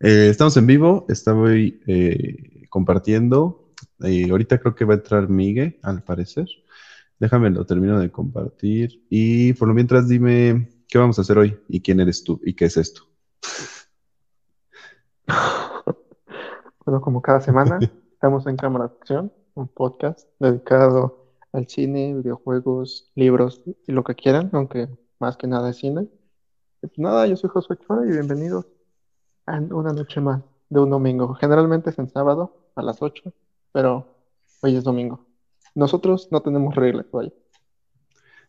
Eh, 0.00 0.28
estamos 0.30 0.56
en 0.56 0.66
vivo, 0.66 1.06
estoy 1.08 1.82
eh, 1.86 2.68
compartiendo. 2.70 3.72
Eh, 4.00 4.30
ahorita 4.30 4.58
creo 4.58 4.74
que 4.74 4.84
va 4.84 4.94
a 4.94 4.96
entrar 4.98 5.28
Miguel, 5.28 5.78
al 5.82 6.02
parecer. 6.04 6.46
Déjame 7.18 7.50
lo 7.50 7.66
termino 7.66 7.98
de 7.98 8.10
compartir. 8.12 9.04
Y 9.10 9.54
por 9.54 9.66
lo 9.66 9.74
mientras, 9.74 10.08
dime 10.08 10.68
qué 10.88 10.98
vamos 10.98 11.18
a 11.18 11.22
hacer 11.22 11.38
hoy 11.38 11.58
y 11.68 11.80
quién 11.80 11.98
eres 12.00 12.22
tú 12.22 12.40
y 12.44 12.54
qué 12.54 12.66
es 12.66 12.76
esto. 12.76 13.02
Bueno, 16.84 17.02
como 17.02 17.20
cada 17.20 17.42
semana, 17.42 17.78
estamos 18.14 18.46
en 18.46 18.56
Cámara 18.56 18.86
de 18.86 18.94
Acción, 18.94 19.30
un 19.52 19.68
podcast 19.68 20.26
dedicado 20.38 21.34
al 21.52 21.68
cine, 21.68 22.14
videojuegos, 22.14 23.10
libros 23.14 23.62
y 23.86 23.92
lo 23.92 24.04
que 24.04 24.14
quieran, 24.14 24.48
aunque 24.54 24.88
más 25.20 25.36
que 25.36 25.46
nada 25.46 25.68
es 25.68 25.76
cine. 25.76 26.08
Pues 26.80 26.92
nada, 26.96 27.26
yo 27.26 27.36
soy 27.36 27.50
Josué 27.50 27.76
Chora 27.76 28.06
y 28.06 28.12
bienvenidos 28.12 28.64
una 29.70 29.92
noche 29.92 30.20
más 30.20 30.42
de 30.68 30.80
un 30.80 30.90
domingo. 30.90 31.34
Generalmente 31.34 31.90
es 31.90 31.98
en 31.98 32.08
sábado 32.08 32.56
a 32.74 32.82
las 32.82 33.00
8, 33.00 33.32
pero 33.72 34.06
hoy 34.60 34.76
es 34.76 34.84
domingo. 34.84 35.26
Nosotros 35.74 36.28
no 36.30 36.40
tenemos 36.42 36.74
reglas, 36.74 37.06
vaya. 37.12 37.32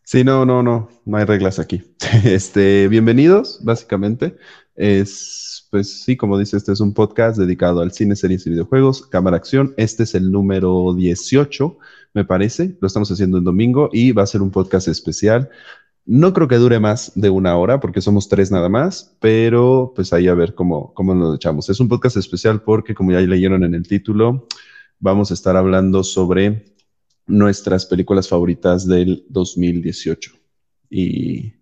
Sí, 0.03 0.23
no, 0.23 0.43
no, 0.45 0.63
no, 0.63 0.89
no 1.05 1.17
hay 1.17 1.25
reglas 1.25 1.59
aquí. 1.59 1.83
Este, 2.25 2.87
bienvenidos, 2.87 3.63
básicamente. 3.63 4.35
Es, 4.75 5.67
pues 5.69 6.01
sí, 6.03 6.17
como 6.17 6.37
dice, 6.37 6.57
este 6.57 6.71
es 6.71 6.79
un 6.79 6.93
podcast 6.93 7.37
dedicado 7.37 7.81
al 7.81 7.91
cine, 7.91 8.15
series 8.15 8.47
y 8.47 8.49
videojuegos, 8.49 9.05
cámara 9.05 9.37
acción. 9.37 9.73
Este 9.77 10.03
es 10.03 10.15
el 10.15 10.31
número 10.31 10.95
18, 10.95 11.77
me 12.15 12.25
parece. 12.25 12.75
Lo 12.81 12.87
estamos 12.87 13.11
haciendo 13.11 13.37
en 13.37 13.43
domingo 13.43 13.89
y 13.93 14.11
va 14.11 14.23
a 14.23 14.27
ser 14.27 14.41
un 14.41 14.49
podcast 14.49 14.87
especial. 14.87 15.49
No 16.11 16.33
creo 16.33 16.47
que 16.47 16.55
dure 16.55 16.79
más 16.79 17.11
de 17.13 17.29
una 17.29 17.55
hora 17.55 17.79
porque 17.79 18.01
somos 18.01 18.27
tres 18.27 18.49
nada 18.49 18.67
más, 18.67 19.15
pero 19.19 19.93
pues 19.95 20.11
ahí 20.11 20.27
a 20.27 20.33
ver 20.33 20.55
cómo, 20.55 20.91
cómo 20.95 21.13
nos 21.13 21.35
echamos. 21.35 21.69
Es 21.69 21.79
un 21.79 21.87
podcast 21.87 22.17
especial 22.17 22.63
porque, 22.63 22.95
como 22.95 23.11
ya 23.11 23.19
leyeron 23.19 23.63
en 23.63 23.75
el 23.75 23.87
título, 23.87 24.47
vamos 24.97 25.29
a 25.29 25.35
estar 25.35 25.55
hablando 25.55 26.03
sobre 26.03 26.73
nuestras 27.27 27.85
películas 27.85 28.27
favoritas 28.27 28.87
del 28.87 29.23
2018. 29.29 30.31
Y 30.89 31.53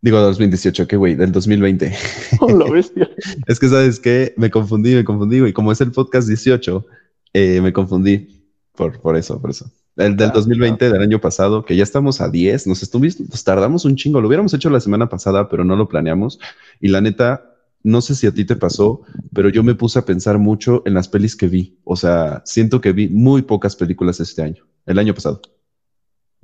digo 0.00 0.18
2018, 0.18 0.88
qué 0.88 0.96
güey, 0.96 1.14
del 1.14 1.30
2020. 1.30 1.96
Oh, 2.40 2.50
la 2.50 2.68
bestia. 2.68 3.08
es 3.46 3.60
que, 3.60 3.68
¿sabes 3.68 4.00
qué? 4.00 4.34
Me 4.36 4.50
confundí, 4.50 4.92
me 4.96 5.04
confundí, 5.04 5.40
y 5.46 5.52
como 5.52 5.70
es 5.70 5.80
el 5.80 5.92
podcast 5.92 6.26
18, 6.26 6.84
eh, 7.32 7.60
me 7.60 7.72
confundí 7.72 8.44
por, 8.72 9.00
por 9.00 9.16
eso, 9.16 9.40
por 9.40 9.50
eso. 9.50 9.70
El 9.96 10.16
del 10.16 10.32
2020, 10.32 10.90
del 10.90 11.02
año 11.02 11.20
pasado, 11.20 11.64
que 11.64 11.76
ya 11.76 11.84
estamos 11.84 12.20
a 12.20 12.28
10, 12.28 12.66
nos, 12.66 12.82
estuvimos, 12.82 13.20
nos 13.20 13.44
tardamos 13.44 13.84
un 13.84 13.94
chingo. 13.94 14.20
Lo 14.20 14.26
hubiéramos 14.26 14.52
hecho 14.52 14.68
la 14.68 14.80
semana 14.80 15.08
pasada, 15.08 15.48
pero 15.48 15.64
no 15.64 15.76
lo 15.76 15.88
planeamos. 15.88 16.40
Y 16.80 16.88
la 16.88 17.00
neta, 17.00 17.54
no 17.84 18.00
sé 18.00 18.16
si 18.16 18.26
a 18.26 18.34
ti 18.34 18.44
te 18.44 18.56
pasó, 18.56 19.02
pero 19.32 19.50
yo 19.50 19.62
me 19.62 19.76
puse 19.76 20.00
a 20.00 20.04
pensar 20.04 20.38
mucho 20.38 20.82
en 20.84 20.94
las 20.94 21.08
pelis 21.08 21.36
que 21.36 21.46
vi. 21.46 21.78
O 21.84 21.94
sea, 21.94 22.42
siento 22.44 22.80
que 22.80 22.92
vi 22.92 23.08
muy 23.08 23.42
pocas 23.42 23.76
películas 23.76 24.18
este 24.18 24.42
año, 24.42 24.64
el 24.86 24.98
año 24.98 25.14
pasado. 25.14 25.40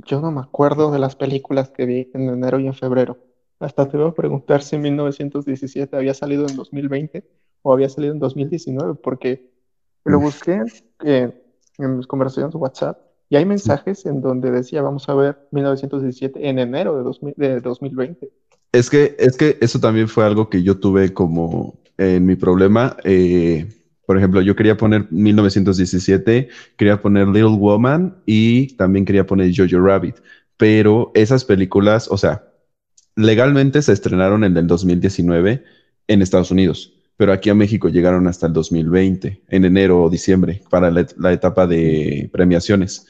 Yo 0.07 0.21
no 0.21 0.31
me 0.31 0.41
acuerdo 0.41 0.93
de 0.93 1.01
las 1.01 1.17
películas 1.17 1.71
que 1.71 1.87
vi 1.87 2.11
en 2.15 2.29
enero 2.29 2.61
y 2.61 2.69
en 2.69 2.75
febrero. 2.75 3.19
Hasta 3.59 3.89
te 3.89 3.97
voy 3.97 4.09
a 4.09 4.15
preguntar 4.15 4.63
si 4.63 4.79
1917 4.79 5.97
había 5.97 6.15
salido 6.15 6.47
en 6.47 6.55
2020 6.55 7.29
o 7.63 7.73
había 7.73 7.89
salido 7.89 8.15
en 8.15 8.21
2019, 8.21 8.95
porque 9.03 9.51
lo 10.05 10.21
busqué 10.21 10.63
en, 11.01 11.35
en 11.79 11.97
mis 11.97 12.07
conversaciones 12.07 12.53
de 12.53 12.59
WhatsApp 12.59 13.10
y 13.31 13.37
hay 13.37 13.47
mensajes 13.47 14.05
en 14.07 14.21
donde 14.21 14.51
decía, 14.51 14.83
vamos 14.83 15.09
a 15.09 15.15
ver 15.15 15.39
1917 15.53 16.49
en 16.49 16.59
enero 16.59 17.15
de, 17.29 17.35
de 17.37 17.61
2020. 17.61 18.29
Es 18.73 18.91
que, 18.91 19.15
es 19.21 19.37
que 19.37 19.57
eso 19.61 19.79
también 19.79 20.09
fue 20.09 20.25
algo 20.25 20.51
que 20.51 20.65
yo 20.65 20.81
tuve 20.81 21.15
como 21.15 21.79
en 21.97 22.27
mi 22.27 22.35
problema. 22.35 22.97
Eh, 23.05 23.69
por 24.05 24.19
ejemplo, 24.19 24.43
yo 24.43 24.57
quería 24.57 24.77
poner 24.77 25.07
1917, 25.13 26.49
quería 26.77 27.01
poner 27.01 27.29
Little 27.29 27.57
Woman 27.57 28.17
y 28.27 28.77
también 28.77 29.05
quería 29.05 29.25
poner 29.25 29.53
Jojo 29.57 29.79
Rabbit. 29.81 30.17
Pero 30.57 31.13
esas 31.15 31.45
películas, 31.45 32.09
o 32.11 32.19
sea, 32.19 32.45
legalmente 33.15 33.81
se 33.81 33.93
estrenaron 33.93 34.43
en 34.43 34.57
el 34.57 34.67
2019 34.67 35.63
en 36.09 36.23
Estados 36.23 36.51
Unidos 36.51 36.95
pero 37.21 37.35
aquí 37.35 37.51
a 37.51 37.55
México 37.55 37.91
llegaron 37.91 38.27
hasta 38.29 38.47
el 38.47 38.55
2020, 38.55 39.43
en 39.47 39.65
enero 39.67 40.05
o 40.05 40.09
diciembre, 40.09 40.63
para 40.71 40.91
la, 40.91 41.33
etapa 41.35 41.67
de 41.67 42.31
premiaciones. 42.33 43.07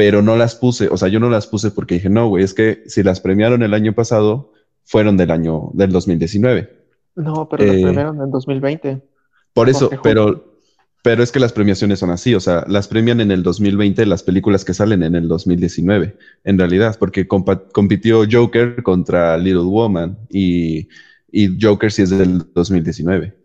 Pero 0.00 0.22
no 0.22 0.34
las 0.34 0.54
puse, 0.54 0.88
o 0.88 0.96
sea, 0.96 1.08
yo 1.08 1.20
no 1.20 1.28
las 1.28 1.46
puse 1.46 1.70
porque 1.72 1.96
dije, 1.96 2.08
no, 2.08 2.26
güey, 2.26 2.42
es 2.42 2.54
que 2.54 2.84
si 2.86 3.02
las 3.02 3.20
premiaron 3.20 3.62
el 3.62 3.74
año 3.74 3.92
pasado, 3.92 4.50
fueron 4.82 5.18
del 5.18 5.30
año 5.30 5.72
del 5.74 5.92
2019. 5.92 6.70
No, 7.16 7.46
pero 7.50 7.66
las 7.66 7.76
eh, 7.76 7.82
premiaron 7.82 8.22
en 8.22 8.30
2020. 8.30 9.02
Por 9.52 9.68
eso, 9.68 9.90
pero, 10.02 10.56
pero 11.02 11.22
es 11.22 11.30
que 11.30 11.38
las 11.38 11.52
premiaciones 11.52 11.98
son 11.98 12.08
así, 12.08 12.34
o 12.34 12.40
sea, 12.40 12.64
las 12.66 12.88
premian 12.88 13.20
en 13.20 13.30
el 13.30 13.42
2020 13.42 14.06
las 14.06 14.22
películas 14.22 14.64
que 14.64 14.72
salen 14.72 15.02
en 15.02 15.16
el 15.16 15.28
2019, 15.28 16.16
en 16.44 16.58
realidad, 16.58 16.96
porque 16.98 17.28
compitió 17.28 18.22
Joker 18.30 18.82
contra 18.82 19.36
Little 19.36 19.64
Woman 19.64 20.16
y, 20.30 20.88
y 21.30 21.60
Joker 21.60 21.92
sí 21.92 22.00
es 22.00 22.08
del 22.08 22.50
2019. 22.54 23.36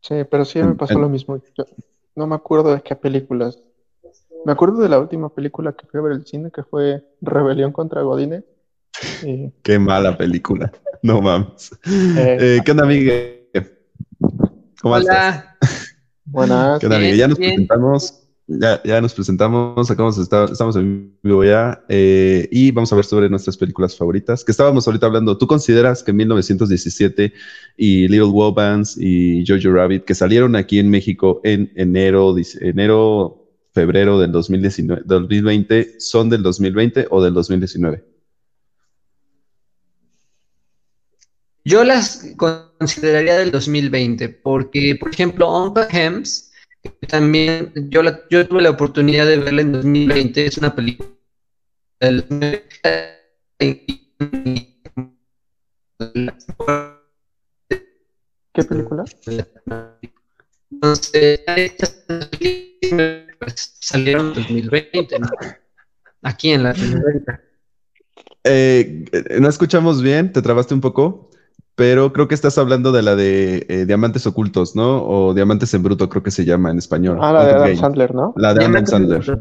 Sí, 0.00 0.14
pero 0.28 0.44
sí 0.44 0.60
me 0.60 0.74
pasó 0.74 0.98
lo 0.98 1.08
mismo. 1.08 1.40
no 2.16 2.26
me 2.26 2.34
acuerdo 2.34 2.74
de 2.74 2.80
qué 2.80 2.96
películas. 2.96 3.62
Me 4.46 4.52
acuerdo 4.52 4.80
de 4.80 4.88
la 4.88 5.00
última 5.00 5.28
película 5.28 5.72
que 5.72 5.88
fui 5.88 5.98
a 5.98 6.04
ver 6.04 6.12
el 6.12 6.24
cine, 6.24 6.52
que 6.54 6.62
fue 6.62 7.02
Rebelión 7.20 7.72
contra 7.72 8.02
Godine. 8.02 8.44
Qué 9.64 9.78
mala 9.80 10.16
película. 10.16 10.70
No 11.02 11.20
mames. 11.20 11.72
Eh, 11.84 12.38
eh, 12.40 12.60
¿Qué 12.64 12.70
onda, 12.70 12.86
Miguel? 12.86 13.50
¿Cómo 14.80 14.94
Hola. 14.94 15.56
Buenas. 16.24 16.78
¿Qué 16.78 16.86
onda, 16.86 16.98
Miguel? 17.00 17.16
Ya 17.16 17.26
nos 17.26 17.38
presentamos. 17.38 18.22
Ya, 18.46 18.80
ya 18.84 19.00
nos 19.00 19.14
presentamos, 19.14 19.90
acabamos 19.90 20.16
estamos 20.16 20.76
en 20.76 21.18
vivo 21.20 21.42
ya 21.42 21.82
eh, 21.88 22.48
y 22.52 22.70
vamos 22.70 22.92
a 22.92 22.96
ver 22.96 23.04
sobre 23.04 23.28
nuestras 23.28 23.56
películas 23.56 23.96
favoritas. 23.96 24.44
Que 24.44 24.52
estábamos 24.52 24.86
ahorita 24.86 25.06
hablando, 25.06 25.36
¿tú 25.36 25.48
consideras 25.48 26.04
que 26.04 26.12
1917 26.12 27.32
y 27.76 28.06
Little 28.06 28.28
Wobans 28.28 28.96
y 28.96 29.44
Jojo 29.44 29.74
Rabbit, 29.74 30.04
que 30.04 30.14
salieron 30.14 30.54
aquí 30.54 30.78
en 30.78 30.88
México 30.88 31.40
en 31.42 31.72
enero, 31.74 32.36
enero 32.60 33.45
febrero 33.76 34.18
del 34.18 34.32
2019, 34.32 35.02
2020, 35.04 36.00
son 36.00 36.30
del 36.30 36.42
2020 36.42 37.08
o 37.10 37.22
del 37.22 37.34
2019? 37.34 38.02
Yo 41.62 41.84
las 41.84 42.34
consideraría 42.78 43.36
del 43.36 43.50
2020, 43.50 44.30
porque, 44.30 44.96
por 44.98 45.10
ejemplo, 45.10 45.52
Uncle 45.62 45.88
Hems 45.90 46.52
también 47.08 47.72
yo, 47.90 48.00
yo 48.30 48.46
tuve 48.48 48.62
la 48.62 48.70
oportunidad 48.70 49.26
de 49.26 49.36
verla 49.36 49.60
en 49.60 49.72
2020, 49.72 50.46
es 50.46 50.56
una 50.56 50.74
película 50.74 51.08
¿Qué 58.54 58.62
película? 58.68 59.04
Entonces, 60.82 61.40
pues, 63.38 63.76
salieron 63.80 64.28
en 64.28 64.34
2020, 64.34 65.16
Aquí 66.22 66.50
en 66.50 66.62
la 66.64 66.74
eh, 68.44 69.04
no 69.40 69.48
escuchamos 69.48 70.02
bien, 70.02 70.32
te 70.32 70.40
trabaste 70.40 70.72
un 70.72 70.80
poco 70.80 71.30
pero 71.76 72.10
creo 72.10 72.26
que 72.26 72.34
estás 72.34 72.56
hablando 72.56 72.90
de 72.90 73.02
la 73.02 73.14
de 73.14 73.66
eh, 73.68 73.84
Diamantes 73.84 74.26
Ocultos, 74.26 74.74
¿no? 74.74 75.06
O 75.06 75.34
Diamantes 75.34 75.74
en 75.74 75.82
Bruto, 75.82 76.08
creo 76.08 76.22
que 76.22 76.30
se 76.30 76.46
llama 76.46 76.70
en 76.70 76.78
español. 76.78 77.18
Ah, 77.20 77.32
la 77.32 77.44
de 77.44 77.52
Adam 77.52 77.76
Sandler, 77.76 78.14
¿no? 78.14 78.34
La 78.36 78.54
de 78.54 78.64
Adam 78.64 78.86
Sandler. 78.86 79.38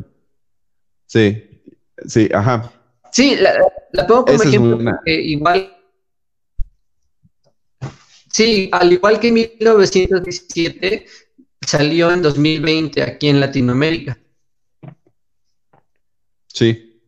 Sí, 1.06 1.62
sí, 2.06 2.30
ajá. 2.34 2.74
Sí, 3.14 3.38
la, 3.38 3.54
la 3.94 4.06
pongo 4.06 4.26
como 4.26 4.44
ejemplo 4.44 4.78
porque 4.78 5.22
igual. 5.22 5.72
Sí, 8.34 8.70
al 8.74 8.92
igual 8.92 9.18
que 9.22 9.32
1917, 9.32 11.06
salió 11.66 12.12
en 12.12 12.22
2020 12.22 13.02
aquí 13.04 13.28
en 13.28 13.40
Latinoamérica. 13.40 14.18
Sí. 16.48 17.02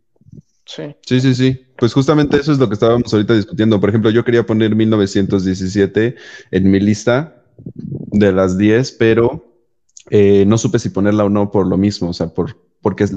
Sí. 0.66 0.84
Sí, 1.06 1.22
sí, 1.22 1.36
sí. 1.36 1.62
Pues 1.78 1.94
justamente 1.94 2.38
eso 2.38 2.52
es 2.52 2.60
lo 2.60 2.68
que 2.68 2.74
estábamos 2.74 3.14
ahorita 3.14 3.34
discutiendo. 3.34 3.80
Por 3.80 3.90
ejemplo, 3.90 4.10
yo 4.10 4.26
quería 4.26 4.46
poner 4.46 4.76
1917 4.76 6.16
en 6.52 6.72
mi 6.72 6.80
lista 6.80 7.44
de 8.12 8.32
las 8.32 8.58
10, 8.58 8.92
pero 8.94 9.48
eh, 10.10 10.46
no 10.46 10.58
supe 10.58 10.80
si 10.80 10.90
ponerla 10.90 11.26
o 11.26 11.30
no 11.30 11.52
por 11.52 11.68
lo 11.68 11.78
mismo, 11.78 12.10
o 12.10 12.14
sea, 12.14 12.28
por, 12.28 12.58
porque 12.82 13.04
es, 13.06 13.14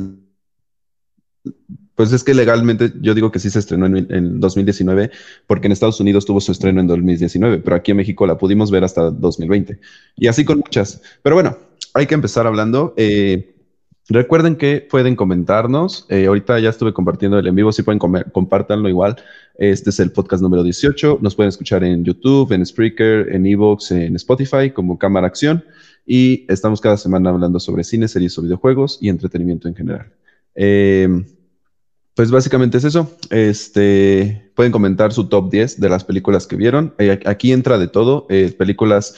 pues 2.00 2.14
es 2.14 2.24
que 2.24 2.32
legalmente 2.32 2.94
yo 3.02 3.14
digo 3.14 3.30
que 3.30 3.38
sí 3.38 3.50
se 3.50 3.58
estrenó 3.58 3.84
en, 3.84 4.40
2019, 4.40 5.10
porque 5.46 5.66
en 5.66 5.72
Estados 5.72 6.00
Unidos 6.00 6.24
tuvo 6.24 6.40
su 6.40 6.50
estreno 6.50 6.80
en 6.80 6.86
2019, 6.86 7.58
pero 7.58 7.76
aquí 7.76 7.90
en 7.90 7.98
México 7.98 8.26
la 8.26 8.38
pudimos 8.38 8.70
ver 8.70 8.84
hasta 8.84 9.10
2020. 9.10 9.78
Y 10.16 10.26
así 10.26 10.46
con 10.46 10.60
muchas. 10.60 11.02
Pero 11.22 11.36
bueno, 11.36 11.58
hay 11.92 12.06
que 12.06 12.14
empezar 12.14 12.46
hablando. 12.46 12.94
Eh, 12.96 13.54
Recuerden 14.08 14.56
que 14.56 14.80
pueden 14.90 15.14
comentarnos. 15.14 16.06
Eh, 16.08 16.24
ahorita 16.24 16.58
ya 16.58 16.70
estuve 16.70 16.94
compartiendo 16.94 17.38
el 17.38 17.46
en 17.46 17.54
vivo, 17.54 17.70
si 17.70 17.82
pueden 17.82 17.98
compártanlo 17.98 18.88
igual. 18.88 19.16
Este 19.58 19.90
es 19.90 20.00
el 20.00 20.10
podcast 20.10 20.42
número 20.42 20.62
18. 20.62 21.18
Nos 21.20 21.34
pueden 21.34 21.50
escuchar 21.50 21.84
en 21.84 22.02
YouTube, 22.02 22.50
en 22.52 22.64
Spreaker, 22.64 23.28
en 23.30 23.44
Evox, 23.44 23.90
en 23.90 24.16
Spotify 24.16 24.70
como 24.70 24.98
Cámara 24.98 25.26
Acción. 25.26 25.62
Y 26.06 26.46
estamos 26.48 26.80
cada 26.80 26.96
semana 26.96 27.28
hablando 27.28 27.60
sobre 27.60 27.84
cine, 27.84 28.08
series 28.08 28.38
o 28.38 28.42
videojuegos 28.42 28.96
y 29.02 29.10
entretenimiento 29.10 29.68
en 29.68 29.74
general. 29.74 30.06
Eh, 30.54 31.06
pues 32.14 32.30
básicamente 32.30 32.78
es 32.78 32.84
eso. 32.84 33.10
Este, 33.30 34.50
pueden 34.54 34.72
comentar 34.72 35.12
su 35.12 35.28
top 35.28 35.50
10 35.50 35.80
de 35.80 35.88
las 35.88 36.04
películas 36.04 36.46
que 36.46 36.56
vieron. 36.56 36.94
Eh, 36.98 37.20
aquí 37.26 37.52
entra 37.52 37.78
de 37.78 37.88
todo, 37.88 38.26
eh, 38.30 38.54
películas 38.56 39.14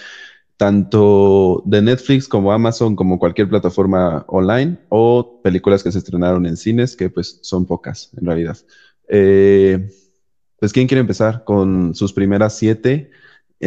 tanto 0.57 1.63
de 1.67 1.83
Netflix 1.83 2.29
como 2.29 2.53
Amazon, 2.53 2.95
como 2.95 3.19
cualquier 3.19 3.49
plataforma 3.49 4.25
online, 4.29 4.79
o 4.91 5.41
películas 5.43 5.83
que 5.83 5.91
se 5.91 5.99
estrenaron 5.99 6.47
en 6.47 6.57
cines, 6.57 6.95
que 6.95 7.11
pues 7.11 7.41
son 7.43 7.67
pocas 7.67 8.11
en 8.17 8.27
realidad. 8.27 8.57
Eh, 9.09 9.89
pues, 10.61 10.73
¿quién 10.73 10.87
quiere 10.87 11.01
empezar 11.01 11.43
con 11.43 11.95
sus 11.95 12.13
primeras 12.13 12.57
siete? 12.57 13.11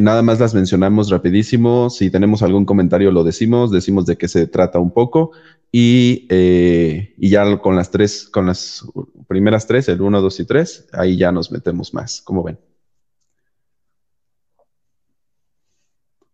Nada 0.02 0.22
más 0.22 0.40
las 0.40 0.54
mencionamos 0.54 1.10
rapidísimo. 1.10 1.90
Si 1.90 2.10
tenemos 2.10 2.44
algún 2.44 2.66
comentario, 2.66 3.12
lo 3.12 3.24
decimos, 3.24 3.72
decimos 3.72 4.06
de 4.06 4.18
qué 4.18 4.28
se 4.28 4.48
trata 4.48 4.80
un 4.80 4.92
poco. 4.92 5.32
Y, 5.72 6.28
y 6.30 7.30
ya 7.30 7.58
con 7.60 7.76
las 7.76 7.92
tres, 7.92 8.30
con 8.30 8.46
las 8.46 8.86
primeras 9.28 9.68
tres, 9.68 9.90
el 9.90 10.02
1, 10.02 10.22
2 10.22 10.40
y 10.40 10.46
3, 10.46 10.90
ahí 10.94 11.18
ya 11.18 11.32
nos 11.32 11.52
metemos 11.52 11.94
más. 11.94 12.22
¿Cómo 12.22 12.44
ven? 12.44 12.58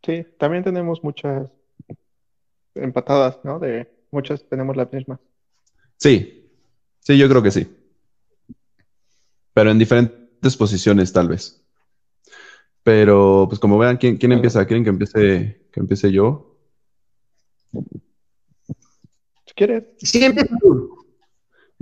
Sí, 0.03 0.25
también 0.39 0.63
tenemos 0.63 1.03
muchas 1.03 1.47
empatadas, 2.75 3.39
¿no? 3.43 3.59
De 3.59 3.91
muchas 4.11 4.43
tenemos 4.47 4.75
las 4.75 4.91
mismas. 4.91 5.19
Sí, 5.97 6.49
sí, 6.99 7.17
yo 7.17 7.29
creo 7.29 7.43
que 7.43 7.51
sí. 7.51 7.67
Pero 9.53 9.71
en 9.71 9.79
diferentes 9.79 10.57
posiciones, 10.57 11.13
tal 11.13 11.27
vez. 11.27 11.60
Pero, 12.83 13.45
pues 13.47 13.59
como 13.59 13.77
vean, 13.77 13.97
¿quién, 13.97 14.17
quién 14.17 14.31
empieza? 14.31 14.65
¿Quieren 14.65 14.83
que 14.83 14.89
empiece, 14.89 15.61
que 15.71 15.79
empiece 15.79 16.11
yo? 16.11 16.57
Si 19.45 19.53
quieres. 19.55 19.83
Sí, 19.97 20.23
empieza 20.23 20.55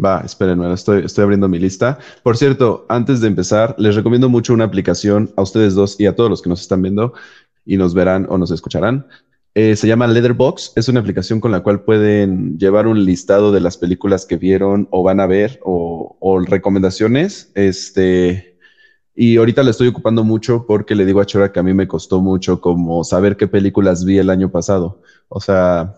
Va, 0.04 0.22
espérenme, 0.22 0.74
estoy, 0.74 1.04
estoy 1.04 1.24
abriendo 1.24 1.50
mi 1.50 1.60
lista. 1.60 2.00
Por 2.24 2.38
cierto, 2.38 2.86
antes 2.88 3.20
de 3.20 3.28
empezar, 3.28 3.76
les 3.78 3.96
recomiendo 3.96 4.30
mucho 4.30 4.54
una 4.54 4.64
aplicación 4.64 5.32
a 5.36 5.42
ustedes 5.42 5.76
dos 5.76 6.00
y 6.00 6.06
a 6.06 6.16
todos 6.16 6.30
los 6.30 6.42
que 6.42 6.48
nos 6.48 6.62
están 6.62 6.82
viendo 6.82 7.14
y 7.66 7.76
nos 7.76 7.94
verán 7.94 8.26
o 8.30 8.38
nos 8.38 8.52
escucharán. 8.52 9.08
Eh, 9.56 9.76
se 9.76 9.88
llama 9.88 10.08
Letterbox. 10.08 10.72
Es 10.78 10.88
una 10.88 11.02
aplicación 11.02 11.42
con 11.42 11.52
la 11.52 11.62
cual 11.62 11.84
pueden 11.84 12.58
llevar 12.58 12.88
un 12.88 13.04
listado 13.04 13.52
de 13.52 13.60
las 13.60 13.76
películas 13.76 14.26
que 14.26 14.38
vieron 14.38 14.88
o 14.90 15.04
van 15.04 15.20
a 15.20 15.28
ver 15.28 15.60
o, 15.64 16.16
o 16.22 16.40
recomendaciones. 16.40 17.52
Este, 17.56 18.49
y 19.22 19.36
ahorita 19.36 19.64
la 19.64 19.72
estoy 19.72 19.90
ocupando 19.90 20.24
mucho 20.24 20.66
porque 20.66 20.96
le 20.96 21.06
digo 21.06 21.20
a 21.20 21.26
Chora 21.26 21.52
que 21.52 21.60
a 21.60 21.64
mí 21.64 21.74
me 21.74 21.90
costó 21.90 22.22
mucho 22.22 22.62
como 22.62 23.04
saber 23.04 23.36
qué 23.36 23.48
películas 23.50 24.06
vi 24.06 24.18
el 24.18 24.30
año 24.30 24.50
pasado. 24.50 25.02
O 25.28 25.42
sea, 25.42 25.94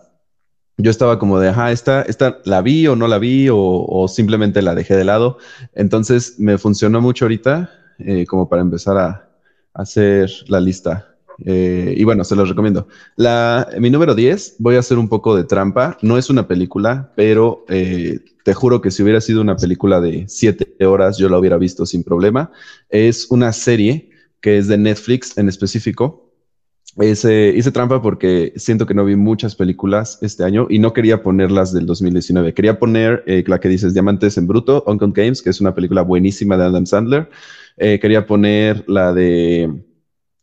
yo 0.76 0.90
estaba 0.90 1.20
como 1.20 1.38
de, 1.38 1.50
ajá, 1.50 1.70
esta, 1.70 2.02
esta 2.02 2.38
la 2.44 2.62
vi 2.62 2.88
o 2.88 2.96
no 2.96 3.06
la 3.06 3.18
vi 3.18 3.46
o, 3.48 4.06
simplemente 4.08 4.60
la 4.60 4.74
dejé 4.74 4.96
de 4.96 5.04
lado. 5.04 5.38
Entonces 5.72 6.40
me 6.40 6.58
funcionó 6.58 7.00
mucho 7.00 7.26
ahorita 7.26 7.70
eh, 8.00 8.26
como 8.26 8.48
para 8.48 8.60
empezar 8.60 8.98
a, 8.98 9.28
hacer 9.72 10.28
la 10.48 10.58
lista. 10.58 11.11
Eh, 11.44 11.94
y 11.96 12.04
bueno, 12.04 12.24
se 12.24 12.36
los 12.36 12.48
recomiendo. 12.48 12.88
La, 13.16 13.68
mi 13.78 13.90
número 13.90 14.14
10, 14.14 14.56
voy 14.58 14.76
a 14.76 14.80
hacer 14.80 14.98
un 14.98 15.08
poco 15.08 15.36
de 15.36 15.44
trampa. 15.44 15.98
No 16.02 16.18
es 16.18 16.30
una 16.30 16.46
película, 16.48 17.12
pero 17.16 17.64
eh, 17.68 18.20
te 18.44 18.54
juro 18.54 18.80
que 18.80 18.90
si 18.90 19.02
hubiera 19.02 19.20
sido 19.20 19.40
una 19.40 19.56
película 19.56 20.00
de 20.00 20.24
7 20.28 20.84
horas, 20.86 21.18
yo 21.18 21.28
la 21.28 21.38
hubiera 21.38 21.56
visto 21.56 21.86
sin 21.86 22.04
problema. 22.04 22.50
Es 22.88 23.30
una 23.30 23.52
serie 23.52 24.10
que 24.40 24.58
es 24.58 24.68
de 24.68 24.78
Netflix 24.78 25.38
en 25.38 25.48
específico 25.48 26.32
hice 27.00 27.70
trampa 27.72 28.02
porque 28.02 28.52
siento 28.56 28.86
que 28.86 28.94
no 28.94 29.04
vi 29.04 29.16
muchas 29.16 29.54
películas 29.54 30.18
este 30.20 30.44
año 30.44 30.66
y 30.68 30.78
no 30.78 30.92
quería 30.92 31.22
ponerlas 31.22 31.72
del 31.72 31.86
2019. 31.86 32.52
Quería 32.52 32.78
poner 32.78 33.24
eh, 33.26 33.44
la 33.46 33.60
que 33.60 33.68
dices 33.68 33.94
Diamantes 33.94 34.36
en 34.36 34.46
Bruto, 34.46 34.84
Uncle 34.86 35.12
Games, 35.14 35.42
que 35.42 35.50
es 35.50 35.60
una 35.60 35.74
película 35.74 36.02
buenísima 36.02 36.56
de 36.56 36.64
Adam 36.64 36.86
Sandler. 36.86 37.30
Eh, 37.78 37.98
quería 37.98 38.26
poner 38.26 38.84
la 38.88 39.14
de 39.14 39.72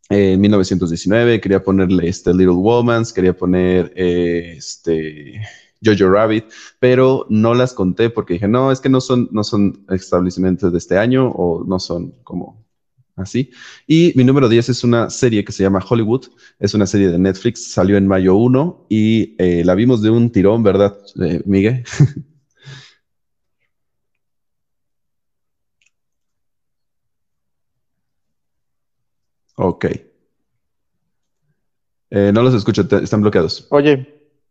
1919, 0.09 1.35
eh, 1.35 1.41
quería 1.41 1.63
ponerle 1.63 2.09
este 2.09 2.33
Little 2.33 2.55
Womans, 2.55 3.13
quería 3.13 3.35
poner 3.35 3.93
este 3.95 5.41
Jojo 5.83 6.09
Rabbit, 6.09 6.45
pero 6.79 7.25
no 7.29 7.53
las 7.53 7.73
conté 7.73 8.09
porque 8.09 8.33
dije, 8.33 8.47
no, 8.47 8.71
es 8.71 8.79
que 8.79 8.89
no 8.89 9.01
son, 9.01 9.29
no 9.31 9.43
son 9.43 9.85
establecimientos 9.89 10.71
de 10.71 10.77
este 10.77 10.97
año 10.97 11.29
o 11.29 11.63
no 11.63 11.79
son 11.79 12.13
como 12.23 12.65
así. 13.15 13.51
Y 13.87 14.13
mi 14.15 14.23
número 14.23 14.49
10 14.49 14.69
es 14.69 14.83
una 14.83 15.09
serie 15.09 15.43
que 15.43 15.51
se 15.51 15.63
llama 15.63 15.83
Hollywood, 15.87 16.25
es 16.59 16.73
una 16.73 16.85
serie 16.85 17.09
de 17.09 17.19
Netflix, 17.19 17.71
salió 17.71 17.97
en 17.97 18.07
mayo 18.07 18.35
1 18.35 18.87
y 18.89 19.35
eh, 19.37 19.63
la 19.65 19.75
vimos 19.75 20.01
de 20.01 20.09
un 20.09 20.31
tirón, 20.31 20.63
¿verdad, 20.63 20.97
eh, 21.21 21.41
Miguel? 21.45 21.83
ok. 29.59 29.85
Eh, 32.11 32.31
no 32.33 32.41
los 32.41 32.53
escucho, 32.55 32.87
están 33.01 33.21
bloqueados. 33.21 33.67
Oye, 33.69 34.07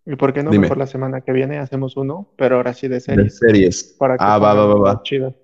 ¿y 0.06 0.16
por 0.16 0.32
qué 0.32 0.42
no 0.42 0.50
mejor 0.50 0.78
la 0.78 0.86
semana 0.86 1.22
que 1.22 1.32
viene 1.32 1.58
hacemos 1.58 1.96
uno, 1.96 2.28
pero 2.36 2.56
ahora 2.56 2.74
sí 2.74 2.88
de 2.88 3.00
series? 3.00 3.40
De 3.40 3.48
series. 3.48 3.96
Para 3.98 4.16
que 4.16 4.24
ah, 4.24 4.38
va, 4.38 4.54
va, 4.54 4.66
va, 4.66 4.74
va. 4.74 5.02
Chido. 5.02 5.34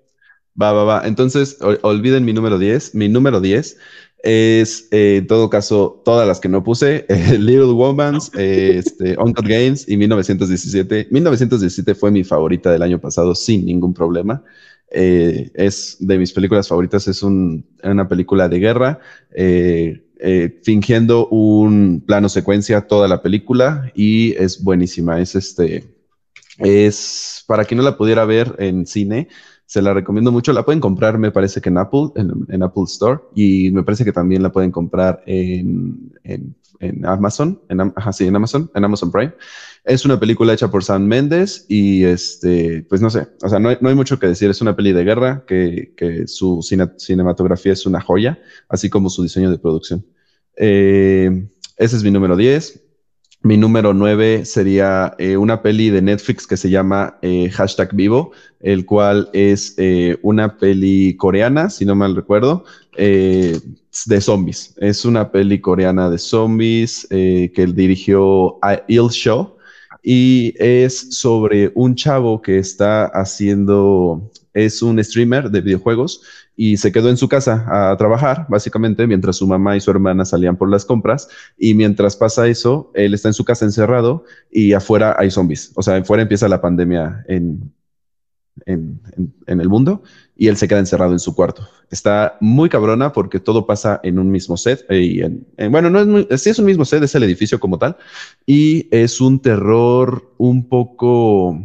Va, 0.61 0.71
va, 0.71 0.83
va. 0.83 1.07
Entonces, 1.07 1.57
olviden 1.81 2.23
mi 2.23 2.31
número 2.31 2.57
10. 2.57 2.95
Mi 2.95 3.09
número 3.09 3.41
10 3.41 3.77
es, 4.23 4.87
eh, 4.91 5.17
en 5.17 5.27
todo 5.27 5.49
caso, 5.49 6.01
todas 6.05 6.27
las 6.27 6.39
que 6.39 6.47
no 6.47 6.63
puse. 6.63 7.05
Little 7.37 7.73
Womans, 7.73 8.31
este, 8.35 9.17
Uncut 9.19 9.45
Games 9.45 9.89
y 9.89 9.97
1917. 9.97 11.07
1917 11.11 11.95
fue 11.95 12.11
mi 12.11 12.23
favorita 12.23 12.71
del 12.71 12.83
año 12.83 12.99
pasado 12.99 13.35
sin 13.35 13.65
ningún 13.65 13.93
problema. 13.93 14.43
Eh, 14.97 15.51
es 15.53 15.97
de 15.99 16.17
mis 16.17 16.31
películas 16.31 16.69
favoritas. 16.69 17.07
Es 17.07 17.21
una 17.21 18.07
película 18.07 18.47
de 18.47 18.59
guerra. 18.59 18.99
Eh, 19.31 20.01
fingiendo 20.63 21.27
un 21.27 22.01
plano 22.05 22.29
secuencia 22.29 22.87
toda 22.87 23.07
la 23.09 23.21
película 23.21 23.91
y 23.93 24.31
es 24.41 24.63
buenísima. 24.63 25.19
Es 25.19 25.35
este, 25.35 25.83
es 26.57 27.43
para 27.45 27.65
quien 27.65 27.77
no 27.79 27.83
la 27.83 27.97
pudiera 27.97 28.23
ver 28.25 28.55
en 28.59 28.85
cine, 28.85 29.27
se 29.65 29.81
la 29.81 29.93
recomiendo 29.93 30.31
mucho. 30.31 30.53
La 30.53 30.63
pueden 30.63 30.79
comprar, 30.79 31.17
me 31.17 31.31
parece 31.31 31.61
que 31.61 31.69
en 31.69 31.77
Apple, 31.77 32.09
en, 32.15 32.63
Apple 32.63 32.83
Store, 32.83 33.19
y 33.33 33.71
me 33.71 33.83
parece 33.83 34.05
que 34.05 34.11
también 34.11 34.43
la 34.43 34.51
pueden 34.51 34.71
comprar 34.71 35.23
en, 35.25 36.11
Amazon, 37.03 37.59
en, 37.69 37.81
en 37.81 38.35
Amazon, 38.35 38.71
en 38.73 38.83
Amazon 38.83 39.11
Prime. 39.11 39.33
Es 39.83 40.03
una 40.05 40.19
película 40.19 40.53
hecha 40.53 40.69
por 40.69 40.83
Sam 40.83 41.05
Mendes 41.05 41.65
y 41.67 42.03
este, 42.03 42.85
pues 42.89 43.01
no 43.01 43.09
sé, 43.09 43.27
o 43.43 43.49
sea, 43.49 43.59
no 43.59 43.69
hay, 43.69 43.95
mucho 43.95 44.19
que 44.19 44.27
decir. 44.27 44.49
Es 44.49 44.61
una 44.61 44.75
peli 44.75 44.93
de 44.93 45.03
guerra 45.03 45.43
que, 45.47 46.23
su 46.27 46.61
cinematografía 46.97 47.73
es 47.73 47.85
una 47.85 48.01
joya, 48.01 48.39
así 48.67 48.89
como 48.89 49.09
su 49.09 49.23
diseño 49.23 49.51
de 49.51 49.59
producción. 49.59 50.05
Eh, 50.57 51.47
ese 51.77 51.97
es 51.97 52.03
mi 52.03 52.11
número 52.11 52.35
10. 52.35 52.84
Mi 53.45 53.57
número 53.57 53.93
9 53.93 54.43
sería 54.43 55.13
eh, 55.19 55.37
una 55.37 55.61
peli 55.61 55.91
de 55.91 56.01
Netflix 56.01 56.47
que 56.47 56.57
se 56.57 56.71
llama 56.71 57.19
eh, 57.21 57.47
Hashtag 57.51 57.93
Vivo, 57.93 58.31
el 58.59 58.87
cual 58.87 59.29
es 59.33 59.75
eh, 59.77 60.17
una 60.23 60.57
peli 60.57 61.15
coreana, 61.15 61.69
si 61.69 61.85
no 61.85 61.93
mal 61.93 62.15
recuerdo, 62.15 62.65
de 62.97 63.61
zombies. 64.19 64.73
Es 64.77 65.05
una 65.05 65.31
peli 65.31 65.61
coreana 65.61 66.09
de 66.09 66.17
zombies 66.17 67.07
que 67.07 67.71
dirigió 67.71 68.57
Il 68.87 69.09
Show 69.09 69.57
y 70.01 70.55
es 70.57 71.15
sobre 71.15 71.71
un 71.75 71.93
chavo 71.93 72.41
que 72.41 72.57
está 72.57 73.05
haciendo, 73.05 74.31
es 74.55 74.81
un 74.81 75.03
streamer 75.03 75.51
de 75.51 75.61
videojuegos 75.61 76.23
y 76.55 76.77
se 76.77 76.91
quedó 76.91 77.09
en 77.09 77.17
su 77.17 77.27
casa 77.27 77.65
a 77.67 77.97
trabajar, 77.97 78.45
básicamente, 78.49 79.07
mientras 79.07 79.37
su 79.37 79.47
mamá 79.47 79.75
y 79.75 79.81
su 79.81 79.91
hermana 79.91 80.25
salían 80.25 80.55
por 80.55 80.69
las 80.69 80.85
compras. 80.85 81.27
Y 81.57 81.73
mientras 81.73 82.15
pasa 82.15 82.47
eso, 82.47 82.91
él 82.93 83.13
está 83.13 83.29
en 83.29 83.33
su 83.33 83.43
casa 83.43 83.65
encerrado 83.65 84.23
y 84.51 84.73
afuera 84.73 85.15
hay 85.17 85.31
zombies. 85.31 85.71
O 85.75 85.83
sea, 85.83 85.97
afuera 85.97 86.23
empieza 86.23 86.47
la 86.47 86.61
pandemia 86.61 87.25
en, 87.27 87.73
en, 88.65 89.01
el 89.47 89.69
mundo 89.69 90.03
y 90.35 90.47
él 90.47 90.57
se 90.57 90.67
queda 90.67 90.79
encerrado 90.79 91.11
en 91.11 91.19
su 91.19 91.35
cuarto. 91.35 91.67
Está 91.91 92.37
muy 92.39 92.69
cabrona 92.69 93.11
porque 93.11 93.39
todo 93.39 93.65
pasa 93.65 93.99
en 94.03 94.17
un 94.17 94.31
mismo 94.31 94.55
set. 94.55 94.85
Eh, 94.89 95.29
en, 95.57 95.71
bueno, 95.71 95.89
no 95.89 95.99
es 95.99 96.07
muy, 96.07 96.27
sí 96.37 96.49
es 96.49 96.59
un 96.59 96.65
mismo 96.65 96.85
set, 96.85 97.03
es 97.03 97.15
el 97.15 97.23
edificio 97.23 97.59
como 97.59 97.77
tal. 97.77 97.97
Y 98.45 98.87
es 98.95 99.19
un 99.19 99.39
terror 99.41 100.31
un 100.37 100.69
poco 100.69 101.59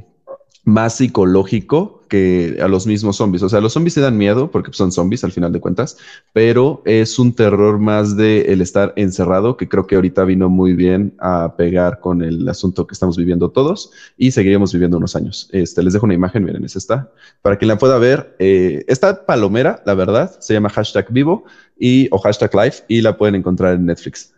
más 0.64 0.96
psicológico 0.96 1.99
que 2.10 2.58
a 2.60 2.68
los 2.68 2.86
mismos 2.86 3.16
zombies. 3.16 3.42
O 3.42 3.48
sea, 3.48 3.62
los 3.62 3.72
zombies 3.72 3.94
se 3.94 4.02
dan 4.02 4.18
miedo 4.18 4.50
porque 4.50 4.70
son 4.74 4.92
zombies 4.92 5.24
al 5.24 5.32
final 5.32 5.52
de 5.52 5.60
cuentas, 5.60 5.96
pero 6.34 6.82
es 6.84 7.18
un 7.18 7.34
terror 7.34 7.78
más 7.78 8.16
de 8.16 8.52
el 8.52 8.60
estar 8.60 8.92
encerrado 8.96 9.56
que 9.56 9.68
creo 9.68 9.86
que 9.86 9.94
ahorita 9.94 10.24
vino 10.24 10.50
muy 10.50 10.74
bien 10.74 11.14
a 11.18 11.54
pegar 11.56 12.00
con 12.00 12.22
el 12.22 12.46
asunto 12.48 12.86
que 12.86 12.92
estamos 12.92 13.16
viviendo 13.16 13.50
todos 13.50 13.92
y 14.18 14.32
seguiremos 14.32 14.74
viviendo 14.74 14.98
unos 14.98 15.16
años. 15.16 15.48
Este, 15.52 15.82
les 15.82 15.94
dejo 15.94 16.04
una 16.04 16.14
imagen, 16.14 16.44
miren, 16.44 16.64
esa 16.64 16.78
está. 16.78 17.12
Para 17.40 17.56
quien 17.56 17.68
la 17.68 17.78
pueda 17.78 17.96
ver, 17.96 18.36
eh, 18.38 18.84
esta 18.88 19.24
palomera, 19.24 19.82
la 19.86 19.94
verdad, 19.94 20.38
se 20.40 20.52
llama 20.52 20.68
hashtag 20.68 21.10
vivo 21.10 21.44
y, 21.78 22.08
o 22.10 22.18
hashtag 22.18 22.54
live 22.54 22.74
y 22.88 23.00
la 23.00 23.16
pueden 23.16 23.36
encontrar 23.36 23.74
en 23.74 23.86
Netflix. 23.86 24.34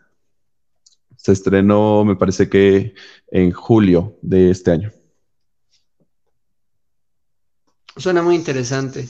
Se 1.16 1.32
estrenó, 1.32 2.04
me 2.04 2.16
parece 2.16 2.48
que 2.48 2.94
en 3.30 3.50
julio 3.50 4.16
de 4.22 4.50
este 4.50 4.70
año. 4.70 4.92
Suena 7.96 8.22
muy 8.22 8.34
interesante. 8.34 9.08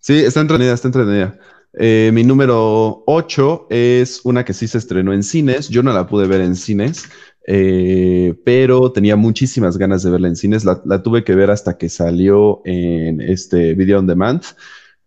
Sí, 0.00 0.14
está 0.14 0.40
entretenida, 0.40 0.74
está 0.74 0.88
entretenida. 0.88 1.38
Eh, 1.74 2.10
mi 2.14 2.24
número 2.24 3.02
8 3.06 3.66
es 3.70 4.20
una 4.24 4.44
que 4.44 4.54
sí 4.54 4.66
se 4.66 4.78
estrenó 4.78 5.12
en 5.12 5.22
cines. 5.22 5.68
Yo 5.68 5.82
no 5.82 5.92
la 5.92 6.06
pude 6.06 6.26
ver 6.26 6.40
en 6.40 6.56
cines, 6.56 7.08
eh, 7.46 8.34
pero 8.44 8.90
tenía 8.92 9.16
muchísimas 9.16 9.76
ganas 9.76 10.02
de 10.02 10.10
verla 10.10 10.28
en 10.28 10.36
cines. 10.36 10.64
La, 10.64 10.80
la, 10.84 11.02
tuve 11.02 11.24
que 11.24 11.34
ver 11.34 11.50
hasta 11.50 11.76
que 11.76 11.88
salió 11.88 12.62
en 12.64 13.20
este 13.20 13.74
Video 13.74 13.98
on 13.98 14.06
Demand. 14.06 14.42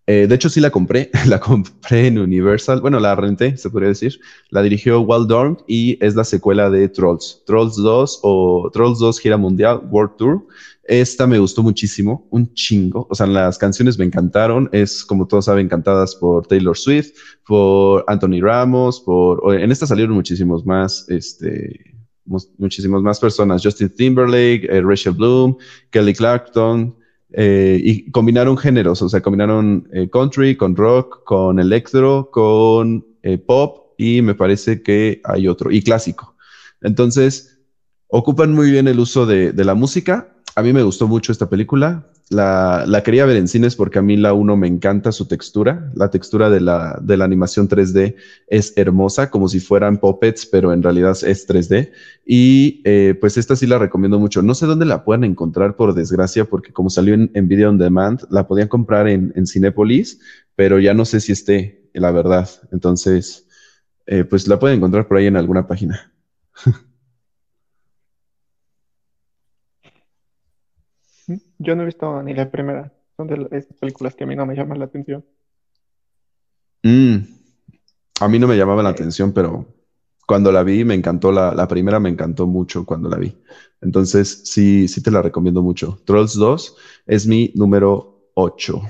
Eh, 0.07 0.27
de 0.27 0.35
hecho, 0.35 0.49
sí 0.49 0.59
la 0.59 0.71
compré. 0.71 1.09
La 1.27 1.39
compré 1.39 2.07
en 2.07 2.17
Universal. 2.17 2.81
Bueno, 2.81 2.99
la 2.99 3.15
renté, 3.15 3.55
se 3.57 3.69
podría 3.69 3.89
decir. 3.89 4.19
La 4.49 4.61
dirigió 4.61 4.99
Walt 5.01 5.61
y 5.67 5.97
es 6.03 6.15
la 6.15 6.23
secuela 6.23 6.69
de 6.69 6.89
Trolls. 6.89 7.43
Trolls 7.45 7.75
2 7.77 8.19
o 8.23 8.69
Trolls 8.73 8.99
2 8.99 9.19
Gira 9.19 9.37
Mundial 9.37 9.81
World 9.89 10.17
Tour. 10.17 10.47
Esta 10.83 11.27
me 11.27 11.37
gustó 11.37 11.61
muchísimo, 11.61 12.27
un 12.31 12.53
chingo. 12.53 13.07
O 13.09 13.15
sea, 13.15 13.27
las 13.27 13.57
canciones 13.57 13.99
me 13.99 14.05
encantaron. 14.05 14.67
Es, 14.71 15.05
como 15.05 15.27
todos 15.27 15.45
saben, 15.45 15.69
cantadas 15.69 16.15
por 16.15 16.47
Taylor 16.47 16.75
Swift, 16.75 17.11
por 17.45 18.03
Anthony 18.07 18.41
Ramos, 18.41 18.99
por... 19.01 19.55
En 19.55 19.71
esta 19.71 19.85
salieron 19.85 20.15
muchísimos 20.15 20.65
más, 20.65 21.05
este, 21.09 21.95
muchísimos 22.57 23.03
más 23.03 23.19
personas. 23.19 23.61
Justin 23.63 23.89
Timberlake, 23.89 24.65
eh, 24.69 24.81
Rachel 24.81 25.13
Bloom, 25.13 25.55
Kelly 25.91 26.13
Clarkson, 26.13 26.95
eh, 27.33 27.79
y 27.81 28.11
combinaron 28.11 28.57
géneros, 28.57 29.01
o 29.01 29.07
sea, 29.07 29.21
combinaron 29.21 29.87
eh, 29.93 30.09
country 30.09 30.57
con 30.57 30.75
rock, 30.75 31.23
con 31.23 31.59
electro, 31.59 32.29
con 32.31 33.05
pop 33.45 33.93
y 33.97 34.21
me 34.21 34.33
parece 34.33 34.81
que 34.81 35.21
hay 35.23 35.47
otro, 35.47 35.71
y 35.71 35.81
clásico. 35.81 36.35
Entonces, 36.81 37.59
ocupan 38.07 38.51
muy 38.51 38.71
bien 38.71 38.87
el 38.87 38.99
uso 38.99 39.25
de 39.27 39.53
la 39.63 39.75
música 39.75 40.30
a 40.55 40.61
mí 40.61 40.73
me 40.73 40.83
gustó 40.83 41.07
mucho 41.07 41.31
esta 41.31 41.49
película. 41.49 42.07
La, 42.29 42.85
la, 42.87 43.03
quería 43.03 43.25
ver 43.25 43.35
en 43.35 43.49
cines 43.49 43.75
porque 43.75 43.99
a 43.99 44.01
mí 44.01 44.15
la 44.15 44.33
1 44.33 44.55
me 44.55 44.67
encanta 44.67 45.11
su 45.11 45.27
textura. 45.27 45.91
La 45.95 46.09
textura 46.09 46.49
de 46.49 46.61
la, 46.61 46.97
de 47.01 47.17
la 47.17 47.25
animación 47.25 47.67
3D 47.67 48.15
es 48.47 48.73
hermosa, 48.77 49.29
como 49.29 49.49
si 49.49 49.59
fueran 49.59 49.97
puppets, 49.97 50.45
pero 50.45 50.71
en 50.71 50.81
realidad 50.81 51.17
es 51.23 51.47
3D. 51.47 51.91
Y 52.25 52.81
eh, 52.85 53.17
pues 53.19 53.37
esta 53.37 53.55
sí 53.55 53.67
la 53.67 53.79
recomiendo 53.79 54.17
mucho. 54.17 54.41
No 54.41 54.55
sé 54.55 54.65
dónde 54.65 54.85
la 54.85 55.03
puedan 55.03 55.25
encontrar, 55.25 55.75
por 55.75 55.93
desgracia, 55.93 56.45
porque 56.45 56.71
como 56.71 56.89
salió 56.89 57.13
en, 57.13 57.31
en 57.33 57.47
Video 57.47 57.69
On 57.69 57.77
Demand, 57.77 58.21
la 58.29 58.47
podían 58.47 58.69
comprar 58.69 59.07
en, 59.07 59.33
en 59.35 59.45
Cinépolis, 59.45 60.19
pero 60.55 60.79
ya 60.79 60.93
no 60.93 61.05
sé 61.05 61.19
si 61.19 61.33
esté, 61.33 61.89
la 61.93 62.11
verdad. 62.11 62.49
Entonces, 62.71 63.47
eh, 64.05 64.23
pues 64.23 64.47
la 64.47 64.59
pueden 64.59 64.77
encontrar 64.77 65.07
por 65.07 65.17
ahí 65.17 65.27
en 65.27 65.37
alguna 65.37 65.67
página. 65.67 66.13
Yo 71.61 71.75
no 71.75 71.83
he 71.83 71.85
visto 71.85 72.23
ni 72.23 72.33
la 72.33 72.49
primera. 72.49 72.91
Son 73.15 73.27
de 73.27 73.47
esas 73.51 73.77
películas 73.77 74.15
que 74.15 74.23
a 74.23 74.27
mí 74.27 74.35
no 74.35 74.45
me 74.45 74.55
llaman 74.55 74.79
la 74.79 74.85
atención. 74.85 75.23
Mm. 76.83 77.17
A 78.19 78.27
mí 78.27 78.39
no 78.39 78.47
me 78.47 78.57
llamaba 78.57 78.81
la 78.81 78.89
atención, 78.89 79.31
pero 79.31 79.67
cuando 80.25 80.51
la 80.51 80.63
vi 80.63 80.83
me 80.83 80.95
encantó. 80.95 81.31
La, 81.31 81.53
la, 81.53 81.67
primera 81.67 81.99
me 81.99 82.09
encantó 82.09 82.47
mucho 82.47 82.83
cuando 82.85 83.09
la 83.09 83.17
vi. 83.17 83.37
Entonces, 83.81 84.41
sí, 84.45 84.87
sí 84.87 85.03
te 85.03 85.11
la 85.11 85.21
recomiendo 85.21 85.61
mucho. 85.61 85.99
Trolls 86.05 86.33
2 86.33 86.77
es 87.05 87.27
mi 87.27 87.51
número 87.55 88.31
8. 88.33 88.81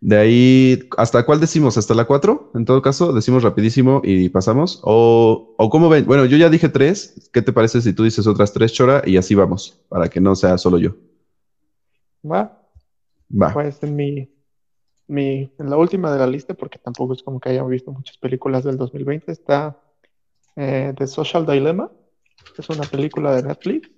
De 0.00 0.18
ahí, 0.18 0.88
¿hasta 0.98 1.24
cuál 1.24 1.40
decimos? 1.40 1.78
¿Hasta 1.78 1.94
la 1.94 2.04
4? 2.04 2.52
En 2.56 2.66
todo 2.66 2.82
caso, 2.82 3.14
decimos 3.14 3.42
rapidísimo 3.42 4.02
y 4.04 4.28
pasamos. 4.28 4.80
O, 4.82 5.54
o 5.56 5.70
cómo 5.70 5.88
ven. 5.88 6.04
Bueno, 6.04 6.26
yo 6.26 6.36
ya 6.36 6.50
dije 6.50 6.68
3. 6.68 7.30
¿Qué 7.32 7.40
te 7.40 7.54
parece 7.54 7.80
si 7.80 7.94
tú 7.94 8.04
dices 8.04 8.26
otras 8.26 8.52
3, 8.52 8.70
Chora? 8.70 9.02
Y 9.06 9.16
así 9.16 9.34
vamos, 9.34 9.80
para 9.88 10.10
que 10.10 10.20
no 10.20 10.36
sea 10.36 10.58
solo 10.58 10.78
yo. 10.78 10.94
Va. 12.24 12.60
Va. 13.30 13.52
Pues 13.52 13.82
en 13.82 13.96
mi, 13.96 14.30
mi, 15.06 15.52
en 15.58 15.70
la 15.70 15.76
última 15.76 16.12
de 16.12 16.18
la 16.18 16.26
lista, 16.26 16.54
porque 16.54 16.78
tampoco 16.78 17.12
es 17.14 17.22
como 17.22 17.40
que 17.40 17.50
haya 17.50 17.62
visto 17.64 17.92
muchas 17.92 18.16
películas 18.18 18.64
del 18.64 18.76
2020, 18.76 19.30
está 19.30 19.78
eh, 20.56 20.94
The 20.96 21.06
Social 21.06 21.46
Dilemma. 21.46 21.90
Es 22.56 22.68
una 22.68 22.84
película 22.84 23.34
de 23.34 23.42
Netflix 23.42 23.90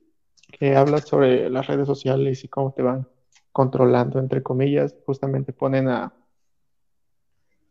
que 0.58 0.76
habla 0.76 1.00
sobre 1.00 1.50
las 1.50 1.66
redes 1.66 1.86
sociales 1.86 2.44
y 2.44 2.48
cómo 2.48 2.72
te 2.72 2.82
van 2.82 3.06
controlando, 3.52 4.18
entre 4.18 4.42
comillas. 4.42 4.94
Justamente 5.04 5.52
ponen 5.52 5.88
a, 5.88 6.12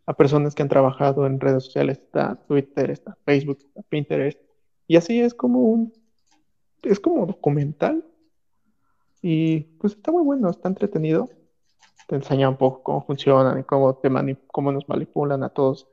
a 0.06 0.14
personas 0.14 0.54
que 0.54 0.62
han 0.64 0.70
trabajado 0.70 1.26
en 1.26 1.40
redes 1.40 1.66
sociales. 1.66 1.98
Está 1.98 2.36
Twitter, 2.48 2.92
está 2.92 3.18
Facebook, 3.26 3.60
está 3.60 3.82
Pinterest. 3.84 4.40
Y 4.88 4.98
así 4.98 5.20
es 5.20 5.34
como 5.34 5.62
un, 5.62 5.94
es 6.84 7.00
como 7.00 7.26
documental 7.26 8.06
y 9.22 9.62
pues 9.80 9.94
está 9.94 10.12
muy 10.12 10.24
bueno, 10.24 10.50
está 10.50 10.70
entretenido. 10.70 11.30
Te 12.08 12.16
enseña 12.16 12.50
un 12.50 12.58
poco 12.58 12.84
cómo 12.84 13.06
funcionan 13.06 13.60
y 13.60 13.64
cómo, 13.64 13.96
te 13.96 14.10
cómo 14.48 14.72
nos 14.72 14.88
manipulan 14.88 15.44
a 15.44 15.50
todos. 15.50 15.88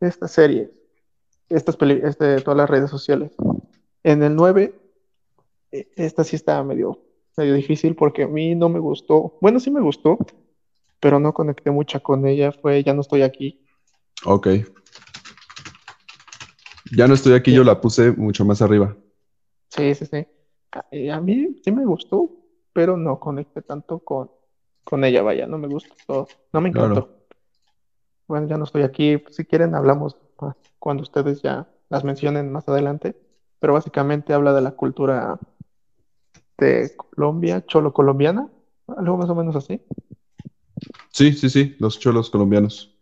Esta 0.00 0.28
serie, 0.28 0.70
estas 1.48 1.76
este, 1.80 2.40
todas 2.40 2.56
las 2.56 2.70
redes 2.70 2.90
sociales. 2.90 3.32
En 4.04 4.22
el 4.22 4.36
9, 4.36 4.74
e, 5.72 5.88
esta 5.96 6.22
sí 6.22 6.36
está 6.36 6.62
medio, 6.62 7.00
medio 7.36 7.54
difícil 7.54 7.96
porque 7.96 8.22
a 8.22 8.28
mí 8.28 8.54
no 8.54 8.68
me 8.68 8.78
gustó. 8.78 9.36
Bueno, 9.40 9.58
sí 9.58 9.70
me 9.70 9.80
gustó, 9.80 10.18
pero 11.00 11.18
no 11.18 11.34
conecté 11.34 11.70
mucho 11.70 12.00
con 12.02 12.26
ella. 12.26 12.52
Fue 12.52 12.84
Ya 12.84 12.94
no 12.94 13.00
estoy 13.00 13.22
aquí. 13.22 13.64
Ok. 14.24 14.48
Ya 16.92 17.06
no 17.06 17.14
estoy 17.14 17.34
aquí, 17.34 17.52
yo 17.52 17.64
la 17.64 17.80
puse 17.80 18.12
mucho 18.12 18.44
más 18.44 18.62
arriba. 18.62 18.96
Sí, 19.70 19.94
sí, 19.94 20.06
sí. 20.06 20.26
A, 20.72 21.20
mí 21.20 21.56
sí 21.62 21.72
me 21.72 21.84
gustó, 21.84 22.30
pero 22.72 22.96
no 22.96 23.18
conecté 23.18 23.62
tanto 23.62 24.00
con, 24.00 24.30
con 24.84 25.04
ella, 25.04 25.22
vaya, 25.22 25.46
no 25.46 25.58
me 25.58 25.68
gustó, 25.68 26.28
no 26.52 26.60
me 26.60 26.68
encantó. 26.68 27.08
Bueno, 28.26 28.46
ya 28.46 28.58
no 28.58 28.64
estoy 28.64 28.82
aquí, 28.82 29.22
si 29.30 29.44
quieren 29.44 29.74
hablamos 29.74 30.16
cuando 30.78 31.02
ustedes 31.02 31.42
ya 31.42 31.66
las 31.88 32.04
mencionen 32.04 32.52
más 32.52 32.68
adelante, 32.68 33.16
pero 33.58 33.72
básicamente 33.72 34.34
habla 34.34 34.52
de 34.52 34.60
la 34.60 34.72
cultura 34.72 35.38
de 36.58 36.94
Colombia, 36.96 37.64
cholo 37.64 37.92
colombiana, 37.92 38.48
algo 38.88 39.16
más 39.16 39.30
o 39.30 39.34
menos 39.34 39.56
así. 39.56 39.80
Sí, 41.10 41.32
sí, 41.32 41.48
sí, 41.48 41.76
los 41.78 41.98
cholos 41.98 42.30
colombianos. 42.30 42.94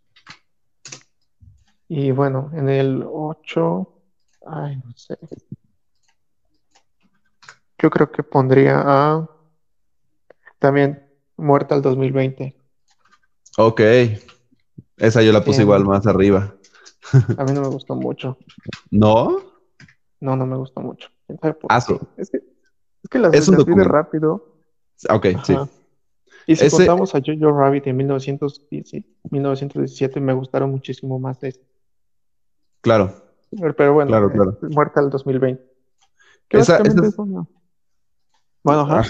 Y 1.89 2.11
bueno, 2.11 2.51
en 2.55 2.69
el 2.69 3.05
8, 3.09 4.03
ay, 4.47 4.77
no 4.77 4.93
sé, 4.95 5.19
yo 7.79 7.91
creo 7.91 8.11
que 8.11 8.23
pondría 8.23 8.83
a 8.85 9.29
también 10.59 11.03
Muerta 11.37 11.75
al 11.75 11.83
2020. 11.83 12.57
Ok. 13.59 13.81
Esa 14.97 15.23
yo 15.23 15.33
la 15.33 15.45
puse 15.45 15.61
igual 15.63 15.85
más 15.85 16.07
arriba. 16.07 16.55
A 17.37 17.45
mí 17.45 17.53
no 17.53 17.61
me 17.61 17.69
gustó 17.69 17.95
mucho. 17.95 18.39
¿No? 18.91 19.43
No, 20.21 20.37
no 20.37 20.47
me 20.47 20.57
gustó 20.57 20.81
mucho. 20.81 21.11
Es 21.29 21.39
que, 22.31 22.43
es 23.03 23.11
que 23.11 23.19
las 23.19 23.35
es 23.35 23.49
un 23.49 23.85
rápido. 23.85 24.63
Ok, 25.11 25.27
sí. 25.45 25.55
Y 26.47 26.57
si 26.57 26.71
contamos 26.71 27.15
a 27.15 27.21
Jojo 27.21 27.53
Rabbit 27.59 27.89
en 27.89 27.97
1917, 27.97 30.21
me 30.21 30.33
gustaron 30.33 30.71
muchísimo 30.71 31.19
más 31.19 31.41
de 31.41 31.61
Claro. 32.81 33.13
Pero, 33.77 33.93
bueno, 33.95 34.09
claro, 34.09 34.31
claro. 34.31 34.57
Muerta 34.63 35.01
al 35.01 35.11
2020. 35.11 35.63
esa, 36.51 36.79
esa, 36.79 37.03
bueno, 38.67 38.85
ah, 38.91 39.07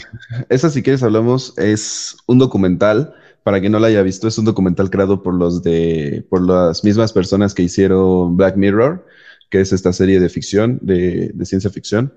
esa 0.50 0.68
si 0.68 0.82
quieres 0.82 1.02
hablamos, 1.02 1.56
es 1.56 2.18
un 2.26 2.38
documental, 2.38 3.14
para 3.42 3.58
quien 3.58 3.72
no 3.72 3.78
la 3.78 3.86
haya 3.86 4.02
visto, 4.02 4.28
es 4.28 4.36
un 4.36 4.44
documental 4.44 4.90
creado 4.90 5.22
por 5.22 5.32
los 5.32 5.62
de, 5.62 6.26
por 6.28 6.46
las 6.46 6.84
mismas 6.84 7.14
personas 7.14 7.54
que 7.54 7.62
hicieron 7.62 8.36
Black 8.36 8.58
Mirror, 8.58 9.06
que 9.48 9.62
es 9.62 9.72
esta 9.72 9.94
serie 9.94 10.20
de 10.20 10.28
ficción, 10.28 10.78
de, 10.82 11.32
ciencia 11.44 11.70
ficción. 11.70 12.12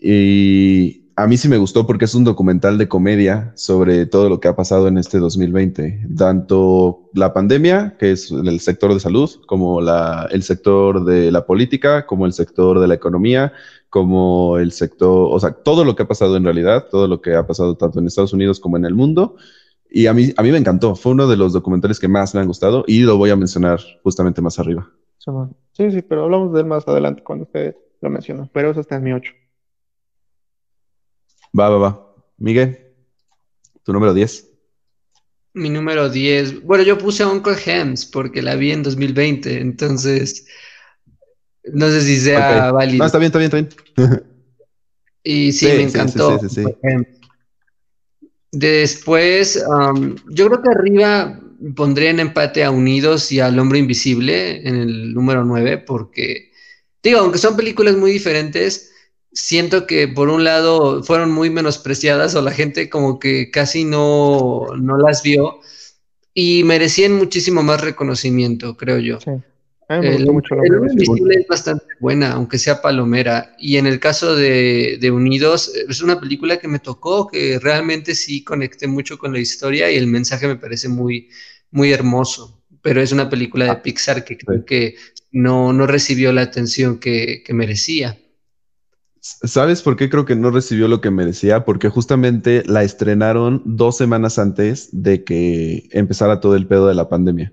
Y 0.00 1.03
a 1.16 1.26
mí 1.26 1.36
sí 1.36 1.48
me 1.48 1.58
gustó 1.58 1.86
porque 1.86 2.06
es 2.06 2.14
un 2.14 2.24
documental 2.24 2.76
de 2.76 2.88
comedia 2.88 3.52
sobre 3.54 4.06
todo 4.06 4.28
lo 4.28 4.40
que 4.40 4.48
ha 4.48 4.56
pasado 4.56 4.88
en 4.88 4.98
este 4.98 5.18
2020, 5.18 6.08
tanto 6.16 7.08
la 7.14 7.32
pandemia, 7.32 7.96
que 7.98 8.12
es 8.12 8.30
el 8.30 8.58
sector 8.60 8.92
de 8.92 9.00
salud, 9.00 9.30
como 9.46 9.80
la, 9.80 10.28
el 10.32 10.42
sector 10.42 11.04
de 11.04 11.30
la 11.30 11.46
política, 11.46 12.06
como 12.06 12.26
el 12.26 12.32
sector 12.32 12.80
de 12.80 12.88
la 12.88 12.94
economía, 12.94 13.52
como 13.90 14.58
el 14.58 14.72
sector, 14.72 15.28
o 15.30 15.38
sea, 15.38 15.52
todo 15.52 15.84
lo 15.84 15.94
que 15.94 16.02
ha 16.02 16.08
pasado 16.08 16.36
en 16.36 16.44
realidad, 16.44 16.86
todo 16.90 17.06
lo 17.06 17.20
que 17.20 17.34
ha 17.36 17.46
pasado 17.46 17.76
tanto 17.76 18.00
en 18.00 18.06
Estados 18.06 18.32
Unidos 18.32 18.58
como 18.58 18.76
en 18.76 18.84
el 18.84 18.94
mundo. 18.94 19.36
Y 19.88 20.08
a 20.08 20.12
mí, 20.12 20.32
a 20.36 20.42
mí 20.42 20.50
me 20.50 20.58
encantó, 20.58 20.96
fue 20.96 21.12
uno 21.12 21.28
de 21.28 21.36
los 21.36 21.52
documentales 21.52 22.00
que 22.00 22.08
más 22.08 22.34
me 22.34 22.40
han 22.40 22.48
gustado 22.48 22.82
y 22.88 23.00
lo 23.00 23.16
voy 23.16 23.30
a 23.30 23.36
mencionar 23.36 23.78
justamente 24.02 24.42
más 24.42 24.58
arriba. 24.58 24.90
Sí, 25.72 25.92
sí, 25.92 26.02
pero 26.02 26.24
hablamos 26.24 26.52
de 26.52 26.60
él 26.60 26.66
más 26.66 26.88
adelante 26.88 27.22
cuando 27.22 27.44
usted 27.44 27.76
lo 28.00 28.10
mencionó, 28.10 28.50
pero 28.52 28.72
eso 28.72 28.80
está 28.80 28.96
en 28.96 29.04
mi 29.04 29.12
8. 29.12 29.32
Va, 31.56 31.68
va, 31.68 31.78
va. 31.78 32.14
Miguel, 32.38 32.78
tu 33.84 33.92
número 33.92 34.12
10. 34.12 34.50
Mi 35.54 35.70
número 35.70 36.10
10. 36.10 36.62
Bueno, 36.64 36.82
yo 36.82 36.98
puse 36.98 37.22
a 37.22 37.28
Uncle 37.28 37.56
Hems 37.64 38.06
porque 38.06 38.42
la 38.42 38.56
vi 38.56 38.72
en 38.72 38.82
2020, 38.82 39.60
entonces 39.60 40.46
no 41.72 41.88
sé 41.88 42.02
si 42.02 42.18
sea 42.18 42.72
válido. 42.72 42.98
No, 42.98 43.06
está 43.06 43.18
bien, 43.18 43.28
está 43.28 43.38
bien, 43.38 43.52
está 43.54 44.06
bien. 44.08 44.22
y 45.22 45.52
sí, 45.52 45.66
me 45.66 45.82
encantó. 45.84 46.40
Sí, 46.48 46.64
Después, 48.50 49.64
um, 49.66 50.14
yo 50.30 50.46
creo 50.46 50.62
que 50.62 50.70
arriba 50.70 51.40
pondría 51.74 52.10
en 52.10 52.20
empate 52.20 52.62
a 52.62 52.70
Unidos 52.70 53.32
y 53.32 53.40
al 53.40 53.58
Hombre 53.58 53.78
Invisible 53.78 54.66
en 54.68 54.76
el 54.76 55.14
número 55.14 55.44
9 55.44 55.78
porque, 55.78 56.52
digo, 57.02 57.18
aunque 57.20 57.38
son 57.38 57.56
películas 57.56 57.96
muy 57.96 58.12
diferentes, 58.12 58.93
siento 59.34 59.86
que 59.86 60.08
por 60.08 60.28
un 60.28 60.44
lado 60.44 61.02
fueron 61.02 61.32
muy 61.32 61.50
menospreciadas 61.50 62.34
o 62.34 62.42
la 62.42 62.52
gente 62.52 62.88
como 62.88 63.18
que 63.18 63.50
casi 63.50 63.84
no, 63.84 64.68
no 64.78 64.96
las 64.96 65.22
vio 65.22 65.60
y 66.32 66.64
merecían 66.64 67.12
muchísimo 67.12 67.62
más 67.62 67.80
reconocimiento, 67.80 68.76
creo 68.76 68.98
yo. 68.98 69.20
Sí. 69.20 69.30
el, 69.88 70.26
mucho 70.26 70.54
el 70.62 70.90
Invisible 70.90 71.34
es 71.36 71.46
bastante 71.46 71.84
buena, 72.00 72.32
aunque 72.32 72.58
sea 72.58 72.80
palomera. 72.80 73.54
Y 73.58 73.76
en 73.76 73.86
el 73.86 74.00
caso 74.00 74.34
de, 74.34 74.98
de, 75.00 75.10
Unidos, 75.10 75.72
es 75.88 76.00
una 76.00 76.18
película 76.18 76.56
que 76.56 76.68
me 76.68 76.78
tocó, 76.78 77.28
que 77.28 77.58
realmente 77.60 78.14
sí 78.14 78.42
conecté 78.42 78.86
mucho 78.86 79.18
con 79.18 79.32
la 79.32 79.40
historia 79.40 79.90
y 79.90 79.96
el 79.96 80.06
mensaje 80.06 80.48
me 80.48 80.56
parece 80.56 80.88
muy, 80.88 81.28
muy 81.70 81.92
hermoso. 81.92 82.62
Pero 82.82 83.00
es 83.00 83.12
una 83.12 83.30
película 83.30 83.64
de 83.66 83.70
ah, 83.70 83.82
Pixar 83.82 84.24
que 84.24 84.36
creo 84.36 84.64
que 84.64 84.96
no, 85.32 85.72
no 85.72 85.86
recibió 85.86 86.32
la 86.32 86.42
atención 86.42 86.98
que, 86.98 87.42
que 87.44 87.54
merecía. 87.54 88.18
¿Sabes 89.24 89.80
por 89.80 89.96
qué 89.96 90.10
creo 90.10 90.26
que 90.26 90.36
no 90.36 90.50
recibió 90.50 90.86
lo 90.86 91.00
que 91.00 91.10
merecía? 91.10 91.64
Porque 91.64 91.88
justamente 91.88 92.62
la 92.66 92.82
estrenaron 92.82 93.62
dos 93.64 93.96
semanas 93.96 94.38
antes 94.38 94.90
de 94.92 95.24
que 95.24 95.88
empezara 95.92 96.40
todo 96.40 96.56
el 96.56 96.66
pedo 96.66 96.88
de 96.88 96.94
la 96.94 97.08
pandemia. 97.08 97.50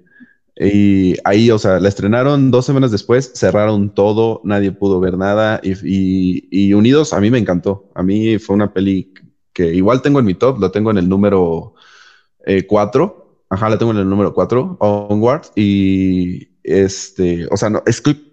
Y 0.58 1.16
ahí, 1.24 1.50
o 1.50 1.58
sea, 1.58 1.80
la 1.80 1.88
estrenaron 1.88 2.52
dos 2.52 2.66
semanas 2.66 2.92
después, 2.92 3.32
cerraron 3.36 3.96
todo, 3.96 4.42
nadie 4.44 4.74
pudo 4.74 5.00
ver 5.00 5.18
nada. 5.18 5.62
Y, 5.64 6.74
Unidos, 6.74 7.14
a 7.14 7.22
mí 7.22 7.32
me 7.32 7.38
encantó. 7.38 7.90
A 7.96 8.04
mí 8.04 8.38
fue 8.38 8.58
una 8.58 8.74
peli 8.74 9.14
que 9.54 9.74
igual 9.74 10.02
tengo 10.02 10.20
en 10.20 10.26
mi 10.26 10.34
top, 10.34 10.60
lo 10.60 10.72
tengo 10.72 10.92
en 10.92 10.98
el 10.98 11.08
número 11.08 11.76
4. 12.68 13.06
Eh, 13.06 13.46
Ajá, 13.50 13.70
la 13.70 13.78
tengo 13.78 13.92
en 13.92 14.00
el 14.00 14.10
número 14.10 14.34
4, 14.34 14.76
Onward. 14.82 15.44
Y 15.56 16.50
este, 16.64 17.48
o 17.50 17.56
sea, 17.56 17.70
no, 17.70 17.82
es 17.86 18.02
que 18.02 18.31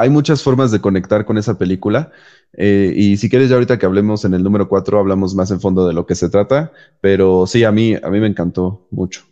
hay 0.00 0.10
muchas 0.10 0.42
formas 0.42 0.70
de 0.70 0.80
conectar 0.80 1.24
con 1.24 1.36
esa 1.36 1.58
película. 1.58 2.10
Eh, 2.54 2.92
y 2.96 3.16
si 3.18 3.28
quieres, 3.28 3.48
ya 3.48 3.54
ahorita 3.56 3.78
que 3.78 3.86
hablemos 3.86 4.24
en 4.24 4.34
el 4.34 4.42
número 4.42 4.68
4, 4.68 4.98
hablamos 4.98 5.34
más 5.34 5.50
en 5.50 5.60
fondo 5.60 5.86
de 5.86 5.92
lo 5.92 6.06
que 6.06 6.14
se 6.14 6.30
trata. 6.30 6.72
Pero 7.00 7.46
sí, 7.46 7.64
a 7.64 7.72
mí, 7.72 7.94
a 7.94 8.08
mí 8.08 8.18
me 8.18 8.26
encantó 8.26 8.86
mucho. 8.90 9.22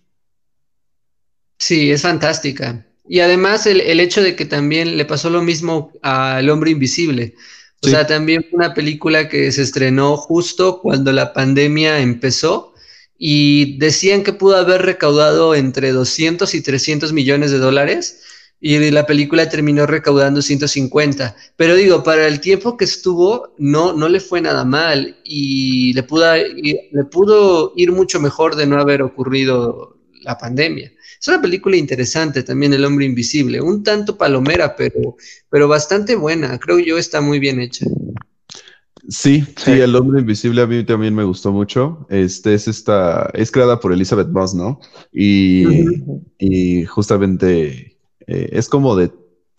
Sí, 1.59 1.91
es 1.91 2.03
fantástica. 2.03 2.87
Y 3.09 3.21
además 3.21 3.67
el, 3.67 4.01
hecho 4.01 4.23
de 4.23 4.37
que 4.37 4.45
también 4.45 4.99
le 4.99 5.07
pasó 5.07 5.31
lo 5.31 5.43
mismo 5.43 5.93
al 6.03 6.49
hombre 6.51 6.71
invisible. 6.71 7.35
O 7.83 7.89
sea, 7.89 8.07
también 8.07 8.45
fue 8.51 8.59
una 8.59 8.75
película 8.75 9.29
que 9.29 9.51
se 9.53 9.63
estrenó 9.63 10.17
justo 10.17 10.81
cuando 10.83 11.13
la 11.13 11.33
pandemia 11.33 12.01
empezó 12.01 12.75
y 13.17 13.79
decían 13.79 14.25
que 14.25 14.33
pudo 14.33 14.57
haber 14.57 14.83
recaudado 14.83 15.55
entre 15.55 15.93
200 15.93 16.55
y 16.55 16.61
300 16.61 17.13
millones 17.13 17.51
de 17.51 17.59
dólares 17.59 18.21
y 18.61 18.91
la 18.91 19.07
película 19.07 19.49
terminó 19.49 19.87
recaudando 19.87 20.43
150. 20.43 21.37
Pero 21.57 21.75
digo, 21.77 22.03
para 22.03 22.27
el 22.27 22.41
tiempo 22.41 22.77
que 22.77 22.85
estuvo, 22.85 23.55
no, 23.59 23.93
no 23.93 24.09
le 24.09 24.21
fue 24.21 24.41
nada 24.41 24.65
mal 24.65 25.17
y 25.25 25.93
le 25.93 26.03
pudo, 26.03 26.35
le 26.35 27.05
pudo 27.05 27.73
ir 27.77 27.93
mucho 27.93 28.21
mejor 28.21 28.57
de 28.57 28.67
no 28.67 28.81
haber 28.81 29.03
ocurrido 29.03 29.99
la 30.23 30.37
pandemia. 30.37 30.93
Es 31.21 31.29
una 31.29 31.41
película 31.41 31.77
interesante 31.77 32.43
también, 32.43 32.73
El 32.73 32.85
hombre 32.85 33.07
invisible, 33.07 33.61
un 33.61 33.83
tanto 33.83 34.17
palomera, 34.17 34.77
pero, 34.77 35.17
pero 35.51 35.69
bastante 35.69 36.17
buena. 36.17 36.59
Creo 36.59 36.79
yo 36.79 36.99
está 36.99 37.21
muy 37.21 37.39
bien 37.39 37.61
hecha. 37.61 37.87
Sí, 39.09 39.43
sí, 39.57 39.71
El 39.71 39.97
hombre 39.97 40.21
invisible 40.21 40.61
a 40.61 40.67
mí 40.67 40.85
también 40.85 41.15
me 41.15 41.25
gustó 41.25 41.51
mucho. 41.51 42.07
Este 42.11 42.55
es 42.55 42.69
esta, 42.69 43.31
es 43.35 43.51
creada 43.51 43.81
por 43.81 43.93
Elizabeth 43.93 44.29
Moss, 44.29 44.55
¿no? 44.55 44.81
Y, 45.13 45.65
y 46.39 46.85
justamente 46.85 47.88
eh, 48.29 48.51
es 48.53 48.69
como 48.69 48.95
de, 48.95 49.11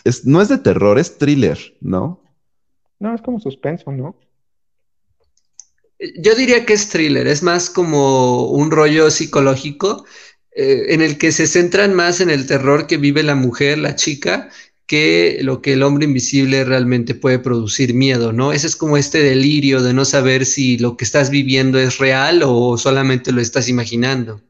es, 0.03 0.25
no 0.25 0.41
es 0.41 0.47
de 0.47 0.60
terror, 0.60 0.99
es 0.99 1.17
thriller, 1.17 1.58
¿no? 1.82 2.23
No, 2.99 3.15
es 3.15 3.21
como 3.21 3.39
suspenso, 3.39 3.91
¿no? 3.91 4.15
Yo 6.17 6.36
diría 6.36 6.65
que 6.65 6.73
es 6.73 6.88
thriller, 6.88 7.27
es 7.27 7.43
más 7.43 7.69
como 7.69 8.45
un 8.51 8.71
rollo 8.71 9.10
psicológico 9.10 10.05
eh, 10.51 10.93
en 10.93 11.01
el 11.01 11.17
que 11.17 11.32
se 11.32 11.47
centran 11.47 11.93
más 11.93 12.21
en 12.21 12.29
el 12.29 12.45
terror 12.45 12.88
que 12.88 12.97
vive 12.97 13.23
la 13.23 13.36
mujer, 13.36 13.79
la 13.79 13.95
chica, 13.95 14.49
que 14.86 15.39
lo 15.41 15.62
que 15.62 15.73
el 15.73 15.84
hombre 15.84 16.05
invisible 16.05 16.63
realmente 16.63 17.15
puede 17.15 17.39
producir 17.39 17.93
miedo, 17.95 18.34
¿no? 18.34 18.53
Ese 18.53 18.67
es 18.67 18.75
como 18.75 18.97
este 18.97 19.21
delirio 19.23 19.82
de 19.82 19.93
no 19.93 20.05
saber 20.05 20.45
si 20.45 20.77
lo 20.77 20.95
que 20.95 21.05
estás 21.05 21.32
viviendo 21.32 21.79
es 21.79 21.97
real 21.97 22.43
o 22.45 22.77
solamente 22.77 23.32
lo 23.32 23.41
estás 23.41 23.67
imaginando. 23.67 24.41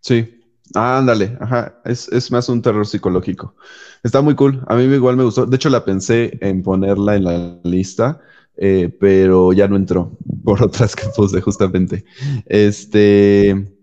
Sí, 0.00 0.35
ándale, 0.74 1.36
ajá, 1.40 1.80
es, 1.84 2.30
más 2.30 2.48
un 2.48 2.62
terror 2.62 2.86
psicológico. 2.86 3.54
Está 4.02 4.20
muy 4.20 4.34
cool, 4.34 4.62
a 4.66 4.76
mí 4.76 4.84
igual 4.84 5.16
me 5.16 5.24
gustó. 5.24 5.46
De 5.46 5.56
hecho, 5.56 5.70
la 5.70 5.84
pensé 5.84 6.38
en 6.40 6.62
ponerla 6.62 7.16
en 7.16 7.24
la 7.24 7.58
lista, 7.64 8.20
eh, 8.56 8.94
pero 9.00 9.52
ya 9.52 9.68
no 9.68 9.76
entró 9.76 10.16
por 10.44 10.62
otras 10.62 10.96
que 10.96 11.08
puse 11.14 11.40
justamente. 11.40 12.04
Este, 12.46 13.80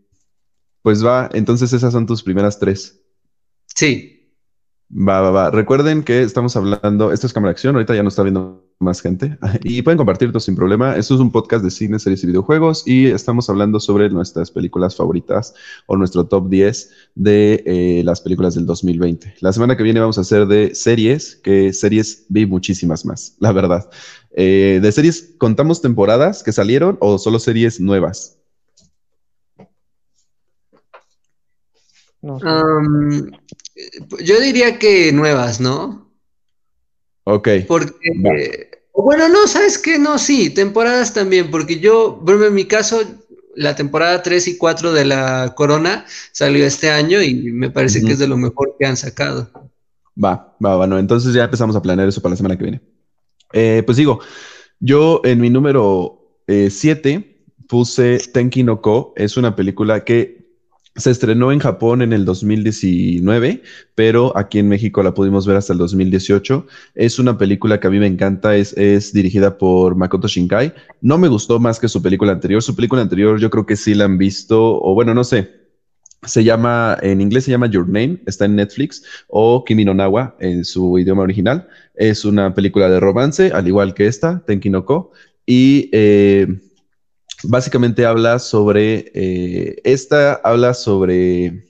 pues 0.82 1.06
va, 1.06 1.30
entonces 1.34 1.74
esas 1.74 1.94
son 1.94 2.06
tus 2.06 2.24
primeras 2.24 2.60
tres. 2.60 3.02
Sí. 3.76 4.32
Va, 4.92 5.22
va, 5.22 5.32
va. 5.32 5.52
Recuerden 5.52 6.04
que 6.04 6.22
estamos 6.22 6.56
hablando, 6.56 7.12
esto 7.12 7.28
es 7.28 7.34
cámara 7.34 7.52
acción, 7.52 7.76
ahorita 7.76 7.96
ya 7.96 8.04
no 8.04 8.10
está 8.10 8.22
viendo 8.22 8.63
más 8.84 9.02
gente 9.02 9.38
y 9.64 9.82
pueden 9.82 9.98
compartirlo 9.98 10.40
sin 10.40 10.56
problema. 10.56 10.96
Esto 10.96 11.16
es 11.16 11.20
un 11.20 11.32
podcast 11.32 11.64
de 11.64 11.72
cine, 11.72 11.98
series 12.00 12.24
y 12.24 12.28
videojuegos 12.28 12.88
y 12.88 13.08
estamos 13.08 13.50
hablando 13.50 13.80
sobre 13.80 14.10
nuestras 14.10 14.52
películas 14.52 14.96
favoritas 14.96 15.56
o 15.88 15.98
nuestro 15.98 16.26
top 16.26 16.50
10 16.50 16.92
de 17.16 17.64
eh, 17.66 18.04
las 18.04 18.22
películas 18.22 18.56
del 18.56 18.66
2020. 18.66 19.36
La 19.40 19.52
semana 19.54 19.76
que 19.76 19.84
viene 19.84 20.00
vamos 20.00 20.18
a 20.18 20.22
hacer 20.22 20.46
de 20.46 20.76
series, 20.76 21.36
que 21.38 21.74
series 21.74 22.26
vi 22.30 22.46
muchísimas 22.46 23.06
más, 23.06 23.36
la 23.40 23.52
verdad. 23.52 23.90
Eh, 24.36 24.80
de 24.82 24.92
series, 24.92 25.34
¿contamos 25.38 25.82
temporadas 25.82 26.44
que 26.44 26.52
salieron 26.52 26.98
o 27.00 27.18
solo 27.18 27.40
series 27.40 27.80
nuevas? 27.80 28.38
yo 34.24 34.40
diría 34.40 34.80
que 34.80 35.12
nuevas, 35.12 35.60
¿no? 35.60 36.03
Ok. 37.26 37.50
Porque, 37.68 38.72
bueno, 38.94 39.30
no, 39.30 39.48
¿sabes 39.48 39.78
qué? 39.78 39.98
No, 39.98 40.18
sí, 40.18 40.50
temporadas 40.50 41.14
también, 41.14 41.50
porque 41.50 41.80
yo, 41.80 42.20
bueno, 42.22 42.46
en 42.46 42.54
mi 42.54 42.66
caso, 42.66 43.02
la 43.56 43.76
temporada 43.76 44.22
3 44.22 44.48
y 44.50 44.58
4 44.58 44.94
de 44.94 45.06
la 45.06 45.54
Corona 45.56 46.06
salió 46.32 46.66
este 46.66 46.90
año 46.90 47.22
y 47.22 47.52
me 47.52 47.70
parece 47.70 48.04
que 48.04 48.14
es 48.14 48.20
de 48.20 48.28
lo 48.28 48.38
mejor 48.38 48.76
que 48.78 48.86
han 48.86 48.98
sacado. 48.98 49.50
Va, 50.22 50.56
va, 50.64 50.78
bueno, 50.78 51.00
entonces 51.00 51.34
ya 51.34 51.46
empezamos 51.46 51.76
a 51.76 51.82
planear 51.82 52.08
eso 52.08 52.22
para 52.22 52.32
la 52.32 52.38
semana 52.38 52.58
que 52.58 52.64
viene. 52.64 52.82
Eh, 53.52 53.84
pues 53.86 53.98
digo, 53.98 54.20
yo 54.80 55.22
en 55.24 55.40
mi 55.40 55.50
número 55.50 56.42
7 56.48 57.10
eh, 57.10 57.46
puse 57.68 58.20
Tenki 58.34 58.64
no 58.64 58.82
Ko, 58.82 59.14
es 59.16 59.38
una 59.38 59.56
película 59.56 60.04
que 60.04 60.43
se 60.96 61.10
estrenó 61.10 61.52
en 61.52 61.60
Japón 61.60 62.02
en 62.04 62.14
el 62.14 62.24
2019, 62.24 63.64
pero 63.96 64.38
aquí 64.38 64.60
en 64.60 64.70
México 64.70 65.02
la 65.02 65.14
pudimos 65.14 65.48
ver 65.48 65.58
hasta 65.58 65.74
el 65.74 65.80
2018. 65.80 66.68
Es 66.94 67.18
una 67.18 67.38
película 67.38 67.80
que 67.80 67.88
a 67.88 67.90
mí 67.90 67.98
me 68.00 68.08
encanta, 68.08 68.56
es, 68.56 68.74
es, 68.78 69.12
dirigida 69.12 69.58
por 69.58 69.96
Makoto 69.96 70.28
Shinkai. 70.28 70.74
No 71.02 71.18
me 71.18 71.28
gustó 71.28 71.60
más 71.60 71.80
que 71.80 71.88
su 71.88 72.02
película 72.02 72.32
anterior. 72.32 72.62
Su 72.62 72.76
película 72.76 73.02
anterior 73.02 73.40
yo 73.40 73.50
creo 73.50 73.66
que 73.66 73.76
sí 73.76 73.96
la 73.96 74.06
han 74.06 74.18
visto, 74.18 74.80
o 74.82 74.94
bueno, 74.94 75.14
no 75.14 75.24
sé. 75.24 75.64
Se 76.26 76.44
llama, 76.44 76.98
en 77.02 77.20
inglés 77.20 77.46
se 77.46 77.52
llama 77.52 77.68
Your 77.68 77.88
Name, 77.88 78.22
está 78.28 78.46
en 78.46 78.56
Netflix, 78.56 79.04
o 79.28 79.66
Kimi 79.66 79.84
no 79.84 79.94
Nawa 79.94 80.38
en 80.40 80.64
su 80.64 80.98
idioma 81.00 81.24
original. 81.24 81.68
Es 81.96 82.24
una 82.24 82.54
película 82.54 82.88
de 82.90 83.00
romance, 83.00 83.52
al 83.52 83.68
igual 83.68 83.94
que 83.94 84.08
esta, 84.08 84.44
Tenki 84.46 84.70
no 84.70 84.86
Ko. 84.86 85.12
y 85.46 85.90
eh, 85.92 86.48
básicamente 87.44 88.06
habla 88.06 88.40
sobre, 88.40 89.12
eh, 89.14 89.82
esta 89.84 90.36
habla 90.44 90.74
sobre 90.74 91.66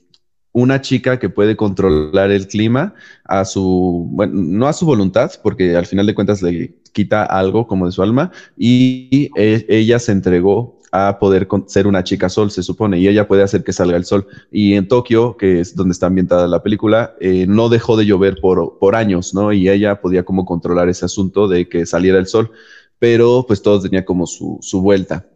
una 0.52 0.80
chica 0.80 1.18
que 1.18 1.28
puede 1.28 1.56
controlar 1.56 2.30
el 2.30 2.46
clima 2.46 2.94
a 3.24 3.44
su, 3.44 4.06
bueno, 4.10 4.32
no 4.36 4.68
a 4.68 4.72
su 4.72 4.86
voluntad, 4.86 5.32
porque 5.42 5.76
al 5.76 5.86
final 5.86 6.06
de 6.06 6.14
cuentas 6.14 6.42
le 6.42 6.76
quita 6.92 7.24
algo 7.24 7.66
como 7.66 7.86
de 7.86 7.92
su 7.92 8.02
alma, 8.02 8.30
y 8.56 9.30
e, 9.36 9.66
ella 9.68 9.98
se 9.98 10.12
entregó 10.12 10.78
a 10.92 11.18
poder 11.18 11.48
ser 11.66 11.88
una 11.88 12.04
chica 12.04 12.28
sol, 12.28 12.52
se 12.52 12.62
supone, 12.62 13.00
y 13.00 13.08
ella 13.08 13.26
puede 13.26 13.42
hacer 13.42 13.64
que 13.64 13.72
salga 13.72 13.96
el 13.96 14.04
sol. 14.04 14.28
Y 14.52 14.74
en 14.74 14.86
Tokio, 14.86 15.36
que 15.36 15.58
es 15.58 15.74
donde 15.74 15.90
está 15.90 16.06
ambientada 16.06 16.46
la 16.46 16.62
película, 16.62 17.16
eh, 17.20 17.46
no 17.48 17.68
dejó 17.68 17.96
de 17.96 18.06
llover 18.06 18.36
por, 18.40 18.78
por 18.78 18.94
años, 18.94 19.34
¿no? 19.34 19.52
Y 19.52 19.68
ella 19.68 20.00
podía 20.00 20.24
como 20.24 20.44
controlar 20.44 20.88
ese 20.88 21.04
asunto 21.04 21.48
de 21.48 21.68
que 21.68 21.84
saliera 21.84 22.18
el 22.18 22.28
sol, 22.28 22.52
pero 23.00 23.44
pues 23.44 23.60
todo 23.60 23.80
tenía 23.80 24.04
como 24.04 24.28
su, 24.28 24.58
su 24.62 24.82
vuelta. 24.82 25.26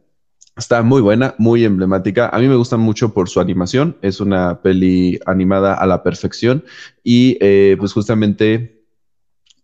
Está 0.59 0.83
muy 0.83 1.01
buena, 1.01 1.37
muy 1.39 1.65
emblemática. 1.65 2.29
A 2.31 2.41
mí 2.41 2.49
me 2.49 2.57
gusta 2.57 2.77
mucho 2.77 3.15
por 3.15 3.29
su 3.29 3.39
animación. 3.39 3.97
Es 4.03 4.21
una 4.21 4.61
peli 4.61 5.21
animada 5.25 5.75
a 5.75 5.87
la 5.87 6.03
perfección. 6.03 6.65
Y 7.05 7.39
eh, 7.41 7.77
pues 7.79 7.93
justamente 7.93 8.83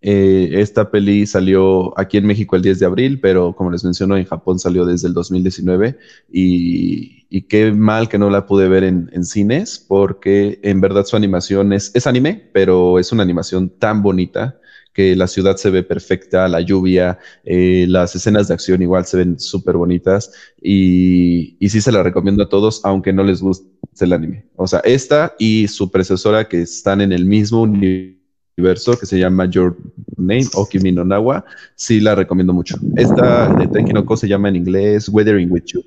eh, 0.03 0.51
esta 0.53 0.93
peli 0.93 1.27
salió 1.27 1.99
aquí 1.99 2.17
en 2.17 2.27
México 2.27 2.55
el 2.55 2.63
10 2.63 2.79
de 2.79 2.87
abril, 2.87 3.19
pero 3.21 3.57
como 3.57 3.73
les 3.73 3.83
menciono, 3.83 4.17
en 4.17 4.25
Japón 4.25 4.61
salió 4.61 4.85
desde 4.85 5.09
el 5.09 5.15
2019. 5.15 5.99
Y, 6.31 7.27
y 7.29 7.43
qué 7.49 7.73
mal 7.73 8.09
que 8.09 8.19
no 8.19 8.31
la 8.31 8.47
pude 8.47 8.69
ver 8.69 8.85
en, 8.85 9.25
cines, 9.25 9.85
porque 9.89 10.61
en 10.63 10.81
verdad 10.81 11.07
su 11.07 11.17
animación 11.17 11.73
es 11.73 12.07
anime, 12.07 12.51
pero 12.53 13.01
es 13.01 13.11
una 13.11 13.25
animación 13.25 13.69
tan 13.69 14.01
bonita 14.01 14.61
que 14.95 15.15
la 15.17 15.27
ciudad 15.27 15.57
se 15.57 15.71
ve 15.71 15.83
perfecta, 15.83 16.49
la 16.49 16.61
lluvia, 16.61 17.19
eh, 17.45 17.85
las 17.89 18.15
escenas 18.15 18.49
de 18.49 18.55
acción 18.55 18.81
igual 18.81 19.05
se 19.05 19.19
ven 19.19 19.39
súper 19.39 19.77
bonitas 19.77 20.33
y, 20.63 21.57
y 21.59 21.69
sí 21.69 21.81
se 21.81 21.93
la 21.93 22.03
recomiendo 22.03 22.45
a 22.45 22.49
todos, 22.49 22.81
aunque 22.85 23.13
no 23.13 23.25
les 23.25 23.43
guste 23.43 23.67
el 24.01 24.13
anime. 24.13 24.47
O 24.57 24.67
sea, 24.67 24.79
esta 24.81 25.35
y 25.39 25.69
su 25.69 25.91
predecesora 25.91 26.49
que 26.49 26.63
están 26.63 27.01
en 27.01 27.13
el 27.13 27.27
mismo 27.27 27.63
universo 27.63 28.97
que 28.99 29.07
se 29.07 29.19
llama 29.19 29.47
Your 29.47 29.77
Name 30.17 30.47
o 30.55 30.67
Kimi 30.67 30.93
no 30.93 31.05
Nawa, 31.05 31.45
sí 31.75 32.01
la 32.01 32.15
recomiendo 32.15 32.53
mucho. 32.53 32.77
Esta 32.97 33.53
de 33.55 33.67
Tenki 33.67 33.93
se 34.17 34.29
llama 34.29 34.49
en 34.49 34.57
inglés 34.57 35.09
Weathering 35.09 35.51
with 35.51 35.65
You. 35.67 35.83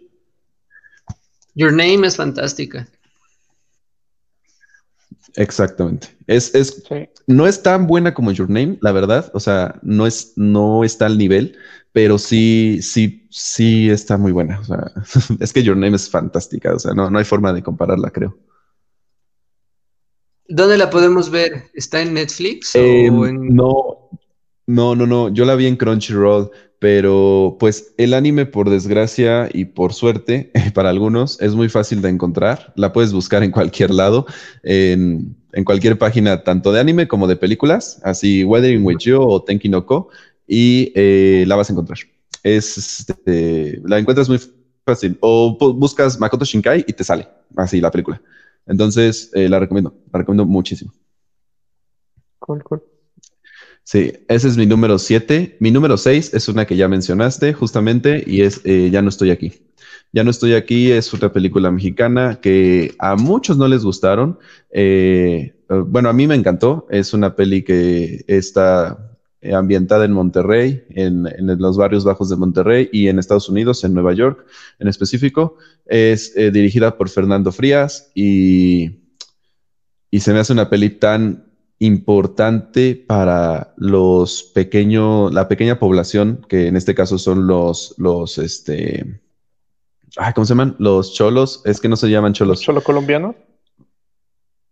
Your 1.56 1.72
Name 1.72 2.06
es 2.06 2.18
fantástica. 2.18 2.88
Exactamente. 5.38 6.08
Es, 6.26 6.54
es, 6.56 6.84
No 7.28 7.46
es 7.46 7.62
tan 7.62 7.86
buena 7.86 8.14
como 8.14 8.32
Your 8.32 8.50
Name, 8.50 8.80
la 8.82 8.92
verdad. 8.92 9.32
O 9.34 9.40
sea, 9.40 9.80
no, 9.84 10.08
es, 10.08 10.34
no 10.36 10.84
está 10.84 11.06
al 11.06 11.18
nivel, 11.18 11.56
pero 11.94 12.18
sí, 12.18 12.80
sí, 12.82 13.28
sí 13.30 13.90
está 13.90 14.18
muy 14.18 14.32
buena. 14.32 14.60
O 14.60 14.64
sea, 14.64 14.92
es 15.40 15.54
que 15.54 15.64
Your 15.64 15.78
Name 15.78 15.96
es 15.96 16.10
fantástica. 16.10 16.74
O 16.74 16.80
sea, 16.80 16.94
no, 16.94 17.10
no 17.12 17.20
hay 17.20 17.26
forma 17.26 17.54
de 17.54 17.62
compararla, 17.62 18.10
creo. 18.10 18.36
¿Dónde 20.50 20.78
la 20.78 20.90
podemos 20.90 21.30
ver? 21.30 21.66
¿Está 21.74 22.02
en 22.02 22.16
Netflix? 22.16 22.74
Em, 22.74 23.54
no, 23.54 23.97
no, 24.68 24.96
no, 24.96 25.08
no. 25.08 25.30
Yo 25.30 25.46
la 25.46 25.56
vi 25.56 25.66
en 25.66 25.76
Crunchyroll. 25.76 26.52
Pero 26.80 27.58
pues 27.60 27.96
el 27.98 28.14
anime, 28.14 28.46
por 28.46 28.70
desgracia 28.70 29.50
y 29.52 29.66
por 29.66 29.94
suerte, 29.94 30.52
para 30.76 30.90
algunos, 30.90 31.42
es 31.42 31.56
muy 31.56 31.70
fácil 31.70 32.02
de 32.02 32.10
encontrar. 32.10 32.72
La 32.76 32.94
puedes 32.94 33.14
buscar 33.14 33.44
en 33.44 33.52
cualquier 33.52 33.92
lado, 33.92 34.28
en, 34.62 35.36
cualquier 35.66 35.98
página, 35.98 36.44
tanto 36.44 36.72
de 36.72 36.80
anime 36.80 37.08
como 37.08 37.28
de 37.28 37.36
películas, 37.36 38.00
así 38.04 38.44
Weathering 38.44 38.86
with 38.86 38.98
You 39.00 39.20
o 39.20 39.42
Tenki 39.42 39.70
no 39.70 39.88
Ko, 39.88 40.10
y 40.46 40.92
eh, 40.94 41.46
la 41.48 41.56
vas 41.56 41.70
a 41.70 41.74
encontrar. 41.74 41.98
Es, 42.44 42.78
este, 42.78 43.82
la 43.84 43.98
encuentras 43.98 44.30
muy 44.30 44.40
fácil. 44.86 45.18
O 45.22 45.58
buscas 45.74 46.20
Makoto 46.20 46.46
Shinkai 46.46 46.86
y 46.88 46.94
te 46.94 47.04
sale 47.04 47.28
así 47.56 47.82
la 47.82 47.90
película. 47.90 48.22
Entonces, 48.68 49.32
eh, 49.34 49.50
la 49.50 49.60
recomiendo, 49.60 49.96
la 50.14 50.20
recomiendo 50.20 50.46
muchísimo. 50.46 50.94
Cool, 52.38 52.64
cool. 52.64 52.97
Sí, 53.88 54.12
ese 54.28 54.50
es 54.50 54.58
mi 54.58 54.66
número 54.66 55.00
7. 55.00 55.56
Mi 55.62 55.72
número 55.72 55.96
6 55.96 56.34
es 56.34 56.50
una 56.50 56.68
que 56.68 56.76
ya 56.76 56.90
mencionaste 56.90 57.54
justamente 57.54 58.22
y 58.28 58.42
es 58.42 58.60
eh, 58.66 58.90
Ya 58.92 59.02
no 59.02 59.08
estoy 59.08 59.32
aquí. 59.32 59.54
Ya 60.12 60.26
no 60.26 60.30
estoy 60.30 60.56
aquí 60.56 60.92
es 60.92 61.14
otra 61.14 61.32
película 61.32 61.72
mexicana 61.72 62.42
que 62.42 62.96
a 63.00 63.16
muchos 63.16 63.58
no 63.58 63.66
les 63.70 63.86
gustaron. 63.86 64.40
Eh, 64.72 65.56
eh, 65.70 65.84
bueno, 65.88 66.10
a 66.10 66.14
mí 66.14 66.28
me 66.28 66.36
encantó. 66.36 66.86
Es 66.90 67.14
una 67.14 67.34
peli 67.38 67.64
que 67.64 68.26
está 68.28 69.18
ambientada 69.54 70.04
en 70.04 70.12
Monterrey, 70.12 70.84
en, 70.90 71.26
los 71.58 71.78
barrios 71.78 72.04
bajos 72.04 72.28
de 72.30 72.36
Monterrey 72.36 72.90
y 72.92 73.08
en 73.08 73.20
Estados 73.20 73.48
Unidos, 73.48 73.86
en 73.86 73.94
Nueva 73.94 74.14
York 74.14 74.46
en 74.80 74.90
específico. 74.90 75.56
Es 75.86 76.36
dirigida 76.36 76.98
por 76.98 77.08
Fernando 77.08 77.54
Frías 77.54 78.12
y, 78.14 79.00
y 80.12 80.20
se 80.20 80.34
me 80.34 80.40
hace 80.40 80.52
una 80.52 80.70
peli 80.70 80.90
tan 80.90 81.48
importante 81.80 82.96
para 82.96 83.74
los 83.78 84.44
pequeños, 84.44 85.34
la 85.34 85.48
pequeña 85.48 85.80
población, 85.80 86.46
que 86.50 86.68
en 86.68 86.76
este 86.76 86.96
caso 86.96 87.18
son 87.18 87.48
los, 87.48 87.94
los, 87.98 88.38
este, 88.40 89.22
¿cómo 90.34 90.46
se 90.46 90.52
llaman? 90.52 90.76
Los 90.80 91.14
cholos, 91.14 91.62
es 91.66 91.80
que 91.80 91.90
no 91.90 91.96
se 91.96 92.10
llaman 92.10 92.34
cholos. 92.34 92.58
¿Los 92.58 92.62
cholo 92.62 92.84
colombianos? 92.84 93.36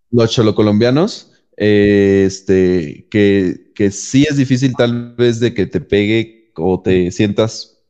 Los 0.10 0.32
cholo 0.32 0.56
colombianos, 0.56 1.32
este, 1.58 3.08
que, 3.12 3.72
que 3.76 3.92
sí 3.92 4.26
es 4.28 4.38
difícil 4.38 4.76
tal 4.76 5.14
vez 5.16 5.40
de 5.40 5.54
que 5.54 5.68
te 5.68 5.82
pegue 5.82 6.52
o 6.56 6.82
te 6.82 7.12
sientas 7.12 7.84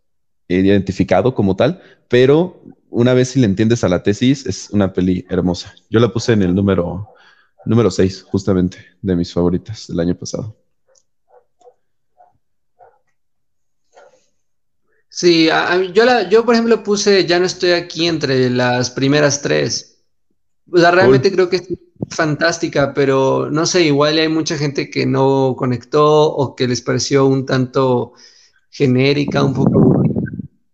identificado 0.47 1.33
como 1.33 1.55
tal, 1.55 1.81
pero 2.09 2.61
una 2.89 3.13
vez 3.13 3.29
si 3.29 3.39
le 3.39 3.45
entiendes 3.45 3.83
a 3.83 3.89
la 3.89 4.03
tesis, 4.03 4.45
es 4.45 4.69
una 4.71 4.93
peli 4.93 5.25
hermosa. 5.29 5.73
Yo 5.89 5.99
la 5.99 6.11
puse 6.11 6.33
en 6.33 6.43
el 6.43 6.53
número 6.53 7.09
número 7.65 7.91
6, 7.91 8.23
justamente, 8.23 8.77
de 9.01 9.15
mis 9.15 9.33
favoritas 9.33 9.87
del 9.87 9.99
año 9.99 10.15
pasado. 10.15 10.55
Sí, 15.09 15.47
yo, 15.93 16.03
la, 16.03 16.27
yo 16.27 16.43
por 16.43 16.55
ejemplo 16.55 16.83
puse 16.83 17.25
Ya 17.25 17.39
no 17.39 17.45
estoy 17.45 17.71
aquí 17.71 18.05
entre 18.05 18.49
las 18.49 18.91
primeras 18.91 19.41
tres. 19.41 20.03
O 20.69 20.77
sea, 20.77 20.91
realmente 20.91 21.31
creo 21.31 21.47
que 21.47 21.55
es 21.55 21.69
fantástica, 22.09 22.93
pero 22.93 23.49
no 23.49 23.65
sé, 23.65 23.83
igual 23.83 24.17
hay 24.17 24.27
mucha 24.27 24.57
gente 24.57 24.89
que 24.89 25.05
no 25.05 25.55
conectó 25.57 26.33
o 26.33 26.53
que 26.53 26.67
les 26.67 26.81
pareció 26.81 27.27
un 27.27 27.45
tanto 27.45 28.11
genérica, 28.69 29.41
un 29.41 29.53
poco... 29.53 30.03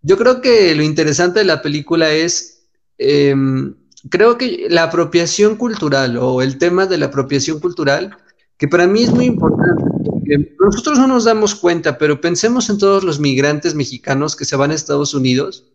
Yo 0.01 0.17
creo 0.17 0.41
que 0.41 0.73
lo 0.73 0.82
interesante 0.82 1.39
de 1.39 1.45
la 1.45 1.62
película 1.62 2.12
es 2.12 2.65
em, 2.97 3.75
creo 4.10 4.38
que 4.38 4.68
la 4.70 4.84
apropiación 4.84 5.56
cultural 5.56 6.18
o 6.18 6.42
el 6.42 6.58
tema 6.58 6.86
de 6.86 6.98
la 6.98 7.08
apropiación 7.08 7.60
cultural, 7.60 8.18
que 8.58 8.68
para 8.68 8.88
mí 8.88 9.04
es 9.04 9.12
muy 9.12 9.26
importante, 9.26 9.84
porque 10.04 10.56
nosotros 10.60 10.98
no 10.98 11.08
nos 11.08 11.26
damos 11.26 11.56
cuenta, 11.56 11.98
pero 11.98 12.22
pensemos 12.22 12.70
en 12.70 12.78
todos 12.78 13.04
los 13.04 13.20
migrantes 13.20 13.76
mexicanos 13.76 14.36
que 14.36 14.46
se 14.46 14.56
van 14.56 14.72
a 14.72 14.76
Estados 14.76 15.14
Unidos 15.14 15.66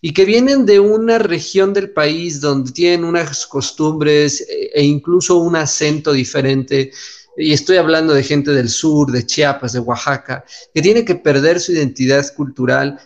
y 0.00 0.12
que 0.12 0.24
vienen 0.24 0.64
de 0.64 0.78
una 0.78 1.18
región 1.18 1.72
del 1.72 1.90
país 1.90 2.40
donde 2.40 2.70
tienen 2.70 3.04
unas 3.04 3.46
costumbres 3.46 4.46
e 4.48 4.84
incluso 4.84 5.36
un 5.38 5.56
acento 5.56 6.12
diferente. 6.12 6.92
Y 7.36 7.52
estoy 7.52 7.78
hablando 7.78 8.14
de 8.14 8.22
gente 8.22 8.52
del 8.52 8.68
sur, 8.68 9.10
de 9.10 9.26
Chiapas, 9.26 9.72
de 9.72 9.80
Oaxaca, 9.80 10.44
que 10.72 10.82
tiene 10.82 11.04
que 11.04 11.16
perder 11.16 11.58
su 11.58 11.72
identidad 11.72 12.24
cultural 12.34 12.98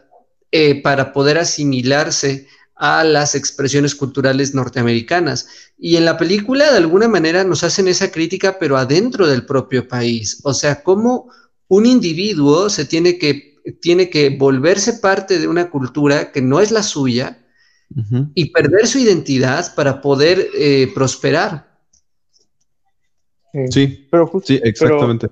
eh, 0.51 0.83
para 0.83 1.12
poder 1.15 1.38
asimilarse 1.38 2.47
a 2.83 3.05
las 3.05 3.37
expresiones 3.37 3.95
culturales 3.95 4.57
norteamericanas. 4.57 5.47
Y 5.79 5.95
en 5.95 6.05
la 6.05 6.16
película, 6.16 6.73
de 6.73 6.79
alguna 6.79 7.07
manera, 7.07 7.45
nos 7.45 7.62
hacen 7.62 7.87
esa 7.87 8.11
crítica, 8.11 8.57
pero 8.59 8.77
adentro 8.77 9.29
del 9.29 9.47
propio 9.47 9.87
país. 9.87 10.40
O 10.42 10.53
sea, 10.53 10.83
cómo 10.83 11.31
un 11.68 11.87
individuo 11.87 12.68
se 12.68 12.85
tiene 12.85 13.18
que, 13.18 13.61
tiene 13.81 14.11
que 14.11 14.31
volverse 14.31 14.95
parte 14.95 15.38
de 15.38 15.47
una 15.47 15.71
cultura 15.71 16.33
que 16.33 16.42
no 16.42 16.61
es 16.61 16.73
la 16.73 16.83
suya 16.83 17.38
y 18.35 18.51
perder 18.51 18.88
su 18.88 18.99
identidad 18.99 19.77
para 19.77 20.01
poder 20.01 20.49
eh, 20.53 20.90
prosperar. 20.92 21.79
Sí, 23.71 24.09
pero 24.11 24.29
sí, 24.45 24.59
exactamente 24.61 25.29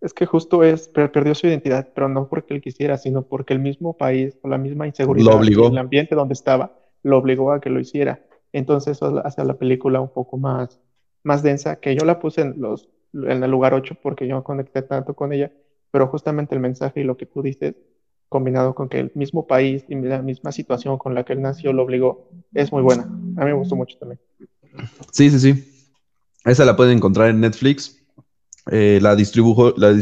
es 0.00 0.14
que 0.14 0.26
justo 0.26 0.64
es, 0.64 0.88
perdió 0.88 1.34
su 1.34 1.46
identidad, 1.46 1.88
pero 1.94 2.08
no 2.08 2.28
porque 2.28 2.54
él 2.54 2.62
quisiera, 2.62 2.96
sino 2.96 3.22
porque 3.22 3.52
el 3.52 3.60
mismo 3.60 3.96
país, 3.96 4.38
o 4.42 4.48
la 4.48 4.58
misma 4.58 4.86
inseguridad, 4.86 5.42
lo 5.42 5.68
el 5.68 5.78
ambiente 5.78 6.14
donde 6.14 6.34
estaba, 6.34 6.78
lo 7.02 7.18
obligó 7.18 7.52
a 7.52 7.60
que 7.60 7.70
lo 7.70 7.80
hiciera. 7.80 8.24
Entonces 8.52 8.96
eso 8.96 9.22
hace 9.24 9.40
a 9.42 9.44
la 9.44 9.58
película 9.58 10.00
un 10.00 10.08
poco 10.08 10.38
más, 10.38 10.80
más 11.22 11.42
densa, 11.42 11.76
que 11.76 11.94
yo 11.94 12.04
la 12.04 12.18
puse 12.18 12.40
en, 12.40 12.60
los, 12.60 12.88
en 13.12 13.44
el 13.44 13.50
lugar 13.50 13.74
8 13.74 13.96
porque 14.02 14.26
yo 14.26 14.42
conecté 14.42 14.82
tanto 14.82 15.14
con 15.14 15.32
ella, 15.32 15.52
pero 15.90 16.06
justamente 16.06 16.54
el 16.54 16.60
mensaje 16.60 17.00
y 17.00 17.04
lo 17.04 17.16
que 17.16 17.26
tú 17.26 17.42
dices, 17.42 17.74
combinado 18.30 18.74
con 18.74 18.88
que 18.88 19.00
el 19.00 19.12
mismo 19.14 19.46
país 19.46 19.84
y 19.88 19.96
la 19.96 20.22
misma 20.22 20.52
situación 20.52 20.96
con 20.96 21.14
la 21.14 21.24
que 21.24 21.34
él 21.34 21.42
nació 21.42 21.72
lo 21.72 21.82
obligó, 21.82 22.30
es 22.54 22.72
muy 22.72 22.82
buena. 22.82 23.02
A 23.02 23.44
mí 23.44 23.46
me 23.46 23.52
gustó 23.52 23.76
mucho 23.76 23.98
también. 23.98 24.20
Sí, 25.12 25.30
sí, 25.30 25.38
sí. 25.40 25.92
Esa 26.44 26.64
la 26.64 26.76
pueden 26.76 26.96
encontrar 26.96 27.28
en 27.28 27.40
Netflix. 27.40 27.99
Eh, 28.70 28.98
la, 29.02 29.16
distribuyo, 29.16 29.74
la 29.76 29.92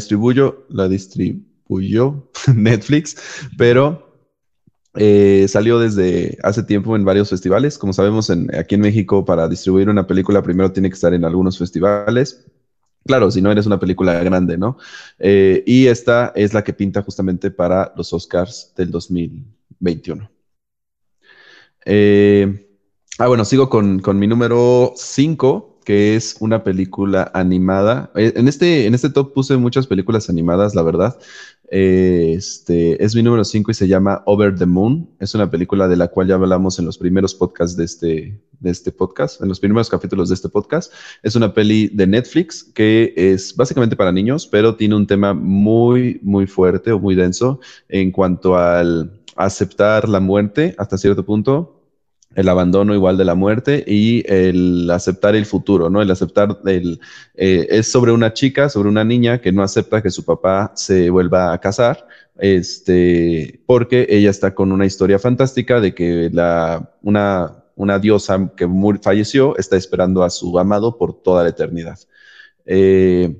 la 0.68 0.88
distribuyó 0.88 2.30
Netflix, 2.54 3.16
pero 3.56 4.08
eh, 5.00 5.46
salió 5.48 5.78
desde 5.78 6.38
hace 6.42 6.62
tiempo 6.64 6.96
en 6.96 7.04
varios 7.04 7.30
festivales. 7.30 7.78
Como 7.78 7.92
sabemos, 7.92 8.30
aquí 8.58 8.74
en 8.74 8.80
México, 8.80 9.24
para 9.24 9.48
distribuir 9.48 9.88
una 9.88 10.06
película, 10.06 10.42
primero 10.42 10.72
tiene 10.72 10.88
que 10.88 10.94
estar 10.94 11.14
en 11.14 11.24
algunos 11.24 11.58
festivales. 11.58 12.44
Claro, 13.04 13.30
si 13.30 13.40
no 13.40 13.50
eres 13.50 13.66
una 13.66 13.78
película 13.78 14.22
grande, 14.22 14.58
¿no? 14.58 14.76
Eh, 15.18 15.62
y 15.66 15.86
esta 15.86 16.32
es 16.34 16.52
la 16.52 16.64
que 16.64 16.72
pinta 16.72 17.02
justamente 17.02 17.50
para 17.50 17.92
los 17.96 18.12
Oscars 18.12 18.72
del 18.76 18.90
2021. 18.90 20.30
Eh, 21.86 22.68
ah, 23.18 23.28
bueno, 23.28 23.44
sigo 23.44 23.70
con, 23.70 24.00
con 24.00 24.18
mi 24.18 24.26
número 24.26 24.92
5, 24.96 25.77
que 25.88 26.16
es 26.16 26.36
una 26.40 26.64
película 26.64 27.30
animada. 27.32 28.12
En 28.14 28.46
este, 28.46 28.84
en 28.84 28.94
este 28.94 29.08
top 29.08 29.32
puse 29.32 29.56
muchas 29.56 29.86
películas 29.86 30.28
animadas, 30.28 30.74
la 30.74 30.82
verdad. 30.82 31.18
Eh, 31.70 32.34
este, 32.36 33.02
es 33.02 33.16
mi 33.16 33.22
número 33.22 33.42
5 33.42 33.70
y 33.70 33.74
se 33.74 33.88
llama 33.88 34.22
Over 34.26 34.54
the 34.54 34.66
Moon. 34.66 35.08
Es 35.18 35.34
una 35.34 35.50
película 35.50 35.88
de 35.88 35.96
la 35.96 36.08
cual 36.08 36.28
ya 36.28 36.34
hablamos 36.34 36.78
en 36.78 36.84
los 36.84 36.98
primeros 36.98 37.34
podcasts 37.34 37.74
de 37.74 37.84
este, 37.86 38.38
de 38.60 38.70
este 38.70 38.92
podcast, 38.92 39.40
en 39.40 39.48
los 39.48 39.60
primeros 39.60 39.88
capítulos 39.88 40.28
de 40.28 40.34
este 40.34 40.50
podcast. 40.50 40.92
Es 41.22 41.36
una 41.36 41.54
peli 41.54 41.88
de 41.88 42.06
Netflix 42.06 42.64
que 42.64 43.14
es 43.16 43.56
básicamente 43.56 43.96
para 43.96 44.12
niños, 44.12 44.46
pero 44.46 44.76
tiene 44.76 44.94
un 44.94 45.06
tema 45.06 45.32
muy, 45.32 46.20
muy 46.22 46.46
fuerte 46.46 46.92
o 46.92 46.98
muy 46.98 47.14
denso 47.14 47.60
en 47.88 48.12
cuanto 48.12 48.58
al 48.58 49.22
aceptar 49.36 50.06
la 50.06 50.20
muerte 50.20 50.74
hasta 50.76 50.98
cierto 50.98 51.24
punto 51.24 51.77
el 52.34 52.48
abandono 52.48 52.94
igual 52.94 53.16
de 53.16 53.24
la 53.24 53.34
muerte 53.34 53.84
y 53.86 54.22
el 54.30 54.90
aceptar 54.90 55.34
el 55.34 55.46
futuro, 55.46 55.90
¿no? 55.90 56.02
El 56.02 56.10
aceptar 56.10 56.58
el... 56.66 57.00
Eh, 57.34 57.66
es 57.70 57.90
sobre 57.90 58.12
una 58.12 58.32
chica, 58.32 58.68
sobre 58.68 58.88
una 58.88 59.04
niña 59.04 59.40
que 59.40 59.52
no 59.52 59.62
acepta 59.62 60.02
que 60.02 60.10
su 60.10 60.24
papá 60.24 60.72
se 60.74 61.10
vuelva 61.10 61.52
a 61.52 61.60
casar, 61.60 62.06
este, 62.38 63.60
porque 63.66 64.06
ella 64.08 64.30
está 64.30 64.54
con 64.54 64.72
una 64.72 64.86
historia 64.86 65.18
fantástica 65.18 65.80
de 65.80 65.94
que 65.94 66.30
la, 66.32 66.90
una, 67.02 67.64
una 67.74 67.98
diosa 67.98 68.52
que 68.56 68.68
falleció 69.02 69.56
está 69.56 69.76
esperando 69.76 70.22
a 70.22 70.30
su 70.30 70.58
amado 70.58 70.96
por 70.96 71.22
toda 71.22 71.42
la 71.42 71.50
eternidad. 71.50 71.98
Eh, 72.66 73.34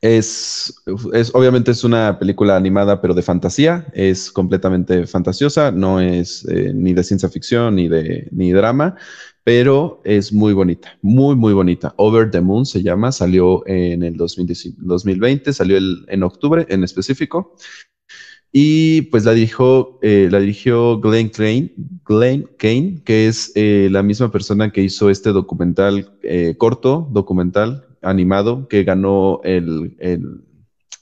es, 0.00 0.80
es, 1.12 1.34
obviamente 1.34 1.72
es 1.72 1.82
una 1.82 2.18
película 2.18 2.56
animada, 2.56 3.00
pero 3.00 3.14
de 3.14 3.22
fantasía. 3.22 3.86
Es 3.92 4.30
completamente 4.30 5.06
fantasiosa. 5.06 5.72
No 5.72 6.00
es 6.00 6.46
eh, 6.48 6.72
ni 6.74 6.94
de 6.94 7.02
ciencia 7.02 7.28
ficción 7.28 7.76
ni 7.76 7.88
de 7.88 8.28
ni 8.30 8.52
drama, 8.52 8.96
pero 9.42 10.00
es 10.04 10.32
muy 10.32 10.52
bonita, 10.52 10.96
muy 11.02 11.34
muy 11.34 11.52
bonita. 11.52 11.94
Over 11.96 12.30
the 12.30 12.40
Moon 12.40 12.64
se 12.64 12.82
llama. 12.82 13.10
Salió 13.10 13.66
en 13.66 14.02
el 14.04 14.16
2020, 14.16 15.52
salió 15.52 15.76
el, 15.76 16.04
en 16.08 16.22
octubre 16.22 16.66
en 16.68 16.84
específico. 16.84 17.56
Y 18.50 19.02
pues 19.02 19.24
la 19.26 19.32
dirigió, 19.32 19.98
eh, 20.00 20.28
la 20.30 20.40
dirigió 20.40 21.00
Glenn 21.00 21.28
Kane, 21.28 21.74
Glenn 22.06 22.48
Kane, 22.56 23.02
que 23.04 23.26
es 23.26 23.52
eh, 23.56 23.88
la 23.90 24.02
misma 24.02 24.32
persona 24.32 24.72
que 24.72 24.82
hizo 24.82 25.10
este 25.10 25.32
documental 25.32 26.18
corto, 26.56 27.08
documental 27.12 27.87
animado 28.02 28.68
que 28.68 28.84
ganó 28.84 29.40
el, 29.44 29.96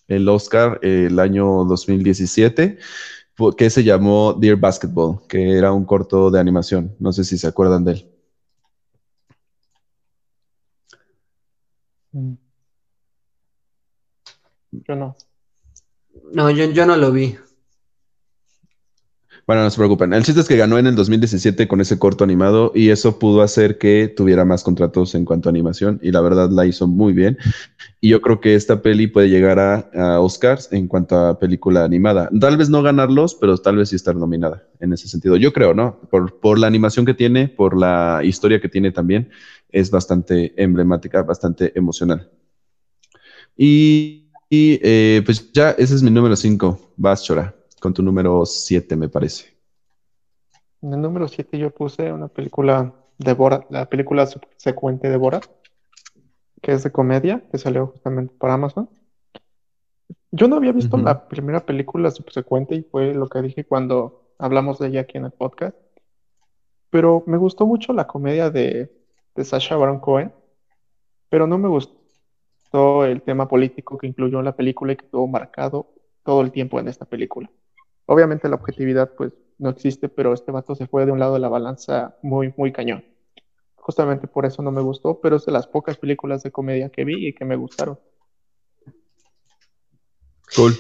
el, 0.08 0.28
Oscar 0.28 0.78
el 0.82 1.18
año 1.18 1.64
2017 1.64 2.78
que 3.56 3.70
se 3.70 3.84
llamó 3.84 4.32
Dear 4.32 4.56
Basketball, 4.56 5.20
que 5.28 5.58
era 5.58 5.72
un 5.72 5.84
corto 5.84 6.30
de 6.30 6.40
animación. 6.40 6.94
No 6.98 7.12
sé 7.12 7.24
si 7.24 7.36
se 7.36 7.46
acuerdan 7.46 7.84
de 7.84 7.92
él. 7.92 8.10
Mm. 12.12 12.34
Yo 14.72 14.96
no. 14.96 15.16
No, 16.32 16.50
yo, 16.50 16.64
yo 16.66 16.86
no 16.86 16.96
lo 16.96 17.12
vi. 17.12 17.36
Bueno, 19.46 19.62
no 19.62 19.70
se 19.70 19.76
preocupen. 19.76 20.12
El 20.12 20.24
chiste 20.24 20.40
es 20.40 20.48
que 20.48 20.56
ganó 20.56 20.76
en 20.76 20.88
el 20.88 20.96
2017 20.96 21.68
con 21.68 21.80
ese 21.80 22.00
corto 22.00 22.24
animado 22.24 22.72
y 22.74 22.88
eso 22.90 23.20
pudo 23.20 23.42
hacer 23.42 23.78
que 23.78 24.12
tuviera 24.14 24.44
más 24.44 24.64
contratos 24.64 25.14
en 25.14 25.24
cuanto 25.24 25.48
a 25.48 25.50
animación 25.50 26.00
y 26.02 26.10
la 26.10 26.20
verdad 26.20 26.50
la 26.50 26.66
hizo 26.66 26.88
muy 26.88 27.12
bien. 27.12 27.38
Y 28.00 28.08
yo 28.08 28.20
creo 28.20 28.40
que 28.40 28.56
esta 28.56 28.82
peli 28.82 29.06
puede 29.06 29.28
llegar 29.28 29.60
a, 29.60 30.20
Oscars 30.20 30.72
en 30.72 30.88
cuanto 30.88 31.16
a 31.16 31.38
película 31.38 31.84
animada. 31.84 32.28
Tal 32.40 32.56
vez 32.56 32.70
no 32.70 32.82
ganarlos, 32.82 33.36
pero 33.36 33.56
tal 33.56 33.76
vez 33.76 33.90
sí 33.90 33.96
estar 33.96 34.16
nominada 34.16 34.66
en 34.80 34.92
ese 34.92 35.06
sentido. 35.06 35.36
Yo 35.36 35.52
creo, 35.52 35.74
¿no? 35.74 36.00
Por, 36.10 36.40
por 36.40 36.58
la 36.58 36.66
animación 36.66 37.06
que 37.06 37.14
tiene, 37.14 37.46
por 37.46 37.78
la 37.78 38.22
historia 38.24 38.60
que 38.60 38.68
tiene 38.68 38.90
también, 38.90 39.30
es 39.70 39.92
bastante 39.92 40.60
emblemática, 40.60 41.22
bastante 41.22 41.72
emocional. 41.78 42.28
Y, 43.56 44.28
eh, 44.50 45.22
pues 45.24 45.52
ya, 45.52 45.70
ese 45.70 45.94
es 45.94 46.02
mi 46.02 46.10
número 46.10 46.34
5. 46.34 46.94
Vas, 46.96 47.22
Chora 47.22 47.55
con 47.80 47.94
tu 47.94 48.02
número 48.02 48.44
7, 48.44 48.96
me 48.96 49.08
parece. 49.08 49.56
En 50.82 50.92
el 50.94 51.00
número 51.00 51.28
7 51.28 51.58
yo 51.58 51.70
puse 51.70 52.12
una 52.12 52.28
película 52.28 52.94
de 53.18 53.32
Borat, 53.32 53.70
la 53.70 53.88
película 53.88 54.26
subsecuente 54.26 55.08
de 55.08 55.16
Borat, 55.16 55.46
que 56.62 56.72
es 56.72 56.82
de 56.82 56.92
comedia, 56.92 57.42
que 57.50 57.58
salió 57.58 57.88
justamente 57.88 58.34
por 58.38 58.50
Amazon. 58.50 58.88
Yo 60.30 60.48
no 60.48 60.56
había 60.56 60.72
visto 60.72 60.96
la 60.98 61.28
primera 61.28 61.64
película 61.64 62.10
subsecuente 62.10 62.74
y 62.74 62.82
fue 62.82 63.14
lo 63.14 63.28
que 63.28 63.40
dije 63.40 63.64
cuando 63.64 64.32
hablamos 64.38 64.78
de 64.78 64.88
ella 64.88 65.00
aquí 65.02 65.16
en 65.16 65.24
el 65.24 65.30
podcast. 65.30 65.76
Pero 66.90 67.24
me 67.26 67.38
gustó 67.38 67.66
mucho 67.66 67.92
la 67.92 68.06
comedia 68.06 68.50
de, 68.50 68.92
de 69.34 69.44
Sasha 69.44 69.76
Baron 69.76 70.00
Cohen, 70.00 70.32
pero 71.28 71.46
no 71.46 71.58
me 71.58 71.68
gustó 71.68 73.04
el 73.04 73.22
tema 73.22 73.48
político 73.48 73.96
que 73.96 74.06
incluyó 74.06 74.38
en 74.38 74.44
la 74.44 74.56
película 74.56 74.92
y 74.92 74.96
que 74.96 75.06
estuvo 75.06 75.26
marcado 75.26 75.94
todo 76.22 76.42
el 76.42 76.50
tiempo 76.52 76.78
en 76.80 76.88
esta 76.88 77.04
película. 77.06 77.50
Obviamente 78.06 78.48
la 78.48 78.56
objetividad 78.56 79.12
pues 79.16 79.32
no 79.58 79.70
existe, 79.70 80.08
pero 80.08 80.32
este 80.32 80.52
vato 80.52 80.74
se 80.74 80.86
fue 80.86 81.06
de 81.06 81.12
un 81.12 81.18
lado 81.18 81.34
de 81.34 81.40
la 81.40 81.48
balanza 81.48 82.16
muy, 82.22 82.52
muy 82.56 82.72
cañón. 82.72 83.04
Justamente 83.74 84.26
por 84.26 84.46
eso 84.46 84.62
no 84.62 84.72
me 84.72 84.80
gustó, 84.80 85.20
pero 85.20 85.36
es 85.36 85.46
de 85.46 85.52
las 85.52 85.66
pocas 85.66 85.96
películas 85.96 86.42
de 86.42 86.50
comedia 86.50 86.88
que 86.88 87.04
vi 87.04 87.28
y 87.28 87.34
que 87.34 87.44
me 87.44 87.56
gustaron. 87.56 87.98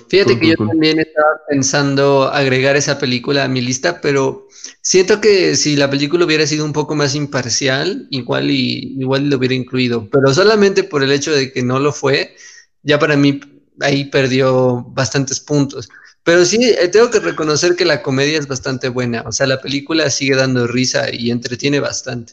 Fíjate 0.08 0.38
que 0.38 0.48
yo 0.48 0.56
también 0.56 1.00
estaba 1.00 1.40
pensando 1.48 2.24
agregar 2.24 2.76
esa 2.76 2.98
película 2.98 3.44
a 3.44 3.48
mi 3.48 3.60
lista, 3.60 4.00
pero 4.00 4.46
siento 4.80 5.20
que 5.20 5.56
si 5.56 5.76
la 5.76 5.90
película 5.90 6.24
hubiera 6.24 6.46
sido 6.46 6.64
un 6.64 6.72
poco 6.72 6.94
más 6.94 7.14
imparcial, 7.14 8.06
igual 8.10 8.50
y 8.50 8.96
igual 8.98 9.28
lo 9.28 9.36
hubiera 9.36 9.54
incluido, 9.54 10.08
pero 10.10 10.32
solamente 10.32 10.84
por 10.84 11.02
el 11.02 11.12
hecho 11.12 11.32
de 11.32 11.52
que 11.52 11.62
no 11.62 11.80
lo 11.80 11.92
fue, 11.92 12.36
ya 12.82 12.98
para 12.98 13.16
mí 13.16 13.40
ahí 13.80 14.04
perdió 14.04 14.84
bastantes 14.88 15.40
puntos. 15.40 15.88
Pero 16.26 16.44
sí, 16.44 16.58
eh, 16.60 16.88
tengo 16.88 17.08
que 17.08 17.20
reconocer 17.20 17.76
que 17.76 17.84
la 17.84 18.02
comedia 18.02 18.36
es 18.36 18.48
bastante 18.48 18.88
buena. 18.88 19.22
O 19.26 19.30
sea, 19.30 19.46
la 19.46 19.60
película 19.60 20.10
sigue 20.10 20.34
dando 20.34 20.66
risa 20.66 21.06
y 21.14 21.30
entretiene 21.30 21.78
bastante. 21.78 22.32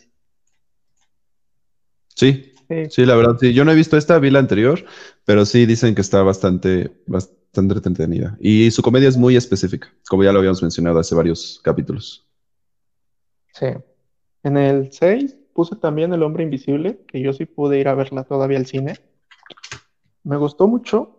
Sí, 2.15 2.53
sí, 2.89 3.05
la 3.05 3.15
verdad, 3.15 3.37
sí. 3.39 3.53
Yo 3.53 3.63
no 3.63 3.71
he 3.71 3.75
visto 3.75 3.95
esta, 3.95 4.17
vi 4.17 4.31
la 4.31 4.39
anterior, 4.39 4.83
pero 5.25 5.45
sí 5.45 5.67
dicen 5.67 5.93
que 5.93 6.01
está 6.01 6.23
bastante, 6.23 6.89
bastante 7.05 7.75
entretenida. 7.87 8.35
Y 8.39 8.71
su 8.71 8.81
comedia 8.81 9.09
es 9.09 9.15
muy 9.15 9.35
específica, 9.35 9.93
como 10.09 10.23
ya 10.23 10.31
lo 10.31 10.39
habíamos 10.39 10.63
mencionado 10.63 10.97
hace 10.97 11.13
varios 11.13 11.61
capítulos. 11.63 12.27
Sí. 13.53 13.67
En 14.41 14.57
el 14.57 14.91
6 14.91 15.35
puse 15.53 15.75
también 15.75 16.13
El 16.13 16.23
Hombre 16.23 16.41
Invisible, 16.41 16.97
que 17.07 17.21
yo 17.21 17.31
sí 17.31 17.45
pude 17.45 17.79
ir 17.79 17.87
a 17.87 17.93
verla 17.93 18.23
todavía 18.23 18.57
al 18.57 18.65
cine. 18.65 18.95
Me 20.23 20.37
gustó 20.37 20.67
mucho, 20.67 21.15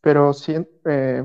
pero 0.00 0.32
sí, 0.32 0.54
eh, 0.86 1.24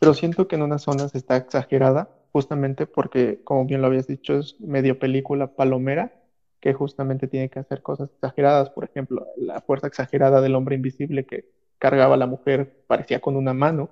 pero 0.00 0.14
siento 0.14 0.48
que 0.48 0.56
en 0.56 0.62
unas 0.62 0.82
zonas 0.82 1.14
está 1.14 1.36
exagerada, 1.36 2.08
justamente 2.32 2.86
porque, 2.86 3.44
como 3.44 3.66
bien 3.66 3.82
lo 3.82 3.88
habías 3.88 4.06
dicho, 4.06 4.38
es 4.38 4.58
medio 4.60 4.98
película 4.98 5.54
palomera, 5.54 6.14
que 6.58 6.72
justamente 6.72 7.28
tiene 7.28 7.50
que 7.50 7.58
hacer 7.58 7.82
cosas 7.82 8.10
exageradas, 8.10 8.70
por 8.70 8.84
ejemplo, 8.84 9.26
la 9.36 9.60
fuerza 9.60 9.86
exagerada 9.88 10.40
del 10.40 10.54
hombre 10.54 10.76
invisible 10.76 11.26
que 11.26 11.50
cargaba 11.78 12.14
a 12.14 12.18
la 12.18 12.26
mujer 12.26 12.82
parecía 12.86 13.20
con 13.20 13.36
una 13.36 13.52
mano, 13.54 13.90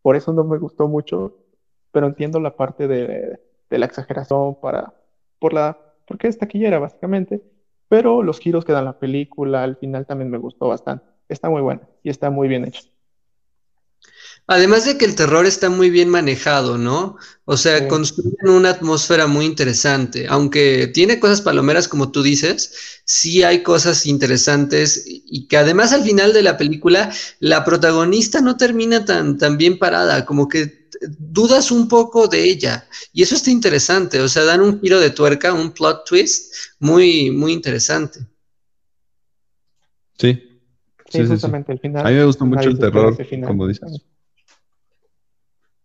por 0.00 0.14
eso 0.16 0.32
no 0.32 0.44
me 0.44 0.58
gustó 0.58 0.86
mucho, 0.88 1.36
pero 1.92 2.06
entiendo 2.06 2.40
la 2.40 2.56
parte 2.56 2.86
de, 2.86 3.40
la 3.70 3.86
exageración 3.86 4.60
para, 4.60 4.94
por 5.40 5.52
la, 5.52 5.76
porque 6.06 6.28
es 6.28 6.38
taquillera 6.38 6.78
básicamente, 6.78 7.42
pero 7.88 8.22
los 8.22 8.38
giros 8.38 8.64
que 8.64 8.72
da 8.72 8.82
la 8.82 8.98
película 9.00 9.64
al 9.64 9.76
final 9.76 10.06
también 10.06 10.30
me 10.30 10.38
gustó 10.38 10.68
bastante, 10.68 11.04
está 11.28 11.50
muy 11.50 11.62
buena 11.62 11.82
y 12.04 12.10
está 12.10 12.30
muy 12.30 12.46
bien 12.46 12.64
hecha. 12.64 12.82
Además 14.50 14.86
de 14.86 14.96
que 14.96 15.04
el 15.04 15.14
terror 15.14 15.44
está 15.44 15.68
muy 15.68 15.90
bien 15.90 16.08
manejado, 16.08 16.78
¿no? 16.78 17.18
O 17.44 17.58
sea, 17.58 17.86
construyen 17.86 18.48
una 18.48 18.70
atmósfera 18.70 19.26
muy 19.26 19.44
interesante. 19.44 20.26
Aunque 20.26 20.86
tiene 20.86 21.20
cosas 21.20 21.42
palomeras, 21.42 21.86
como 21.86 22.10
tú 22.10 22.22
dices, 22.22 23.02
sí 23.04 23.42
hay 23.42 23.62
cosas 23.62 24.06
interesantes 24.06 25.04
y 25.06 25.48
que 25.48 25.58
además 25.58 25.92
al 25.92 26.02
final 26.02 26.32
de 26.32 26.42
la 26.42 26.56
película 26.56 27.12
la 27.40 27.62
protagonista 27.62 28.40
no 28.40 28.56
termina 28.56 29.04
tan, 29.04 29.36
tan 29.36 29.58
bien 29.58 29.78
parada, 29.78 30.24
como 30.24 30.48
que 30.48 30.88
dudas 31.18 31.70
un 31.70 31.86
poco 31.86 32.26
de 32.26 32.44
ella. 32.44 32.88
Y 33.12 33.22
eso 33.22 33.34
está 33.34 33.50
interesante. 33.50 34.18
O 34.22 34.28
sea, 34.28 34.44
dan 34.44 34.62
un 34.62 34.80
giro 34.80 34.98
de 34.98 35.10
tuerca, 35.10 35.52
un 35.52 35.72
plot 35.72 36.06
twist 36.06 36.54
muy, 36.78 37.30
muy 37.30 37.52
interesante. 37.52 38.20
Sí. 40.18 40.42
Sí, 41.10 41.26
justamente 41.26 41.72
el 41.72 41.80
final. 41.80 42.06
A 42.06 42.10
mí 42.10 42.16
me 42.16 42.24
gusta 42.24 42.46
mucho 42.46 42.68
el 42.68 42.78
terror, 42.78 43.14
como 43.44 43.66
dices. 43.66 44.07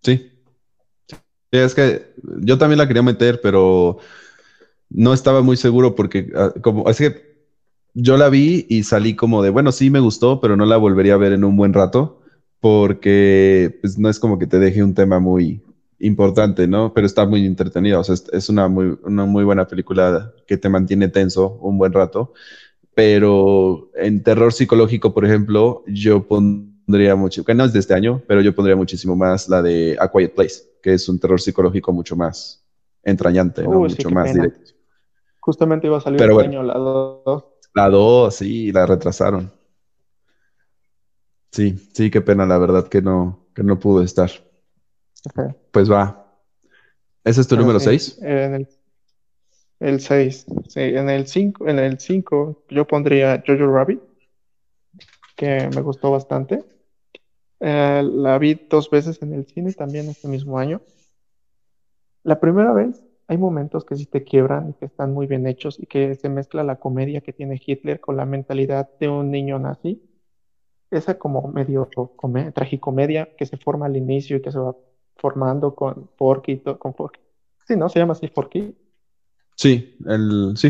Sí. 0.03 0.31
Es 1.51 1.75
que 1.75 2.13
yo 2.41 2.57
también 2.57 2.79
la 2.79 2.87
quería 2.87 3.03
meter, 3.03 3.39
pero 3.41 3.99
no 4.89 5.13
estaba 5.13 5.41
muy 5.41 5.57
seguro 5.57 5.95
porque 5.95 6.31
ah, 6.35 6.53
como 6.61 6.89
es 6.89 6.97
que 6.97 7.33
yo 7.93 8.17
la 8.17 8.29
vi 8.29 8.65
y 8.69 8.83
salí 8.83 9.15
como 9.15 9.43
de, 9.43 9.51
bueno, 9.51 9.71
sí 9.71 9.89
me 9.89 9.99
gustó, 9.99 10.41
pero 10.41 10.57
no 10.57 10.65
la 10.65 10.77
volvería 10.77 11.13
a 11.13 11.17
ver 11.17 11.33
en 11.33 11.43
un 11.43 11.55
buen 11.55 11.73
rato 11.73 12.21
porque 12.59 13.77
pues, 13.81 13.99
no 13.99 14.09
es 14.09 14.19
como 14.19 14.39
que 14.39 14.47
te 14.47 14.57
deje 14.57 14.83
un 14.83 14.93
tema 14.95 15.19
muy 15.19 15.61
importante, 15.99 16.67
¿no? 16.67 16.93
Pero 16.93 17.05
está 17.05 17.25
muy 17.25 17.45
entretenida, 17.45 17.99
o 17.99 18.03
sea, 18.03 18.15
es, 18.31 18.49
una, 18.49 18.67
muy, 18.67 18.97
una 19.03 19.25
muy 19.25 19.43
buena 19.43 19.67
película 19.67 20.33
que 20.47 20.57
te 20.57 20.69
mantiene 20.69 21.07
tenso 21.09 21.57
un 21.61 21.77
buen 21.77 21.93
rato, 21.93 22.33
pero 22.95 23.89
en 23.95 24.23
terror 24.23 24.53
psicológico, 24.53 25.13
por 25.13 25.25
ejemplo, 25.25 25.83
yo 25.87 26.27
pondría 26.27 26.72
mucho, 26.87 27.43
que 27.43 27.53
no 27.53 27.65
es 27.65 27.73
de 27.73 27.79
este 27.79 27.93
año, 27.93 28.21
pero 28.27 28.41
yo 28.41 28.53
pondría 28.53 28.75
muchísimo 28.75 29.15
más 29.15 29.47
la 29.49 29.61
de 29.61 29.95
A 29.99 30.11
Quiet 30.11 30.33
Place, 30.35 30.63
que 30.81 30.93
es 30.93 31.07
un 31.07 31.19
terror 31.19 31.39
psicológico 31.39 31.93
mucho 31.93 32.15
más 32.15 32.63
entrañante, 33.03 33.63
¿no? 33.63 33.79
mucho 33.79 34.09
más 34.09 34.33
directo. 34.33 34.71
Justamente 35.39 35.87
iba 35.87 35.97
a 35.97 36.01
salir 36.01 36.21
el 36.21 36.39
año 36.39 36.63
la 36.63 36.75
2. 36.75 37.45
La 37.73 37.89
2, 37.89 38.35
sí, 38.35 38.71
la 38.71 38.85
retrasaron. 38.85 39.51
Sí, 41.51 41.77
sí, 41.93 42.09
qué 42.09 42.21
pena, 42.21 42.45
la 42.45 42.57
verdad 42.57 42.87
que 42.87 43.01
no, 43.01 43.47
que 43.53 43.63
no 43.63 43.79
pudo 43.79 44.01
estar. 44.03 44.31
Pues 45.71 45.91
va. 45.91 46.19
¿Ese 47.23 47.41
es 47.41 47.47
tu 47.47 47.55
número 47.55 47.79
6? 47.79 48.19
En 48.21 48.67
el 49.79 49.99
6. 49.99 50.45
Sí, 50.67 50.79
en 50.79 51.09
el 51.09 51.27
5, 51.27 51.67
en 51.67 51.79
el 51.79 51.99
5 51.99 52.63
yo 52.69 52.87
pondría 52.87 53.43
Jojo 53.45 53.71
Rabbit, 53.71 54.01
que 55.35 55.69
me 55.75 55.81
gustó 55.81 56.11
bastante. 56.11 56.63
Eh, 57.65 58.03
la 58.03 58.37
vi 58.39 58.55
dos 58.69 58.89
veces 58.89 59.21
en 59.21 59.31
el 59.33 59.45
cine 59.45 59.71
también 59.71 60.09
este 60.09 60.27
mismo 60.27 60.59
año. 60.59 60.81
La 62.23 62.41
primera 62.41 62.73
vez 62.73 63.01
hay 63.27 63.37
momentos 63.37 63.85
que 63.85 63.95
sí 63.95 64.05
te 64.05 64.25
quiebran 64.25 64.71
y 64.71 64.73
que 64.73 64.83
están 64.83 65.13
muy 65.13 65.27
bien 65.27 65.47
hechos 65.47 65.79
y 65.79 65.85
que 65.85 66.13
se 66.15 66.27
mezcla 66.27 66.65
la 66.65 66.75
comedia 66.75 67.21
que 67.21 67.31
tiene 67.31 67.61
Hitler 67.65 68.01
con 68.01 68.17
la 68.17 68.25
mentalidad 68.25 68.89
de 68.99 69.07
un 69.07 69.31
niño 69.31 69.59
nazi 69.59 70.01
esa 70.91 71.17
como 71.17 71.47
medio 71.47 71.89
tragicomedia 72.53 73.33
que 73.37 73.45
se 73.45 73.55
forma 73.55 73.85
al 73.85 73.95
inicio 73.95 74.37
y 74.37 74.41
que 74.41 74.51
se 74.51 74.59
va 74.59 74.75
formando 75.15 75.73
con 75.73 76.09
Forky, 76.17 76.59
con 76.59 76.93
Forky. 76.93 77.21
Sí, 77.65 77.77
¿no? 77.77 77.87
Se 77.87 77.99
llama 77.99 78.11
así 78.11 78.27
Forky. 78.27 78.75
Sí, 79.55 79.97
el, 80.05 80.53
sí. 80.57 80.69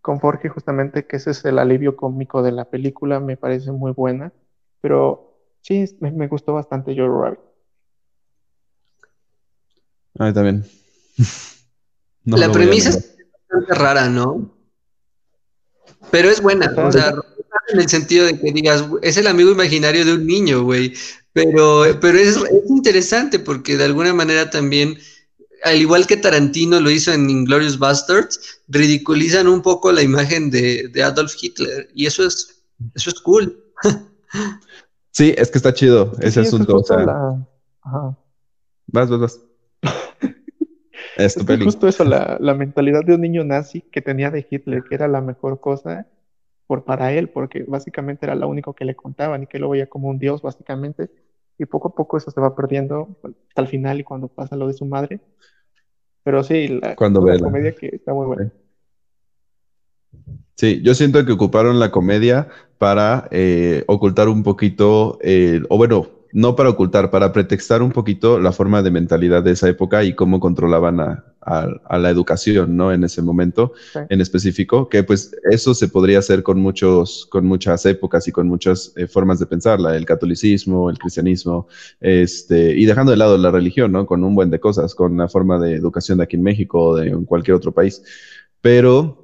Con 0.00 0.20
Forky 0.20 0.46
justamente, 0.46 1.06
que 1.06 1.16
ese 1.16 1.32
es 1.32 1.44
el 1.44 1.58
alivio 1.58 1.96
cómico 1.96 2.40
de 2.42 2.52
la 2.52 2.66
película, 2.66 3.18
me 3.18 3.36
parece 3.36 3.72
muy 3.72 3.92
buena, 3.92 4.32
pero 4.80 5.29
sí, 5.60 5.84
me, 6.00 6.28
gustó 6.28 6.54
bastante 6.54 6.94
Joe 6.94 7.08
Rabbit. 7.08 7.40
A 10.18 10.26
mí 10.26 10.34
también. 10.34 10.64
la 12.24 12.50
premisa 12.52 12.90
es 12.90 13.16
bastante 13.48 13.74
rara, 13.74 14.08
¿no? 14.08 14.54
Pero 16.10 16.28
es 16.28 16.40
buena, 16.40 16.72
o 16.76 16.90
sea, 16.90 17.14
en 17.68 17.80
el 17.80 17.88
sentido 17.88 18.26
de 18.26 18.38
que 18.38 18.52
digas, 18.52 18.84
es 19.02 19.16
el 19.16 19.26
amigo 19.26 19.50
imaginario 19.50 20.04
de 20.04 20.14
un 20.14 20.26
niño, 20.26 20.62
güey. 20.62 20.94
Pero, 21.32 21.84
pero 22.00 22.18
es, 22.18 22.36
interesante 22.68 23.38
porque 23.38 23.76
de 23.76 23.84
alguna 23.84 24.12
manera 24.12 24.50
también, 24.50 24.98
al 25.62 25.80
igual 25.80 26.06
que 26.06 26.16
Tarantino 26.16 26.80
lo 26.80 26.90
hizo 26.90 27.12
en 27.12 27.30
Inglorious 27.30 27.78
Bastards, 27.78 28.62
ridiculizan 28.68 29.46
un 29.46 29.62
poco 29.62 29.92
la 29.92 30.02
imagen 30.02 30.50
de, 30.50 30.90
Adolf 31.02 31.34
Hitler. 31.40 31.88
Y 31.94 32.06
eso 32.06 32.26
es, 32.26 32.62
eso 32.94 33.10
es 33.10 33.20
cool. 33.20 33.62
Sí, 35.12 35.34
es 35.36 35.50
que 35.50 35.58
está 35.58 35.72
chido 35.74 36.12
ese 36.20 36.40
asunto. 36.40 36.76
O 36.78 36.84
sea... 36.84 37.04
Vas, 38.86 39.10
vas, 39.10 39.20
vas. 39.20 39.40
es, 41.16 41.36
justo 41.62 41.88
eso, 41.88 42.04
la, 42.04 42.36
la 42.40 42.54
mentalidad 42.54 43.02
de 43.04 43.14
un 43.14 43.20
niño 43.20 43.44
nazi 43.44 43.82
que 43.82 44.02
tenía 44.02 44.30
de 44.30 44.46
Hitler, 44.48 44.82
que 44.84 44.94
era 44.94 45.08
la 45.08 45.20
mejor 45.20 45.60
cosa 45.60 46.06
por, 46.66 46.84
para 46.84 47.12
él, 47.12 47.28
porque 47.28 47.64
básicamente 47.64 48.26
era 48.26 48.34
lo 48.34 48.48
único 48.48 48.74
que 48.74 48.84
le 48.84 48.94
contaban 48.94 49.42
y 49.42 49.46
que 49.46 49.58
lo 49.58 49.70
veía 49.70 49.88
como 49.88 50.08
un 50.08 50.18
dios, 50.18 50.42
básicamente. 50.42 51.10
Y 51.58 51.66
poco 51.66 51.88
a 51.88 51.94
poco 51.94 52.16
eso 52.16 52.30
se 52.30 52.40
va 52.40 52.56
perdiendo 52.56 53.16
hasta 53.22 53.62
el 53.62 53.68
final 53.68 54.00
y 54.00 54.04
cuando 54.04 54.28
pasa 54.28 54.56
lo 54.56 54.66
de 54.66 54.74
su 54.74 54.86
madre. 54.86 55.20
Pero 56.22 56.42
sí, 56.42 56.68
la, 56.68 56.96
cuando 56.96 57.24
la 57.24 57.38
comedia 57.38 57.74
que 57.74 57.88
está 57.88 58.12
muy 58.12 58.26
buena. 58.26 58.52
Sí, 60.60 60.82
yo 60.82 60.94
siento 60.94 61.24
que 61.24 61.32
ocuparon 61.32 61.80
la 61.80 61.90
comedia 61.90 62.48
para 62.76 63.26
eh, 63.30 63.82
ocultar 63.86 64.28
un 64.28 64.42
poquito, 64.42 65.18
o 65.70 65.76
bueno, 65.78 66.10
no 66.34 66.54
para 66.54 66.68
ocultar, 66.68 67.10
para 67.10 67.32
pretextar 67.32 67.80
un 67.80 67.92
poquito 67.92 68.38
la 68.38 68.52
forma 68.52 68.82
de 68.82 68.90
mentalidad 68.90 69.42
de 69.42 69.52
esa 69.52 69.70
época 69.70 70.04
y 70.04 70.14
cómo 70.14 70.38
controlaban 70.38 71.00
a, 71.00 71.24
la 71.98 72.10
educación, 72.10 72.76
¿no? 72.76 72.92
En 72.92 73.04
ese 73.04 73.22
momento 73.22 73.72
en 74.10 74.20
específico, 74.20 74.90
que 74.90 75.02
pues 75.02 75.34
eso 75.50 75.72
se 75.72 75.88
podría 75.88 76.18
hacer 76.18 76.42
con 76.42 76.60
muchos, 76.60 77.26
con 77.30 77.46
muchas 77.46 77.86
épocas 77.86 78.28
y 78.28 78.32
con 78.32 78.46
muchas 78.46 78.92
eh, 78.96 79.06
formas 79.06 79.38
de 79.38 79.46
pensarla, 79.46 79.96
el 79.96 80.04
catolicismo, 80.04 80.90
el 80.90 80.98
cristianismo, 80.98 81.68
este, 82.02 82.76
y 82.76 82.84
dejando 82.84 83.12
de 83.12 83.16
lado 83.16 83.38
la 83.38 83.50
religión, 83.50 83.92
¿no? 83.92 84.04
Con 84.04 84.22
un 84.24 84.34
buen 84.34 84.50
de 84.50 84.60
cosas, 84.60 84.94
con 84.94 85.16
la 85.16 85.26
forma 85.26 85.58
de 85.58 85.74
educación 85.74 86.18
de 86.18 86.24
aquí 86.24 86.36
en 86.36 86.42
México 86.42 86.88
o 86.88 86.96
de 86.96 87.08
en 87.08 87.24
cualquier 87.24 87.56
otro 87.56 87.72
país. 87.72 88.02
Pero 88.60 89.19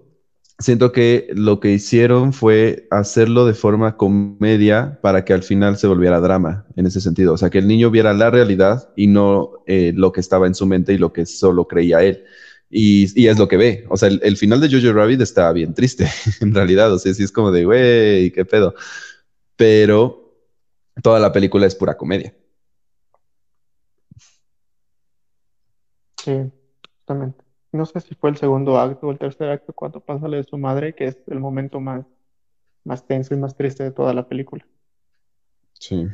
siento 0.59 0.93
que 0.93 1.29
lo 1.35 1.61
que 1.61 1.73
hicieron 1.73 2.33
fue 2.33 2.87
hacerlo 2.91 3.47
de 3.47 3.55
forma 3.55 3.97
comedia 3.97 4.99
para 5.03 5.25
que 5.25 5.33
al 5.33 5.43
final 5.43 5.77
se 5.77 5.87
volviera 5.87 6.21
drama 6.21 6.67
en 6.77 6.87
ese 6.87 7.01
sentido. 7.01 7.35
O 7.35 7.37
sea, 7.37 7.51
que 7.51 7.59
el 7.59 7.69
niño 7.69 7.91
viera 7.91 8.13
la 8.15 8.31
realidad 8.31 8.91
y 8.97 9.07
no 9.07 9.63
eh, 9.67 9.93
lo 9.95 10.13
que 10.13 10.21
estaba 10.21 10.47
en 10.47 10.55
su 10.55 10.67
mente 10.67 10.93
y 10.93 10.99
lo 10.99 11.13
que 11.13 11.27
solo 11.27 11.67
creía 11.69 12.03
él. 12.03 12.25
Y, 12.71 13.27
es 13.29 13.39
lo 13.39 13.49
que 13.49 13.57
ve. 13.57 13.87
O 13.89 13.97
sea, 13.97 14.09
el, 14.09 14.37
final 14.37 14.61
de 14.61 14.69
Jojo 14.71 14.93
Rabbit 14.93 15.21
está 15.21 15.53
bien 15.53 15.75
triste, 15.75 16.09
en 16.41 16.55
realidad. 16.55 16.93
O 16.93 16.99
sea, 16.99 17.15
sí 17.15 17.23
es 17.23 17.33
como 17.33 17.53
de, 17.53 17.65
güey, 17.65 18.33
qué 18.33 18.45
pedo. 18.45 18.75
Pero 19.57 20.35
toda 21.03 21.21
la 21.21 21.33
película 21.33 21.67
es 21.67 21.75
pura 21.75 21.97
comedia. 21.97 22.35
Sí, 26.17 26.33
justamente 26.99 27.46
no 27.77 27.87
sé 27.87 28.01
si 28.01 28.15
fue 28.15 28.31
el 28.31 28.37
segundo 28.37 28.79
acto 28.79 29.07
o 29.07 29.13
el 29.13 29.19
tercer 29.19 29.51
acto 29.51 29.73
cuando 29.73 30.01
pasa 30.01 30.29
lo 30.29 30.37
de 30.37 30.45
su 30.45 30.59
madre, 30.59 30.95
que 30.95 31.07
es 31.07 31.19
el 31.29 31.41
momento 31.41 31.81
más, 31.81 32.05
más 32.85 33.07
tenso 33.07 33.35
y 33.35 33.39
más 33.39 33.57
triste 33.57 33.85
de 33.85 33.93
toda 33.93 34.15
la 34.15 34.29
película. 34.29 34.67
Sí. 35.75 36.07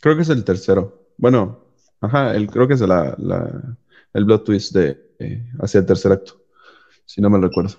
Creo 0.00 0.16
que 0.16 0.22
es 0.22 0.28
el 0.30 0.44
tercero. 0.44 1.12
Bueno, 1.16 1.64
ajá, 2.00 2.34
el, 2.34 2.48
creo 2.48 2.66
que 2.66 2.74
es 2.74 2.80
la, 2.80 3.16
el 4.14 4.24
blood 4.24 4.40
twist 4.40 4.74
de 4.74 4.98
eh, 5.18 5.46
hacia 5.60 5.80
el 5.80 5.86
tercer 5.86 6.12
acto, 6.12 6.42
si 7.04 7.20
no 7.20 7.28
me 7.28 7.38
recuerdo. 7.38 7.76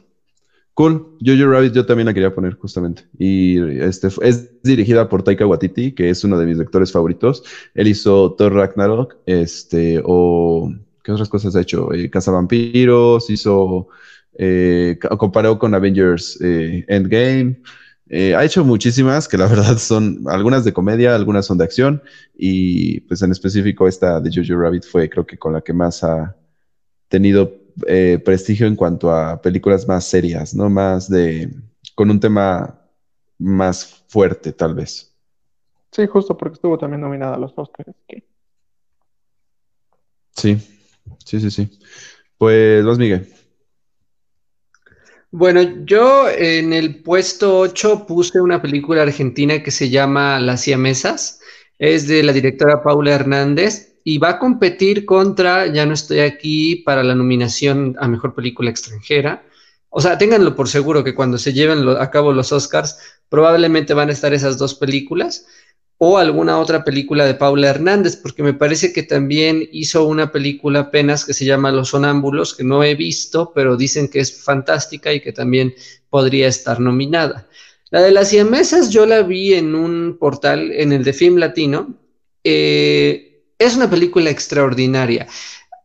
Cool, 0.74 1.18
Jojo 1.20 1.52
Rabbit 1.52 1.74
yo 1.74 1.86
también 1.86 2.06
la 2.06 2.14
quería 2.14 2.34
poner 2.34 2.56
justamente. 2.56 3.06
Y 3.18 3.60
este 3.82 4.08
es 4.22 4.62
dirigida 4.64 5.10
por 5.10 5.22
Taika 5.22 5.46
Waititi, 5.46 5.92
que 5.92 6.10
es 6.10 6.24
uno 6.24 6.38
de 6.38 6.46
mis 6.46 6.58
lectores 6.58 6.92
favoritos. 6.92 7.44
Él 7.74 7.88
hizo 7.88 8.34
Thor 8.36 8.54
Ragnarok, 8.54 9.18
este, 9.26 10.02
o 10.06 10.72
¿Qué 11.04 11.12
otras 11.12 11.30
cosas 11.30 11.56
ha 11.56 11.62
hecho? 11.62 11.94
Eh, 11.94 12.10
Cazavampiros, 12.10 13.30
hizo, 13.30 13.88
eh, 14.34 14.98
comparó 15.18 15.58
con 15.58 15.74
Avengers 15.74 16.40
eh, 16.42 16.86
Endgame. 16.88 17.62
Eh, 18.10 18.36
ha 18.36 18.44
hecho 18.44 18.64
muchísimas 18.64 19.28
que 19.28 19.38
la 19.38 19.48
verdad 19.48 19.78
son 19.78 20.24
algunas 20.28 20.66
de 20.66 20.74
comedia, 20.74 21.16
algunas 21.16 21.46
son 21.46 21.58
de 21.58 21.64
acción 21.64 22.02
y 22.36 23.02
pues 23.02 23.22
en 23.22 23.32
específico 23.32 23.88
esta 23.88 24.20
de 24.20 24.32
Jojo 24.34 24.60
Rabbit 24.60 24.84
fue 24.84 25.10
creo 25.10 25.26
que 25.26 25.38
con 25.38 25.54
la 25.54 25.62
que 25.62 25.74
más 25.74 26.04
ha 26.04 26.36
tenido 27.08 27.60
prestigio 28.26 28.68
en 28.68 28.76
cuanto 28.76 29.12
a 29.12 29.42
películas 29.42 29.88
más 29.88 30.04
serias, 30.06 30.54
¿no? 30.54 30.70
Más 30.70 31.10
de, 31.10 31.50
con 31.96 32.12
un 32.12 32.20
tema 32.20 32.82
más 33.40 34.04
fuerte 34.08 34.52
tal 34.52 34.76
vez. 34.76 35.16
Sí, 35.92 36.06
justo 36.06 36.38
porque 36.38 36.56
estuvo 36.56 36.78
también 36.78 37.02
nominada 37.02 37.36
a 37.36 37.40
los 37.40 37.54
Oscars. 37.56 37.94
Sí, 40.36 40.58
Sí, 41.26 41.40
sí, 41.40 41.52
sí. 41.52 41.80
Pues 42.38 42.84
vas, 42.86 42.98
Miguel. 42.98 43.28
Bueno, 45.32 45.86
yo 45.86 46.30
en 46.30 46.74
el 46.74 47.02
puesto 47.04 47.60
8 47.60 48.06
puse 48.06 48.42
una 48.42 48.62
película 48.62 49.04
argentina 49.04 49.64
que 49.64 49.72
se 49.72 49.90
llama 49.90 50.40
Las 50.40 50.62
Siamesas. 50.62 51.40
Es 51.80 52.08
de 52.08 52.22
la 52.22 52.34
directora 52.34 52.84
Paula 52.84 53.14
Hernández 53.14 53.96
y 54.04 54.18
va 54.18 54.32
a 54.32 54.40
competir 54.40 55.06
contra 55.06 55.68
Ya 55.68 55.86
no 55.86 55.94
estoy 55.94 56.20
aquí 56.20 56.78
para 56.78 57.04
la 57.04 57.16
nominación 57.16 57.96
a 58.00 58.08
Mejor 58.08 58.36
Película 58.36 58.70
Extranjera. 58.70 59.46
O 59.90 60.02
sea, 60.02 60.18
ténganlo 60.18 60.56
por 60.56 60.68
seguro 60.68 61.04
que 61.04 61.16
cuando 61.16 61.38
se 61.38 61.54
lleven 61.54 61.88
a 61.88 62.10
cabo 62.10 62.34
los 62.34 62.52
Oscars, 62.52 62.98
probablemente 63.30 63.94
van 63.94 64.10
a 64.10 64.14
estar 64.14 64.34
esas 64.34 64.58
dos 64.58 64.76
películas 64.76 65.46
o 66.04 66.18
alguna 66.18 66.58
otra 66.58 66.84
película 66.84 67.26
de 67.26 67.36
Paula 67.36 67.70
Hernández, 67.70 68.16
porque 68.16 68.42
me 68.42 68.56
parece 68.56 68.92
que 68.92 69.04
también 69.04 69.70
hizo 69.72 70.06
una 70.08 70.32
película 70.32 70.80
apenas 70.80 71.26
que 71.26 71.34
se 71.36 71.46
llama 71.46 71.72
Los 71.72 71.90
Sonámbulos, 71.90 72.56
que 72.56 72.64
no 72.64 72.84
he 72.84 72.96
visto, 72.96 73.52
pero 73.54 73.78
dicen 73.78 74.08
que 74.10 74.20
es 74.20 74.44
fantástica 74.44 75.14
y 75.14 75.22
que 75.22 75.32
también 75.32 75.76
podría 76.10 76.48
estar 76.48 76.80
nominada. 76.80 77.48
La 77.92 78.02
de 78.02 78.12
las 78.12 78.30
siamesas 78.30 78.90
yo 78.90 79.06
la 79.06 79.22
vi 79.22 79.54
en 79.54 79.76
un 79.76 80.18
portal, 80.20 80.72
en 80.72 80.92
el 80.92 81.04
de 81.04 81.14
Film 81.14 81.38
Latino. 81.38 81.94
Eh, 82.44 83.44
Es 83.60 83.76
una 83.76 83.88
película 83.90 84.32
extraordinaria. 84.32 85.28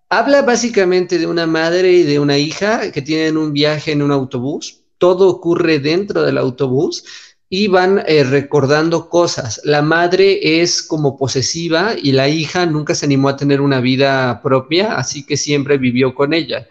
Habla 0.09 0.43
básicamente 0.43 1.19
de 1.19 1.27
una 1.27 1.47
madre 1.47 1.93
y 1.93 2.03
de 2.05 2.19
una 2.21 2.39
hija 2.39 2.91
que 2.93 3.03
tienen 3.03 3.37
un 3.37 3.53
viaje 3.53 3.93
en 3.93 4.01
un 4.03 4.13
autobús. 4.13 4.85
Todo 4.99 5.29
ocurre 5.29 5.79
dentro 5.79 6.23
del 6.23 6.39
autobús 6.39 7.05
y 7.49 7.69
van 7.69 8.03
eh, 8.07 8.25
recordando 8.25 9.09
cosas. 9.09 9.61
La 9.65 9.83
madre 9.83 10.61
es 10.61 10.83
como 10.83 11.17
posesiva 11.17 11.95
y 12.01 12.13
la 12.13 12.29
hija 12.29 12.67
nunca 12.67 12.95
se 12.95 13.07
animó 13.07 13.29
a 13.29 13.37
tener 13.37 13.61
una 13.61 13.81
vida 13.81 14.43
propia, 14.43 14.97
así 14.97 15.25
que 15.25 15.37
siempre 15.37 15.79
vivió 15.79 16.15
con 16.15 16.35
ella. 16.35 16.67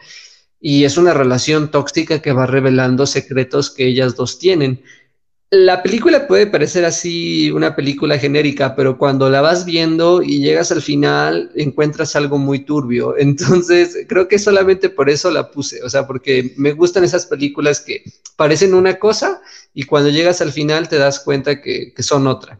Y 0.60 0.84
es 0.84 0.98
una 0.98 1.14
relación 1.14 1.72
tóxica 1.72 2.22
que 2.22 2.34
va 2.34 2.46
revelando 2.46 3.06
secretos 3.06 3.70
que 3.70 3.88
ellas 3.88 4.16
dos 4.16 4.40
tienen. 4.40 4.84
La 5.58 5.82
película 5.82 6.28
puede 6.28 6.48
parecer 6.48 6.84
así 6.84 7.50
una 7.50 7.78
película 7.78 8.20
genérica, 8.20 8.76
pero 8.76 8.98
cuando 8.98 9.30
la 9.30 9.40
vas 9.40 9.64
viendo 9.64 10.22
y 10.22 10.40
llegas 10.40 10.70
al 10.74 10.82
final 10.82 11.50
encuentras 11.56 12.18
algo 12.18 12.38
muy 12.38 12.60
turbio. 12.66 13.16
Entonces, 13.18 14.00
creo 14.10 14.28
que 14.28 14.38
solamente 14.38 14.90
por 14.90 15.10
eso 15.10 15.32
la 15.32 15.50
puse, 15.52 15.82
o 15.82 15.90
sea, 15.90 16.06
porque 16.06 16.54
me 16.58 16.74
gustan 16.74 17.06
esas 17.06 17.26
películas 17.26 17.80
que 17.80 18.04
parecen 18.36 18.74
una 18.74 19.00
cosa 19.00 19.42
y 19.74 19.84
cuando 19.84 20.10
llegas 20.10 20.42
al 20.42 20.52
final 20.52 20.90
te 20.90 20.98
das 20.98 21.22
cuenta 21.22 21.62
que, 21.62 21.94
son 22.00 22.28
otra. 22.28 22.60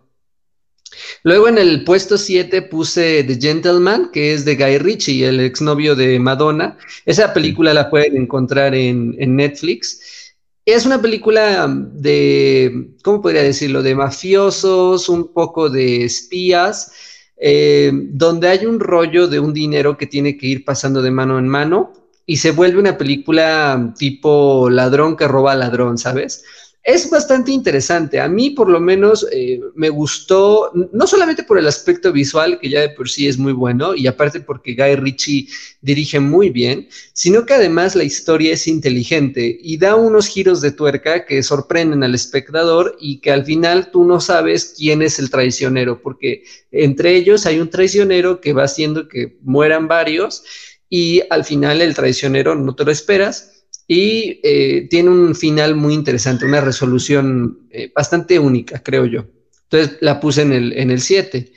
Luego 1.24 1.50
en 1.50 1.58
el 1.58 1.84
puesto 1.84 2.18
7 2.18 2.62
puse 2.62 3.26
The 3.26 3.36
Gentleman, 3.36 4.10
que 4.14 4.34
es 4.34 4.46
de 4.46 4.56
Guy 4.56 4.78
Ritchie, 4.78 5.28
el 5.28 5.42
exnovio 5.42 5.96
de 5.96 6.18
Madonna. 6.18 6.78
Esa 7.06 7.34
película 7.34 7.74
la 7.74 7.90
pueden 7.90 8.16
encontrar 8.16 8.74
en, 8.74 9.18
en 9.20 9.36
Netflix. 9.36 10.25
Es 10.66 10.88
una 10.88 11.00
película 11.00 11.68
de, 11.70 12.96
¿cómo 13.04 13.22
podría 13.22 13.44
decirlo? 13.44 13.84
De 13.84 13.94
mafiosos, 13.94 15.10
un 15.10 15.32
poco 15.32 15.70
de 15.70 16.06
espías, 16.06 16.92
eh, 17.38 17.92
donde 17.94 18.48
hay 18.48 18.66
un 18.66 18.80
rollo 18.80 19.28
de 19.28 19.40
un 19.40 19.54
dinero 19.54 19.96
que 19.96 20.08
tiene 20.08 20.38
que 20.38 20.48
ir 20.48 20.66
pasando 20.66 21.04
de 21.04 21.12
mano 21.12 21.38
en 21.38 21.48
mano 21.48 21.94
y 22.26 22.38
se 22.38 22.50
vuelve 22.50 22.80
una 22.80 22.98
película 22.98 23.94
tipo 23.96 24.70
ladrón 24.72 25.16
que 25.16 25.28
roba 25.28 25.54
ladrón, 25.54 26.00
¿sabes? 26.00 26.44
Es 26.86 27.10
bastante 27.10 27.52
interesante. 27.52 28.20
A 28.20 28.28
mí, 28.28 28.52
por 28.52 28.70
lo 28.70 28.80
menos, 28.80 29.26
eh, 29.32 29.60
me 29.74 29.90
gustó, 29.90 30.72
no 30.94 31.08
solamente 31.08 31.42
por 31.42 31.58
el 31.58 31.68
aspecto 31.68 32.12
visual, 32.12 32.60
que 32.60 32.70
ya 32.70 32.82
de 32.82 32.90
por 32.90 33.10
sí 33.10 33.28
es 33.28 33.40
muy 33.40 33.54
bueno, 33.54 33.96
y 33.96 34.06
aparte 34.06 34.40
porque 34.40 34.76
Guy 34.76 34.96
Ritchie 34.96 35.48
dirige 35.82 36.20
muy 36.20 36.52
bien, 36.52 36.88
sino 37.12 37.44
que 37.44 37.56
además 37.56 37.96
la 37.96 38.04
historia 38.04 38.54
es 38.54 38.68
inteligente 38.68 39.58
y 39.60 39.78
da 39.78 39.96
unos 39.96 40.28
giros 40.28 40.62
de 40.62 40.72
tuerca 40.72 41.26
que 41.26 41.42
sorprenden 41.42 42.04
al 42.04 42.14
espectador 42.14 42.96
y 43.00 43.20
que 43.20 43.32
al 43.32 43.44
final 43.46 43.90
tú 43.90 44.04
no 44.04 44.22
sabes 44.22 44.76
quién 44.78 45.02
es 45.02 45.18
el 45.18 45.32
traicionero, 45.32 46.04
porque 46.04 46.44
entre 46.72 47.16
ellos 47.16 47.48
hay 47.48 47.60
un 47.60 47.72
traicionero 47.72 48.40
que 48.40 48.54
va 48.54 48.66
haciendo 48.66 49.08
que 49.08 49.40
mueran 49.42 49.88
varios 49.88 50.44
y 50.88 51.24
al 51.32 51.46
final 51.46 51.82
el 51.82 51.96
traicionero 51.96 52.54
no 52.54 52.76
te 52.76 52.86
lo 52.86 52.92
esperas 52.92 53.55
y 53.88 54.40
eh, 54.44 54.88
tiene 54.90 55.10
un 55.10 55.36
final 55.36 55.76
muy 55.76 55.94
interesante, 55.94 56.46
una 56.46 56.62
resolución 56.62 57.68
eh, 57.70 57.92
bastante 57.94 58.40
única, 58.40 58.82
creo 58.82 59.06
yo. 59.06 59.26
Entonces 59.64 59.98
la 60.02 60.20
puse 60.20 60.42
en 60.42 60.54
el, 60.54 60.74
en 60.74 60.92
el 60.92 61.02
7. 61.02 61.52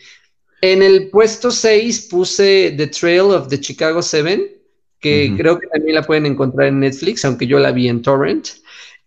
En 0.60 0.82
el 0.82 1.08
puesto 1.10 1.50
6 1.50 2.08
puse 2.10 2.74
The 2.76 2.88
Trail 2.88 3.20
of 3.20 3.48
the 3.48 3.60
Chicago 3.60 4.02
7, 4.02 4.56
que 5.00 5.32
creo 5.36 5.58
que 5.60 5.68
también 5.68 5.94
la 5.94 6.02
pueden 6.02 6.26
encontrar 6.26 6.68
en 6.68 6.80
Netflix, 6.80 7.24
aunque 7.24 7.46
yo 7.46 7.58
la 7.58 7.70
vi 7.70 7.88
en 7.88 8.02
Torrent. 8.02 8.48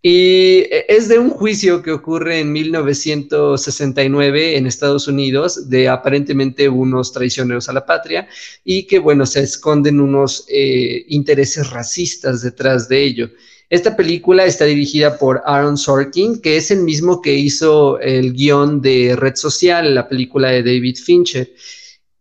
Y 0.03 0.63
es 0.87 1.09
de 1.09 1.19
un 1.19 1.29
juicio 1.29 1.83
que 1.83 1.91
ocurre 1.91 2.39
en 2.39 2.51
1969 2.51 4.57
en 4.57 4.65
Estados 4.65 5.07
Unidos 5.07 5.69
de 5.69 5.89
aparentemente 5.89 6.67
unos 6.67 7.13
traicioneros 7.13 7.69
a 7.69 7.73
la 7.73 7.85
patria 7.85 8.27
y 8.65 8.87
que, 8.87 8.97
bueno, 8.97 9.27
se 9.27 9.41
esconden 9.41 10.01
unos 10.01 10.45
eh, 10.47 11.05
intereses 11.09 11.69
racistas 11.69 12.41
detrás 12.41 12.89
de 12.89 13.03
ello. 13.03 13.29
Esta 13.69 13.95
película 13.95 14.45
está 14.45 14.65
dirigida 14.65 15.19
por 15.19 15.43
Aaron 15.45 15.77
Sorkin, 15.77 16.41
que 16.41 16.57
es 16.57 16.71
el 16.71 16.79
mismo 16.79 17.21
que 17.21 17.35
hizo 17.35 17.99
el 17.99 18.33
guion 18.33 18.81
de 18.81 19.15
Red 19.15 19.35
Social, 19.35 19.93
la 19.93 20.09
película 20.09 20.49
de 20.49 20.63
David 20.63 20.97
Fincher. 20.97 21.53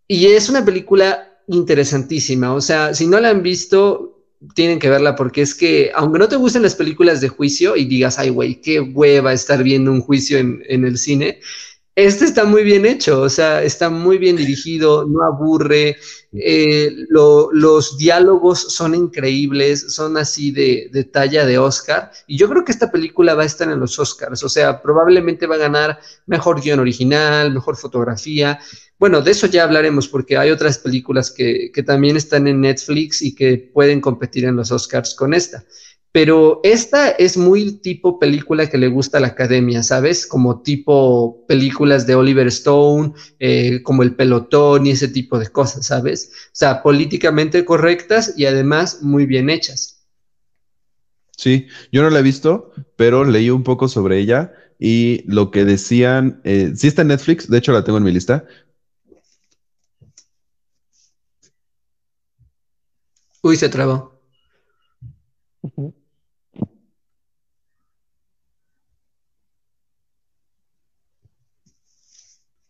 Y 0.06 0.26
es 0.26 0.50
una 0.50 0.62
película 0.64 1.38
interesantísima. 1.48 2.54
O 2.54 2.60
sea, 2.60 2.94
si 2.94 3.06
no 3.06 3.18
la 3.18 3.30
han 3.30 3.42
visto, 3.42 4.19
tienen 4.54 4.78
que 4.78 4.88
verla 4.88 5.16
porque 5.16 5.42
es 5.42 5.54
que, 5.54 5.92
aunque 5.94 6.18
no 6.18 6.28
te 6.28 6.36
gusten 6.36 6.62
las 6.62 6.74
películas 6.74 7.20
de 7.20 7.28
juicio 7.28 7.76
y 7.76 7.84
digas, 7.84 8.18
ay, 8.18 8.30
güey, 8.30 8.60
qué 8.60 8.80
hueva 8.80 9.32
estar 9.32 9.62
viendo 9.62 9.92
un 9.92 10.00
juicio 10.00 10.38
en, 10.38 10.62
el 10.68 10.96
cine, 10.96 11.40
este 11.96 12.24
está 12.24 12.44
muy 12.44 12.62
bien 12.62 12.86
hecho, 12.86 13.22
o 13.22 13.28
sea, 13.28 13.62
está 13.62 13.90
muy 13.90 14.18
bien 14.18 14.36
dirigido, 14.36 15.04
no 15.06 15.22
aburre, 15.24 15.96
eh, 16.32 16.94
los 17.08 17.98
diálogos 17.98 18.60
son 18.72 18.94
increíbles, 18.94 19.92
son 19.92 20.16
así 20.16 20.50
de, 20.50 20.88
de, 20.92 21.04
talla 21.04 21.44
de 21.44 21.58
Oscar, 21.58 22.10
y 22.26 22.38
yo 22.38 22.48
creo 22.48 22.64
que 22.64 22.72
esta 22.72 22.90
película 22.90 23.34
va 23.34 23.42
a 23.42 23.46
estar 23.46 23.70
en 23.70 23.80
los 23.80 23.98
Oscars, 23.98 24.42
o 24.44 24.48
sea, 24.48 24.80
probablemente 24.80 25.46
va 25.46 25.56
a 25.56 25.58
ganar 25.58 25.98
mejor 26.26 26.62
guion 26.62 26.80
original, 26.80 27.52
mejor 27.52 27.76
fotografía, 27.76 28.60
bueno, 29.00 29.22
de 29.22 29.30
eso 29.30 29.46
ya 29.46 29.62
hablaremos 29.62 30.08
porque 30.08 30.36
hay 30.36 30.50
otras 30.50 30.76
películas 30.76 31.30
que, 31.30 31.72
también 31.86 32.18
están 32.18 32.46
en 32.46 32.60
Netflix 32.60 33.22
y 33.22 33.34
que 33.34 33.56
pueden 33.56 33.98
competir 33.98 34.44
en 34.44 34.56
los 34.56 34.70
Oscars 34.70 35.14
con 35.14 35.32
esta. 35.32 35.64
Pero 36.12 36.60
esta 36.64 37.10
es 37.10 37.36
muy 37.36 37.78
tipo 37.80 38.18
película 38.18 38.68
que 38.68 38.78
le 38.78 38.88
gusta 38.88 39.18
a 39.18 39.20
la 39.20 39.28
academia, 39.28 39.82
¿sabes? 39.82 40.26
Como 40.26 40.60
tipo 40.60 41.44
películas 41.46 42.06
de 42.06 42.16
Oliver 42.16 42.48
Stone, 42.48 43.12
eh, 43.38 43.80
como 43.82 44.02
El 44.02 44.16
Pelotón 44.16 44.86
y 44.86 44.90
ese 44.90 45.08
tipo 45.08 45.38
de 45.38 45.46
cosas, 45.48 45.86
¿sabes? 45.86 46.30
O 46.46 46.50
sea, 46.52 46.82
políticamente 46.82 47.64
correctas 47.64 48.34
y 48.36 48.46
además 48.46 49.02
muy 49.02 49.24
bien 49.26 49.50
hechas. 49.50 50.04
Sí, 51.36 51.68
yo 51.92 52.02
no 52.02 52.10
la 52.10 52.18
he 52.18 52.22
visto, 52.22 52.72
pero 52.96 53.24
leí 53.24 53.48
un 53.48 53.62
poco 53.62 53.88
sobre 53.88 54.18
ella 54.18 54.52
y 54.78 55.22
lo 55.26 55.50
que 55.50 55.64
decían, 55.64 56.40
eh, 56.44 56.72
sí 56.74 56.88
está 56.88 57.02
en 57.02 57.08
Netflix, 57.08 57.48
de 57.48 57.58
hecho 57.58 57.72
la 57.72 57.84
tengo 57.84 57.98
en 57.98 58.04
mi 58.04 58.12
lista, 58.12 58.44
Uy, 63.42 63.56
se 63.56 63.68
trabó. 63.68 64.20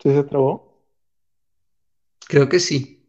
¿Sí 0.03 0.11
se 0.13 0.25
trabó? 0.25 0.83
Creo 2.29 2.49
que 2.49 2.61
sí. 2.61 3.07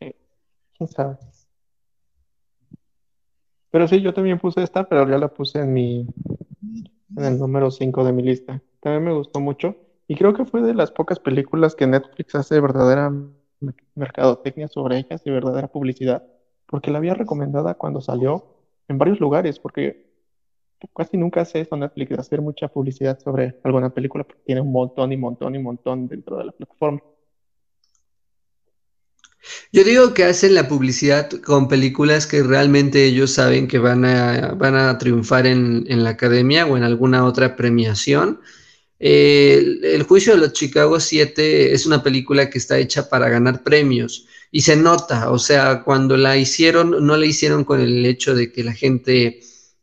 Sí, 0.00 0.14
quién 0.76 0.88
sabe. 0.88 1.18
Pero 3.70 3.86
sí, 3.86 4.00
yo 4.02 4.12
también 4.12 4.38
puse 4.40 4.62
esta, 4.62 4.88
pero 4.88 5.08
ya 5.08 5.18
la 5.18 5.28
puse 5.28 5.60
en 5.60 5.72
mi, 5.72 6.06
en 7.16 7.24
el 7.24 7.38
número 7.38 7.70
5 7.70 8.04
de 8.04 8.12
mi 8.12 8.22
lista. 8.22 8.62
También 8.80 9.04
me 9.04 9.12
gustó 9.12 9.40
mucho. 9.40 9.76
Y 10.08 10.16
creo 10.16 10.34
que 10.34 10.44
fue 10.44 10.62
de 10.62 10.74
las 10.74 10.90
pocas 10.90 11.18
películas 11.18 11.74
que 11.74 11.86
Netflix 11.86 12.34
hace 12.34 12.60
verdadera 12.60 13.12
mercadotecnia 13.94 14.68
sobre 14.68 14.98
ellas 14.98 15.22
y 15.24 15.30
verdadera 15.30 15.68
publicidad. 15.68 16.24
Porque 16.66 16.90
la 16.90 16.98
había 16.98 17.14
recomendada 17.14 17.74
cuando 17.74 18.00
salió 18.00 18.44
en 18.88 18.98
varios 18.98 19.20
lugares, 19.20 19.58
porque 19.58 20.06
casi 20.94 21.16
nunca 21.16 21.40
hace 21.40 21.60
eso 21.60 21.76
Netflix, 21.76 22.18
hacer 22.18 22.40
mucha 22.40 22.68
publicidad 22.68 23.18
sobre 23.18 23.58
alguna 23.64 23.90
película, 23.90 24.24
porque 24.24 24.42
tiene 24.44 24.60
un 24.60 24.72
montón 24.72 25.12
y 25.12 25.16
montón 25.16 25.54
y 25.54 25.58
montón 25.58 26.08
dentro 26.08 26.36
de 26.36 26.44
la 26.44 26.52
plataforma. 26.52 27.00
Yo 29.72 29.84
digo 29.84 30.14
que 30.14 30.24
hacen 30.24 30.54
la 30.54 30.68
publicidad 30.68 31.30
con 31.44 31.68
películas 31.68 32.26
que 32.26 32.42
realmente 32.42 33.04
ellos 33.04 33.32
saben 33.32 33.68
que 33.68 33.78
van 33.78 34.04
a, 34.04 34.54
van 34.56 34.76
a 34.76 34.98
triunfar 34.98 35.46
en, 35.46 35.84
la 35.88 36.10
academia 36.10 36.66
o 36.66 36.76
en 36.76 36.82
alguna 36.82 37.24
otra 37.24 37.56
premiación. 37.56 38.40
El, 38.98 40.02
juicio 40.04 40.34
de 40.34 40.40
los 40.40 40.52
Chicago 40.52 41.00
7 41.00 41.72
es 41.72 41.86
una 41.86 42.02
película 42.02 42.48
que 42.48 42.58
está 42.58 42.78
hecha 42.78 43.08
para 43.08 43.28
ganar 43.28 43.62
premios 43.62 44.26
y 44.50 44.62
se 44.62 44.76
nota, 44.76 45.30
o 45.30 45.38
sea, 45.38 45.82
cuando 45.82 46.16
la 46.16 46.36
hicieron, 46.36 47.04
no 47.04 47.16
la 47.16 47.26
hicieron 47.26 47.64
con 47.64 47.80
el 47.80 48.06
hecho 48.06 48.34
de 48.34 48.50
que 48.52 48.64
la 48.64 48.72
gente, 48.72 49.40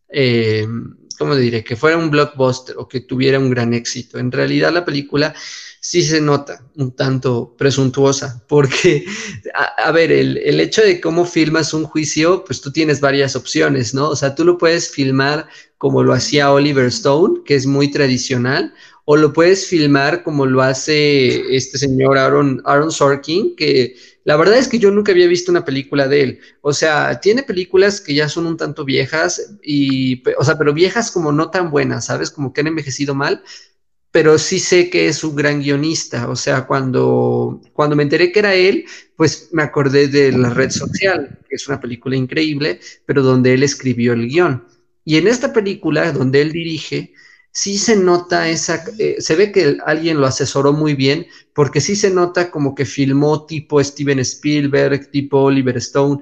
eh, 0.10 0.68
¿cómo 1.20 1.36
diré? 1.36 1.64
Que 1.64 1.76
fuera 1.76 1.98
un 1.98 2.10
blockbuster 2.10 2.76
o 2.78 2.88
que 2.88 3.02
tuviera 3.02 3.38
un 3.38 3.50
gran 3.50 3.74
éxito. 3.74 4.18
En 4.18 4.32
realidad 4.32 4.74
la 4.74 4.86
película 4.86 5.36
sí 5.84 6.02
se 6.02 6.22
nota 6.22 6.66
un 6.78 6.96
tanto 6.96 7.56
presuntuosa, 7.58 8.42
porque, 8.48 9.06
a, 9.54 9.92
ver, 9.92 10.14
el, 10.14 10.38
el, 10.38 10.62
hecho 10.62 10.82
de 10.82 11.02
cómo 11.02 11.26
filmas 11.26 11.74
un 11.74 11.84
juicio, 11.84 12.46
pues 12.46 12.62
tú 12.62 12.72
tienes 12.72 13.02
varias 13.02 13.36
opciones, 13.36 13.94
¿no? 13.94 14.08
O 14.08 14.16
sea, 14.16 14.34
tú 14.34 14.46
lo 14.46 14.58
puedes 14.58 14.90
filmar 14.90 15.46
como 15.78 16.02
lo 16.02 16.14
hacía 16.14 16.54
Oliver 16.54 16.86
Stone, 16.86 17.42
que 17.46 17.56
es 17.56 17.66
muy 17.66 17.92
tradicional, 17.92 18.74
o 19.04 19.18
lo 19.18 19.34
puedes 19.34 19.68
filmar 19.68 20.24
como 20.24 20.46
lo 20.46 20.62
hace 20.62 21.54
este 21.54 21.78
señor 21.78 22.18
Aaron, 22.18 22.62
Aaron 22.64 22.90
Sorkin, 22.90 23.54
que 23.58 23.98
la 24.24 24.38
verdad 24.38 24.58
es 24.58 24.70
que 24.70 24.80
yo 24.80 24.90
nunca 24.90 25.12
había 25.12 25.28
visto 25.28 25.52
una 25.52 25.66
película 25.66 26.08
de 26.08 26.24
él. 26.24 26.40
O 26.62 26.72
sea, 26.72 27.20
tiene 27.20 27.44
películas 27.44 28.00
que 28.00 28.14
ya 28.14 28.30
son 28.30 28.48
un 28.48 28.56
tanto 28.56 28.86
viejas, 28.86 29.58
y, 29.62 30.24
o 30.38 30.46
sea, 30.46 30.58
pero 30.58 30.74
viejas 30.74 31.12
como 31.12 31.34
no 31.34 31.52
tan 31.52 31.72
buenas, 31.72 32.06
¿sabes? 32.06 32.32
Como 32.32 32.54
que 32.54 32.62
han 32.62 32.68
envejecido 32.68 33.14
mal, 33.14 33.44
pero 34.14 34.38
sí 34.38 34.60
sé 34.60 34.92
que 34.92 35.08
es 35.08 35.24
un 35.24 35.36
gran 35.36 35.60
guionista. 35.60 36.30
O 36.30 36.36
sea, 36.36 36.68
cuando, 36.68 37.60
cuando 37.74 37.96
me 37.96 38.04
enteré 38.04 38.32
que 38.32 38.40
era 38.40 38.54
él, 38.54 38.86
pues 39.18 39.50
me 39.54 39.64
acordé 39.64 40.08
de 40.08 40.32
La 40.32 40.52
Red 40.52 40.70
Social, 40.70 41.40
que 41.50 41.56
es 41.56 41.68
una 41.68 41.82
película 41.82 42.16
increíble, 42.16 42.80
pero 43.08 43.24
donde 43.24 43.56
él 43.56 43.64
escribió 43.64 44.14
el 44.14 44.28
guion. 44.28 44.68
Y 45.04 45.18
en 45.18 45.28
esta 45.28 45.52
película, 45.52 46.12
donde 46.12 46.42
él 46.42 46.52
dirige, 46.52 47.12
sí 47.52 47.80
se 47.80 47.96
nota 47.96 48.48
esa, 48.50 48.86
eh, 49.00 49.16
se 49.18 49.36
ve 49.36 49.52
que 49.52 49.78
alguien 49.84 50.22
lo 50.22 50.28
asesoró 50.28 50.74
muy 50.74 50.94
bien, 50.94 51.26
porque 51.56 51.82
sí 51.82 51.96
se 51.96 52.12
nota 52.12 52.52
como 52.52 52.76
que 52.76 52.86
filmó 52.86 53.48
tipo 53.48 53.84
Steven 53.84 54.20
Spielberg, 54.20 55.10
tipo 55.10 55.40
Oliver 55.40 55.78
Stone, 55.78 56.22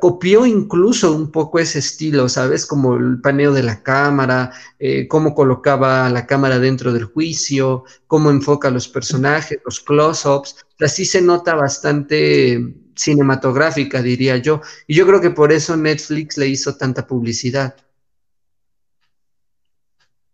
copió 0.00 0.46
incluso 0.46 1.14
un 1.14 1.30
poco 1.30 1.58
ese 1.58 1.78
estilo, 1.78 2.28
¿sabes? 2.28 2.66
Como 2.66 2.96
el 2.96 3.20
paneo 3.20 3.52
de 3.52 3.62
la 3.62 3.82
cámara, 3.82 4.52
eh, 4.78 5.08
cómo 5.08 5.34
colocaba 5.34 6.08
la 6.10 6.26
cámara 6.26 6.58
dentro 6.58 6.92
del 6.92 7.04
juicio, 7.04 7.84
cómo 8.06 8.30
enfoca 8.30 8.70
los 8.70 8.88
personajes, 8.88 9.58
los 9.64 9.80
close-ups. 9.80 10.56
Así 10.80 11.04
se 11.04 11.22
nota 11.22 11.54
bastante 11.54 12.74
cinematográfica, 12.94 14.02
diría 14.02 14.36
yo. 14.36 14.60
Y 14.86 14.94
yo 14.94 15.06
creo 15.06 15.20
que 15.20 15.30
por 15.30 15.52
eso 15.52 15.76
Netflix 15.76 16.36
le 16.38 16.48
hizo 16.48 16.76
tanta 16.76 17.06
publicidad. 17.06 17.76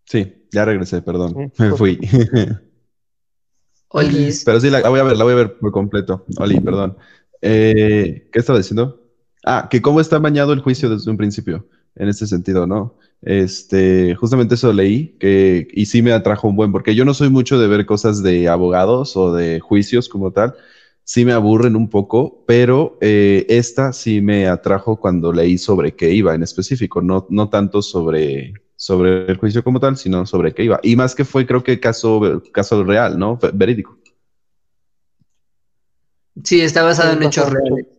Sí, 0.04 0.46
ya 0.50 0.64
regresé, 0.64 1.02
perdón. 1.02 1.52
Me 1.58 1.72
fui. 1.72 1.98
Oli. 3.90 4.30
Pero 4.44 4.60
sí, 4.60 4.70
la, 4.70 4.86
voy 4.88 5.00
a 5.00 5.04
ver, 5.04 5.16
la 5.16 5.24
voy 5.24 5.32
a 5.34 5.36
ver 5.36 5.58
por 5.58 5.70
completo. 5.70 6.24
Oli, 6.38 6.60
perdón. 6.60 6.96
Eh, 7.40 8.28
¿Qué 8.32 8.38
estaba 8.38 8.58
diciendo? 8.58 9.07
Ah, 9.44 9.68
que 9.70 9.80
cómo 9.80 10.00
está 10.00 10.18
bañado 10.18 10.52
el 10.52 10.60
juicio 10.60 10.90
desde 10.90 11.10
un 11.10 11.16
principio, 11.16 11.66
en 11.94 12.08
este 12.08 12.26
sentido, 12.26 12.66
¿no? 12.66 12.96
Este, 13.22 14.14
justamente 14.14 14.54
eso 14.54 14.72
leí, 14.72 15.16
que, 15.18 15.68
y 15.72 15.86
sí 15.86 16.02
me 16.02 16.12
atrajo 16.12 16.48
un 16.48 16.56
buen, 16.56 16.72
porque 16.72 16.94
yo 16.94 17.04
no 17.04 17.14
soy 17.14 17.30
mucho 17.30 17.58
de 17.58 17.68
ver 17.68 17.86
cosas 17.86 18.22
de 18.22 18.48
abogados 18.48 19.16
o 19.16 19.32
de 19.32 19.60
juicios 19.60 20.08
como 20.08 20.32
tal, 20.32 20.54
sí 21.04 21.24
me 21.24 21.32
aburren 21.32 21.74
un 21.74 21.88
poco, 21.88 22.44
pero 22.46 22.98
eh, 23.00 23.46
esta 23.48 23.92
sí 23.92 24.20
me 24.20 24.46
atrajo 24.46 24.96
cuando 25.00 25.32
leí 25.32 25.58
sobre 25.58 25.94
qué 25.94 26.12
iba 26.12 26.34
en 26.34 26.42
específico, 26.42 27.00
no, 27.00 27.26
no 27.30 27.48
tanto 27.48 27.82
sobre, 27.82 28.52
sobre 28.76 29.26
el 29.26 29.38
juicio 29.38 29.64
como 29.64 29.80
tal, 29.80 29.96
sino 29.96 30.26
sobre 30.26 30.52
qué 30.52 30.64
iba. 30.64 30.80
Y 30.82 30.96
más 30.96 31.14
que 31.14 31.24
fue, 31.24 31.46
creo 31.46 31.64
que 31.64 31.80
caso, 31.80 32.42
caso 32.52 32.84
real, 32.84 33.18
¿no? 33.18 33.38
Verídico. 33.54 33.98
Sí, 36.44 36.60
está 36.60 36.82
basado 36.82 37.14
en 37.14 37.22
hechos 37.22 37.50
reales. 37.50 37.97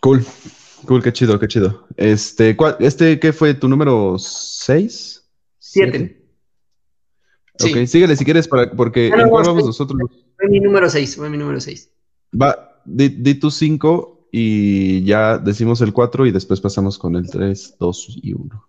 Cool, 0.00 0.24
cool, 0.86 1.02
qué 1.02 1.12
chido, 1.12 1.38
qué 1.38 1.48
chido. 1.48 1.86
Este, 1.96 2.56
¿cuál, 2.56 2.76
este 2.80 3.18
qué 3.18 3.32
fue 3.32 3.54
tu 3.54 3.68
número 3.68 4.16
6? 4.18 5.24
7. 5.58 6.22
Ok, 7.62 7.86
síguele 7.86 8.16
si 8.16 8.24
quieres, 8.24 8.48
para, 8.48 8.70
porque 8.70 9.10
no, 9.10 9.22
¿en 9.22 9.28
cuál 9.28 9.44
no, 9.44 9.50
vamos 9.50 9.66
nosotros? 9.66 9.98
Fue 10.36 10.48
mi 10.48 10.60
número 10.60 10.88
6, 10.88 11.16
fue 11.16 11.30
mi 11.30 11.38
número 11.38 11.60
6. 11.60 11.90
Va, 12.40 12.80
di, 12.84 13.08
di 13.08 13.34
tu 13.34 13.50
5 13.50 14.28
y 14.30 15.04
ya 15.04 15.38
decimos 15.38 15.80
el 15.80 15.92
4 15.92 16.26
y 16.26 16.30
después 16.30 16.60
pasamos 16.60 16.98
con 16.98 17.16
el 17.16 17.30
3, 17.30 17.76
2 17.78 18.18
y 18.22 18.32
1. 18.34 18.68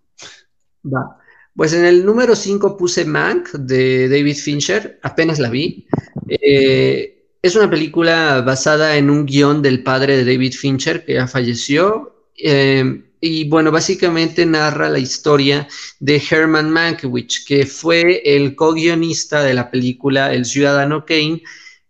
Va. 0.86 1.18
Pues 1.54 1.72
en 1.72 1.84
el 1.84 2.06
número 2.06 2.36
5 2.36 2.76
puse 2.76 3.04
Mank 3.04 3.50
de 3.50 4.08
David 4.08 4.36
Fincher, 4.36 5.00
apenas 5.02 5.38
la 5.38 5.50
vi. 5.50 5.86
Eh, 6.28 7.17
es 7.42 7.54
una 7.56 7.70
película 7.70 8.40
basada 8.42 8.96
en 8.96 9.10
un 9.10 9.24
guion 9.24 9.62
del 9.62 9.82
padre 9.82 10.16
de 10.16 10.24
David 10.24 10.54
Fincher 10.54 11.04
que 11.04 11.14
ya 11.14 11.26
falleció. 11.26 12.14
eh, 12.36 13.04
y 13.20 13.48
bueno, 13.48 13.72
básicamente 13.72 14.46
narra 14.46 14.88
la 14.88 15.00
historia 15.00 15.66
de 15.98 16.22
Herman 16.30 16.70
Mankiewicz, 16.70 17.44
que 17.44 17.66
fue 17.66 18.22
el 18.24 18.54
co-guionista 18.54 19.42
de 19.42 19.54
la 19.54 19.70
película 19.72 20.32
El 20.32 20.44
Ciudadano 20.44 21.04
Kane. 21.04 21.42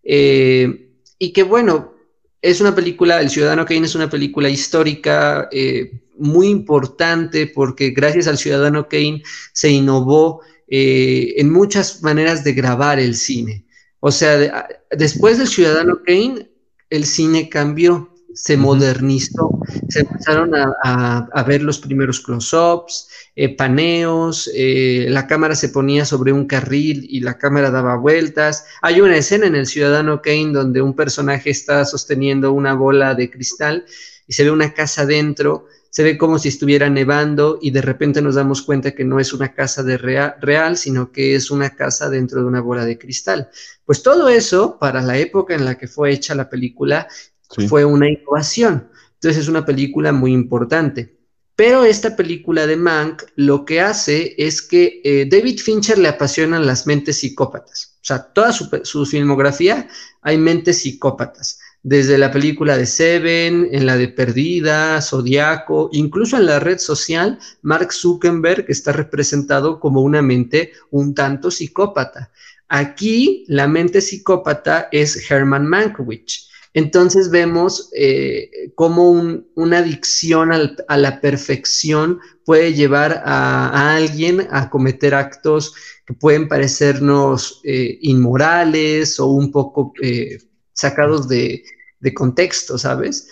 eh, 0.02 0.88
y 1.18 1.32
que 1.32 1.42
bueno, 1.42 1.92
es 2.40 2.60
una 2.62 2.74
película, 2.74 3.20
El 3.20 3.28
Ciudadano 3.30 3.66
Kane 3.66 3.84
es 3.86 3.94
una 3.94 4.08
película 4.08 4.48
histórica 4.48 5.48
eh, 5.52 6.00
muy 6.16 6.48
importante 6.48 7.46
porque 7.46 7.90
gracias 7.90 8.26
al 8.26 8.38
Ciudadano 8.38 8.88
Kane 8.88 9.22
se 9.52 9.70
innovó 9.70 10.40
en 10.70 11.50
muchas 11.50 12.02
maneras 12.02 12.44
de 12.44 12.52
grabar 12.52 12.98
el 13.00 13.14
cine. 13.16 13.64
O 14.00 14.10
sea, 14.10 14.36
de- 14.38 14.48
a- 14.48 14.68
después 14.90 15.38
del 15.38 15.48
Ciudadano 15.48 16.00
Kane, 16.04 16.50
el 16.90 17.04
cine 17.04 17.48
cambió, 17.48 18.10
se 18.34 18.56
modernizó, 18.56 19.58
se 19.88 20.00
empezaron 20.00 20.54
a, 20.54 20.72
a- 20.84 21.28
a 21.32 21.42
ver 21.42 21.62
los 21.62 21.78
primeros 21.80 22.20
close-ups, 22.20 23.08
eh, 23.34 23.54
paneos, 23.56 24.48
eh, 24.54 25.06
la 25.08 25.26
cámara 25.26 25.54
se 25.56 25.70
ponía 25.70 26.04
sobre 26.04 26.32
un 26.32 26.46
carril 26.46 27.04
y 27.08 27.20
la 27.20 27.36
cámara 27.38 27.70
daba 27.70 27.96
vueltas. 27.96 28.64
Hay 28.82 29.00
una 29.00 29.16
escena 29.16 29.46
en 29.46 29.56
El 29.56 29.66
Ciudadano 29.66 30.22
Kane 30.22 30.52
donde 30.52 30.80
un 30.82 30.94
personaje 30.94 31.50
está 31.50 31.84
sosteniendo 31.84 32.52
una 32.52 32.74
bola 32.74 33.14
de 33.14 33.30
cristal 33.30 33.84
y 34.28 34.34
se 34.34 34.44
ve 34.44 34.50
una 34.52 34.72
casa 34.74 35.06
dentro, 35.06 35.66
se 35.90 36.02
ve 36.02 36.18
como 36.18 36.38
si 36.38 36.48
estuviera 36.48 36.88
nevando 36.90 37.58
y 37.62 37.70
de 37.70 37.80
repente 37.82 38.20
nos 38.22 38.34
damos 38.34 38.62
cuenta 38.62 38.92
que 38.92 39.04
no 39.04 39.18
es 39.20 39.32
una 39.32 39.54
casa 39.54 39.82
de 39.82 39.98
rea- 39.98 40.36
real, 40.40 40.76
sino 40.76 41.10
que 41.12 41.34
es 41.34 41.50
una 41.50 41.70
casa 41.74 42.08
dentro 42.10 42.40
de 42.40 42.46
una 42.46 42.60
bola 42.60 42.84
de 42.84 42.98
cristal. 42.98 43.48
Pues 43.84 44.02
todo 44.02 44.28
eso, 44.28 44.78
para 44.78 45.00
la 45.02 45.16
época 45.18 45.54
en 45.54 45.64
la 45.64 45.76
que 45.76 45.88
fue 45.88 46.12
hecha 46.12 46.34
la 46.34 46.48
película, 46.50 47.08
Sí. 47.56 47.66
fue 47.66 47.84
una 47.84 48.08
innovación. 48.10 48.90
Entonces 49.14 49.42
es 49.42 49.48
una 49.48 49.64
película 49.64 50.12
muy 50.12 50.32
importante. 50.32 51.16
Pero 51.56 51.84
esta 51.84 52.14
película 52.14 52.66
de 52.68 52.76
Mank 52.76 53.22
lo 53.34 53.64
que 53.64 53.80
hace 53.80 54.34
es 54.38 54.62
que 54.62 55.00
eh, 55.02 55.26
David 55.28 55.58
Fincher 55.58 55.98
le 55.98 56.06
apasionan 56.08 56.66
las 56.66 56.86
mentes 56.86 57.18
psicópatas. 57.18 57.96
O 58.00 58.04
sea, 58.04 58.22
toda 58.32 58.52
su 58.52 59.06
filmografía 59.06 59.88
hay 60.22 60.38
mentes 60.38 60.82
psicópatas. 60.82 61.58
Desde 61.82 62.18
la 62.18 62.30
película 62.32 62.76
de 62.76 62.86
Seven, 62.86 63.68
en 63.72 63.86
la 63.86 63.96
de 63.96 64.08
Perdida, 64.08 65.00
Zodiaco, 65.00 65.88
incluso 65.92 66.36
en 66.36 66.46
la 66.46 66.58
red 66.58 66.78
social, 66.78 67.38
Mark 67.62 67.92
Zuckerberg 67.92 68.64
está 68.68 68.92
representado 68.92 69.78
como 69.80 70.02
una 70.02 70.20
mente 70.20 70.72
un 70.90 71.14
tanto 71.14 71.50
psicópata. 71.50 72.30
Aquí 72.68 73.44
la 73.48 73.66
mente 73.68 74.00
psicópata 74.00 74.88
es 74.92 75.30
Herman 75.30 75.66
Mankiewicz. 75.66 76.48
Entonces 76.74 77.30
vemos 77.30 77.88
eh, 77.96 78.50
cómo 78.74 79.10
un- 79.10 79.46
una 79.54 79.78
adicción 79.78 80.50
a 80.52 80.96
la 80.98 81.20
perfección 81.20 82.20
puede 82.44 82.74
llevar 82.74 83.22
a, 83.24 83.68
a 83.68 83.96
alguien 83.96 84.46
a 84.50 84.68
cometer 84.68 85.14
actos 85.14 85.74
que 86.06 86.12
pueden 86.14 86.46
parecernos 86.48 87.60
eh, 87.64 87.98
inmorales 88.02 89.18
o 89.18 89.26
un 89.28 89.50
poco 89.50 89.92
eh, 90.02 90.38
sacados 90.78 91.28
de, 91.28 91.64
de 91.98 92.14
contexto, 92.14 92.78
¿sabes? 92.78 93.28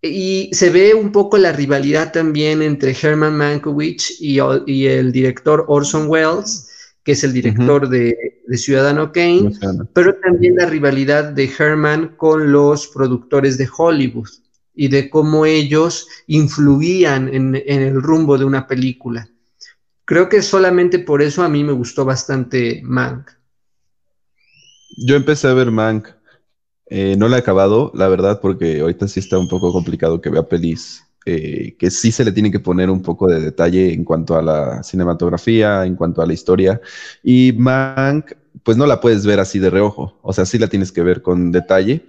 Y 0.00 0.50
se 0.52 0.70
ve 0.70 0.94
un 0.94 1.10
poco 1.10 1.36
la 1.36 1.50
rivalidad 1.50 2.12
también 2.12 2.62
entre 2.62 2.96
Herman 3.00 3.36
Mankiewicz 3.36 4.20
y, 4.20 4.38
y 4.66 4.86
el 4.86 5.10
director 5.10 5.64
Orson 5.66 6.06
Welles, 6.08 6.68
que 7.02 7.12
es 7.12 7.24
el 7.24 7.32
director 7.32 7.88
de, 7.88 8.16
de 8.46 8.56
Ciudadano 8.56 9.10
Kane, 9.10 9.50
pero 9.92 10.14
también 10.14 10.54
la 10.56 10.66
rivalidad 10.66 11.32
de 11.32 11.50
Herman 11.58 12.16
con 12.16 12.52
los 12.52 12.86
productores 12.88 13.58
de 13.58 13.68
Hollywood 13.76 14.28
y 14.74 14.88
de 14.88 15.10
cómo 15.10 15.44
ellos 15.44 16.06
influían 16.28 17.28
en, 17.34 17.56
en 17.66 17.82
el 17.82 18.00
rumbo 18.00 18.38
de 18.38 18.44
una 18.44 18.68
película. 18.68 19.28
Creo 20.04 20.28
que 20.28 20.40
solamente 20.40 21.00
por 21.00 21.20
eso 21.20 21.42
a 21.42 21.48
mí 21.48 21.64
me 21.64 21.72
gustó 21.72 22.04
bastante 22.04 22.80
Mank. 22.84 23.30
Yo 24.98 25.16
empecé 25.16 25.48
a 25.48 25.54
ver 25.54 25.72
Mank. 25.72 26.15
Eh, 26.88 27.16
no 27.18 27.28
la 27.28 27.36
he 27.36 27.40
acabado, 27.40 27.90
la 27.94 28.08
verdad, 28.08 28.40
porque 28.40 28.80
ahorita 28.80 29.08
sí 29.08 29.20
está 29.20 29.38
un 29.38 29.48
poco 29.48 29.72
complicado 29.72 30.20
que 30.20 30.30
vea 30.30 30.48
pelis 30.48 31.06
eh, 31.28 31.74
que 31.76 31.90
sí 31.90 32.12
se 32.12 32.24
le 32.24 32.30
tiene 32.30 32.52
que 32.52 32.60
poner 32.60 32.88
un 32.88 33.02
poco 33.02 33.26
de 33.26 33.40
detalle 33.40 33.92
en 33.92 34.04
cuanto 34.04 34.36
a 34.36 34.42
la 34.42 34.84
cinematografía, 34.84 35.84
en 35.84 35.96
cuanto 35.96 36.22
a 36.22 36.26
la 36.26 36.32
historia. 36.32 36.80
Y 37.20 37.52
Mank, 37.52 38.30
pues 38.62 38.76
no 38.76 38.86
la 38.86 39.00
puedes 39.00 39.26
ver 39.26 39.40
así 39.40 39.58
de 39.58 39.70
reojo, 39.70 40.20
o 40.22 40.32
sea, 40.32 40.46
sí 40.46 40.56
la 40.56 40.68
tienes 40.68 40.92
que 40.92 41.02
ver 41.02 41.22
con 41.22 41.50
detalle. 41.50 42.06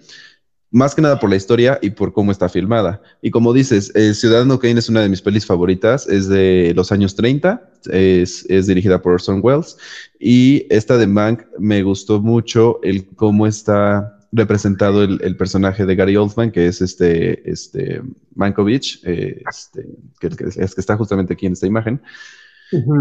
Más 0.69 0.93
que 0.93 1.01
nada 1.01 1.19
por 1.19 1.31
la 1.31 1.35
historia 1.35 1.79
y 1.81 1.89
por 1.91 2.13
cómo 2.13 2.31
está 2.31 2.47
filmada. 2.47 3.01
Y 3.21 3.31
como 3.31 3.53
dices, 3.53 3.91
eh, 3.95 4.13
Ciudadano 4.13 4.59
Kane 4.59 4.77
es 4.79 4.89
una 4.89 5.01
de 5.01 5.09
mis 5.09 5.23
pelis 5.23 5.47
favoritas, 5.47 6.07
es 6.07 6.27
de 6.27 6.73
los 6.75 6.91
años 6.91 7.15
30, 7.15 7.71
es, 7.89 8.45
es 8.49 8.67
dirigida 8.67 9.01
por 9.01 9.13
Orson 9.13 9.39
Welles. 9.41 9.77
Y 10.19 10.67
esta 10.69 10.97
de 10.97 11.07
Mank 11.07 11.41
me 11.57 11.81
gustó 11.81 12.21
mucho 12.21 12.79
el 12.83 13.07
cómo 13.15 13.47
está 13.47 14.16
representado 14.37 15.03
el, 15.03 15.19
el 15.21 15.35
personaje 15.35 15.85
de 15.85 15.95
Gary 15.95 16.15
Oldman, 16.15 16.51
que 16.51 16.67
es 16.67 16.81
este, 16.81 17.49
este 17.49 18.01
Mankovich, 18.35 19.01
eh, 19.03 19.41
este, 19.49 19.87
que, 20.19 20.29
que 20.29 20.45
es 20.45 20.75
que 20.75 20.81
está 20.81 20.95
justamente 20.95 21.33
aquí 21.33 21.45
en 21.45 21.53
esta 21.53 21.67
imagen. 21.67 22.01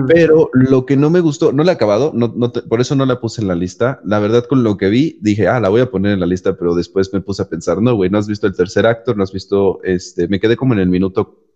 Pero 0.07 0.49
lo 0.53 0.87
que 0.87 0.97
no 0.97 1.11
me 1.11 1.21
gustó, 1.21 1.53
no 1.53 1.65
la 1.65 1.73
he 1.73 1.75
acabado, 1.75 2.13
no, 2.15 2.33
no 2.37 2.53
por 2.53 2.81
eso 2.81 2.95
no 2.95 3.05
la 3.05 3.21
puse 3.21 3.43
en 3.43 3.49
la 3.49 3.57
lista. 3.57 4.01
La 4.05 4.21
verdad, 4.21 4.45
con 4.45 4.63
lo 4.63 4.77
que 4.77 4.89
vi, 4.89 5.19
dije, 5.21 5.49
ah, 5.49 5.59
la 5.59 5.69
voy 5.69 5.81
a 5.81 5.91
poner 5.91 6.13
en 6.13 6.21
la 6.21 6.27
lista, 6.27 6.57
pero 6.57 6.75
después 6.75 7.13
me 7.13 7.21
puse 7.21 7.43
a 7.43 7.49
pensar, 7.49 7.83
no, 7.83 7.95
güey, 7.95 8.09
no 8.09 8.19
has 8.19 8.29
visto 8.29 8.47
el 8.47 8.55
tercer 8.55 8.87
acto, 8.87 9.15
no 9.15 9.25
has 9.25 9.33
visto, 9.33 9.81
este, 9.83 10.29
me 10.29 10.39
quedé 10.39 10.57
como 10.57 10.75
en 10.75 10.81
el 10.81 10.89
minuto, 10.89 11.47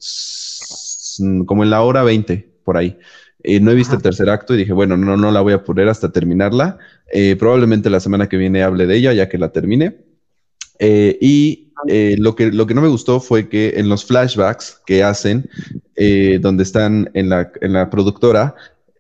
como 1.47 1.63
en 1.63 1.71
la 1.71 1.83
hora 1.83 2.03
20, 2.03 2.51
por 2.65 2.77
ahí. 2.77 2.99
Eh, 3.43 3.61
no 3.61 3.71
he 3.71 3.75
visto 3.75 3.97
el 3.97 4.03
tercer 4.03 4.29
acto 4.31 4.55
y 4.55 4.59
dije, 4.59 4.73
bueno, 4.73 4.97
no, 4.97 5.17
no 5.17 5.31
la 5.31 5.41
voy 5.41 5.53
a 5.53 5.65
poner 5.65 5.89
hasta 5.89 6.13
terminarla. 6.13 6.79
Eh, 7.13 7.37
probablemente 7.39 7.91
la 7.91 8.01
semana 8.01 8.29
que 8.29 8.37
viene 8.37 8.63
hable 8.63 8.87
de 8.87 8.97
ella, 8.97 9.13
ya 9.13 9.29
que 9.29 9.39
la 9.39 9.53
termine. 9.53 9.99
Eh, 10.79 11.19
y 11.21 11.73
lo, 12.19 12.35
que, 12.35 12.53
lo 12.53 12.67
que 12.67 12.75
no 12.75 12.83
me 12.83 12.89
gustó 12.89 13.21
fue 13.21 13.49
que 13.49 13.75
en 13.77 13.89
los 13.89 14.05
flashbacks 14.05 14.81
que 14.87 15.03
hacen, 15.03 15.49
donde 16.41 16.63
están 16.63 17.11
en 17.15 17.29
la, 17.29 17.51
en 17.61 17.73
la 17.73 17.91
productora, 17.91 18.55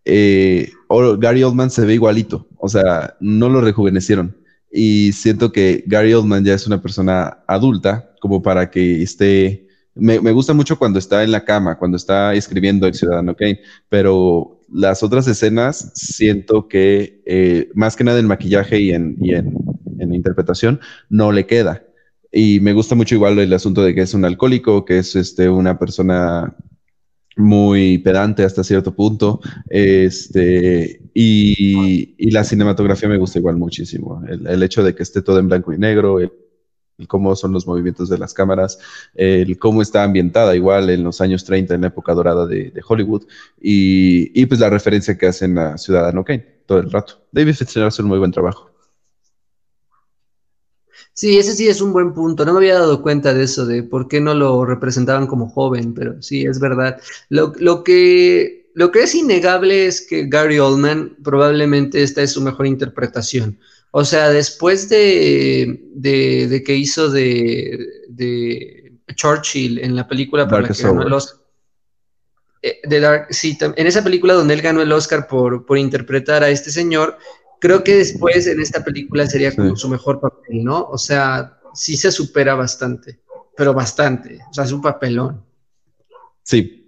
Gary 0.05 1.43
Oldman 1.43 1.71
se 1.71 1.85
ve 1.85 1.95
igualito. 1.95 2.47
O 2.59 2.69
sea, 2.69 3.17
no 3.21 3.49
lo 3.49 3.61
rejuvenecieron. 3.61 4.37
Y 4.73 5.13
siento 5.13 5.53
que 5.53 5.85
Gary 5.87 6.15
Oldman 6.15 6.45
ya 6.45 6.55
es 6.55 6.67
una 6.67 6.81
persona 6.81 7.39
adulta, 7.47 8.13
como 8.21 8.43
para 8.43 8.71
que 8.71 9.03
esté 9.03 9.67
me, 9.95 10.33
gusta 10.33 10.55
mucho 10.55 10.79
cuando 10.79 10.99
está 10.99 11.25
en 11.25 11.33
la 11.33 11.45
cama, 11.45 11.77
cuando 11.79 11.97
está 11.97 12.35
escribiendo 12.35 12.87
el 12.87 12.95
Ciudadano 12.95 13.35
Kane, 13.37 13.61
pero 13.89 14.61
las 14.73 15.03
otras 15.03 15.27
escenas 15.27 15.91
siento 15.95 16.69
que 16.69 17.23
eh, 17.27 17.71
más 17.75 17.97
que 17.97 18.05
nada 18.05 18.19
en 18.21 18.27
maquillaje 18.27 18.81
y 18.81 18.93
en, 18.93 19.17
y 19.21 19.35
en, 19.35 19.55
interpretación 20.13 20.81
no 21.09 21.31
le 21.31 21.47
queda. 21.47 21.85
Y 22.33 22.59
me 22.61 22.73
gusta 22.73 22.95
mucho 22.95 23.15
igual 23.15 23.39
el 23.39 23.53
asunto 23.53 23.83
de 23.83 23.95
que 23.95 24.03
es 24.03 24.13
un 24.13 24.25
alcohólico, 24.25 24.85
que 24.85 24.99
es 24.99 25.15
este, 25.15 25.49
una 25.49 25.79
persona 25.79 26.57
muy 27.37 27.99
pedante 27.99 28.43
hasta 28.43 28.65
cierto 28.65 28.95
punto. 28.95 29.41
Este, 29.69 31.01
y, 31.15 32.31
la 32.31 32.45
cinematografía 32.45 33.09
me 33.09 33.19
gusta 33.19 33.39
igual 33.39 33.57
muchísimo. 33.57 34.23
El, 34.29 34.47
el, 34.47 34.63
hecho 34.63 34.83
de 34.83 34.95
que 34.95 35.03
esté 35.03 35.23
todo 35.23 35.39
en 35.39 35.49
blanco 35.49 35.73
y 35.73 35.79
negro, 35.79 36.19
el, 36.19 36.33
cómo 37.07 37.35
son 37.37 37.53
los 37.53 37.67
movimientos 37.67 38.09
de 38.09 38.19
las 38.19 38.35
cámaras, 38.35 38.79
el 39.15 39.59
cómo 39.59 39.83
está 39.83 40.05
ambientada 40.05 40.55
igual 40.57 40.91
en 40.91 41.05
los 41.05 41.21
años 41.21 41.45
30, 41.45 41.75
en 41.75 41.81
la 41.83 41.87
época 41.89 42.15
dorada 42.15 42.47
de, 42.47 42.73
Hollywood, 42.87 43.25
y, 43.61 44.47
pues 44.47 44.61
la 44.61 44.71
referencia 44.71 45.17
que 45.17 45.27
hacen 45.27 45.59
a 45.59 45.79
Ciudadano 45.79 46.25
Kane 46.25 46.47
todo 46.67 46.79
el 46.79 46.91
rato. 46.91 47.21
David 47.33 47.55
Fincher 47.55 47.85
hace 47.85 48.03
un 48.03 48.09
muy 48.09 48.19
buen 48.19 48.33
trabajo. 48.33 48.71
Sí, 51.13 51.39
ese 51.39 51.55
sí 51.55 51.69
es 51.69 51.81
un 51.81 51.93
buen 51.93 52.15
punto. 52.15 52.45
No 52.45 52.53
me 52.53 52.59
había 52.59 52.79
dado 52.79 53.03
cuenta 53.03 53.35
de 53.35 53.45
eso, 53.45 53.67
de 53.67 53.83
por 53.83 54.09
qué 54.09 54.21
no 54.21 54.35
lo 54.35 54.65
representaban 54.65 55.27
como 55.27 55.49
joven, 55.49 55.93
pero 55.93 56.23
sí, 56.23 56.47
es 56.47 56.61
verdad. 56.61 57.01
Lo 57.29 57.85
que, 57.85 58.71
lo 58.75 58.91
que 58.91 59.03
es 59.03 59.15
innegable 59.15 59.87
es 59.87 60.01
que 60.01 60.27
Gary 60.29 60.59
Oldman 60.59 61.17
probablemente 61.23 62.03
esta 62.03 62.23
es 62.23 62.33
su 62.33 62.41
mejor 62.41 62.67
interpretación. 62.67 63.59
O 63.93 64.05
sea, 64.05 64.31
después 64.31 64.89
de, 64.89 65.81
de, 65.95 66.63
que 66.65 66.75
hizo 66.75 67.11
de, 67.11 68.05
de, 68.09 68.93
Churchill 69.15 69.79
en 69.79 69.97
la 69.97 70.07
película 70.07 70.47
para 70.47 70.63
la 70.63 70.69
que 70.69 70.83
ganó 70.83 71.03
el 71.03 71.13
Oscar. 71.13 71.41
Eh, 72.63 72.81
de 72.85 73.01
Dark, 73.01 73.29
sí, 73.31 73.57
en 73.61 73.87
esa 73.87 74.05
película 74.05 74.35
donde 74.35 74.55
él 74.55 74.61
ganó 74.61 74.83
el 74.83 74.93
Oscar 74.93 75.27
por, 75.27 75.65
por 75.65 75.79
interpretar 75.79 76.45
a 76.45 76.51
este 76.51 76.71
señor, 76.71 77.17
creo 77.59 77.83
que 77.83 77.97
después 77.97 78.47
en 78.47 78.61
esta 78.61 78.85
película 78.85 79.27
sería 79.27 79.55
como 79.55 79.75
su 79.77 79.89
mejor 79.89 80.21
papel, 80.21 80.63
¿no? 80.63 80.85
O 80.85 80.99
sea, 80.99 81.59
sí 81.75 81.97
se 81.97 82.13
supera 82.13 82.55
bastante, 82.55 83.21
pero 83.57 83.73
bastante. 83.73 84.41
O 84.51 84.55
sea, 84.55 84.65
es 84.65 84.73
un 84.73 84.83
papelón. 84.83 85.45
Sí. 86.43 86.80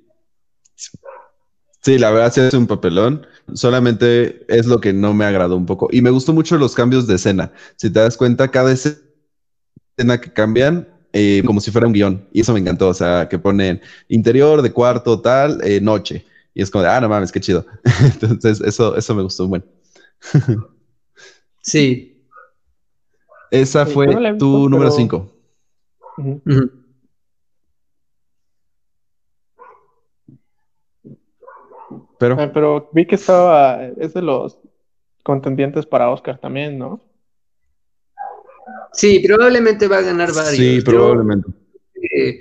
Sí, 1.82 1.98
la 1.98 2.10
verdad 2.12 2.32
sí 2.32 2.40
es 2.40 2.54
un 2.54 2.68
papelón. 2.68 3.26
Solamente 3.54 4.44
es 4.48 4.66
lo 4.66 4.80
que 4.80 4.92
no 4.92 5.12
me 5.14 5.24
agradó 5.24 5.56
un 5.56 5.66
poco. 5.66 5.88
Y 5.90 6.00
me 6.00 6.10
gustó 6.10 6.32
mucho 6.32 6.56
los 6.56 6.74
cambios 6.74 7.08
de 7.08 7.16
escena. 7.16 7.52
Si 7.76 7.90
te 7.90 7.98
das 7.98 8.16
cuenta, 8.16 8.48
cada 8.48 8.72
escena 8.72 9.00
que 10.20 10.32
cambian, 10.32 10.88
eh, 11.12 11.42
como 11.44 11.60
si 11.60 11.72
fuera 11.72 11.88
un 11.88 11.92
guion. 11.92 12.28
Y 12.32 12.42
eso 12.42 12.52
me 12.52 12.60
encantó. 12.60 12.88
O 12.88 12.94
sea, 12.94 13.28
que 13.28 13.38
ponen 13.38 13.80
interior 14.08 14.62
de 14.62 14.72
cuarto, 14.72 15.20
tal, 15.20 15.60
eh, 15.64 15.80
noche. 15.80 16.24
Y 16.54 16.62
es 16.62 16.70
como 16.70 16.84
de, 16.84 16.90
ah, 16.90 17.00
no 17.00 17.08
mames, 17.08 17.32
qué 17.32 17.40
chido. 17.40 17.66
Entonces, 18.00 18.60
eso, 18.60 18.96
eso 18.96 19.14
me 19.16 19.22
gustó 19.22 19.48
bueno. 19.48 19.64
sí. 21.62 22.24
Esa 23.50 23.86
fue 23.86 24.06
tu 24.38 24.68
número 24.68 24.90
5. 24.92 25.32
Eh, 32.22 32.50
pero... 32.52 32.90
vi 32.92 33.06
que 33.06 33.16
estaba, 33.16 33.84
es 33.98 34.14
de 34.14 34.22
los 34.22 34.58
contendientes 35.22 35.86
para 35.86 36.10
Oscar 36.10 36.38
también, 36.38 36.78
¿no? 36.78 37.00
Sí, 38.92 39.20
probablemente 39.20 39.88
va 39.88 39.98
a 39.98 40.02
ganar 40.02 40.32
varios. 40.32 40.56
Sí, 40.56 40.80
probablemente. 40.82 41.48
Eh, 41.94 42.40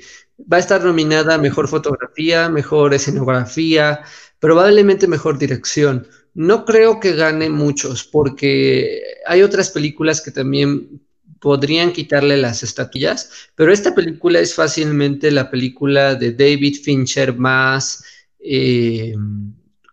va 0.51 0.57
a 0.57 0.59
estar 0.59 0.83
nominada 0.83 1.37
Mejor 1.37 1.67
Fotografía, 1.67 2.49
Mejor 2.49 2.93
Escenografía, 2.93 4.01
probablemente 4.39 5.07
Mejor 5.07 5.37
Dirección. 5.37 6.07
No 6.33 6.65
creo 6.65 6.99
que 6.99 7.13
gane 7.13 7.49
muchos, 7.49 8.03
porque 8.03 9.01
hay 9.25 9.43
otras 9.43 9.69
películas 9.69 10.21
que 10.21 10.31
también 10.31 11.01
podrían 11.39 11.91
quitarle 11.91 12.37
las 12.37 12.63
estatuillas, 12.63 13.49
pero 13.55 13.73
esta 13.73 13.95
película 13.95 14.39
es 14.39 14.53
fácilmente 14.53 15.31
la 15.31 15.49
película 15.49 16.15
de 16.15 16.33
David 16.33 16.75
Fincher 16.83 17.35
más... 17.35 18.03
Eh, 18.39 19.15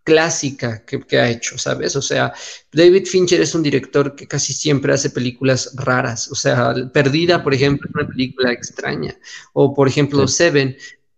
clásica 0.08 0.82
que, 0.86 1.18
ha 1.18 1.28
hecho, 1.28 1.58
¿sabes? 1.58 1.94
O 1.94 2.00
sea, 2.00 2.32
David 2.72 3.04
Fincher 3.04 3.42
es 3.42 3.54
un 3.54 3.62
director 3.62 4.16
que 4.16 4.26
casi 4.26 4.54
siempre 4.54 4.94
hace 4.94 5.10
películas 5.10 5.72
raras, 5.74 6.30
o 6.32 6.34
sea, 6.34 6.74
Perdida, 6.94 7.44
por 7.44 7.52
ejemplo, 7.52 7.86
es 7.86 7.94
una 7.94 8.08
película 8.08 8.50
extraña, 8.50 9.14
o 9.52 9.74
por 9.74 9.86
ejemplo, 9.86 10.26
Seven, 10.26 10.74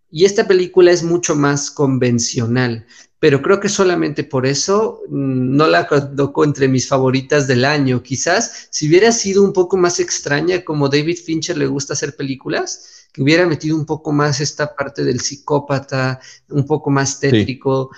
y 0.09 0.25
esta 0.25 0.45
película 0.45 0.91
es 0.91 1.03
mucho 1.03 1.35
más 1.35 1.71
convencional, 1.71 2.85
pero 3.19 3.41
creo 3.41 3.61
que 3.61 3.69
solamente 3.69 4.25
por 4.25 4.45
eso 4.45 4.99
mm, 5.07 5.55
no 5.55 5.67
la 5.67 5.87
coloco 5.87 6.43
entre 6.43 6.67
mis 6.67 6.85
favoritas 6.85 7.47
del 7.47 7.63
año. 7.63 8.03
Quizás 8.03 8.67
si 8.71 8.89
hubiera 8.89 9.13
sido 9.13 9.41
un 9.41 9.53
poco 9.53 9.77
más 9.77 10.01
extraña, 10.01 10.65
como 10.65 10.89
David 10.89 11.19
Fincher 11.23 11.57
le 11.57 11.67
gusta 11.67 11.93
hacer 11.93 12.17
películas, 12.17 13.07
que 13.13 13.21
hubiera 13.21 13.45
metido 13.45 13.75
un 13.75 13.85
poco 13.85 14.11
más 14.11 14.39
esta 14.39 14.75
parte 14.75 15.03
del 15.03 15.19
psicópata, 15.19 16.19
un 16.49 16.65
poco 16.65 16.89
más 16.89 17.19
tétrico, 17.19 17.91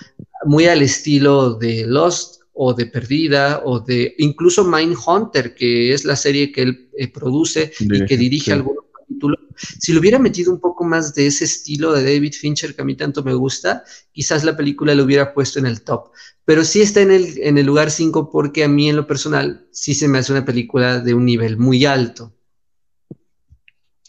muy 0.44 0.66
al 0.66 0.82
estilo 0.82 1.54
de 1.54 1.86
Lost 1.86 2.42
o 2.52 2.72
de 2.72 2.86
Perdida 2.86 3.62
o 3.64 3.80
de 3.80 4.14
incluso 4.18 4.64
Mindhunter, 4.64 5.54
que 5.54 5.92
es 5.92 6.04
la 6.04 6.16
serie 6.16 6.52
que 6.52 6.62
él 6.62 6.90
eh, 6.96 7.08
produce 7.08 7.72
y 7.80 8.04
que 8.04 8.16
dirige 8.16 8.52
algunos 8.52 8.84
capítulos. 8.92 9.40
Si 9.56 9.92
lo 9.92 10.00
hubiera 10.00 10.18
metido 10.18 10.52
un 10.52 10.60
poco 10.60 10.84
más 10.84 11.14
de 11.14 11.26
ese 11.26 11.44
estilo 11.44 11.92
de 11.92 12.04
David 12.04 12.32
Fincher 12.32 12.74
que 12.74 12.82
a 12.82 12.84
mí 12.84 12.96
tanto 12.96 13.22
me 13.24 13.34
gusta, 13.34 13.82
quizás 14.12 14.44
la 14.44 14.56
película 14.56 14.94
lo 14.94 15.04
hubiera 15.04 15.34
puesto 15.34 15.58
en 15.58 15.66
el 15.66 15.82
top. 15.82 16.10
Pero 16.44 16.64
sí 16.64 16.80
está 16.80 17.00
en 17.00 17.10
el, 17.10 17.38
en 17.38 17.58
el 17.58 17.66
lugar 17.66 17.90
5 17.90 18.30
porque 18.30 18.64
a 18.64 18.68
mí 18.68 18.88
en 18.88 18.96
lo 18.96 19.06
personal 19.06 19.66
sí 19.72 19.94
se 19.94 20.08
me 20.08 20.18
hace 20.18 20.32
una 20.32 20.44
película 20.44 21.00
de 21.00 21.14
un 21.14 21.24
nivel 21.24 21.56
muy 21.56 21.84
alto. 21.84 22.32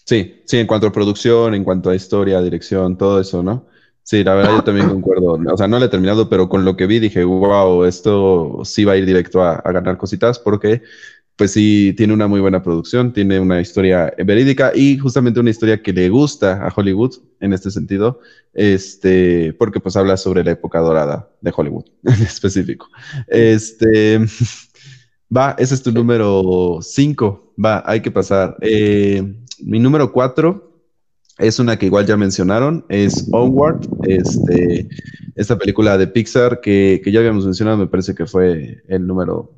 Sí, 0.05 0.43
sí, 0.45 0.57
en 0.57 0.67
cuanto 0.67 0.85
a 0.85 0.91
producción, 0.91 1.55
en 1.55 1.63
cuanto 1.63 1.89
a 1.89 1.95
historia, 1.95 2.39
dirección, 2.41 2.95
todo 2.95 3.19
eso, 3.19 3.41
¿no? 3.41 3.65
Sí, 4.05 4.23
la 4.23 4.35
verdad 4.35 4.57
yo 4.57 4.63
también 4.63 4.87
concuerdo. 4.87 5.39
O 5.51 5.57
sea, 5.57 5.67
no 5.67 5.79
lo 5.79 5.85
he 5.85 5.89
terminado, 5.89 6.29
pero 6.29 6.47
con 6.47 6.63
lo 6.63 6.77
que 6.77 6.85
vi 6.85 6.99
dije, 6.99 7.23
wow, 7.23 7.85
esto 7.85 8.61
sí 8.63 8.85
va 8.85 8.93
a 8.93 8.97
ir 8.97 9.05
directo 9.07 9.43
a, 9.43 9.59
ganar 9.71 9.97
cositas 9.97 10.37
porque 10.37 10.83
pues 11.35 11.51
sí, 11.51 11.91
tiene 11.97 12.13
una 12.13 12.27
muy 12.27 12.39
buena 12.39 12.61
producción, 12.61 13.13
tiene 13.13 13.39
una 13.39 13.59
historia 13.59 14.13
verídica 14.23 14.71
y 14.75 14.99
justamente 14.99 15.39
una 15.39 15.49
historia 15.49 15.81
que 15.81 15.91
le 15.91 16.09
gusta 16.09 16.65
a 16.65 16.71
Hollywood 16.73 17.15
en 17.39 17.51
este 17.53 17.71
sentido, 17.71 18.19
este, 18.53 19.53
porque 19.53 19.79
pues 19.79 19.95
habla 19.97 20.17
sobre 20.17 20.43
la 20.43 20.51
época 20.51 20.79
dorada 20.79 21.27
de 21.41 21.51
Hollywood 21.53 21.85
en 22.03 22.21
específico. 22.21 22.87
Este, 23.27 24.19
va, 25.35 25.55
ese 25.57 25.73
es 25.73 25.81
tu 25.81 25.91
número 25.91 26.77
5, 26.79 27.55
va, 27.57 27.81
hay 27.87 28.01
que 28.01 28.11
pasar. 28.11 28.55
Eh, 28.61 29.35
mi 29.63 29.79
número 29.79 30.11
cuatro 30.11 30.74
es 31.37 31.59
una 31.59 31.77
que 31.77 31.87
igual 31.87 32.05
ya 32.05 32.17
mencionaron, 32.17 32.85
es 32.89 33.27
Onward, 33.31 33.87
este, 34.07 34.87
esta 35.35 35.57
película 35.57 35.97
de 35.97 36.07
Pixar 36.07 36.61
que, 36.61 37.01
ya 37.05 37.19
habíamos 37.19 37.45
mencionado, 37.45 37.77
me 37.77 37.87
parece 37.87 38.15
que 38.15 38.25
fue 38.25 38.83
el 38.87 39.05
número 39.05 39.51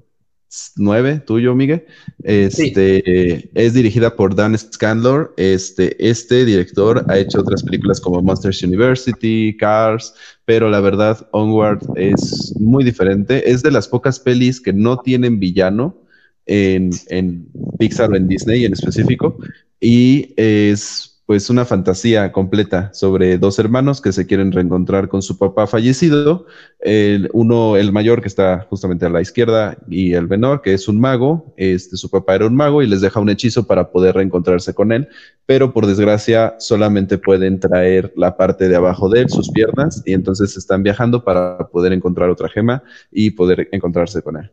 nueve, 0.77 1.21
tuyo, 1.25 1.53
Miguel. 1.53 1.85
Este, 2.23 3.49
Es 3.53 3.73
dirigida 3.73 4.15
por 4.15 4.33
Dan 4.33 4.57
Scandlor. 4.57 5.33
Este, 5.37 5.95
este 6.09 6.45
director 6.45 7.05
ha 7.09 7.17
hecho 7.17 7.41
otras 7.41 7.63
películas 7.63 7.99
como 7.99 8.21
Monsters 8.21 8.63
University, 8.63 9.55
Cars, 9.57 10.15
pero 10.45 10.69
la 10.69 10.79
verdad, 10.79 11.27
Onward 11.31 11.81
es 11.95 12.53
muy 12.59 12.83
diferente. 12.83 13.51
Es 13.51 13.61
de 13.61 13.71
las 13.71 13.87
pocas 13.87 14.19
pelis 14.19 14.61
que 14.61 14.73
no 14.73 14.97
tienen 14.99 15.39
villano 15.39 16.01
en, 16.45 16.91
en 17.09 17.47
Pixar 17.77 18.09
o 18.11 18.15
en 18.15 18.27
Disney 18.27 18.65
en 18.65 18.73
específico. 18.73 19.37
Y 19.79 20.33
es 20.37 21.16
pues 21.27 21.49
una 21.49 21.65
fantasía 21.65 22.31
completa 22.31 22.89
sobre 22.93 23.37
dos 23.37 23.59
hermanos 23.59 23.99
que 23.99 24.13
se 24.13 24.25
quieren 24.25 24.53
reencontrar 24.53 25.09
con 25.09 25.21
su 25.21 25.37
papá 25.37 25.67
fallecido. 25.67 26.45
El, 26.79 27.29
uno, 27.33 27.75
el 27.75 27.91
mayor 27.91 28.21
que 28.21 28.29
está 28.29 28.65
justamente 28.69 29.05
a 29.05 29.09
la 29.09 29.19
izquierda 29.19 29.77
y 29.89 30.13
el 30.13 30.29
menor 30.29 30.61
que 30.61 30.73
es 30.73 30.87
un 30.87 31.01
mago. 31.01 31.53
Este, 31.57 31.97
su 31.97 32.09
papá 32.09 32.35
era 32.35 32.47
un 32.47 32.55
mago 32.55 32.81
y 32.81 32.87
les 32.87 33.01
deja 33.01 33.19
un 33.19 33.29
hechizo 33.29 33.67
para 33.67 33.91
poder 33.91 34.15
reencontrarse 34.15 34.73
con 34.73 34.93
él, 34.93 35.09
pero 35.45 35.73
por 35.73 35.85
desgracia 35.85 36.55
solamente 36.59 37.17
pueden 37.17 37.59
traer 37.59 38.13
la 38.15 38.37
parte 38.37 38.69
de 38.69 38.77
abajo 38.77 39.09
de 39.09 39.19
él, 39.19 39.29
sus 39.29 39.51
piernas, 39.51 40.01
y 40.05 40.13
entonces 40.13 40.55
están 40.55 40.81
viajando 40.81 41.25
para 41.25 41.57
poder 41.67 41.91
encontrar 41.91 42.29
otra 42.29 42.47
gema 42.47 42.83
y 43.11 43.31
poder 43.31 43.67
encontrarse 43.73 44.21
con 44.21 44.37
él. 44.37 44.49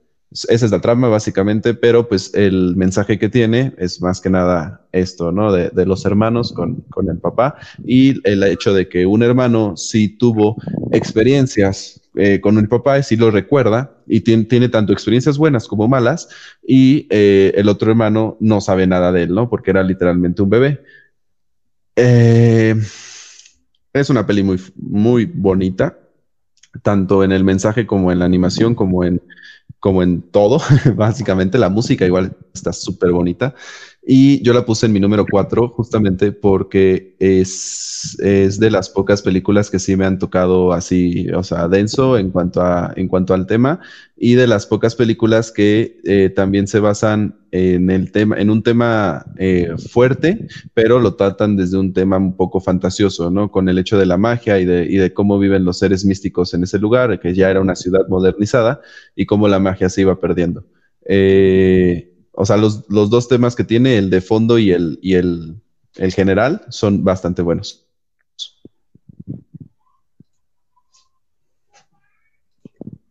Esa 0.49 0.67
es 0.67 0.73
la 0.73 0.81
trama 0.81 1.07
básicamente, 1.07 1.75
pero 1.75 2.09
pues 2.09 2.35
el 2.35 2.75
mensaje 2.75 3.21
que 3.21 3.29
tiene 3.29 3.73
es 3.79 4.03
más 4.03 4.21
que 4.21 4.31
nada 4.31 4.85
esto, 4.91 5.31
¿no? 5.31 5.53
De, 5.53 5.87
los 5.87 6.05
hermanos 6.07 6.53
con, 6.53 6.85
el 7.09 7.19
papá 7.19 7.55
y 7.85 8.21
el 8.29 8.43
hecho 8.43 8.75
de 8.75 8.89
que 8.89 9.07
un 9.07 9.23
hermano 9.23 9.77
sí 9.77 10.09
tuvo 10.09 10.57
experiencias 10.91 12.01
eh, 12.17 12.41
con 12.41 12.59
el 12.59 12.67
papá, 12.67 13.01
sí 13.05 13.15
lo 13.15 13.31
recuerda 13.31 13.97
y 14.09 14.23
tiene, 14.23 14.69
tanto 14.69 14.93
experiencias 14.93 15.39
buenas 15.39 15.69
como 15.69 15.87
malas 15.87 16.29
y 16.67 17.07
eh, 17.11 17.53
el 17.55 17.69
otro 17.69 17.93
hermano 17.93 18.37
no 18.41 18.61
sabe 18.61 18.89
nada 18.89 19.13
de 19.13 19.25
él, 19.25 19.35
¿no? 19.35 19.49
Porque 19.49 19.71
era 19.71 19.85
literalmente 19.85 20.43
un 20.43 20.51
bebé. 20.51 20.83
Eh, 21.95 22.75
es 23.93 24.11
una 24.11 24.27
peli 24.27 24.43
muy, 24.43 24.61
muy 24.75 25.27
bonita, 25.27 25.97
tanto 26.83 27.23
en 27.23 27.31
el 27.31 27.45
mensaje 27.45 27.87
como 27.87 28.11
en 28.11 28.19
la 28.19 28.25
animación, 28.25 28.75
como 28.75 29.05
en 29.05 29.23
como 29.85 30.03
en 30.03 30.23
todo, 30.23 30.63
básicamente 30.97 31.59
la 31.59 31.69
música 31.69 32.07
igual 32.07 32.35
está 32.55 32.73
súper 32.73 33.13
bonita. 33.13 33.55
Y 34.07 34.43
yo 34.43 34.53
la 34.53 34.67
puse 34.67 34.85
en 34.85 34.93
mi 34.93 35.01
número 35.01 35.25
4 35.25 35.69
justamente 35.69 36.31
porque 36.31 37.17
es, 37.19 38.19
es, 38.21 38.61
de 38.61 38.71
las 38.71 38.91
pocas 38.91 39.23
películas 39.23 39.71
que 39.71 39.79
sí 39.79 39.97
me 39.97 40.05
han 40.05 40.19
tocado 40.19 40.75
así, 40.75 41.31
o 41.31 41.43
sea, 41.43 41.69
denso 41.69 42.19
en 42.19 42.31
cuanto, 42.31 42.61
a, 42.61 42.93
en 42.97 43.09
cuanto 43.09 43.33
al 43.33 43.47
tema 43.47 43.81
y 44.15 44.35
de 44.35 44.47
las 44.47 44.67
pocas 44.67 44.95
películas 44.95 45.51
que 45.51 46.01
eh, 46.05 46.29
también 46.29 46.69
se 46.69 46.81
basan 46.81 47.39
en, 47.51 47.89
el 47.91 48.13
tema, 48.13 48.39
en 48.39 48.51
un 48.51 48.63
tema 48.63 49.25
eh, 49.39 49.73
fuerte, 49.91 50.49
pero 50.75 51.01
lo 51.01 51.15
tratan 51.15 51.57
desde 51.57 51.79
un 51.79 51.95
tema 51.95 52.19
un 52.19 52.37
poco 52.37 52.61
fantasioso, 52.61 53.31
¿no? 53.31 53.51
Con 53.51 53.71
el 53.71 53.79
hecho 53.79 53.97
de 53.99 54.05
la 54.05 54.19
magia 54.19 54.59
y 54.61 54.67
de, 54.67 54.85
y 54.85 54.99
de 54.99 55.15
cómo 55.15 55.39
viven 55.39 55.65
los 55.65 55.79
seres 55.79 56.05
místicos 56.05 56.53
en 56.53 56.63
ese 56.63 56.79
lugar, 56.79 57.21
que 57.21 57.33
ya 57.33 57.51
era 57.51 57.63
una 57.63 57.75
ciudad 57.75 58.07
modernizada 58.09 58.83
y 59.17 59.25
cómo 59.25 59.49
la 59.49 59.61
magia 59.61 59.89
se 59.89 60.03
iba 60.03 60.21
perdiendo. 60.21 60.67
Eh, 61.07 62.14
o 62.37 62.45
sea, 62.45 62.57
los, 62.57 62.89
dos 62.89 63.29
temas 63.29 63.55
que 63.55 63.65
tiene, 63.65 63.97
el 63.97 64.11
de 64.11 64.21
fondo 64.21 64.59
y 64.59 64.73
el, 64.73 64.99
y 65.03 65.15
el, 65.15 65.61
general, 66.13 66.63
son 66.69 67.05
bastante 67.05 67.43
buenos. 67.43 67.87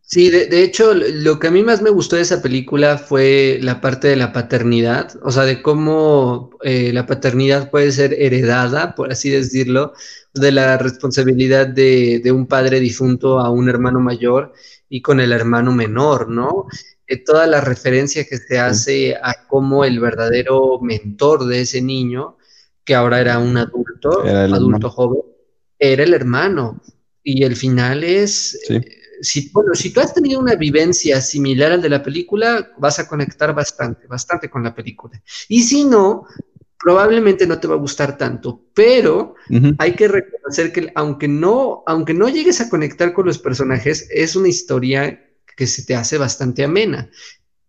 Sí, 0.02 0.30
de, 0.30 0.62
hecho, 0.62 0.94
lo 0.94 1.40
que 1.40 1.48
a 1.48 1.50
mí 1.50 1.64
más 1.64 1.82
me 1.82 1.90
gustó 1.90 2.14
de 2.16 2.22
esa 2.22 2.40
película 2.40 2.98
fue 2.98 3.58
la 3.62 3.80
parte 3.80 4.06
de 4.06 4.16
la 4.16 4.32
paternidad, 4.32 5.12
o 5.24 5.32
sea, 5.32 5.42
de 5.42 5.60
cómo 5.60 6.50
eh, 6.62 6.92
la 6.92 7.06
paternidad 7.06 7.70
puede 7.70 7.90
ser 7.90 8.12
heredada, 8.12 8.94
por 8.94 9.10
así 9.10 9.30
decirlo, 9.30 9.94
de 10.32 10.52
la 10.52 10.78
responsabilidad 10.78 11.66
de, 11.66 12.20
de, 12.22 12.30
un 12.30 12.46
padre 12.46 12.78
difunto 12.78 13.40
a 13.40 13.50
un 13.50 13.68
hermano 13.68 13.98
mayor 13.98 14.52
y 14.88 15.00
con 15.02 15.18
el 15.18 15.32
hermano 15.32 15.72
menor, 15.72 16.28
¿no? 16.28 16.66
Toda 17.26 17.46
la 17.46 17.60
referencia 17.60 18.24
que 18.24 18.38
se 18.38 18.58
hace 18.58 19.14
a 19.14 19.46
cómo 19.46 19.84
el 19.84 20.00
verdadero 20.00 20.80
mentor 20.80 21.46
de 21.46 21.62
ese 21.62 21.82
niño, 21.82 22.38
que 22.84 22.94
ahora 22.94 23.20
era 23.20 23.38
un 23.38 23.56
adulto, 23.56 24.22
adulto 24.22 24.90
joven, 24.90 25.22
era 25.78 26.02
el 26.02 26.14
hermano. 26.14 26.80
Y 27.22 27.44
el 27.44 27.56
final 27.56 28.04
es, 28.04 28.58
eh, 28.68 28.82
si, 29.20 29.50
bueno, 29.50 29.74
si 29.74 29.92
tú 29.92 30.00
has 30.00 30.12
tenido 30.12 30.40
una 30.40 30.54
vivencia 30.54 31.20
similar 31.20 31.72
al 31.72 31.82
de 31.82 31.88
la 31.88 32.02
película, 32.02 32.72
vas 32.78 32.98
a 32.98 33.08
conectar 33.08 33.54
bastante, 33.54 34.06
bastante 34.06 34.50
con 34.50 34.62
la 34.62 34.74
película. 34.74 35.22
Y 35.48 35.62
si 35.62 35.84
no, 35.84 36.26
probablemente 36.78 37.46
no 37.46 37.58
te 37.58 37.66
va 37.66 37.74
a 37.74 37.78
gustar 37.78 38.18
tanto, 38.18 38.66
pero 38.74 39.36
hay 39.78 39.94
que 39.94 40.06
reconocer 40.06 40.70
que 40.70 40.92
aunque 40.94 41.28
no, 41.28 41.82
aunque 41.86 42.12
no 42.12 42.28
llegues 42.28 42.60
a 42.60 42.68
conectar 42.68 43.14
con 43.14 43.24
los 43.24 43.38
personajes, 43.38 44.06
es 44.10 44.36
una 44.36 44.48
historia 44.48 45.18
que 45.56 45.66
se 45.66 45.84
te 45.84 45.94
hace 45.94 46.18
bastante 46.18 46.64
amena. 46.64 47.10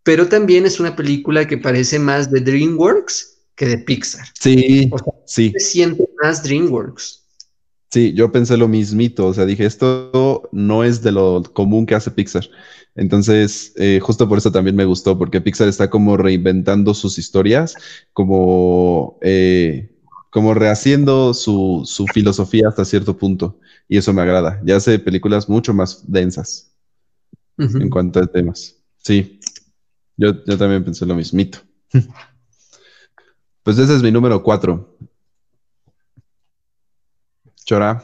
Pero 0.04 0.28
también 0.28 0.66
es 0.66 0.80
una 0.80 0.96
película 0.96 1.48
que 1.48 1.58
parece 1.58 1.98
más 2.00 2.30
de 2.30 2.42
DreamWorks 2.42 3.38
que 3.56 3.66
de 3.66 3.78
Pixar. 3.80 4.28
Sí, 4.40 4.92
sí. 5.26 5.52
Se 5.54 5.60
siente 5.60 6.08
más 6.22 6.44
DreamWorks. 6.44 7.24
Sí, 7.92 8.14
yo 8.14 8.32
pensé 8.32 8.58
lo 8.58 8.68
mismito, 8.68 9.28
o 9.28 9.34
sea, 9.34 9.46
dije, 9.46 9.66
esto 9.66 10.50
no 10.52 10.84
es 10.84 11.02
de 11.02 11.14
lo 11.14 11.42
común 11.54 11.86
que 11.86 11.96
hace 11.96 12.12
Pixar. 12.12 12.48
Entonces, 12.94 13.74
eh, 13.78 14.00
justo 14.02 14.28
por 14.28 14.38
eso 14.38 14.52
también 14.52 14.76
me 14.76 14.86
gustó, 14.86 15.18
porque 15.18 15.42
Pixar 15.42 15.70
está 15.70 15.90
como 15.90 16.18
reinventando 16.18 16.94
sus 16.94 17.18
historias, 17.18 17.76
como, 18.12 19.18
eh, 19.22 19.90
como 20.30 20.54
rehaciendo 20.54 21.34
su, 21.34 21.84
su 21.86 22.06
filosofía 22.08 22.68
hasta 22.68 22.84
cierto 22.84 23.18
punto, 23.18 23.60
y 23.88 23.98
eso 23.98 24.12
me 24.14 24.22
agrada. 24.22 24.62
Ya 24.66 24.76
hace 24.76 25.00
películas 25.00 25.48
mucho 25.48 25.74
más 25.74 26.04
densas 26.12 26.75
en 27.58 27.90
cuanto 27.90 28.20
a 28.20 28.28
temas. 28.28 28.76
Sí, 28.98 29.40
yo, 30.18 30.44
yo 30.46 30.58
también 30.58 30.84
pensé 30.84 31.06
lo 31.06 31.16
mismito. 31.16 31.60
pues 33.64 33.78
ese 33.78 33.96
es 33.96 34.04
mi 34.04 34.12
número 34.12 34.42
cuatro. 34.42 34.98
Chora. 37.66 38.04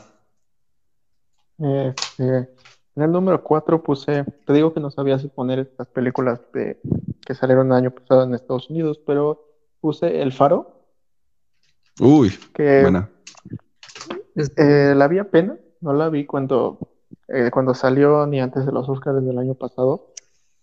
Este, 1.57 2.49
en 2.95 3.03
el 3.03 3.11
número 3.11 3.43
cuatro 3.43 3.81
puse, 3.81 4.25
te 4.45 4.53
digo 4.53 4.73
que 4.73 4.79
no 4.79 4.89
sabía 4.91 5.19
si 5.19 5.27
poner 5.27 5.59
estas 5.59 5.87
películas 5.87 6.41
de, 6.53 6.81
que 7.25 7.35
salieron 7.35 7.67
el 7.67 7.73
año 7.73 7.91
pasado 7.91 8.23
en 8.23 8.33
Estados 8.33 8.69
Unidos, 8.69 8.99
pero 9.05 9.45
puse 9.79 10.21
El 10.21 10.33
Faro. 10.33 10.87
Uy, 11.99 12.31
que 12.53 12.81
buena. 12.81 13.09
Eh, 14.35 14.93
la 14.95 15.07
vi 15.07 15.19
apenas, 15.19 15.57
no 15.81 15.93
la 15.93 16.09
vi 16.09 16.25
cuando 16.25 16.79
eh, 17.33 17.49
cuando 17.51 17.73
salió 17.73 18.25
ni 18.27 18.41
antes 18.41 18.65
de 18.65 18.71
los 18.71 18.89
Oscars 18.89 19.23
del 19.25 19.37
año 19.37 19.55
pasado, 19.55 20.11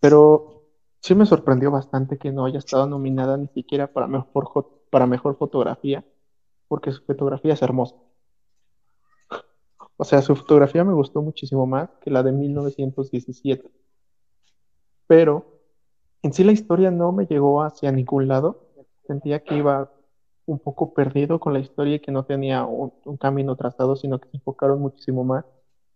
pero 0.01 0.65
sí 1.01 1.15
me 1.15 1.25
sorprendió 1.25 1.71
bastante 1.71 2.19
que 2.19 2.31
no 2.31 2.45
haya 2.45 2.59
estado 2.59 2.87
nominada 2.87 3.37
ni 3.37 3.49
siquiera 3.49 3.87
para 3.93 4.07
mejor, 4.07 4.85
para 4.91 5.07
mejor 5.07 5.37
fotografía, 5.37 6.05
porque 6.69 6.93
su 6.93 7.03
fotografía 7.05 7.55
es 7.55 7.63
hermosa. 7.63 7.97
O 9.97 10.05
sea, 10.05 10.23
su 10.23 10.37
fotografía 10.37 10.85
me 10.85 10.93
gustó 10.93 11.23
muchísimo 11.23 11.67
más 11.67 11.89
que 12.01 12.11
la 12.11 12.23
de 12.23 12.33
1917. 12.33 13.71
Pero 15.07 15.47
en 16.23 16.33
sí 16.33 16.45
la 16.45 16.53
historia 16.53 16.91
no 16.91 17.13
me 17.13 17.27
llegó 17.27 17.63
hacia 17.63 17.91
ningún 17.93 18.29
lado. 18.29 18.69
Sentía 19.07 19.43
que 19.43 19.57
iba 19.57 19.91
un 20.47 20.59
poco 20.59 20.95
perdido 20.95 21.41
con 21.41 21.53
la 21.55 21.61
historia 21.61 21.97
y 21.97 22.01
que 22.01 22.13
no 22.13 22.25
tenía 22.25 22.65
un, 22.65 22.93
un 23.05 23.17
camino 23.17 23.57
trazado, 23.57 23.97
sino 23.97 24.21
que 24.21 24.29
se 24.29 24.37
enfocaron 24.37 24.81
muchísimo 24.81 25.25
más 25.25 25.45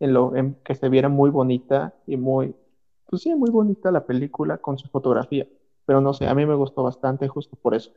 en, 0.03 0.13
lo, 0.13 0.33
que 0.65 0.75
se 0.75 0.89
viera 0.89 1.09
muy 1.09 1.31
bonita 1.31 1.95
y 2.07 2.17
muy, 2.17 2.55
pues 3.09 3.23
sí, 3.23 3.35
muy 3.35 3.51
bonita 3.51 3.91
la 3.91 4.05
película 4.05 4.59
con 4.59 4.77
su 4.77 4.89
fotografía. 4.89 5.47
Pero 5.87 6.01
no 6.01 6.13
sé, 6.13 6.27
a 6.27 6.35
mí 6.35 6.45
me 6.45 6.55
gustó 6.55 6.83
bastante 6.83 7.29
justo 7.29 7.57
por 7.61 7.75
eso. 7.75 7.93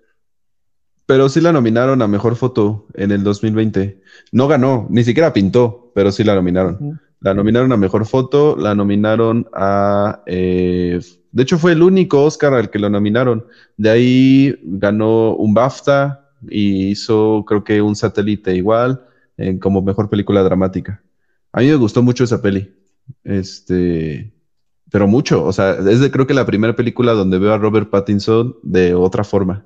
Pero 1.08 1.30
sí 1.30 1.42
la 1.42 1.52
nominaron 1.52 2.02
a 2.02 2.08
Mejor 2.08 2.36
Foto 2.36 2.86
en 2.94 3.12
el 3.12 3.24
2020. 3.24 4.02
No 4.32 4.48
ganó, 4.48 4.88
ni 4.90 5.04
siquiera 5.04 5.34
pintó, 5.34 5.92
pero 5.94 6.12
sí 6.12 6.24
la 6.24 6.36
nominaron. 6.36 7.00
La 7.22 7.34
nominaron 7.34 7.72
a 7.72 7.78
Mejor 7.78 8.06
Foto, 8.06 8.56
la 8.56 8.76
nominaron 8.76 9.48
a... 9.54 10.22
Eh, 10.26 11.00
de 11.32 11.44
hecho 11.44 11.58
fue 11.58 11.74
el 11.74 11.84
único 11.84 12.24
Oscar 12.24 12.54
al 12.54 12.70
que 12.70 12.80
lo 12.80 12.90
nominaron. 12.90 13.46
De 13.78 13.90
ahí 13.90 14.60
ganó 14.64 15.36
un 15.36 15.54
BAFTA 15.54 16.30
y 16.50 16.88
hizo 16.88 17.44
creo 17.48 17.64
que 17.64 17.82
un 17.82 17.96
satélite 17.96 18.56
igual 18.56 19.04
como 19.60 19.82
Mejor 19.82 20.10
Película 20.10 20.44
Dramática. 20.44 21.02
A 21.56 21.62
mí 21.62 21.68
me 21.68 21.76
gustó 21.76 22.04
mucho 22.04 22.26
esa 22.26 22.42
peli. 22.42 22.76
Este, 23.24 24.34
pero 24.92 25.08
mucho. 25.08 25.46
O 25.46 25.54
sea, 25.54 25.72
es 25.72 26.02
de, 26.02 26.12
creo 26.12 26.28
que 26.28 26.34
la 26.34 26.46
primera 26.46 26.76
película 26.76 27.14
donde 27.14 27.40
veo 27.40 27.54
a 27.54 27.58
Robert 27.58 27.90
Pattinson 27.90 28.58
de 28.62 28.94
otra 28.94 29.24
forma. 29.24 29.66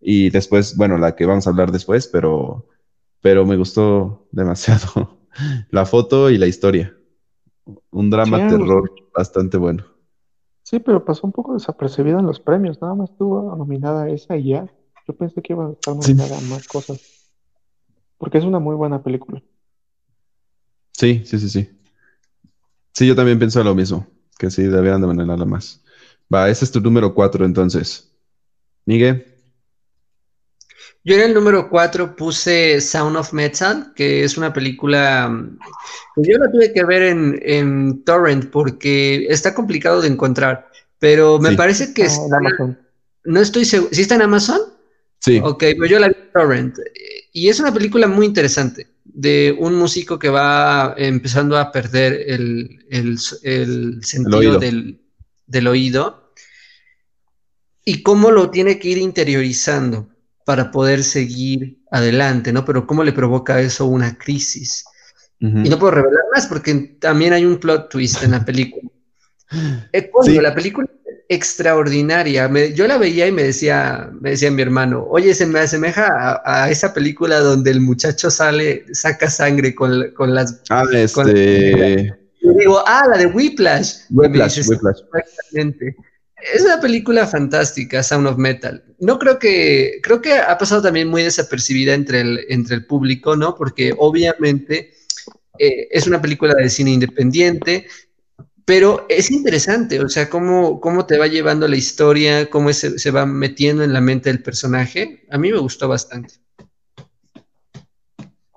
Y 0.00 0.30
después, 0.30 0.78
bueno, 0.78 0.96
la 0.96 1.14
que 1.14 1.26
vamos 1.26 1.46
a 1.46 1.50
hablar 1.50 1.72
después, 1.72 2.06
pero, 2.06 2.66
pero 3.20 3.44
me 3.44 3.58
gustó 3.58 4.26
demasiado 4.32 5.18
la 5.70 5.84
foto 5.84 6.30
y 6.30 6.38
la 6.38 6.46
historia. 6.46 6.96
Un 7.90 8.08
drama 8.08 8.48
terror 8.48 8.90
bastante 9.14 9.58
bueno. 9.58 9.84
Sí, 10.62 10.78
pero 10.78 11.04
pasó 11.04 11.26
un 11.26 11.32
poco 11.32 11.52
desapercibida 11.52 12.18
en 12.18 12.26
los 12.26 12.40
premios. 12.40 12.80
Nada 12.80 12.94
más 12.94 13.10
estuvo 13.10 13.54
nominada 13.54 14.08
esa 14.08 14.38
y 14.38 14.48
ya. 14.52 14.72
Yo 15.06 15.14
pensé 15.14 15.42
que 15.42 15.52
iba 15.52 15.66
a 15.66 15.72
estar 15.72 15.94
nominada 15.94 16.40
más 16.48 16.66
cosas. 16.66 17.28
Porque 18.16 18.38
es 18.38 18.44
una 18.44 18.58
muy 18.58 18.74
buena 18.74 19.02
película. 19.02 19.42
Sí, 20.96 21.22
sí, 21.26 21.38
sí, 21.38 21.50
sí. 21.50 21.70
Sí, 22.94 23.06
yo 23.06 23.14
también 23.14 23.38
pienso 23.38 23.62
lo 23.62 23.74
mismo, 23.74 24.06
que 24.38 24.50
sí, 24.50 24.62
deberían 24.62 25.02
de 25.02 25.26
nada 25.26 25.44
más. 25.44 25.82
Va, 26.32 26.48
ese 26.48 26.64
es 26.64 26.72
tu 26.72 26.80
número 26.80 27.12
cuatro 27.12 27.44
entonces. 27.44 28.10
Miguel. 28.86 29.26
Yo 31.04 31.14
en 31.14 31.20
el 31.20 31.34
número 31.34 31.68
4 31.68 32.16
puse 32.16 32.80
Sound 32.80 33.16
of 33.16 33.32
Metal, 33.32 33.92
que 33.94 34.24
es 34.24 34.36
una 34.36 34.52
película 34.52 35.30
que 36.16 36.22
yo 36.28 36.38
la 36.38 36.50
tuve 36.50 36.72
que 36.72 36.84
ver 36.84 37.02
en, 37.02 37.40
en 37.44 38.02
Torrent 38.02 38.50
porque 38.50 39.26
está 39.28 39.54
complicado 39.54 40.00
de 40.00 40.08
encontrar, 40.08 40.68
pero 40.98 41.38
me 41.38 41.54
parece 41.54 41.94
que... 41.94 42.06
Ah, 42.06 42.74
no 43.24 43.40
estoy 43.40 43.64
seguro. 43.64 43.90
¿Sí 43.92 44.02
está 44.02 44.16
en 44.16 44.22
Amazon? 44.22 44.60
Sí. 45.20 45.40
Ok, 45.44 45.62
pues 45.76 45.90
yo 45.90 46.00
la 46.00 46.08
vi 46.08 46.14
en 46.14 46.32
Torrent. 46.32 46.78
Y 47.32 47.48
es 47.50 47.60
una 47.60 47.72
película 47.72 48.08
muy 48.08 48.26
interesante 48.26 48.95
de 49.14 49.56
un 49.58 49.74
músico 49.74 50.18
que 50.18 50.28
va 50.28 50.94
empezando 50.96 51.56
a 51.56 51.72
perder 51.72 52.24
el, 52.26 52.84
el, 52.90 53.18
el 53.42 54.04
sentido 54.04 54.58
Del, 54.58 55.00
del 55.46 55.66
oído 55.66 56.32
y 57.84 58.02
cómo 58.02 58.30
lo 58.30 58.50
tiene 58.50 58.78
que 58.78 58.88
ir 58.88 58.98
interiorizando 58.98 60.08
para 60.44 60.70
poder 60.70 61.02
seguir 61.02 61.78
adelante, 61.90 62.52
¿no? 62.52 62.64
Pero 62.64 62.86
cómo 62.86 63.04
le 63.04 63.12
provoca 63.12 63.60
eso 63.60 63.86
una 63.86 64.16
crisis. 64.18 64.84
Y 65.38 65.68
no 65.68 65.78
puedo 65.78 65.90
revelar 65.90 66.24
más 66.34 66.46
porque 66.46 66.74
también 66.98 67.34
hay 67.34 67.44
un 67.44 67.58
plot 67.58 67.90
twist 67.90 68.22
en 68.22 68.30
la 68.32 68.44
película. 68.44 68.90
Es 69.92 70.06
sí. 70.24 70.40
La 70.40 70.54
película 70.54 70.88
extraordinaria. 71.28 72.50
yo 72.74 72.86
la 72.86 72.98
veía 72.98 73.26
y 73.26 73.32
me 73.32 73.42
decía, 73.42 74.10
me 74.20 74.30
decía 74.30 74.50
mi 74.50 74.62
hermano, 74.62 75.06
oye, 75.08 75.34
se 75.34 75.46
me 75.46 75.60
asemeja 75.60 76.40
a, 76.44 76.70
esa 76.70 76.94
película 76.94 77.40
donde 77.40 77.70
el 77.70 77.80
muchacho 77.80 78.30
sale, 78.30 78.84
saca 78.92 79.28
sangre 79.28 79.74
con, 79.74 80.12
con 80.12 80.34
las... 80.34 80.62
Ah, 80.70 80.84
este... 80.92 82.14
y 82.40 82.58
digo, 82.58 82.82
ah, 82.86 83.06
la 83.10 83.18
de 83.18 83.26
Whiplash. 83.26 83.94
Whiplash, 84.10 84.68
Whiplash. 84.68 85.00
Exactamente. 85.14 85.96
Es 86.54 86.62
una 86.62 86.80
película 86.80 87.26
fantástica, 87.26 88.02
Sound 88.02 88.26
of 88.26 88.36
Metal. 88.36 88.84
No 89.00 89.18
creo 89.18 89.38
que, 89.38 90.00
creo 90.02 90.20
que 90.20 90.34
ha 90.34 90.56
pasado 90.58 90.82
también 90.82 91.08
muy 91.08 91.22
desapercibida 91.22 91.94
entre 91.94 92.20
el, 92.20 92.40
entre 92.48 92.76
el 92.76 92.86
público, 92.86 93.34
¿no? 93.34 93.54
Porque 93.54 93.94
obviamente 93.96 94.92
eh, 95.58 95.88
es 95.90 96.06
una 96.06 96.20
película 96.20 96.54
de 96.54 96.68
cine 96.68 96.92
independiente, 96.92 97.86
pero 98.66 99.06
es 99.08 99.30
interesante, 99.30 100.00
o 100.00 100.08
sea, 100.08 100.28
cómo, 100.28 100.80
cómo 100.80 101.06
te 101.06 101.16
va 101.16 101.28
llevando 101.28 101.68
la 101.68 101.76
historia, 101.76 102.50
cómo 102.50 102.72
se, 102.72 103.10
va 103.12 103.24
metiendo 103.24 103.84
en 103.84 103.92
la 103.92 104.00
mente 104.00 104.28
del 104.28 104.42
personaje. 104.42 105.24
A 105.30 105.38
mí 105.38 105.52
me 105.52 105.58
gustó 105.58 105.86
bastante. 105.86 106.34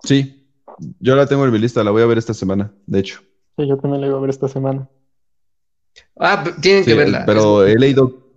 Sí, 0.03 0.47
yo 0.99 1.15
la 1.15 1.27
tengo 1.27 1.45
en 1.45 1.51
mi 1.51 1.59
lista, 1.59 1.83
la 1.83 1.91
voy 1.91 2.01
a 2.01 2.07
ver 2.07 2.17
esta 2.17 2.33
semana, 2.33 2.73
de 2.87 2.99
hecho. 2.99 3.21
Sí, 3.55 3.67
yo 3.67 3.77
también 3.77 4.01
la 4.01 4.07
voy 4.07 4.17
a 4.17 4.21
ver 4.21 4.31
esta 4.31 4.47
semana. 4.47 4.89
Ah, 6.19 6.43
tienen 6.59 6.85
que 6.85 6.95
verla. 6.95 7.23
Pero 7.27 7.67
he 7.67 7.77
leído, 7.77 8.31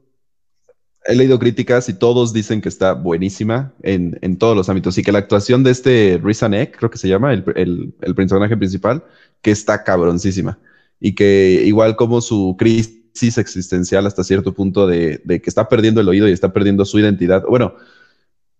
he 1.07 1.15
leído 1.15 1.39
críticas 1.39 1.89
y 1.89 1.95
todos 1.95 2.35
dicen 2.35 2.61
que 2.61 2.69
está 2.69 2.93
buenísima 2.93 3.73
en, 3.83 4.19
en 4.21 4.37
todos 4.37 4.55
los 4.55 4.69
ámbitos. 4.69 4.99
Y 4.99 5.03
que 5.03 5.13
la 5.13 5.21
actuación 5.21 5.65
de 5.65 5.71
este 5.71 6.21
Riz 6.23 6.41
creo 6.41 6.91
que 6.91 6.99
se 6.99 7.09
llama, 7.09 7.33
el, 7.33 7.45
el, 7.57 7.95
el 8.03 8.15
personaje 8.15 8.59
principal, 8.59 9.03
que 9.41 9.53
está 9.53 9.83
cabroncísima 9.85 10.59
y 11.05 11.17
que 11.17 11.65
igual 11.67 11.97
como 11.97 12.21
su 12.21 12.55
crisis 12.57 13.37
existencial 13.37 14.07
hasta 14.07 14.23
cierto 14.23 14.55
punto 14.55 14.87
de, 14.87 15.21
que 15.27 15.43
está 15.51 15.69
perdiendo 15.69 16.01
el 16.01 16.09
oído 16.09 16.29
y 16.29 16.33
está 16.33 16.53
perdiendo 16.53 16.85
su 16.85 17.01
identidad. 17.01 17.43
Bueno, 17.49 17.75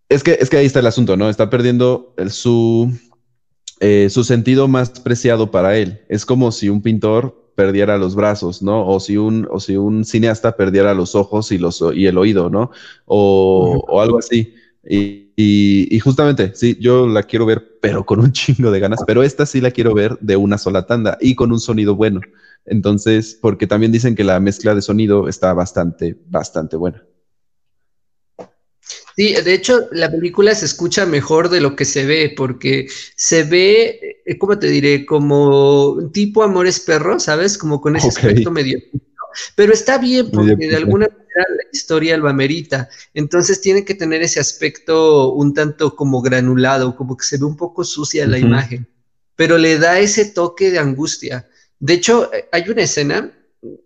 es 0.09 0.25
que, 0.25 0.37
es 0.41 0.51
que 0.51 0.57
ahí 0.57 0.67
está 0.67 0.81
el 0.81 0.89
asunto, 0.89 1.17
¿no? 1.17 1.31
Está 1.31 1.49
perdiendo 1.49 2.17
su, 2.31 2.93
eh, 3.79 4.09
su 4.11 4.25
sentido 4.25 4.67
más 4.67 4.91
preciado 4.91 5.53
para 5.53 5.79
él. 5.79 6.01
Es 6.09 6.27
como 6.27 6.51
si 6.51 6.69
un 6.69 6.83
pintor 6.83 7.53
perdiera 7.55 7.97
los 7.97 8.17
brazos, 8.17 8.61
¿no? 8.61 8.89
O 8.89 8.99
si 8.99 9.17
un, 9.17 9.47
o 9.49 9.61
si 9.61 9.77
un 9.77 10.05
cineasta 10.05 10.57
perdiera 10.57 10.95
los 10.95 11.15
ojos 11.15 11.53
y, 11.53 11.59
los, 11.59 11.85
y 11.95 12.07
el 12.07 12.19
oído, 12.19 12.51
¿no? 12.51 12.73
O, 13.07 13.85
o 13.87 14.01
algo 14.01 14.19
así. 14.19 14.53
Y, 14.85 15.22
justamente, 16.03 16.53
sí, 16.55 16.77
yo 16.81 17.07
la 17.07 17.23
quiero 17.23 17.47
ver, 17.47 17.79
pero 17.81 18.05
con 18.05 18.21
un 18.21 18.33
chingo 18.33 18.71
de 18.71 18.81
ganas, 18.81 19.01
pero 19.07 19.23
esta 19.23 19.47
sí 19.47 19.61
la 19.61 19.71
quiero 19.71 19.95
ver 19.95 20.19
de 20.21 20.37
una 20.37 20.59
sola 20.59 20.87
tanda 20.87 21.19
y 21.21 21.35
con 21.35 21.53
un 21.53 21.61
sonido 21.61 21.95
bueno. 21.95 22.21
Entonces, 22.65 23.39
porque 23.41 23.67
también 23.67 23.93
dicen 23.93 24.15
que 24.15 24.25
la 24.25 24.39
mezcla 24.39 24.75
de 24.75 24.83
sonido 24.83 25.29
está 25.29 25.53
bastante, 25.53 26.17
bastante 26.29 26.77
buena. 26.77 27.03
Sí, 29.17 29.35
de 29.35 29.55
hecho, 29.55 29.89
la 29.93 30.11
película 30.11 30.55
se 30.55 30.65
escucha 30.65 31.05
mejor 31.05 31.51
de 31.51 31.61
lo 31.61 31.77
que 31.77 31.85
se 31.85 32.07
ve, 32.07 32.33
porque 32.35 32.87
se 33.15 33.43
ve, 33.43 34.21
eh, 34.25 34.39
¿cómo 34.39 34.59
te 34.59 34.69
diré? 34.69 35.05
Como 35.05 36.11
tipo 36.13 36.43
Amores 36.43 36.81
Perros, 36.81 37.25
¿sabes? 37.25 37.59
Como 37.59 37.81
con 37.81 37.97
ese 37.97 38.09
aspecto 38.09 38.51
medio. 38.51 38.79
Pero 39.55 39.73
está 39.73 39.99
bien, 39.99 40.31
porque 40.31 40.69
de 40.69 40.77
alguna 40.77 41.09
la 41.37 41.65
historia 41.73 42.17
lo 42.17 42.29
amerita. 42.29 42.89
Entonces 43.15 43.61
tiene 43.61 43.85
que 43.85 43.95
tener 43.95 44.23
ese 44.23 44.41
aspecto 44.41 45.33
un 45.33 45.55
tanto 45.55 45.97
como 45.97 46.23
granulado, 46.23 46.97
como 46.97 47.17
que 47.17 47.25
se 47.25 47.39
ve 47.39 47.45
un 47.45 47.57
poco 47.57 47.85
sucia 47.85 48.27
la 48.27 48.39
imagen, 48.39 48.89
pero 49.37 49.59
le 49.59 49.79
da 49.79 49.99
ese 49.99 50.27
toque 50.27 50.71
de 50.71 50.79
angustia. 50.79 51.49
De 51.79 51.95
hecho, 51.95 52.31
hay 52.53 52.69
una 52.69 52.83
escena, 52.83 53.33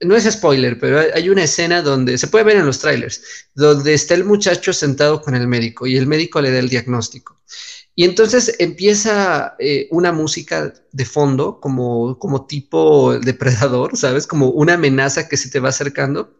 no 0.02 0.16
es 0.16 0.24
spoiler, 0.24 0.78
pero 0.78 1.00
hay 1.14 1.28
una 1.28 1.44
escena 1.44 1.82
donde 1.82 2.18
se 2.18 2.28
puede 2.28 2.44
ver 2.44 2.56
en 2.56 2.66
los 2.66 2.78
trailers, 2.78 3.22
donde 3.54 3.94
está 3.94 4.14
el 4.14 4.24
muchacho 4.24 4.72
sentado 4.72 5.22
con 5.22 5.34
el 5.34 5.46
médico 5.46 5.86
y 5.86 5.96
el 5.96 6.06
médico 6.06 6.40
le 6.40 6.50
da 6.50 6.58
el 6.58 6.68
diagnóstico. 6.68 7.40
Y 7.98 8.04
entonces 8.04 8.54
empieza 8.58 9.56
eh, 9.58 9.88
una 9.90 10.12
música 10.12 10.74
de 10.92 11.04
fondo, 11.06 11.58
como, 11.60 12.18
como 12.18 12.46
tipo 12.46 13.18
depredador, 13.18 13.96
¿sabes? 13.96 14.26
Como 14.26 14.50
una 14.50 14.74
amenaza 14.74 15.30
que 15.30 15.38
se 15.38 15.48
te 15.48 15.60
va 15.60 15.70
acercando 15.70 16.36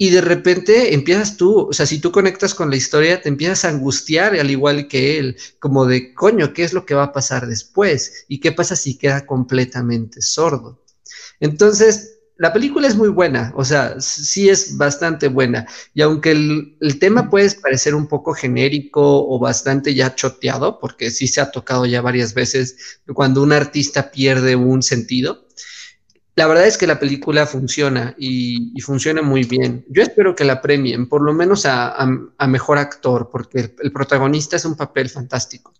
y 0.00 0.10
de 0.10 0.20
repente 0.20 0.94
empiezas 0.94 1.36
tú, 1.36 1.68
o 1.68 1.72
sea, 1.72 1.84
si 1.84 1.98
tú 1.98 2.12
conectas 2.12 2.54
con 2.54 2.70
la 2.70 2.76
historia, 2.76 3.20
te 3.20 3.28
empiezas 3.28 3.64
a 3.64 3.70
angustiar 3.70 4.38
al 4.38 4.48
igual 4.48 4.86
que 4.86 5.18
él, 5.18 5.36
como 5.58 5.86
de, 5.86 6.14
coño, 6.14 6.52
¿qué 6.54 6.62
es 6.62 6.72
lo 6.72 6.86
que 6.86 6.94
va 6.94 7.02
a 7.02 7.12
pasar 7.12 7.48
después? 7.48 8.24
¿Y 8.28 8.38
qué 8.38 8.52
pasa 8.52 8.76
si 8.76 8.96
queda 8.96 9.26
completamente 9.26 10.22
sordo? 10.22 10.80
Entonces, 11.40 12.20
la 12.36 12.52
película 12.52 12.86
es 12.86 12.94
muy 12.94 13.08
buena, 13.08 13.52
o 13.56 13.64
sea, 13.64 14.00
sí 14.00 14.48
es 14.48 14.76
bastante 14.76 15.26
buena. 15.26 15.66
Y 15.92 16.02
aunque 16.02 16.30
el, 16.30 16.76
el, 16.80 17.00
tema 17.00 17.28
puede 17.28 17.50
parecer 17.56 17.96
un 17.96 18.06
poco 18.06 18.34
genérico 18.34 19.28
o 19.28 19.40
bastante 19.40 19.96
ya 19.96 20.14
choteado, 20.14 20.78
porque 20.78 21.10
sí 21.10 21.26
se 21.26 21.40
ha 21.40 21.50
tocado 21.50 21.86
ya 21.86 22.00
varias 22.00 22.34
veces 22.34 23.00
cuando 23.12 23.42
un 23.42 23.52
artista 23.52 24.12
pierde 24.12 24.54
un 24.54 24.84
sentido, 24.84 25.48
la 26.38 26.46
verdad 26.46 26.68
es 26.68 26.78
que 26.78 26.86
la 26.86 27.00
película 27.00 27.46
funciona 27.46 28.14
y, 28.16 28.80
funciona 28.80 29.22
muy 29.22 29.42
bien. 29.42 29.84
Yo 29.88 30.02
espero 30.02 30.36
que 30.36 30.44
la 30.44 30.62
premien, 30.62 31.08
por 31.08 31.20
lo 31.20 31.34
menos 31.34 31.66
a, 31.66 32.06
mejor 32.46 32.78
actor, 32.78 33.28
porque 33.28 33.74
el, 33.82 33.90
protagonista 33.90 34.54
es 34.54 34.64
un 34.64 34.76
papel 34.76 35.08
fantástico. 35.08 35.74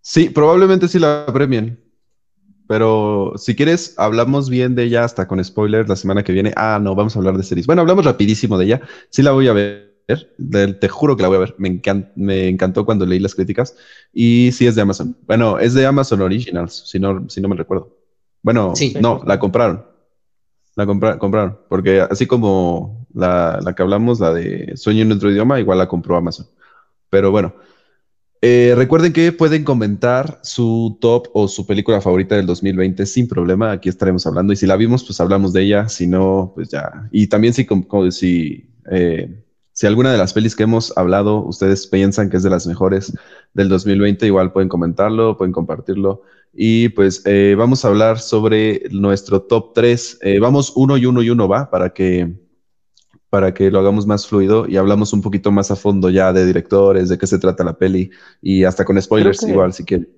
Sí, 0.00 0.30
probablemente 0.30 0.88
sí 0.88 0.98
la 0.98 1.26
premien. 1.30 1.78
Pero 2.66 3.34
si 3.36 3.54
quieres, 3.54 3.92
hablamos 3.98 4.48
bien 4.48 4.74
de 4.74 4.84
ella 4.84 5.04
hasta 5.04 5.28
con 5.28 5.44
spoilers 5.44 5.86
la 5.86 5.96
semana 5.96 6.24
que 6.24 6.32
viene. 6.32 6.54
Ah, 6.56 6.78
no, 6.80 6.94
vamos 6.94 7.16
a 7.16 7.18
hablar 7.18 7.36
de 7.36 7.42
series. 7.42 7.66
Bueno, 7.66 7.82
hablamos 7.82 8.06
rapidísimo 8.06 8.56
de 8.56 8.64
ella. 8.64 8.80
Sí 9.10 9.22
la 9.22 9.32
voy 9.32 9.48
a 9.48 9.52
ver. 9.52 9.94
Te 10.80 10.88
juro 10.88 11.18
que 11.18 11.22
la 11.22 11.28
voy 11.28 11.36
a 11.36 11.40
ver. 11.40 11.54
Me, 11.58 11.82
me 12.14 12.48
encantó 12.48 12.86
cuando 12.86 13.04
leí 13.04 13.18
las 13.18 13.34
críticas. 13.34 13.76
Y 14.10 14.52
sí 14.52 14.66
es 14.66 14.74
de 14.74 14.80
Amazon. 14.80 15.14
Bueno, 15.26 15.58
es 15.58 15.74
de 15.74 15.84
Amazon 15.84 16.22
Originals, 16.22 16.84
si 16.86 16.98
no, 16.98 17.28
si 17.28 17.42
no 17.42 17.48
me 17.48 17.56
recuerdo. 17.56 17.95
Bueno, 18.46 18.74
no, 19.00 19.22
la 19.26 19.40
compraron. 19.40 19.84
La 20.76 20.86
compraron. 20.86 21.58
Porque 21.68 22.00
así 22.00 22.28
como 22.28 23.08
la, 23.12 23.60
que 23.76 23.82
hablamos, 23.82 24.20
la 24.20 24.32
de 24.32 24.76
Sueño 24.76 25.02
en 25.02 25.10
otro 25.10 25.32
idioma, 25.32 25.58
igual 25.58 25.78
la 25.78 25.88
compró 25.88 26.16
Amazon. 26.16 26.46
Pero 27.10 27.32
bueno. 27.32 27.54
Eh, 28.42 28.74
recuerden 28.76 29.12
que 29.12 29.32
pueden 29.32 29.64
comentar 29.64 30.38
su 30.44 30.96
top 31.00 31.26
o 31.32 31.48
su 31.48 31.66
película 31.66 32.00
favorita 32.00 32.36
del 32.36 32.46
2020 32.46 33.04
sin 33.06 33.26
problema. 33.26 33.72
Aquí 33.72 33.88
estaremos 33.88 34.24
hablando. 34.28 34.52
Y 34.52 34.56
si 34.56 34.66
la 34.68 34.76
vimos, 34.76 35.02
pues 35.02 35.20
hablamos 35.20 35.52
de 35.52 35.62
ella. 35.62 35.88
Si 35.88 36.06
no, 36.06 36.52
pues 36.54 36.68
ya. 36.68 37.08
Y 37.10 37.26
también 37.26 37.52
si, 37.52 37.66
como, 37.66 38.12
si, 38.12 38.70
eh, 38.92 39.42
si 39.72 39.88
alguna 39.88 40.12
de 40.12 40.18
las 40.18 40.32
pelis 40.32 40.54
que 40.54 40.62
hemos 40.62 40.96
hablado, 40.96 41.42
ustedes 41.42 41.88
piensan 41.88 42.30
que 42.30 42.36
es 42.36 42.44
de 42.44 42.50
las 42.50 42.68
mejores 42.68 43.12
del 43.54 43.68
2020, 43.68 44.24
igual 44.24 44.52
pueden 44.52 44.68
comentarlo, 44.68 45.36
pueden 45.36 45.52
compartirlo. 45.52 46.22
Y 46.58 46.88
pues 46.88 47.22
eh, 47.26 47.54
vamos 47.56 47.84
a 47.84 47.88
hablar 47.88 48.18
sobre 48.18 48.84
nuestro 48.90 49.42
top 49.42 49.74
3. 49.74 50.20
Eh, 50.22 50.38
vamos 50.38 50.72
uno 50.74 50.96
y 50.96 51.04
uno 51.04 51.22
y 51.22 51.28
uno, 51.28 51.46
¿va? 51.46 51.68
Para 51.68 51.90
que, 51.90 52.34
para 53.28 53.52
que 53.52 53.70
lo 53.70 53.78
hagamos 53.78 54.06
más 54.06 54.26
fluido 54.26 54.66
y 54.66 54.78
hablamos 54.78 55.12
un 55.12 55.20
poquito 55.20 55.52
más 55.52 55.70
a 55.70 55.76
fondo 55.76 56.08
ya 56.08 56.32
de 56.32 56.46
directores, 56.46 57.10
de 57.10 57.18
qué 57.18 57.26
se 57.26 57.38
trata 57.38 57.62
la 57.62 57.76
peli 57.76 58.10
y 58.40 58.64
hasta 58.64 58.86
con 58.86 59.00
spoilers 59.00 59.42
igual, 59.42 59.74
si 59.74 59.84
quieren. 59.84 60.08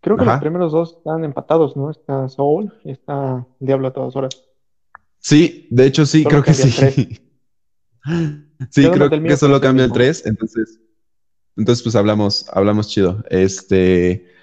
Creo 0.00 0.16
que 0.16 0.24
los 0.24 0.38
primeros 0.38 0.70
dos 0.70 0.94
están 0.98 1.24
empatados, 1.24 1.76
¿no? 1.76 1.90
Está 1.90 2.28
Soul 2.28 2.72
y 2.84 2.92
está 2.92 3.44
Diablo 3.58 3.88
a 3.88 3.92
todas 3.92 4.14
horas. 4.14 4.40
Sí, 5.18 5.66
de 5.70 5.86
hecho 5.86 6.06
sí, 6.06 6.22
creo 6.24 6.44
que 6.44 6.54
sí. 6.54 6.70
sí, 8.70 8.88
creo 8.88 9.10
que 9.10 9.36
solo 9.36 9.60
cambia 9.60 9.86
el 9.86 9.92
3, 9.92 10.26
entonces, 10.26 10.78
entonces 11.56 11.82
pues 11.82 11.96
hablamos, 11.96 12.48
hablamos 12.52 12.86
chido. 12.88 13.24
Este... 13.28 14.37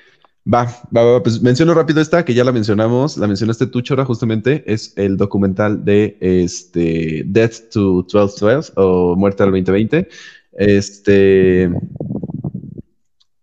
Va, 0.47 0.65
va, 0.95 1.03
va, 1.03 1.23
pues 1.23 1.41
menciono 1.41 1.73
rápido 1.73 2.01
esta, 2.01 2.23
que 2.23 2.35
ya 2.35 2.43
la 2.43 2.51
mencionamos, 2.51 3.17
la 3.17 3.27
mencionaste 3.27 3.65
tú, 3.65 3.81
Chora, 3.81 4.05
justamente, 4.05 4.63
es 4.71 4.93
el 4.95 5.17
documental 5.17 5.83
de 5.83 6.17
este, 6.21 7.23
Death 7.25 7.69
to 7.71 8.05
1212 8.07 8.73
o 8.75 9.15
Muerte 9.15 9.41
al 9.41 9.49
2020. 9.49 10.07
Este 10.51 11.71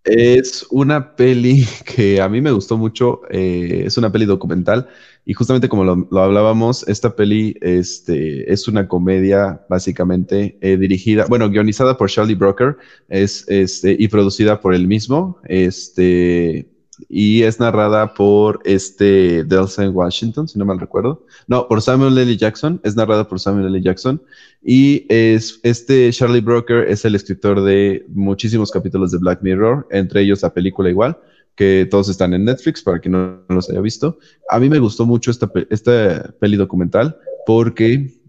es 0.05 0.67
una 0.71 1.17
peli 1.17 1.67
que 1.85 2.21
a 2.21 2.29
mí 2.29 2.41
me 2.41 2.53
gustó 2.53 2.79
mucho. 2.79 3.23
eh, 3.31 3.83
es 3.87 3.97
una 3.99 4.13
peli 4.13 4.25
documental 4.25 4.89
y 5.25 5.35
justamente 5.35 5.69
como 5.69 5.85
lo, 5.85 6.21
hablábamos, 6.21 6.87
esta 6.89 7.15
peli 7.15 7.57
este, 7.61 8.53
es 8.53 8.67
una 8.69 8.89
comedia 8.89 9.65
básicamente 9.69 10.59
eh, 10.61 10.77
dirigida, 10.77 11.27
bueno, 11.29 11.49
guionizada 11.49 11.97
por 11.97 12.11
Charlie 12.11 12.35
Brooker 12.35 12.77
es, 13.09 13.45
este, 13.49 13.97
y 13.99 14.09
producida 14.09 14.61
por 14.61 14.75
él 14.75 14.87
mismo. 14.89 15.41
Este, 15.45 16.72
y 17.09 17.43
es 17.43 17.61
narrada 17.61 18.15
por 18.15 18.61
este 18.65 19.45
Delson 19.45 19.95
Washington, 19.95 20.49
si 20.49 20.59
no 20.59 20.65
mal 20.65 20.81
recuerdo. 20.81 21.27
No, 21.47 21.69
por 21.69 21.83
Samuel 21.83 22.17
L. 22.17 22.37
Jackson, 22.37 22.81
es 22.85 22.97
narrada 22.97 23.29
por 23.29 23.41
Samuel 23.41 23.67
L. 23.67 23.83
Jackson. 23.83 24.23
Y 24.63 25.07
es, 25.09 25.61
este 25.63 26.11
Charlie 26.13 26.41
Brooker 26.41 26.89
es 26.89 27.05
el 27.05 27.15
escritor 27.15 27.63
de 27.63 28.07
muchísimos 28.09 28.71
capítulos 28.71 29.11
de 29.11 29.19
Black 29.19 29.43
Mirror, 29.43 29.87
entre 29.91 30.23
ellos 30.23 30.43
la 30.43 30.55
película 30.55 30.91
igual, 30.91 31.19
que 31.55 31.87
todos 31.91 32.09
están 32.09 32.35
en 32.35 32.45
Netflix 32.45 32.83
para 32.83 32.99
quien 32.99 33.13
no 33.13 33.41
los 33.49 33.69
haya 33.71 33.81
visto. 33.81 34.19
A 34.49 34.59
mí 34.59 34.69
me 34.69 34.79
gustó 34.79 35.07
mucho 35.07 35.31
esta, 35.31 35.51
esta 35.71 36.35
peli 36.41 36.57
documental 36.57 37.17
porque 37.47 38.22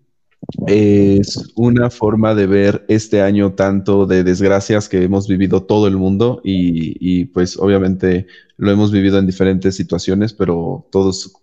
es 0.67 1.51
una 1.55 1.89
forma 1.89 2.35
de 2.35 2.47
ver 2.47 2.85
este 2.87 3.21
año 3.21 3.53
tanto 3.53 4.05
de 4.05 4.23
desgracias 4.23 4.89
que 4.89 5.03
hemos 5.03 5.27
vivido 5.27 5.63
todo 5.63 5.87
el 5.87 5.97
mundo 5.97 6.41
y, 6.43 6.95
y, 6.99 7.25
pues 7.25 7.57
obviamente 7.57 8.27
lo 8.57 8.71
hemos 8.71 8.91
vivido 8.91 9.19
en 9.19 9.25
diferentes 9.27 9.75
situaciones, 9.75 10.33
pero 10.33 10.87
todos 10.91 11.33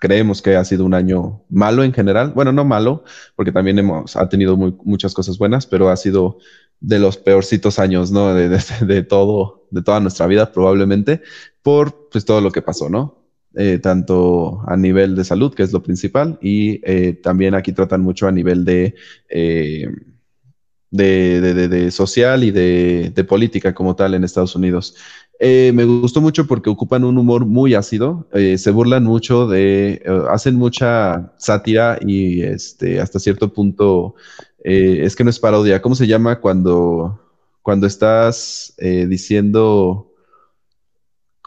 creemos 0.00 0.42
que 0.42 0.56
ha 0.56 0.64
sido 0.64 0.84
un 0.84 0.94
año 0.94 1.42
malo 1.48 1.82
en 1.84 1.92
general. 1.92 2.32
Bueno, 2.34 2.52
no 2.52 2.64
malo, 2.64 3.04
porque 3.36 3.52
también 3.52 3.78
hemos, 3.78 4.16
ha 4.16 4.28
tenido 4.28 4.56
muchas 4.56 5.14
cosas 5.14 5.38
buenas, 5.38 5.66
pero 5.66 5.88
ha 5.90 5.96
sido 5.96 6.38
de 6.80 6.98
los 7.00 7.16
peorcitos 7.16 7.78
años, 7.78 8.12
¿no? 8.12 8.32
De, 8.34 8.48
de- 8.48 8.60
de 8.86 9.02
todo, 9.02 9.66
de 9.70 9.82
toda 9.82 10.00
nuestra 10.00 10.26
vida 10.26 10.52
probablemente, 10.52 11.22
por 11.62 12.08
pues 12.10 12.24
todo 12.24 12.40
lo 12.40 12.52
que 12.52 12.62
pasó, 12.62 12.88
¿no? 12.88 13.17
Eh, 13.54 13.78
tanto 13.78 14.62
a 14.66 14.76
nivel 14.76 15.16
de 15.16 15.24
salud, 15.24 15.54
que 15.54 15.62
es 15.62 15.72
lo 15.72 15.82
principal, 15.82 16.38
y 16.42 16.80
eh, 16.84 17.14
también 17.14 17.54
aquí 17.54 17.72
tratan 17.72 18.02
mucho 18.02 18.26
a 18.28 18.32
nivel 18.32 18.64
de, 18.64 18.94
eh, 19.28 19.88
de, 20.90 21.40
de- 21.40 21.68
de- 21.68 21.90
social 21.90 22.44
y 22.44 22.50
de, 22.50 23.12
política 23.28 23.74
como 23.74 23.94
tal 23.96 24.14
en 24.14 24.24
Estados 24.24 24.56
Unidos. 24.56 24.94
Me 25.40 25.84
gustó 25.84 26.20
mucho 26.20 26.46
porque 26.46 26.70
ocupan 26.70 27.04
un 27.04 27.18
humor 27.18 27.44
muy 27.46 27.74
ácido, 27.74 28.26
se 28.32 28.70
burlan 28.70 29.04
mucho 29.04 29.46
de, 29.46 30.02
hacen 30.30 30.56
mucha 30.56 31.32
sátira 31.38 31.98
y 32.00 32.42
este, 32.42 33.00
hasta 33.00 33.18
cierto 33.20 33.52
punto, 33.52 34.14
es 34.64 35.14
que 35.14 35.24
no 35.24 35.30
es 35.30 35.38
parodia, 35.38 35.80
¿cómo 35.82 35.94
se 35.94 36.06
llama 36.06 36.40
cuando, 36.40 37.20
cuando 37.62 37.86
estás 37.86 38.74
diciendo 38.78 40.07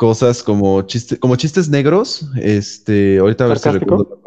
cosas 0.02 0.42
como, 0.42 0.82
chiste, 0.82 1.20
como 1.20 1.36
chistes 1.36 1.70
negros, 1.70 2.28
este, 2.36 3.20
ahorita 3.20 3.44
a 3.46 3.48
ver 3.50 3.60
si 3.60 3.70
recuerdo. 3.70 4.20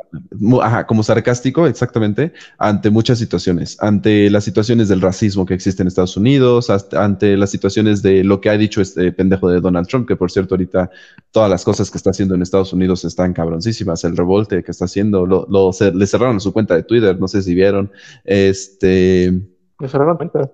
Ajá, 0.63 0.87
como 0.87 1.03
sarcástico, 1.03 1.67
exactamente, 1.67 2.33
ante 2.59 2.91
muchas 2.91 3.19
situaciones, 3.19 3.77
ante 3.81 4.31
las 4.31 4.45
situaciones 4.45 4.89
del 4.89 5.01
racismo 5.01 5.45
que 5.45 5.55
existe 5.55 5.83
en 5.83 5.89
Estados 5.89 6.17
Unidos, 6.17 6.71
hasta- 6.71 7.05
ante 7.05 7.37
las 7.37 7.51
situaciones 7.51 8.03
de 8.03 8.23
lo 8.23 8.41
que 8.41 8.51
ha 8.51 8.57
dicho 8.57 8.81
este 8.81 9.11
pendejo 9.11 9.49
de 9.49 9.61
Donald 9.61 9.89
Trump, 9.89 10.07
que 10.07 10.15
por 10.15 10.31
cierto 10.31 10.55
ahorita 10.55 10.91
todas 11.33 11.51
las 11.51 11.65
cosas 11.65 11.91
que 11.91 11.99
está 11.99 12.11
haciendo 12.11 12.37
en 12.37 12.43
Estados 12.43 12.73
Unidos 12.73 13.05
están 13.05 13.33
cabroncísimas, 13.33 14.05
el 14.05 14.17
revolte 14.17 14.63
que 14.63 14.71
está 14.71 14.85
haciendo, 14.85 15.27
lo, 15.27 15.45
lo- 15.51 15.73
se- 15.73 15.93
le 15.93 16.07
cerraron 16.07 16.39
su 16.41 16.53
cuenta 16.53 16.77
de 16.77 16.85
Twitter, 16.85 17.19
no 17.19 17.27
sé 17.27 17.43
si 17.43 17.53
vieron, 17.53 17.91
este... 18.25 19.33
Me 19.81 19.89
cerraron 19.89 20.17
cuenta. 20.19 20.49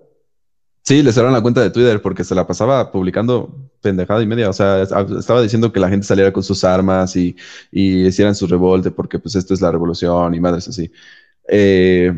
Sí, 0.82 1.02
le 1.02 1.12
cerraron 1.12 1.34
la 1.34 1.42
cuenta 1.42 1.60
de 1.60 1.70
Twitter 1.70 2.00
porque 2.02 2.24
se 2.24 2.34
la 2.34 2.46
pasaba 2.46 2.90
publicando 2.90 3.70
pendejada 3.80 4.22
y 4.22 4.26
media. 4.26 4.48
O 4.50 4.52
sea, 4.52 4.82
es- 4.82 4.90
estaba 5.18 5.42
diciendo 5.42 5.72
que 5.72 5.80
la 5.80 5.88
gente 5.88 6.06
saliera 6.06 6.32
con 6.32 6.42
sus 6.42 6.64
armas 6.64 7.14
y, 7.16 7.36
y 7.70 8.06
hicieran 8.06 8.34
su 8.34 8.46
revolte 8.46 8.90
porque 8.90 9.18
pues 9.18 9.36
esto 9.36 9.54
es 9.54 9.60
la 9.60 9.70
revolución 9.70 10.34
y 10.34 10.40
madres 10.40 10.68
así. 10.68 10.90
Eh, 11.48 12.12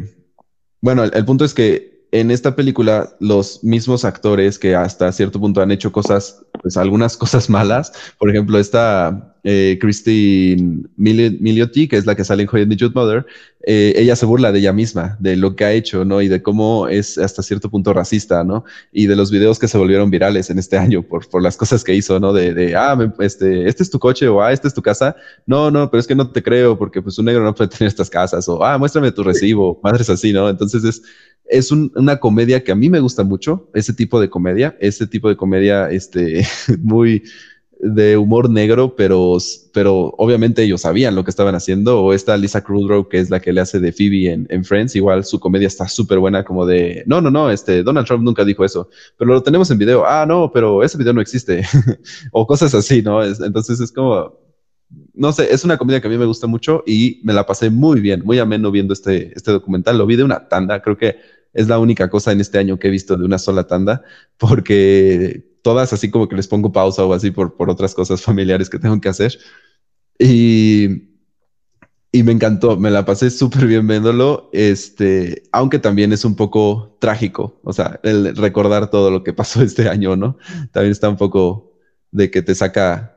bueno, 0.81 1.05
el 1.05 1.25
punto 1.25 1.45
es 1.45 1.55
que 1.55 1.92
en 2.13 2.31
esta 2.31 2.55
película 2.55 3.17
los 3.21 3.65
mismos 3.65 4.05
actores 4.05 4.59
que 4.59 4.75
hasta 4.77 5.11
cierto 5.13 5.41
punto 5.41 5.63
han 5.63 5.71
hecho 5.73 5.93
cosas, 5.93 6.45
pues 6.63 6.77
algunas 6.77 7.17
cosas 7.19 7.51
malas, 7.51 7.93
por 8.19 8.31
ejemplo, 8.31 8.59
esta 8.59 9.35
eh, 9.45 9.79
Christine 9.81 10.85
Mili- 10.97 11.39
Milioti, 11.41 11.89
que 11.89 11.97
es 11.97 12.07
la 12.07 12.15
que 12.15 12.25
sale 12.25 12.43
en 12.45 12.49
How 12.53 12.61
I 12.61 12.67
Met 12.67 12.79
Your 12.79 12.95
Mother, 12.95 13.27
eh, 13.67 13.95
ella 13.97 14.17
se 14.17 14.27
burla 14.27 14.53
de 14.53 14.59
ella 14.59 14.73
misma, 14.73 15.17
de 15.21 15.37
lo 15.37 15.57
que 15.57 15.65
ha 15.65 15.73
hecho, 15.73 16.05
¿no? 16.05 16.21
Y 16.21 16.29
de 16.29 16.43
cómo 16.43 16.89
es 16.89 17.17
hasta 17.19 17.43
cierto 17.43 17.71
punto 17.71 17.93
racista, 17.93 18.45
¿no? 18.45 18.65
Y 18.93 19.07
de 19.07 19.17
los 19.17 19.31
videos 19.31 19.59
que 19.59 19.69
se 19.69 19.79
volvieron 19.79 20.11
virales 20.11 20.51
en 20.51 20.59
este 20.59 20.77
año 20.79 21.03
por, 21.03 21.29
por 21.29 21.43
las 21.43 21.57
cosas 21.57 21.83
que 21.85 21.95
hizo, 21.95 22.21
¿no? 22.21 22.33
De, 22.33 22.55
de 22.55 22.77
ah, 22.77 22.97
me- 22.97 23.13
este, 23.25 23.69
este 23.69 23.83
es 23.83 23.91
tu 23.91 23.99
coche 23.99 24.29
o 24.29 24.43
ah, 24.43 24.53
esta 24.53 24.69
es 24.69 24.75
tu 24.75 24.83
casa. 24.83 25.17
No, 25.47 25.71
no, 25.71 25.91
pero 25.91 26.01
es 26.01 26.07
que 26.07 26.15
no 26.15 26.31
te 26.31 26.43
creo 26.43 26.79
porque 26.79 27.03
pues 27.03 27.19
un 27.19 27.25
negro 27.27 27.43
no 27.45 27.55
puede 27.55 27.71
tener 27.71 27.89
estas 27.89 28.11
casas 28.11 28.49
o 28.49 28.63
ah, 28.65 28.79
muéstrame 28.79 29.13
tu 29.13 29.23
recibo, 29.23 29.81
madres 29.83 30.11
así, 30.11 30.33
¿no? 30.33 30.49
Entonces 30.49 30.85
es, 30.85 31.03
es 31.47 31.71
un- 31.73 31.93
una 31.97 32.19
comedia 32.19 32.63
que 32.65 32.73
a 32.73 32.75
mí 32.75 32.89
me 32.89 33.01
gusta 33.01 33.25
mucho, 33.25 33.69
ese 33.75 33.93
tipo 33.93 34.21
de 34.21 34.31
comedia, 34.31 34.77
ese 34.81 35.07
tipo 35.07 35.29
de 35.29 35.37
comedia, 35.37 35.91
este, 35.91 36.43
muy 36.83 37.23
de 37.85 38.17
humor 38.17 38.49
negro, 38.49 38.95
pero, 38.95 39.39
pero 39.73 40.15
obviamente 40.17 40.63
ellos 40.63 40.83
sabían 40.83 41.17
lo 41.17 41.25
que 41.25 41.31
estaban 41.31 41.57
haciendo. 41.57 42.01
O 42.05 42.13
esta 42.13 42.37
Lisa 42.37 42.63
Kudrow, 42.63 43.09
que 43.09 43.19
es 43.19 43.29
la 43.29 43.41
que 43.41 43.53
le 43.53 43.61
hace 43.61 43.81
de 43.81 43.91
Phoebe 43.93 44.31
en, 44.33 44.47
en 44.51 44.65
Friends, 44.65 44.95
igual 44.95 45.25
su 45.25 45.41
comedia 45.41 45.67
está 45.67 45.89
súper 45.89 46.21
buena, 46.21 46.45
como 46.45 46.65
de, 46.65 47.03
no, 47.07 47.21
no, 47.21 47.31
no, 47.31 47.51
este, 47.51 47.83
Donald 47.83 48.07
Trump 48.07 48.23
nunca 48.23 48.45
dijo 48.45 48.65
eso, 48.65 48.89
pero 49.17 49.33
lo 49.33 49.43
tenemos 49.43 49.69
en 49.73 49.79
video. 49.79 50.05
Ah, 50.07 50.25
no, 50.27 50.51
pero 50.53 50.83
ese 50.85 50.97
video 50.97 51.13
no 51.13 51.21
existe. 51.21 51.63
o 52.33 52.47
cosas 52.47 52.73
así, 52.75 53.03
¿no? 53.03 53.21
Es- 53.23 53.41
entonces 53.41 53.81
es 53.81 53.91
como, 53.91 54.33
no 55.15 55.33
sé, 55.33 55.53
es 55.53 55.65
una 55.65 55.79
comedia 55.79 56.01
que 56.01 56.09
a 56.09 56.11
mí 56.11 56.19
me 56.19 56.27
gusta 56.27 56.47
mucho 56.47 56.83
y 56.87 57.21
me 57.25 57.33
la 57.33 57.47
pasé 57.47 57.71
muy 57.71 58.01
bien, 58.01 58.23
muy 58.25 58.39
ameno 58.39 58.71
viendo 58.71 58.95
este, 58.95 59.33
este 59.37 59.53
documental. 59.53 59.99
Lo 59.99 60.07
vi 60.07 60.17
de 60.17 60.25
una 60.25 60.49
tanda, 60.49 60.81
creo 60.81 60.97
que 60.97 61.17
es 61.53 61.69
la 61.69 61.79
única 61.79 62.09
cosa 62.09 62.33
en 62.33 62.41
este 62.41 62.59
año 62.59 62.79
que 62.79 62.89
he 62.89 62.91
visto 62.91 63.17
de 63.17 63.25
una 63.25 63.39
sola 63.39 63.67
tanda, 63.67 64.03
porque 64.39 65.45
todas 65.63 65.93
así 65.93 66.11
como 66.11 66.29
que 66.29 66.37
les 66.37 66.49
pongo 66.49 66.73
pausa 66.73 67.05
o 67.05 67.13
así 67.13 67.31
por, 67.31 67.57
por 67.57 67.71
otras 67.71 67.95
cosas 67.95 68.23
familiares 68.23 68.71
que 68.71 68.79
tengo 68.79 69.01
que 69.01 69.09
hacer. 69.09 69.39
Y, 70.19 71.13
y 72.11 72.23
me 72.23 72.33
encantó, 72.33 72.77
me 72.79 72.91
la 72.91 73.05
pasé 73.05 73.31
súper 73.31 73.67
bien 73.67 73.87
viéndolo, 73.87 74.51
este, 74.53 75.45
aunque 75.53 75.79
también 75.79 76.13
es 76.13 76.25
un 76.25 76.37
poco 76.37 76.97
trágico, 77.01 77.61
o 77.65 77.73
sea, 77.73 78.01
el 78.03 78.37
recordar 78.37 78.91
todo 78.91 79.11
lo 79.11 79.25
que 79.25 79.33
pasó 79.33 79.63
este 79.63 79.89
año, 79.89 80.17
¿no? 80.17 80.39
También 80.73 80.93
está 80.93 81.09
un 81.09 81.17
poco 81.17 81.73
de 82.11 82.31
que 82.31 82.43
te 82.43 82.55
saca 82.55 83.12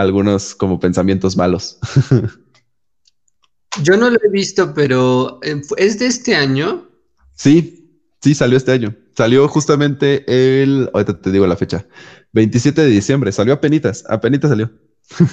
algunos 0.00 0.54
como 0.54 0.80
pensamientos 0.80 1.36
malos. 1.36 1.78
Yo 3.82 3.96
no 3.96 4.10
lo 4.10 4.18
he 4.22 4.28
visto, 4.30 4.74
pero 4.74 5.38
eh, 5.42 5.60
¿es 5.76 5.98
de 5.98 6.06
este 6.06 6.34
año? 6.34 6.88
Sí, 7.34 8.02
sí, 8.20 8.34
salió 8.34 8.56
este 8.56 8.72
año. 8.72 8.96
Salió 9.16 9.46
justamente 9.48 10.24
el, 10.26 10.90
ahorita 10.92 11.20
te 11.20 11.30
digo 11.30 11.46
la 11.46 11.56
fecha, 11.56 11.86
27 12.32 12.82
de 12.82 12.88
diciembre, 12.88 13.32
salió 13.32 13.54
a 13.54 13.60
penitas, 13.60 14.04
a 14.08 14.20
penitas 14.20 14.50
salió. 14.50 14.70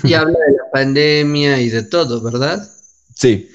Y 0.04 0.14
habla 0.14 0.38
de 0.38 0.56
la 0.56 0.72
pandemia 0.72 1.60
y 1.62 1.70
de 1.70 1.84
todo, 1.84 2.22
¿verdad? 2.22 2.70
Sí, 3.16 3.50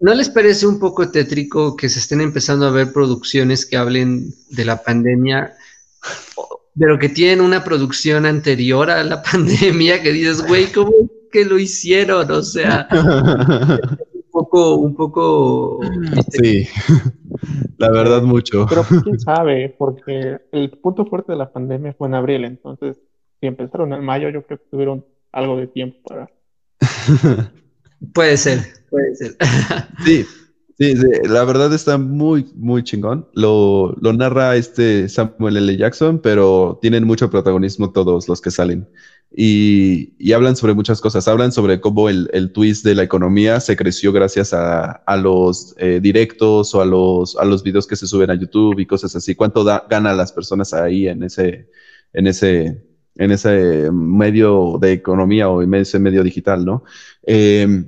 ¿No 0.00 0.14
les 0.14 0.30
parece 0.30 0.66
un 0.66 0.78
poco 0.78 1.10
tétrico 1.10 1.76
que 1.76 1.88
se 1.88 1.98
estén 1.98 2.20
empezando 2.20 2.66
a 2.66 2.70
ver 2.70 2.92
producciones 2.92 3.66
que 3.66 3.76
hablen 3.76 4.32
de 4.50 4.64
la 4.64 4.82
pandemia, 4.82 5.56
pero 6.78 6.98
que 6.98 7.08
tienen 7.08 7.40
una 7.40 7.64
producción 7.64 8.26
anterior 8.26 8.90
a 8.90 9.02
la 9.02 9.22
pandemia 9.32 10.02
que 10.02 10.12
dices, 10.12 10.46
güey, 10.46 10.66
¿cómo 10.72 10.90
es 10.90 11.10
que 11.30 11.44
lo 11.44 11.58
hicieron? 11.58 12.30
O 12.30 12.42
sea, 12.42 12.88
un 14.14 14.30
poco, 14.30 14.76
un 14.76 14.94
poco... 14.94 15.80
sí, 16.30 16.66
la 17.78 17.90
verdad 17.90 18.22
mucho. 18.22 18.66
Pero 18.68 18.84
pues, 18.84 19.02
quién 19.02 19.20
sabe, 19.20 19.74
porque 19.76 20.38
el 20.52 20.70
punto 20.70 21.06
fuerte 21.06 21.32
de 21.32 21.38
la 21.38 21.52
pandemia 21.52 21.94
fue 21.94 22.08
en 22.08 22.14
abril, 22.14 22.44
entonces 22.44 22.96
si 23.40 23.46
empezaron 23.46 23.92
en 23.92 24.04
mayo, 24.04 24.30
yo 24.30 24.44
creo 24.44 24.58
que 24.58 24.64
tuvieron 24.70 25.04
algo 25.32 25.56
de 25.56 25.68
tiempo 25.68 25.98
para... 26.04 26.30
Puede 28.12 28.36
ser, 28.36 28.60
puede 28.90 29.14
ser. 29.14 29.36
Sí, 30.04 30.24
sí, 30.78 30.96
sí, 30.96 31.06
la 31.28 31.44
verdad 31.44 31.72
está 31.72 31.98
muy, 31.98 32.46
muy 32.54 32.82
chingón. 32.82 33.26
Lo, 33.34 33.94
lo 34.00 34.12
narra 34.12 34.56
este 34.56 35.08
Samuel 35.08 35.56
L. 35.56 35.76
Jackson, 35.76 36.20
pero 36.20 36.78
tienen 36.80 37.04
mucho 37.04 37.30
protagonismo 37.30 37.90
todos 37.90 38.28
los 38.28 38.40
que 38.40 38.50
salen. 38.50 38.88
Y, 39.36 40.14
y 40.18 40.32
hablan 40.32 40.56
sobre 40.56 40.72
muchas 40.72 41.00
cosas. 41.00 41.28
Hablan 41.28 41.52
sobre 41.52 41.80
cómo 41.80 42.08
el, 42.08 42.30
el 42.32 42.50
twist 42.52 42.84
de 42.84 42.94
la 42.94 43.02
economía 43.02 43.60
se 43.60 43.76
creció 43.76 44.10
gracias 44.12 44.54
a, 44.54 44.92
a 44.92 45.16
los 45.16 45.74
eh, 45.78 46.00
directos 46.00 46.74
o 46.74 46.80
a 46.80 46.86
los, 46.86 47.36
a 47.36 47.44
los 47.44 47.62
videos 47.62 47.86
que 47.86 47.96
se 47.96 48.06
suben 48.06 48.30
a 48.30 48.34
YouTube 48.34 48.78
y 48.78 48.86
cosas 48.86 49.14
así. 49.14 49.34
¿Cuánto 49.34 49.64
da, 49.64 49.84
gana 49.90 50.14
las 50.14 50.32
personas 50.32 50.72
ahí 50.72 51.08
en 51.08 51.22
ese, 51.24 51.68
en 52.14 52.26
ese, 52.26 52.82
en 53.16 53.30
ese 53.30 53.90
medio 53.92 54.78
de 54.80 54.92
economía 54.92 55.50
o 55.50 55.60
en 55.62 55.74
ese 55.74 55.98
medio 55.98 56.22
digital, 56.22 56.64
¿no? 56.64 56.84
Eh, 57.26 57.84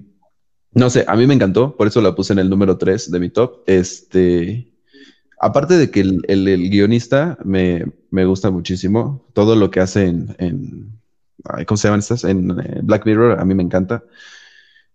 no 0.73 0.91
sé, 0.91 1.05
a 1.09 1.17
mí 1.17 1.27
me 1.27 1.35
encantó, 1.35 1.77
por 1.77 1.87
eso 1.87 2.01
la 2.01 2.15
puse 2.15 2.33
en 2.33 2.39
el 2.39 2.51
número 2.51 2.79
3 2.79 3.11
de 3.11 3.21
mi 3.21 3.31
top. 3.31 3.63
Este, 3.67 4.73
aparte 5.41 5.77
de 5.77 5.91
que 5.91 6.01
el, 6.01 6.23
el, 6.29 6.71
guionista 6.71 7.39
me, 7.45 7.87
me, 8.11 8.25
gusta 8.25 8.51
muchísimo, 8.51 9.27
todo 9.33 9.57
lo 9.57 9.71
que 9.71 9.81
hace 9.81 10.07
en, 10.07 10.37
en 10.39 11.01
¿cómo 11.67 11.77
se 11.77 11.89
llaman 11.89 12.01
estas? 12.01 12.25
En 12.25 12.51
eh, 12.51 12.81
Black 12.83 13.07
Mirror, 13.07 13.41
a 13.41 13.45
mí 13.45 13.55
me 13.55 13.63
encanta. 13.63 14.05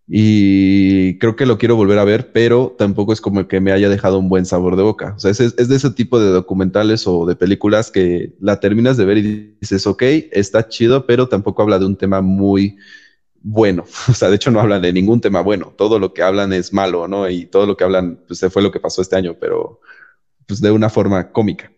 Y 0.08 1.18
creo 1.18 1.36
que 1.36 1.48
lo 1.48 1.58
quiero 1.58 1.76
volver 1.76 1.98
a 1.98 2.04
ver, 2.04 2.32
pero 2.32 2.76
tampoco 2.78 3.12
es 3.12 3.22
como 3.22 3.48
que 3.48 3.60
me 3.60 3.72
haya 3.72 3.90
dejado 3.90 4.20
un 4.20 4.30
buen 4.30 4.46
sabor 4.46 4.76
de 4.78 4.84
boca. 4.84 5.16
O 5.18 5.20
sea, 5.20 5.32
es, 5.32 5.40
es 5.40 5.68
de 5.68 5.76
ese 5.76 5.90
tipo 5.90 6.20
de 6.20 6.30
documentales 6.30 7.08
o 7.08 7.26
de 7.26 7.36
películas 7.36 7.90
que 7.90 8.36
la 8.40 8.60
terminas 8.60 8.98
de 8.98 9.06
ver 9.06 9.18
y 9.18 9.58
dices, 9.60 9.88
ok, 9.88 10.04
está 10.32 10.70
chido, 10.70 11.08
pero 11.08 11.28
tampoco 11.28 11.64
habla 11.64 11.80
de 11.80 11.88
un 11.88 11.98
tema 11.98 12.22
muy 12.22 12.78
bueno. 13.46 13.86
O 14.10 14.14
sea, 14.14 14.30
de 14.30 14.36
hecho 14.36 14.52
no 14.52 14.60
hablan 14.60 14.82
de 14.82 14.91
ningún 14.91 15.22
tema 15.22 15.41
bueno. 15.41 15.74
Todo 15.78 16.00
lo 16.00 16.14
que 16.14 16.24
hablan 16.24 16.52
es 16.52 16.74
malo, 16.74 17.08
¿no? 17.08 17.30
Y 17.30 17.46
todo 17.46 17.66
lo 17.66 17.78
que 17.78 17.84
hablan, 17.84 18.20
pues 18.28 18.43
fue 18.52 18.64
lo 18.64 18.72
que 18.72 18.80
pasó 18.80 19.02
este 19.02 19.16
año, 19.16 19.36
pero 19.39 19.80
pues 20.48 20.62
de 20.62 20.72
una 20.72 20.89
forma 20.89 21.32
cómica. 21.32 21.72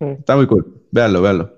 Está 0.00 0.36
muy 0.36 0.46
cool. 0.46 0.82
Véanlo, 0.90 1.22
véanlo. 1.22 1.56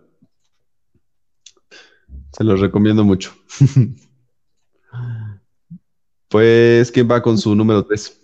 Se 2.33 2.45
los 2.45 2.61
recomiendo 2.61 3.05
mucho. 3.05 3.33
pues, 6.29 6.93
¿quién 6.93 7.11
va 7.11 7.23
con 7.23 7.39
su 7.39 7.55
número 7.55 7.85
3? 7.85 8.21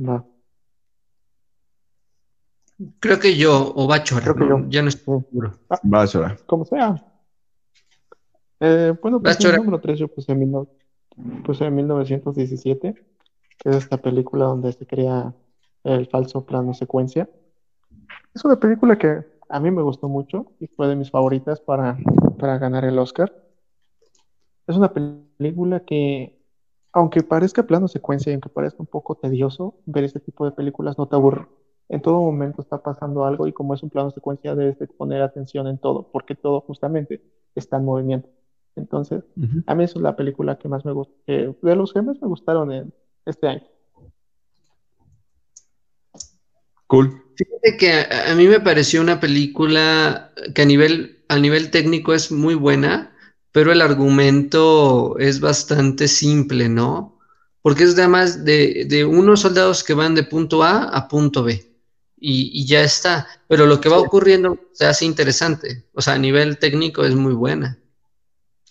Va. 0.00 0.24
Creo 3.00 3.18
que 3.18 3.36
yo, 3.36 3.72
o 3.74 3.88
va 3.88 4.04
Creo 4.04 4.36
que 4.36 4.48
yo. 4.48 4.64
Ya 4.68 4.82
no 4.82 4.88
estoy 4.88 5.20
seguro. 5.22 5.58
Ah, 5.68 5.80
Va 5.92 6.02
a 6.02 6.06
llorar. 6.06 6.38
como 6.46 6.64
sea. 6.64 7.04
Eh, 8.60 8.94
bueno, 9.00 9.20
pues 9.20 9.36
el 9.36 9.42
Chora. 9.42 9.58
número 9.58 9.80
3 9.80 9.98
yo 9.98 10.08
puse 10.08 10.32
en, 10.32 10.38
mil 10.38 10.68
puse 11.44 11.64
en 11.64 11.74
1917, 11.74 12.94
que 13.58 13.68
es 13.68 13.76
esta 13.76 13.98
película 13.98 14.46
donde 14.46 14.72
se 14.72 14.86
crea 14.86 15.34
el 15.84 16.06
falso 16.08 16.44
plano 16.44 16.74
secuencia. 16.74 17.28
Es 18.34 18.44
una 18.44 18.58
película 18.58 18.98
que 18.98 19.24
a 19.48 19.60
mí 19.60 19.70
me 19.70 19.82
gustó 19.82 20.08
mucho 20.08 20.52
y 20.60 20.66
fue 20.66 20.88
de 20.88 20.96
mis 20.96 21.10
favoritas 21.10 21.60
para, 21.60 21.98
para 22.38 22.58
ganar 22.58 22.84
el 22.84 22.98
Oscar. 22.98 23.32
Es 24.66 24.76
una 24.76 24.92
película 24.92 25.80
que, 25.80 26.38
aunque 26.92 27.22
parezca 27.22 27.62
plano 27.62 27.88
secuencia 27.88 28.30
y 28.30 28.34
aunque 28.34 28.50
parezca 28.50 28.78
un 28.80 28.86
poco 28.86 29.14
tedioso, 29.14 29.76
ver 29.86 30.04
este 30.04 30.20
tipo 30.20 30.44
de 30.44 30.52
películas 30.52 30.98
no 30.98 31.06
te 31.06 31.16
aburre. 31.16 31.46
En 31.88 32.02
todo 32.02 32.20
momento 32.20 32.60
está 32.60 32.82
pasando 32.82 33.24
algo 33.24 33.46
y 33.46 33.52
como 33.52 33.72
es 33.72 33.82
un 33.82 33.88
plano 33.88 34.10
secuencia 34.10 34.54
debes 34.54 34.78
de 34.78 34.86
poner 34.88 35.22
atención 35.22 35.66
en 35.68 35.78
todo, 35.78 36.10
porque 36.12 36.34
todo 36.34 36.60
justamente 36.60 37.22
está 37.54 37.78
en 37.78 37.86
movimiento. 37.86 38.28
Entonces, 38.88 39.22
a 39.66 39.74
mí 39.74 39.84
es 39.84 39.94
la 39.96 40.16
película 40.16 40.58
que 40.58 40.66
más 40.66 40.82
me 40.86 40.92
gusta, 40.92 41.12
de 41.26 41.76
los 41.76 41.92
que 41.92 42.00
más 42.00 42.16
me 42.22 42.28
gustaron 42.28 42.72
en 42.72 42.94
este 43.26 43.46
año. 43.46 43.62
Cool. 46.86 47.22
Fíjate 47.36 47.76
que 47.76 47.92
a, 47.92 48.32
a 48.32 48.34
mí 48.34 48.48
me 48.48 48.60
pareció 48.60 49.02
una 49.02 49.20
película 49.20 50.32
que 50.54 50.62
a 50.62 50.64
nivel, 50.64 51.22
a 51.28 51.38
nivel 51.38 51.70
técnico 51.70 52.14
es 52.14 52.32
muy 52.32 52.54
buena, 52.54 53.14
pero 53.52 53.72
el 53.72 53.82
argumento 53.82 55.18
es 55.18 55.38
bastante 55.40 56.08
simple, 56.08 56.70
¿no? 56.70 57.18
Porque 57.60 57.84
es 57.84 57.94
nada 57.94 58.08
más 58.08 58.42
de, 58.46 58.86
de 58.88 59.04
unos 59.04 59.40
soldados 59.40 59.84
que 59.84 59.92
van 59.92 60.14
de 60.14 60.22
punto 60.22 60.62
A 60.62 60.84
a 60.84 61.08
punto 61.08 61.44
B 61.44 61.62
y, 62.16 62.50
y 62.58 62.66
ya 62.66 62.80
está. 62.82 63.26
Pero 63.48 63.66
lo 63.66 63.82
que 63.82 63.90
va 63.90 63.98
ocurriendo 63.98 64.58
se 64.72 64.86
hace 64.86 65.04
interesante. 65.04 65.84
O 65.92 66.00
sea, 66.00 66.14
a 66.14 66.18
nivel 66.18 66.58
técnico 66.58 67.04
es 67.04 67.14
muy 67.14 67.34
buena. 67.34 67.78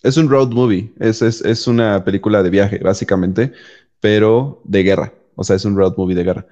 Es 0.02 0.16
un 0.16 0.28
road 0.28 0.50
movie. 0.52 0.92
Es, 0.98 1.22
es, 1.22 1.40
es 1.42 1.66
una 1.66 2.04
película 2.04 2.42
de 2.42 2.50
viaje, 2.50 2.78
básicamente, 2.78 3.52
pero 4.00 4.60
de 4.64 4.82
guerra. 4.82 5.12
O 5.34 5.44
sea, 5.44 5.56
es 5.56 5.64
un 5.64 5.76
road 5.76 5.94
movie 5.96 6.14
de 6.16 6.24
guerra. 6.24 6.46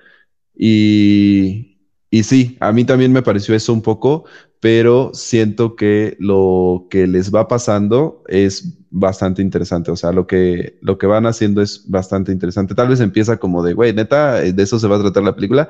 Y, 0.57 1.79
y 2.11 2.23
sí, 2.25 2.57
a 2.61 2.73
mí 2.73 2.85
también 2.85 3.13
me 3.13 3.23
pareció 3.23 3.55
eso 3.55 3.73
un 3.73 3.83
poco, 3.83 4.25
pero 4.61 5.11
siento 5.15 5.77
que 5.77 6.17
lo 6.21 6.87
que 6.91 7.07
les 7.07 7.35
va 7.35 7.49
pasando 7.49 8.23
es 8.29 8.79
bastante 8.91 9.43
interesante. 9.43 9.91
O 9.91 9.97
sea, 9.97 10.13
lo 10.13 10.27
que, 10.27 10.79
lo 10.83 10.99
que 10.99 11.07
van 11.07 11.27
haciendo 11.27 11.63
es 11.63 11.83
bastante 11.89 12.33
interesante. 12.33 12.75
Tal 12.75 12.89
vez 12.89 13.01
empieza 13.01 13.39
como 13.39 13.63
de, 13.65 13.75
güey, 13.75 13.93
neta, 13.95 14.35
de 14.43 14.63
eso 14.63 14.79
se 14.81 14.89
va 14.89 14.97
a 14.97 15.01
tratar 15.03 15.25
la 15.25 15.35
película 15.37 15.69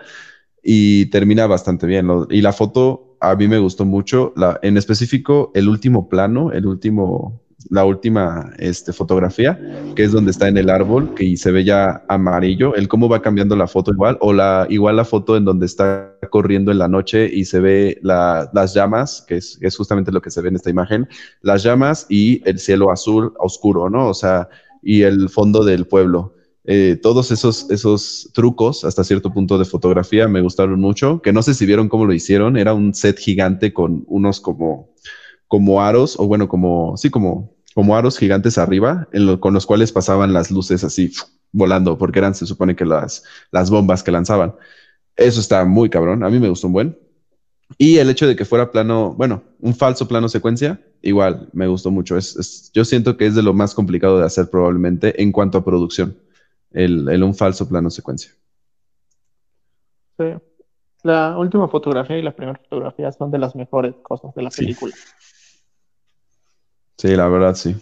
y 0.62 1.06
termina 1.06 1.46
bastante 1.46 1.86
bien. 1.86 2.06
Lo- 2.06 2.26
y 2.30 2.40
la 2.40 2.52
foto 2.52 3.16
a 3.20 3.34
mí 3.36 3.48
me 3.48 3.58
gustó 3.58 3.84
mucho. 3.84 4.32
La, 4.36 4.58
en 4.62 4.76
específico, 4.76 5.50
el 5.54 5.68
último 5.68 6.08
plano, 6.08 6.52
el 6.52 6.66
último, 6.66 7.40
la 7.70 7.84
última 7.84 8.52
este, 8.58 8.92
fotografía, 8.92 9.58
que 9.94 10.04
es 10.04 10.12
donde 10.12 10.30
está 10.30 10.48
en 10.48 10.56
el 10.56 10.70
árbol, 10.70 11.12
que 11.14 11.36
se 11.36 11.50
ve 11.50 11.64
ya 11.64 12.04
amarillo, 12.08 12.74
el 12.74 12.88
cómo 12.88 13.08
va 13.08 13.22
cambiando 13.22 13.56
la 13.56 13.66
foto 13.66 13.92
igual, 13.92 14.18
o 14.20 14.32
la, 14.32 14.66
igual 14.70 14.96
la 14.96 15.04
foto 15.04 15.36
en 15.36 15.44
donde 15.44 15.66
está 15.66 16.14
corriendo 16.30 16.70
en 16.72 16.78
la 16.78 16.88
noche 16.88 17.28
y 17.32 17.44
se 17.44 17.60
ve 17.60 17.98
la- 18.02 18.50
las 18.52 18.74
llamas, 18.74 19.24
que 19.26 19.36
es, 19.36 19.58
es 19.60 19.76
justamente 19.76 20.12
lo 20.12 20.20
que 20.20 20.30
se 20.30 20.40
ve 20.42 20.48
en 20.48 20.56
esta 20.56 20.70
imagen, 20.70 21.08
las 21.42 21.62
llamas 21.62 22.06
y 22.08 22.42
el 22.48 22.58
cielo 22.58 22.90
azul 22.90 23.32
oscuro, 23.38 23.88
¿no? 23.90 24.08
O 24.08 24.14
sea, 24.14 24.48
y 24.82 25.02
el 25.02 25.28
fondo 25.28 25.64
del 25.64 25.86
pueblo. 25.86 26.34
Eh, 26.68 26.98
todos 27.00 27.30
esos, 27.30 27.70
esos 27.70 28.28
trucos 28.34 28.84
hasta 28.84 29.04
cierto 29.04 29.32
punto 29.32 29.56
de 29.56 29.64
fotografía 29.64 30.26
me 30.26 30.40
gustaron 30.40 30.80
mucho, 30.80 31.22
que 31.22 31.32
no 31.32 31.42
sé 31.42 31.54
si 31.54 31.64
vieron 31.64 31.88
cómo 31.88 32.06
lo 32.06 32.12
hicieron, 32.12 32.56
era 32.56 32.74
un 32.74 32.92
set 32.92 33.18
gigante 33.18 33.72
con 33.72 34.04
unos 34.08 34.40
como, 34.40 34.90
como 35.46 35.80
aros, 35.82 36.18
o 36.18 36.26
bueno, 36.26 36.48
como, 36.48 36.96
sí, 36.96 37.08
como, 37.10 37.55
como 37.76 37.94
aros 37.94 38.16
gigantes 38.16 38.56
arriba, 38.56 39.06
en 39.12 39.26
lo- 39.26 39.38
con 39.38 39.52
los 39.52 39.66
cuales 39.66 39.92
pasaban 39.92 40.32
las 40.32 40.50
luces 40.50 40.82
así 40.82 41.12
volando, 41.52 41.98
porque 41.98 42.20
eran, 42.20 42.34
se 42.34 42.46
supone 42.46 42.74
que 42.74 42.86
las, 42.86 43.22
las 43.52 43.68
bombas 43.68 44.02
que 44.02 44.10
lanzaban. 44.10 44.54
Eso 45.14 45.40
está 45.40 45.62
muy 45.66 45.90
cabrón, 45.90 46.24
a 46.24 46.30
mí 46.30 46.38
me 46.38 46.48
gustó 46.48 46.68
un 46.68 46.72
buen. 46.72 46.98
Y 47.76 47.98
el 47.98 48.08
hecho 48.08 48.26
de 48.26 48.34
que 48.34 48.46
fuera 48.46 48.70
plano, 48.72 49.12
bueno, 49.12 49.42
un 49.60 49.74
falso 49.74 50.08
plano 50.08 50.30
secuencia, 50.30 50.80
igual 51.02 51.50
me 51.52 51.66
gustó 51.66 51.90
mucho. 51.90 52.16
Es, 52.16 52.34
es- 52.36 52.70
yo 52.72 52.82
siento 52.82 53.18
que 53.18 53.26
es 53.26 53.34
de 53.34 53.42
lo 53.42 53.52
más 53.52 53.74
complicado 53.74 54.18
de 54.18 54.24
hacer 54.24 54.48
probablemente 54.48 55.20
en 55.22 55.30
cuanto 55.30 55.58
a 55.58 55.64
producción, 55.64 56.16
el, 56.70 57.06
el 57.10 57.22
un 57.22 57.34
falso 57.34 57.68
plano 57.68 57.90
secuencia. 57.90 58.30
Sí. 60.18 60.24
La 61.02 61.36
última 61.36 61.68
fotografía 61.68 62.16
y 62.16 62.22
la 62.22 62.34
primera 62.34 62.58
fotografía 62.58 63.12
son 63.12 63.30
de 63.30 63.38
las 63.38 63.54
mejores 63.54 63.94
cosas 64.02 64.34
de 64.34 64.42
la 64.44 64.50
Sí. 64.50 64.62
película. 64.62 64.94
Sí, 66.98 67.08
la 67.08 67.28
verdad, 67.28 67.54
sí. 67.54 67.76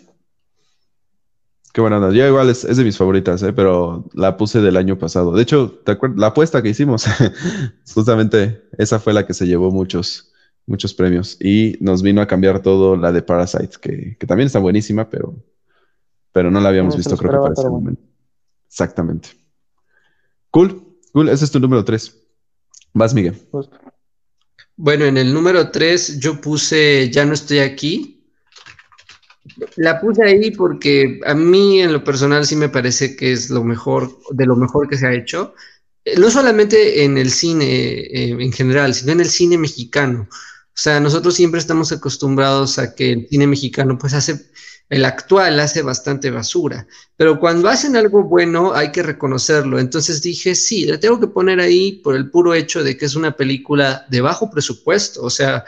Qué 1.73 1.81
buena 1.81 1.97
onda. 1.97 2.13
Yo 2.13 2.27
igual 2.27 2.51
es, 2.51 2.65
es 2.65 2.77
de 2.77 2.85
mis 2.85 2.97
favoritas, 2.97 3.43
¿eh? 3.43 3.53
pero 3.53 4.09
la 4.13 4.37
puse 4.37 4.61
del 4.61 4.77
año 4.77 4.97
pasado. 4.97 5.33
De 5.33 5.43
hecho, 5.43 5.71
¿te 5.85 5.93
acuerdas? 5.93 6.19
La 6.19 6.29
apuesta 6.29 6.63
que 6.63 6.69
hicimos, 6.69 7.05
justamente 7.95 8.63
esa 8.79 9.01
fue 9.01 9.13
la 9.13 9.27
que 9.27 9.35
se 9.35 9.47
llevó 9.47 9.73
muchos, 9.73 10.33
muchos 10.67 10.95
premios 10.95 11.37
y 11.41 11.77
nos 11.81 12.03
vino 12.03 12.21
a 12.21 12.29
cambiar 12.29 12.63
todo 12.63 12.97
la 12.97 13.11
de 13.11 13.23
Parasite, 13.23 13.77
que, 13.81 14.17
que 14.19 14.27
también 14.27 14.47
está 14.47 14.61
buenísima, 14.61 15.11
pero, 15.11 15.35
pero 16.31 16.51
no 16.51 16.61
la 16.61 16.69
habíamos 16.69 16.95
No 16.95 16.99
visto 16.99 17.17
creo 17.17 17.33
que 17.33 17.39
para 17.39 17.53
ese 17.55 17.69
momento. 17.69 18.03
Exactamente. 18.69 19.31
Cool, 20.51 20.81
cool. 21.13 21.29
Ese 21.29 21.45
es 21.45 21.51
tu 21.51 21.59
número 21.59 21.85
3. 21.85 22.17
Vas, 22.93 23.13
Miguel. 23.13 23.37
Bueno, 24.77 25.05
en 25.05 25.17
el 25.17 25.35
número 25.35 25.73
3 25.73 26.21
yo 26.21 26.41
puse 26.41 27.11
Ya 27.11 27.25
no 27.25 27.35
estoy 27.35 27.59
aquí. 27.59 28.14
La 29.77 30.01
puse 30.01 30.23
ahí 30.25 30.51
porque 30.51 31.21
a 31.25 31.35
mí 31.35 31.81
en 31.81 31.93
lo 31.93 32.03
personal 32.03 32.47
sí 32.47 32.57
me 32.57 32.69
parece 32.71 33.15
que 33.15 33.33
es 33.33 33.51
lo 33.51 33.63
mejor, 33.63 34.19
de 34.31 34.47
lo 34.47 34.57
mejor 34.57 34.89
que 34.89 34.97
se 34.97 35.07
ha 35.07 35.13
hecho. 35.15 35.55
Eh, 36.05 36.19
No 36.19 36.31
solamente 36.31 37.05
en 37.05 37.19
el 37.19 37.31
cine 37.31 37.65
eh, 37.67 38.37
en 38.39 38.53
general, 38.53 38.95
sino 38.95 39.13
en 39.13 39.21
el 39.21 39.29
cine 39.29 39.59
mexicano. 39.59 40.29
O 40.31 40.77
sea, 40.77 40.99
nosotros 41.01 41.35
siempre 41.35 41.61
estamos 41.61 41.93
acostumbrados 41.93 42.79
a 42.79 42.95
que 42.95 43.13
el 43.13 43.29
cine 43.29 43.47
mexicano 43.47 43.97
pues 43.99 44.15
hace, 44.15 44.47
el 44.89 45.05
actual 45.05 45.61
hace 45.61 45.83
bastante 45.83 46.31
basura. 46.31 46.87
Pero 47.17 47.39
cuando 47.39 47.69
hacen 47.69 47.97
algo 47.97 48.25
bueno 48.25 48.73
hay 48.75 48.91
que 48.93 49.03
reconocerlo. 49.03 49.79
Entonces 49.79 50.23
dije, 50.23 50.55
sí, 50.55 50.85
la 50.87 50.99
tengo 50.99 51.21
que 51.21 51.29
poner 51.29 51.61
ahí 51.61 51.93
por 52.03 52.17
el 52.17 52.31
puro 52.31 52.55
hecho 52.55 52.83
de 52.83 52.97
que 52.97 53.05
es 53.07 53.15
una 53.15 53.37
película 53.37 54.07
de 54.11 54.21
bajo 54.23 54.51
presupuesto. 54.51 55.23
O 55.23 55.31
sea, 55.31 55.65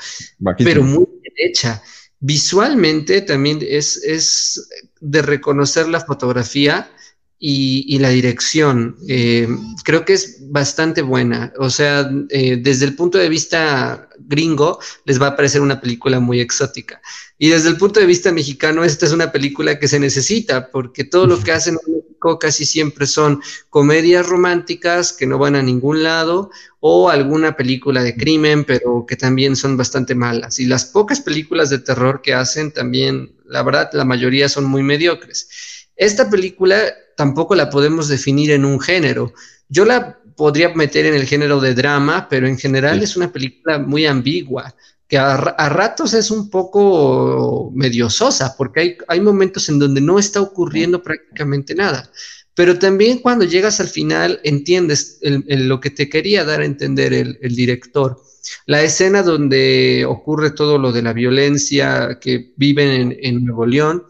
pero 0.63 0.83
muy 0.83 1.07
bien 1.23 1.35
hecha. 1.37 1.83
Visualmente 2.21 3.21
también 3.21 3.59
es, 3.63 3.97
es 4.05 4.69
de 5.01 5.23
reconocer 5.23 5.89
la 5.89 6.01
fotografía 6.01 6.91
y, 7.39 7.85
y 7.89 7.99
la 7.99 8.09
dirección. 8.09 8.97
Eh, 9.09 9.49
creo 9.85 10.05
que 10.05 10.15
es 10.15 10.39
bastante 10.51 11.03
buena. 11.03 11.53
O 11.59 11.71
sea, 11.71 12.11
eh, 12.31 12.57
desde 12.57 12.87
el 12.87 12.97
punto 12.97 13.19
de 13.19 13.29
vista 13.29 14.09
gringo, 14.19 14.79
les 15.05 15.21
va 15.21 15.29
a 15.29 15.37
parecer 15.37 15.61
una 15.61 15.81
película 15.81 16.21
muy 16.21 16.41
exótica. 16.41 17.01
Y 17.39 17.49
desde 17.51 17.69
el 17.69 17.77
punto 17.77 18.01
de 18.01 18.07
vista 18.07 18.33
mexicano, 18.33 18.85
esta 18.85 19.07
es 19.07 19.13
una 19.13 19.31
película 19.31 19.79
que 19.79 19.89
se 19.89 20.01
necesita, 20.01 20.71
porque 20.71 21.05
todo 21.05 21.27
lo 21.27 21.39
que 21.43 21.53
hacen 21.53 21.77
en 21.87 21.96
México 22.17 22.39
casi 22.39 22.65
siempre 22.65 23.07
son 23.07 23.41
comedias 23.71 24.27
románticas 24.27 25.13
que 25.13 25.27
no 25.27 25.39
van 25.39 25.55
a 25.55 25.63
ningún 25.63 26.03
lado 26.03 26.51
o 26.81 27.11
alguna 27.11 27.57
película 27.57 28.03
de 28.03 28.17
crimen, 28.17 28.65
pero 28.65 29.05
que 29.07 29.17
también 29.17 29.57
son 29.57 29.77
bastante 29.77 30.15
malas. 30.15 30.59
Y 30.59 30.67
las 30.67 30.87
pocas 30.87 31.21
películas 31.21 31.71
de 31.71 31.79
terror 31.79 32.23
que 32.23 32.35
hacen 32.35 32.73
también, 32.73 33.35
la 33.47 33.63
verdad, 33.63 33.91
la 33.93 34.05
mayoría 34.05 34.49
son 34.49 34.65
muy 34.65 34.83
mediocres. 34.83 35.49
Esta 35.97 36.31
película 36.31 36.77
tampoco 37.17 37.55
la 37.55 37.71
podemos 37.71 38.09
definir 38.09 38.51
en 38.51 38.65
un 38.65 38.81
género. 38.81 39.33
Yo 39.69 39.85
la 39.85 40.19
podría 40.37 40.69
meter 40.75 41.07
en 41.07 41.15
el 41.15 41.27
género 41.27 41.61
de 41.61 41.75
drama, 41.75 42.29
pero 42.29 42.47
en 42.47 42.59
general 42.59 43.03
es 43.03 43.17
una 43.17 43.33
película 43.33 43.79
muy 43.79 44.07
ambigua, 44.07 44.75
que 45.09 45.19
a, 45.19 45.37
ratos 45.69 46.15
es 46.15 46.31
un 46.31 46.51
poco 46.51 47.71
medio 47.75 48.11
sosa, 48.11 48.57
porque 48.57 48.81
hay, 48.81 48.97
hay 49.09 49.21
momentos 49.21 49.69
en 49.69 49.79
donde 49.79 50.01
no 50.01 50.19
está 50.19 50.41
ocurriendo 50.41 51.03
prácticamente 51.03 51.75
nada. 51.75 52.11
Pero 52.57 52.79
también 52.79 53.19
cuando 53.19 53.45
llegas 53.45 53.81
al 53.81 53.89
final 53.89 54.41
entiendes 54.43 55.19
lo 55.23 55.79
que 55.79 55.91
te 55.91 56.09
quería 56.09 56.43
dar 56.43 56.63
a 56.63 56.65
entender 56.65 57.13
el, 57.13 57.55
director. 57.55 58.19
La 58.65 58.83
escena 58.83 59.23
donde 59.23 60.07
ocurre 60.09 60.53
todo 60.53 60.79
lo 60.79 60.91
de 60.91 61.03
la 61.03 61.13
violencia 61.13 62.19
que 62.19 62.55
viven 62.57 63.15
en, 63.21 63.45
Nuevo 63.45 63.67
León, 63.67 64.05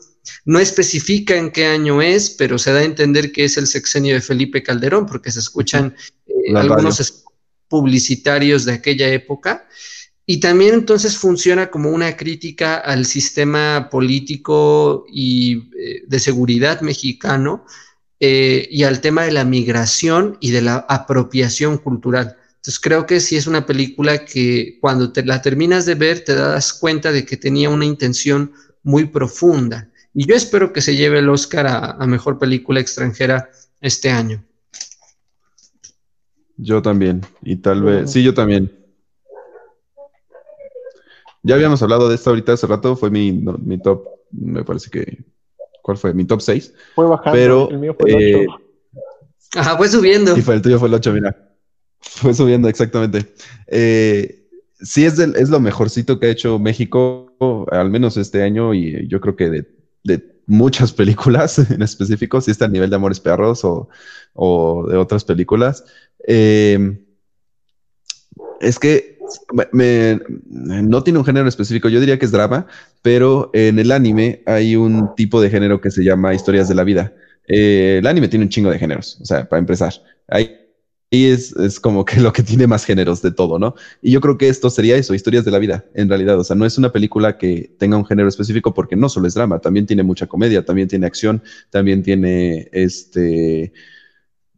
no 0.44 0.60
especifica 0.60 1.36
en 1.36 1.51
qué 1.51 1.66
año 1.66 2.01
es, 2.01 2.31
pero 2.31 2.56
se 2.56 2.73
da 2.73 2.78
a 2.78 2.85
entender 2.85 3.32
que 3.32 3.44
es 3.44 3.56
el 3.56 3.66
sexenio 3.66 4.14
de 4.14 4.20
Felipe 4.20 4.62
Calderón, 4.62 5.06
porque 5.06 5.32
se 5.32 5.40
escuchan 5.40 5.97
eh, 6.28 6.55
algunos 6.55 7.24
publicitarios 7.66 8.64
de 8.64 8.74
aquella 8.74 9.09
época. 9.09 9.66
Y 10.27 10.40
también 10.40 10.74
entonces 10.74 11.16
funciona 11.16 11.70
como 11.70 11.90
una 11.90 12.16
crítica 12.16 12.77
al 12.77 13.07
sistema 13.07 13.89
político 13.90 15.07
y 15.09 15.70
eh, 15.78 16.03
de 16.07 16.19
seguridad 16.19 16.81
mexicano, 16.81 17.65
eh, 18.19 18.66
y 18.70 18.82
al 18.85 19.01
tema 19.01 19.24
de 19.24 19.32
la 19.32 19.44
migración 19.44 20.39
y 20.40 20.51
de 20.51 20.62
la 20.62 20.86
apropiación 20.89 21.78
cultural. 21.78 22.36
Entonces 22.57 22.81
creo 22.81 23.07
que 23.07 23.20
sí 23.20 23.36
es 23.36 23.47
una 23.47 23.66
película 23.66 24.24
que 24.24 24.78
cuando 24.81 25.12
te 25.12 25.24
la 25.24 25.43
terminas 25.43 25.85
de 25.85 25.94
ver 25.94 26.24
te 26.24 26.35
das 26.35 26.73
cuenta 26.73 27.12
de 27.12 27.24
que 27.27 27.36
tenía 27.36 27.69
una 27.69 27.85
intención 27.85 28.53
muy 28.82 29.05
profunda. 29.05 29.90
Y 30.15 30.27
yo 30.27 30.35
espero 30.35 30.73
que 30.73 30.81
se 30.81 30.97
lleve 30.97 31.19
el 31.19 31.28
Oscar 31.28 31.66
a, 31.66 32.07
Mejor 32.07 32.39
Película 32.39 32.81
Extranjera 32.81 33.51
este 33.82 34.09
año. 34.09 34.43
Yo 36.57 36.81
también, 36.81 37.20
y 37.43 37.57
tal 37.57 37.82
vez, 37.82 38.11
sí, 38.11 38.23
yo 38.23 38.32
también. 38.32 38.76
Ya 41.47 41.55
habíamos 41.55 41.81
hablado 41.82 42.09
de 42.09 42.16
esto 42.16 42.31
ahorita 42.31 42.52
hace 42.52 42.66
rato, 42.66 42.97
fue 42.97 43.10
mi, 43.10 43.32
mi 43.32 43.81
top, 43.81 44.05
me 44.32 44.64
parece 44.64 44.90
que 44.90 45.24
¿Cuál 45.86 45.98
fue? 45.98 46.12
Mi 46.12 46.24
top 46.24 46.40
6. 46.40 46.74
Fue 46.97 47.06
bajando, 47.06 47.31
pero, 47.32 47.70
el 47.70 47.78
mío 47.78 47.94
fue 47.97 48.10
el 48.10 48.16
8. 48.16 48.39
Eh, 48.39 48.47
Ajá, 49.55 49.77
fue 49.77 49.89
subiendo. 49.89 50.36
Y 50.36 50.43
fue, 50.43 50.56
el 50.56 50.62
tuyo 50.62 50.81
fue 50.81 50.89
el 50.89 50.94
8, 50.94 51.12
mira. 51.12 51.48
Fue 52.01 52.35
subiendo, 52.35 52.68
exactamente. 52.68 53.32
Eh, 53.68 54.48
sí, 54.81 55.05
es, 55.05 55.16
es 55.20 55.48
lo 55.48 55.60
mejorcito 55.60 56.18
que 56.18 56.27
ha 56.27 56.31
hecho 56.31 56.59
México, 56.59 57.32
al 57.70 57.89
menos 57.89 58.16
este 58.16 58.43
año, 58.43 58.74
y 58.74 59.06
yo 59.06 59.20
creo 59.20 59.36
que 59.36 59.48
de, 59.48 59.68
de 60.02 60.40
muchas 60.47 60.93
películas 60.93 61.59
en 61.70 61.82
específico, 61.82 62.40
si 62.40 62.51
está 62.51 62.64
a 62.64 62.68
nivel 62.68 62.90
de 62.90 62.97
Amores 62.97 63.20
Perros 63.20 63.64
o, 63.64 63.89
o 64.35 64.89
de 64.89 64.97
otras 64.97 65.23
películas. 65.24 65.85
Eh, 66.27 66.98
es 68.61 68.78
que 68.78 69.16
no 69.73 71.03
tiene 71.03 71.19
un 71.19 71.24
género 71.24 71.49
específico, 71.49 71.89
yo 71.89 72.01
diría 72.01 72.19
que 72.19 72.27
es 72.27 72.33
drama, 72.33 72.66
pero 73.03 73.51
en 73.53 73.78
el 73.78 73.91
anime 73.93 74.43
hay 74.47 74.77
un 74.77 75.15
tipo 75.15 75.41
de 75.41 75.51
género 75.51 75.81
que 75.81 75.91
se 75.91 76.05
llama 76.05 76.35
historias 76.35 76.69
de 76.69 76.74
la 76.74 76.85
vida. 76.85 77.12
Eh, 77.49 77.97
el 77.99 78.07
anime 78.07 78.28
tiene 78.28 78.45
un 78.45 78.49
chingo 78.49 78.70
de 78.70 78.78
géneros, 78.78 79.19
o 79.20 79.24
sea, 79.24 79.49
para 79.49 79.61
empezar. 79.61 79.95
Ahí 80.28 80.51
es, 81.11 81.55
es, 81.57 81.81
como 81.81 82.05
que 82.05 82.20
lo 82.20 82.33
que 82.33 82.43
tiene 82.43 82.66
más 82.66 82.85
géneros 82.85 83.23
de 83.23 83.33
todo, 83.33 83.59
¿no? 83.59 83.74
Y 84.03 84.12
yo 84.12 84.20
creo 84.20 84.39
que 84.39 84.49
esto 84.49 84.70
sería 84.70 84.97
eso, 84.97 85.15
historias 85.15 85.45
de 85.45 85.51
la 85.51 85.59
vida, 85.59 85.85
en 85.95 86.09
realidad. 86.09 86.39
O 86.39 86.45
sea, 86.45 86.57
no 86.57 86.66
es 86.66 86.78
una 86.78 86.93
película 86.93 87.39
que 87.39 87.74
tenga 87.78 87.97
un 87.97 88.07
género 88.07 88.28
específico 88.28 88.74
porque 88.74 88.97
no 88.97 89.09
solo 89.09 89.27
es 89.28 89.35
drama, 89.35 89.61
también 89.61 89.87
tiene 89.87 90.03
mucha 90.03 90.27
comedia, 90.27 90.65
también 90.65 90.89
tiene 90.89 91.07
acción, 91.07 91.43
también 91.70 92.03
tiene 92.03 92.69
este 92.73 93.73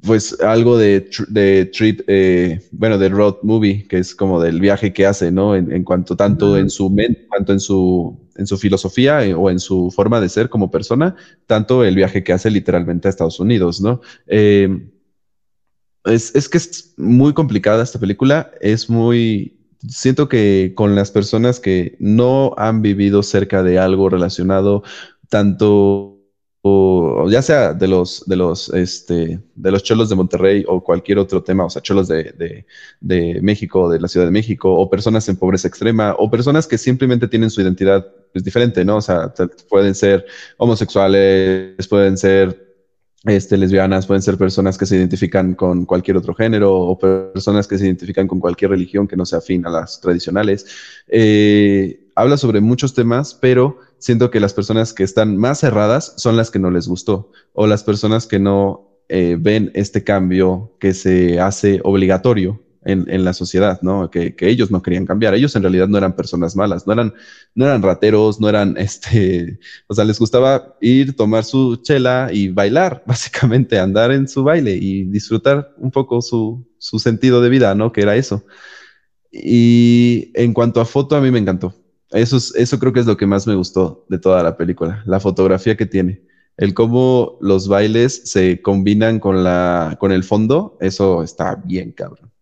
pues 0.02 0.38
algo 0.40 0.78
de, 0.78 1.10
de 1.28 1.66
trip, 1.66 2.02
eh, 2.06 2.60
bueno, 2.70 2.98
de 2.98 3.08
road 3.08 3.36
movie, 3.42 3.86
que 3.88 3.98
es 3.98 4.14
como 4.14 4.40
del 4.40 4.60
viaje 4.60 4.92
que 4.92 5.06
hace, 5.06 5.32
¿no? 5.32 5.56
En, 5.56 5.82
cuanto 5.84 6.16
tanto 6.16 6.56
en 6.56 6.70
su 6.70 6.88
mente, 6.88 7.26
cuanto 7.28 7.52
en 7.52 7.60
su, 7.60 8.18
en 8.36 8.46
su 8.46 8.56
filosofía 8.58 9.24
eh, 9.24 9.34
o 9.34 9.50
en 9.50 9.58
su 9.58 9.90
forma 9.90 10.20
de 10.20 10.28
ser 10.28 10.48
como 10.48 10.70
persona, 10.70 11.16
tanto 11.46 11.84
el 11.84 11.96
viaje 11.96 12.22
que 12.22 12.32
hace 12.32 12.50
literalmente 12.50 13.08
a 13.08 13.10
Estados 13.10 13.40
Unidos, 13.40 13.80
¿no? 13.80 14.00
Eh, 14.28 14.88
es, 16.04 16.34
es 16.34 16.48
que 16.48 16.58
es 16.58 16.94
muy 16.96 17.34
complicada 17.34 17.82
esta 17.82 17.98
película, 17.98 18.52
es 18.60 18.88
muy, 18.88 19.58
siento 19.88 20.28
que 20.28 20.72
con 20.76 20.94
las 20.94 21.10
personas 21.10 21.58
que 21.58 21.96
no 21.98 22.54
han 22.56 22.82
vivido 22.82 23.22
cerca 23.24 23.64
de 23.64 23.78
algo 23.78 24.08
relacionado 24.08 24.84
tanto 25.28 26.17
o 26.62 27.28
ya 27.30 27.42
sea 27.42 27.72
de 27.72 27.88
los, 27.88 28.24
de 28.26 28.36
los, 28.36 28.68
este, 28.70 29.40
de 29.54 29.70
los 29.70 29.82
cholos 29.82 30.08
de 30.08 30.16
Monterrey 30.16 30.64
o 30.66 30.82
cualquier 30.82 31.18
otro 31.18 31.42
tema, 31.42 31.64
o 31.64 31.70
sea, 31.70 31.82
cholos 31.82 32.08
de, 32.08 32.24
de, 32.32 32.66
de, 33.00 33.40
México, 33.42 33.88
de 33.88 34.00
la 34.00 34.08
Ciudad 34.08 34.26
de 34.26 34.32
México, 34.32 34.72
o 34.74 34.90
personas 34.90 35.28
en 35.28 35.36
pobreza 35.36 35.68
extrema, 35.68 36.14
o 36.18 36.30
personas 36.30 36.66
que 36.66 36.78
simplemente 36.78 37.28
tienen 37.28 37.50
su 37.50 37.60
identidad 37.60 38.06
pues, 38.32 38.44
diferente, 38.44 38.84
¿no? 38.84 38.96
O 38.96 39.00
sea, 39.00 39.32
pueden 39.68 39.94
ser 39.94 40.26
homosexuales, 40.56 41.86
pueden 41.88 42.18
ser 42.18 42.68
este, 43.24 43.56
lesbianas, 43.56 44.06
pueden 44.06 44.22
ser 44.22 44.36
personas 44.36 44.78
que 44.78 44.86
se 44.86 44.96
identifican 44.96 45.54
con 45.54 45.84
cualquier 45.86 46.16
otro 46.16 46.34
género 46.34 46.74
o 46.74 46.98
personas 46.98 47.66
que 47.66 47.78
se 47.78 47.84
identifican 47.84 48.26
con 48.26 48.40
cualquier 48.40 48.70
religión 48.70 49.08
que 49.08 49.16
no 49.16 49.26
sea 49.26 49.38
afín 49.38 49.66
a 49.66 49.70
las 49.70 50.00
tradicionales. 50.00 50.66
Eh, 51.08 52.07
habla 52.18 52.36
sobre 52.36 52.60
muchos 52.60 52.94
temas, 52.94 53.34
pero 53.34 53.78
siento 53.98 54.30
que 54.30 54.40
las 54.40 54.52
personas 54.52 54.92
que 54.92 55.04
están 55.04 55.36
más 55.36 55.60
cerradas 55.60 56.14
son 56.16 56.36
las 56.36 56.50
que 56.50 56.58
no 56.58 56.70
les 56.70 56.88
gustó 56.88 57.30
o 57.52 57.68
las 57.68 57.84
personas 57.84 58.26
que 58.26 58.40
no 58.40 58.88
eh, 59.08 59.36
ven 59.38 59.70
este 59.74 60.02
cambio 60.02 60.76
que 60.80 60.94
se 60.94 61.38
hace 61.38 61.80
obligatorio 61.84 62.60
en, 62.84 63.24
la 63.24 63.34
sociedad, 63.34 63.80
¿no? 63.82 64.10
Que, 64.10 64.34
ellos 64.40 64.70
no 64.70 64.82
querían 64.82 65.04
cambiar. 65.04 65.34
Ellos 65.34 65.54
en 65.54 65.62
realidad 65.62 65.88
no 65.88 65.98
eran 65.98 66.16
personas 66.16 66.56
malas, 66.56 66.86
no 66.86 66.94
eran, 66.94 67.12
no 67.54 67.66
eran 67.66 67.82
rateros, 67.82 68.40
no 68.40 68.48
eran, 68.48 68.76
este, 68.78 69.60
o 69.88 69.94
sea, 69.94 70.04
les 70.04 70.18
gustaba 70.18 70.76
ir, 70.80 71.14
tomar 71.14 71.44
su 71.44 71.76
chela 71.76 72.30
y 72.32 72.48
bailar, 72.48 73.04
básicamente, 73.06 73.78
andar 73.78 74.10
en 74.10 74.26
su 74.26 74.42
baile 74.42 74.74
y 74.74 75.04
disfrutar 75.04 75.72
un 75.76 75.90
poco 75.90 76.22
su, 76.22 76.66
su 76.78 76.98
sentido 76.98 77.40
de 77.42 77.50
vida, 77.50 77.74
¿no? 77.74 77.92
Que 77.92 78.00
era 78.02 78.16
eso. 78.16 78.44
Y 79.30 80.32
en 80.34 80.54
cuanto 80.54 80.80
a 80.80 80.86
foto, 80.86 81.14
a 81.14 81.20
mí 81.20 81.30
me 81.30 81.38
encantó. 81.38 81.74
Eso, 82.10 82.38
eso 82.54 82.78
creo 82.78 82.92
que 82.92 83.00
es 83.00 83.06
lo 83.06 83.16
que 83.16 83.26
más 83.26 83.46
me 83.46 83.54
gustó 83.54 84.04
de 84.08 84.18
toda 84.18 84.42
la 84.42 84.56
película, 84.56 85.02
la 85.06 85.20
fotografía 85.20 85.76
que 85.76 85.86
tiene. 85.86 86.22
El 86.56 86.74
cómo 86.74 87.38
los 87.40 87.68
bailes 87.68 88.22
se 88.24 88.62
combinan 88.62 89.20
con, 89.20 89.44
la, 89.44 89.96
con 90.00 90.10
el 90.10 90.24
fondo, 90.24 90.76
eso 90.80 91.22
está 91.22 91.54
bien 91.54 91.92
cabrón. 91.92 92.32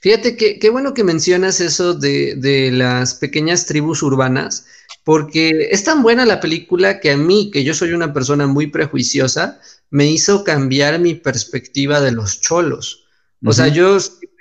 Fíjate 0.00 0.36
que 0.36 0.58
qué 0.58 0.70
bueno 0.70 0.94
que 0.94 1.04
mencionas 1.04 1.60
eso 1.60 1.94
de, 1.94 2.34
de, 2.34 2.72
las 2.72 3.14
pequeñas 3.14 3.66
tribus 3.66 4.02
urbanas, 4.02 4.66
porque 5.04 5.68
es 5.70 5.84
tan 5.84 6.02
buena 6.02 6.26
la 6.26 6.40
película 6.40 6.98
que 6.98 7.12
a 7.12 7.16
mí, 7.16 7.50
que 7.52 7.62
yo 7.62 7.74
soy 7.74 7.92
una 7.92 8.12
persona 8.12 8.48
muy 8.48 8.66
prejuiciosa, 8.66 9.60
me 9.90 10.10
hizo 10.10 10.42
cambiar 10.42 10.98
mi 10.98 11.14
perspectiva 11.14 12.00
de 12.00 12.12
los 12.12 12.40
cholos. 12.40 13.04
O 13.44 13.52
sea, 13.52 13.68
yo 13.68 13.96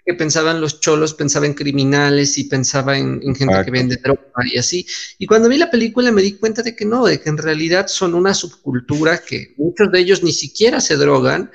que 0.07 0.13
pensaba 0.13 0.51
en 0.51 0.61
los 0.61 0.79
cholos, 0.79 1.13
pensaba 1.13 1.47
en 1.47 1.53
criminales 1.53 2.37
y 2.37 2.45
pensaba 2.45 2.97
en, 2.97 3.19
gente 3.35 3.65
que 3.65 3.71
vende 3.71 3.97
droga 3.97 4.21
y 4.45 4.57
así. 4.57 4.87
Y 5.17 5.27
cuando 5.27 5.49
vi 5.49 5.57
la 5.57 5.69
película 5.69 6.13
me 6.13 6.21
di 6.21 6.37
cuenta 6.37 6.63
de 6.63 6.77
que 6.77 6.85
no, 6.85 7.05
de 7.05 7.19
que 7.19 7.27
en 7.27 7.37
realidad 7.37 7.87
son 7.87 8.15
una 8.15 8.33
subcultura 8.33 9.17
que 9.17 9.53
muchos 9.57 9.91
de 9.91 9.99
ellos 9.99 10.23
ni 10.23 10.31
siquiera 10.31 10.79
se 10.79 10.95
drogan 10.95 11.51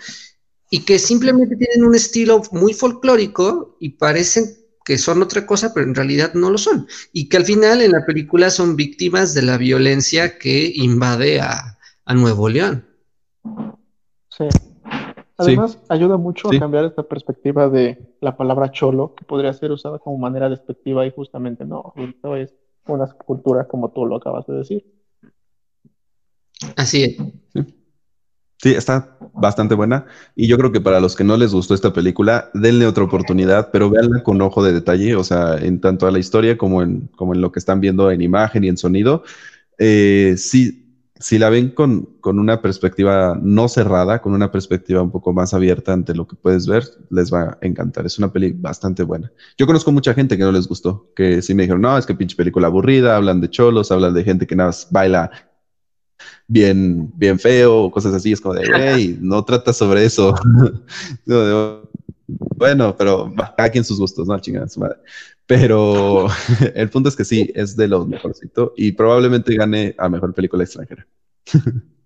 y 0.68 0.80
que 0.80 0.98
simplemente 0.98 1.56
tienen 1.56 1.82
un 1.82 1.94
estilo 1.94 2.42
muy 2.52 2.74
folclórico 2.74 3.78
y 3.80 3.88
parecen 3.88 4.54
que 4.84 4.98
son 4.98 5.22
otra 5.22 5.46
cosa, 5.46 5.72
pero 5.72 5.86
en 5.86 5.94
realidad 5.94 6.34
no 6.34 6.50
lo 6.50 6.58
son. 6.58 6.86
Y 7.10 7.30
que 7.30 7.38
al 7.38 7.46
final 7.46 7.80
en 7.80 7.92
la 7.92 8.04
película 8.04 8.50
son 8.50 8.76
víctimas 8.76 9.32
de 9.32 9.40
la 9.40 9.56
violencia 9.56 10.36
que 10.36 10.70
invade 10.74 11.40
a, 11.40 11.78
a 12.04 12.14
Nuevo 12.14 12.50
León. 12.50 12.86
Sí. 14.28 14.44
Además, 15.42 15.78
ayuda 15.88 16.16
mucho 16.16 16.48
a 16.48 16.58
cambiar 16.58 16.84
esta 16.84 17.02
perspectiva 17.02 17.68
de 17.68 17.98
la 18.20 18.36
palabra 18.36 18.70
cholo, 18.70 19.14
que 19.14 19.24
podría 19.24 19.52
ser 19.52 19.72
usada 19.72 19.98
como 19.98 20.18
manera 20.18 20.48
despectiva 20.48 21.06
y 21.06 21.10
justamente 21.10 21.64
no, 21.64 21.92
esto 21.96 22.36
es 22.36 22.54
una 22.86 23.06
cultura 23.06 23.66
como 23.66 23.90
tú 23.90 24.06
lo 24.06 24.16
acabas 24.16 24.46
de 24.46 24.54
decir. 24.54 24.84
Así 26.76 27.04
es. 27.04 27.16
Sí. 28.58 28.74
está 28.74 29.18
bastante 29.34 29.74
buena. 29.74 30.06
Y 30.36 30.46
yo 30.46 30.56
creo 30.56 30.70
que 30.70 30.80
para 30.80 31.00
los 31.00 31.16
que 31.16 31.24
no 31.24 31.36
les 31.36 31.52
gustó 31.52 31.74
esta 31.74 31.92
película, 31.92 32.50
denle 32.54 32.86
otra 32.86 33.04
oportunidad, 33.04 33.70
pero 33.72 33.90
véanla 33.90 34.22
con 34.22 34.40
ojo 34.40 34.62
de 34.62 34.72
detalle, 34.72 35.16
o 35.16 35.24
sea, 35.24 35.56
en 35.56 35.80
tanto 35.80 36.06
a 36.06 36.12
la 36.12 36.20
historia 36.20 36.56
como 36.56 36.82
en, 36.82 37.08
como 37.16 37.34
en 37.34 37.40
lo 37.40 37.50
que 37.50 37.58
están 37.58 37.80
viendo 37.80 38.10
en 38.10 38.20
imagen 38.20 38.62
y 38.64 38.68
en 38.68 38.76
sonido. 38.76 39.24
Eh, 39.78 40.34
sí, 40.36 40.81
si 41.22 41.38
la 41.38 41.50
ven 41.50 41.70
con, 41.70 42.08
una 42.24 42.60
perspectiva 42.60 43.38
no 43.40 43.68
cerrada, 43.68 44.20
con 44.20 44.34
una 44.34 44.50
perspectiva 44.50 45.02
un 45.02 45.12
poco 45.12 45.32
más 45.32 45.54
abierta 45.54 45.92
ante 45.92 46.14
lo 46.14 46.26
que 46.26 46.34
puedes 46.34 46.66
ver, 46.66 46.84
les 47.10 47.32
va 47.32 47.42
a 47.42 47.58
encantar. 47.60 48.04
Es 48.04 48.18
una 48.18 48.32
peli 48.32 48.52
bastante 48.52 49.04
buena. 49.04 49.32
Yo 49.56 49.66
conozco 49.66 49.92
mucha 49.92 50.14
gente 50.14 50.36
que 50.36 50.42
no 50.42 50.50
les 50.50 50.66
gustó, 50.66 51.12
que 51.14 51.40
sí 51.40 51.54
me 51.54 51.62
dijeron, 51.62 51.80
no, 51.80 51.96
es 51.96 52.06
que 52.06 52.16
pinche 52.16 52.36
película 52.36 52.66
aburrida, 52.66 53.16
hablan 53.16 53.40
de 53.40 53.48
cholos, 53.48 53.92
hablan 53.92 54.14
de 54.14 54.24
gente 54.24 54.48
que 54.48 54.56
nada 54.56 54.70
más 54.70 54.88
baila 54.90 55.30
bien, 56.48 57.12
bien 57.16 57.38
feo, 57.38 57.88
cosas 57.92 58.14
así. 58.14 58.32
Es 58.32 58.40
como 58.40 58.54
de, 58.54 58.68
hey, 58.74 59.16
no 59.20 59.44
trata 59.44 59.72
sobre 59.72 60.04
eso. 60.04 60.34
bueno, 62.56 62.96
pero 62.96 63.32
cada 63.56 63.70
quien 63.70 63.84
sus 63.84 63.98
gustos, 63.98 64.26
¿no? 64.26 64.38
Chingada 64.40 64.68
su 64.68 64.80
madre. 64.80 64.96
Pero 65.46 66.28
el 66.74 66.88
punto 66.90 67.08
es 67.08 67.16
que 67.16 67.24
sí, 67.24 67.50
es 67.54 67.76
de 67.76 67.88
los 67.88 68.06
mejorcito 68.06 68.72
y 68.76 68.92
probablemente 68.92 69.54
gane 69.54 69.94
a 69.98 70.08
mejor 70.08 70.34
película 70.34 70.64
extranjera. 70.64 71.06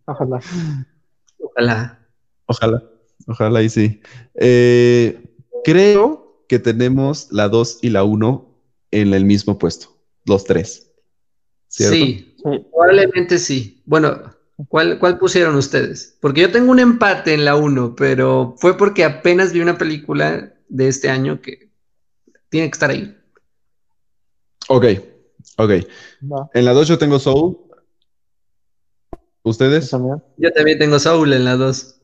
Ojalá. 0.06 0.40
Ojalá. 1.38 1.98
Ojalá, 2.46 2.82
ojalá 3.26 3.62
y 3.62 3.68
sí. 3.68 4.00
Eh, 4.34 5.20
creo 5.64 6.44
que 6.48 6.58
tenemos 6.58 7.28
la 7.32 7.48
2 7.48 7.80
y 7.82 7.90
la 7.90 8.04
1 8.04 8.48
en 8.92 9.14
el 9.14 9.24
mismo 9.24 9.58
puesto, 9.58 9.88
los 10.24 10.44
tres. 10.44 10.92
¿cierto? 11.68 11.94
Sí, 11.96 12.34
Sí. 12.42 12.66
probablemente 12.70 13.38
sí. 13.38 13.82
Bueno, 13.84 14.34
¿cuál, 14.68 14.98
cuál 15.00 15.18
pusieron 15.18 15.56
ustedes? 15.56 16.16
Porque 16.20 16.42
yo 16.42 16.52
tengo 16.52 16.70
un 16.70 16.78
empate 16.78 17.34
en 17.34 17.44
la 17.44 17.56
1, 17.56 17.96
pero 17.96 18.54
fue 18.58 18.76
porque 18.76 19.04
apenas 19.04 19.52
vi 19.52 19.60
una 19.60 19.76
película 19.76 20.54
de 20.68 20.88
este 20.88 21.10
año 21.10 21.40
que 21.40 21.70
tiene 22.48 22.68
que 22.68 22.74
estar 22.74 22.90
ahí. 22.90 23.16
Ok, 24.68 24.84
ok. 25.58 25.70
En 26.54 26.64
la 26.64 26.72
2 26.72 26.88
yo 26.88 26.98
tengo 26.98 27.18
Soul. 27.18 27.56
yo 27.70 29.18
¿Ustedes? 29.44 29.90
también. 29.90 30.22
Yo 30.38 30.52
también 30.52 30.78
tengo 30.78 30.98
Soul 30.98 31.32
en 31.32 31.44
la 31.44 31.56
2. 31.56 32.00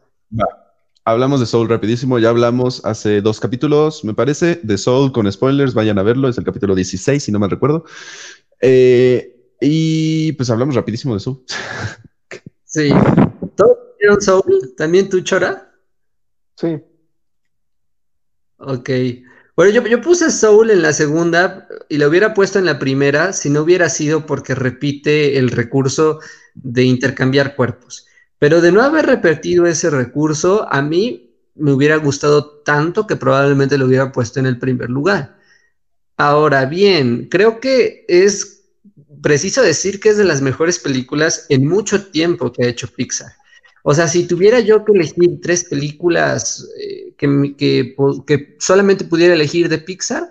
Hablamos 1.05 1.41
de 1.41 1.47
Soul 1.47 1.69
rapidísimo. 1.69 2.19
Ya 2.21 2.29
hablamos 2.29 2.85
hace 2.85 3.21
dos 3.21 3.41
capítulos, 3.41 4.05
me 4.05 4.15
parece, 4.15 4.61
de 4.63 4.79
Soul 4.79 5.11
con 5.13 5.31
spoilers. 5.31 5.75
Vayan 5.75 5.99
a 5.99 6.05
verlo. 6.05 6.29
Es 6.29 6.39
el 6.39 6.45
capítulo 6.45 6.75
16, 6.77 7.23
si 7.25 7.33
no 7.33 7.41
me 7.41 7.49
recuerdo. 7.49 7.85
Eh, 8.61 9.51
y 9.61 10.33
pues 10.33 10.49
hablamos 10.51 10.75
rapidísimo 10.75 11.15
de 11.15 11.21
Soul. 11.21 11.43
Sí. 12.65 12.89
¿Todos 13.55 13.77
vieron 14.01 14.23
Soul? 14.23 14.73
¿También 14.79 15.11
tú, 15.11 15.21
Chora? 15.21 15.75
Sí, 16.57 16.79
Ok. 18.57 18.89
Bueno, 19.55 19.73
yo, 19.73 19.87
yo 19.87 20.01
puse 20.01 20.31
Soul 20.31 20.71
en 20.71 20.81
la 20.81 20.93
segunda 20.95 21.69
y 21.89 21.99
la 21.99 22.09
hubiera 22.09 22.33
puesto 22.33 22.59
en 22.59 22.65
la 22.65 22.79
primera 22.79 23.33
si 23.35 23.51
no 23.51 23.63
hubiera 23.63 23.91
sido 23.91 24.25
porque 24.25 24.55
repite 24.55 25.39
el 25.39 25.51
recurso 25.51 26.21
de 26.55 26.85
intercambiar 26.85 27.55
cuerpos. 27.55 28.07
Pero 28.39 28.61
de 28.61 28.73
no 28.73 28.83
haber 28.83 29.07
repetido 29.07 29.67
ese 29.67 29.91
recurso, 29.91 30.67
a 30.73 30.81
mí 30.81 31.35
me 31.55 31.73
hubiera 31.73 31.97
gustado 31.97 32.63
tanto 32.65 33.07
que 33.07 33.17
probablemente 33.17 33.77
lo 33.77 33.87
hubiera 33.87 34.11
puesto 34.11 34.41
en 34.41 34.47
el 34.47 34.59
primer 34.59 34.89
lugar. 34.89 35.37
Ahora 36.17 36.65
bien, 36.65 37.29
creo 37.31 37.61
que 37.61 38.05
es 38.09 38.65
preciso 39.23 39.63
decir 39.63 40.01
que 40.01 40.09
es 40.09 40.17
de 40.17 40.25
las 40.25 40.41
mejores 40.41 40.79
películas 40.79 41.47
en 41.51 41.69
mucho 41.69 42.07
tiempo 42.07 42.53
que 42.53 42.65
ha 42.65 42.69
hecho 42.69 42.89
Pixar. 42.89 43.33
O 43.83 43.95
sea, 43.95 44.07
si 44.07 44.27
tuviera 44.27 44.61
yo 44.61 44.85
que 44.85 44.93
elegir 44.93 45.41
tres 45.43 45.65
películas 45.65 46.69
eh, 46.79 47.15
que, 47.17 47.95
que 48.27 48.57
solamente 48.59 49.05
pudiera 49.05 49.35
elegir 49.35 49.69
de 49.69 49.79
Pixar, 49.79 50.31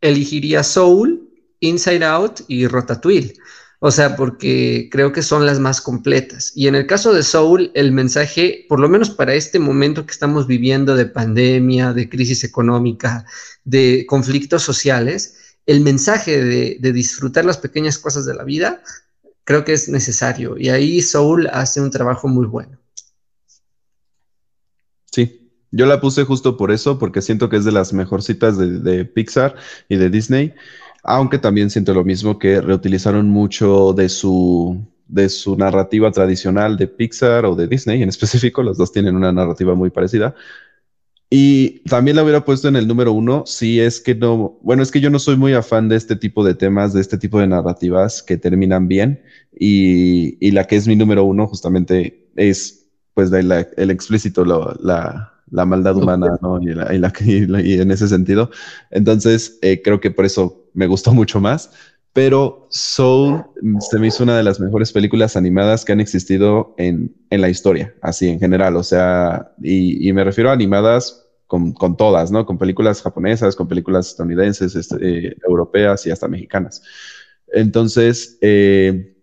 elegiría 0.00 0.62
Soul, 0.62 1.28
Inside 1.60 2.04
Out 2.04 2.40
y 2.48 2.66
Ratatouille. 2.66 3.34
O 3.84 3.90
sea, 3.90 4.14
porque 4.14 4.88
creo 4.92 5.10
que 5.12 5.22
son 5.22 5.44
las 5.44 5.58
más 5.58 5.80
completas. 5.80 6.52
Y 6.54 6.68
en 6.68 6.76
el 6.76 6.86
caso 6.86 7.12
de 7.12 7.24
Soul, 7.24 7.72
el 7.74 7.90
mensaje, 7.90 8.64
por 8.68 8.78
lo 8.78 8.88
menos 8.88 9.10
para 9.10 9.34
este 9.34 9.58
momento 9.58 10.06
que 10.06 10.12
estamos 10.12 10.46
viviendo 10.46 10.94
de 10.94 11.06
pandemia, 11.06 11.92
de 11.92 12.08
crisis 12.08 12.44
económica, 12.44 13.24
de 13.64 14.06
conflictos 14.06 14.62
sociales, 14.62 15.56
el 15.66 15.80
mensaje 15.80 16.44
de, 16.44 16.76
de 16.78 16.92
disfrutar 16.92 17.44
las 17.44 17.58
pequeñas 17.58 17.98
cosas 17.98 18.24
de 18.24 18.34
la 18.34 18.44
vida, 18.44 18.82
creo 19.44 19.64
que 19.64 19.72
es 19.72 19.88
necesario. 19.88 20.56
Y 20.58 20.68
ahí 20.68 21.02
Soul 21.02 21.48
hace 21.52 21.80
un 21.80 21.90
trabajo 21.90 22.28
muy 22.28 22.46
bueno. 22.46 22.81
Yo 25.72 25.86
la 25.86 26.00
puse 26.00 26.24
justo 26.24 26.56
por 26.56 26.70
eso, 26.70 26.98
porque 26.98 27.22
siento 27.22 27.48
que 27.48 27.56
es 27.56 27.64
de 27.64 27.72
las 27.72 27.92
mejorcitas 27.92 28.58
de, 28.58 28.78
de 28.78 29.04
Pixar 29.04 29.56
y 29.88 29.96
de 29.96 30.10
Disney, 30.10 30.54
aunque 31.02 31.38
también 31.38 31.70
siento 31.70 31.94
lo 31.94 32.04
mismo 32.04 32.38
que 32.38 32.60
reutilizaron 32.60 33.28
mucho 33.28 33.92
de 33.94 34.08
su, 34.08 34.86
de 35.08 35.28
su 35.28 35.56
narrativa 35.56 36.10
tradicional 36.12 36.76
de 36.76 36.88
Pixar 36.88 37.44
o 37.46 37.56
de 37.56 37.66
Disney 37.68 38.02
en 38.02 38.08
específico, 38.08 38.62
los 38.62 38.78
dos 38.78 38.92
tienen 38.92 39.16
una 39.16 39.32
narrativa 39.32 39.74
muy 39.74 39.90
parecida. 39.90 40.34
Y 41.34 41.80
también 41.88 42.16
la 42.16 42.22
hubiera 42.22 42.44
puesto 42.44 42.68
en 42.68 42.76
el 42.76 42.86
número 42.86 43.12
uno 43.12 43.44
si 43.46 43.80
es 43.80 44.00
que 44.00 44.14
no, 44.14 44.58
bueno, 44.62 44.82
es 44.82 44.90
que 44.90 45.00
yo 45.00 45.08
no 45.08 45.18
soy 45.18 45.36
muy 45.38 45.54
afán 45.54 45.88
de 45.88 45.96
este 45.96 46.14
tipo 46.14 46.44
de 46.44 46.54
temas, 46.54 46.92
de 46.92 47.00
este 47.00 47.16
tipo 47.16 47.40
de 47.40 47.46
narrativas 47.46 48.22
que 48.22 48.36
terminan 48.36 48.86
bien 48.86 49.22
y, 49.58 50.36
y 50.46 50.50
la 50.50 50.66
que 50.66 50.76
es 50.76 50.86
mi 50.86 50.94
número 50.94 51.24
uno 51.24 51.46
justamente 51.48 52.28
es 52.36 52.86
pues 53.14 53.32
el 53.32 53.90
explícito, 53.90 54.44
la, 54.44 55.31
la 55.52 55.66
maldad 55.66 55.96
humana, 55.96 56.36
¿no? 56.42 56.60
Y, 56.62 56.74
la- 56.74 56.94
y 56.94 56.98
la- 56.98 57.12
y 57.24 57.46
la- 57.46 57.62
y 57.62 57.74
en 57.80 57.90
ese 57.92 58.08
sentido. 58.08 58.50
Entonces, 58.90 59.58
eh, 59.62 59.82
creo 59.82 60.00
que 60.00 60.10
por 60.10 60.24
eso 60.26 60.66
me 60.74 60.86
gustó 60.88 61.12
mucho 61.14 61.40
más. 61.40 61.70
Pero 62.14 62.66
Soul 62.70 63.42
mm, 63.62 63.78
se 63.80 63.98
me 63.98 64.08
hizo 64.08 64.22
una 64.24 64.36
de 64.36 64.42
las 64.42 64.60
mejores 64.60 64.92
películas 64.92 65.36
animadas 65.36 65.84
que 65.84 65.92
han 65.92 66.00
existido 66.00 66.74
en, 66.76 67.14
en 67.30 67.40
la 67.40 67.48
historia, 67.48 67.94
así 68.02 68.28
en 68.28 68.38
general. 68.40 68.76
O 68.76 68.82
sea, 68.82 69.52
y, 69.62 70.08
y 70.08 70.12
me 70.12 70.24
refiero 70.24 70.50
a 70.50 70.52
animadas 70.52 71.26
con, 71.46 71.72
con 71.72 71.96
todas, 71.96 72.30
¿no? 72.30 72.44
Con 72.46 72.58
películas 72.58 73.02
japonesas, 73.02 73.56
con 73.56 73.68
películas 73.68 74.08
estadounidenses, 74.08 74.74
este, 74.74 74.96
eh, 75.28 75.36
europeas 75.48 76.06
y 76.06 76.10
hasta 76.10 76.28
mexicanas. 76.28 76.82
Entonces, 77.52 78.38
eh, 78.42 79.14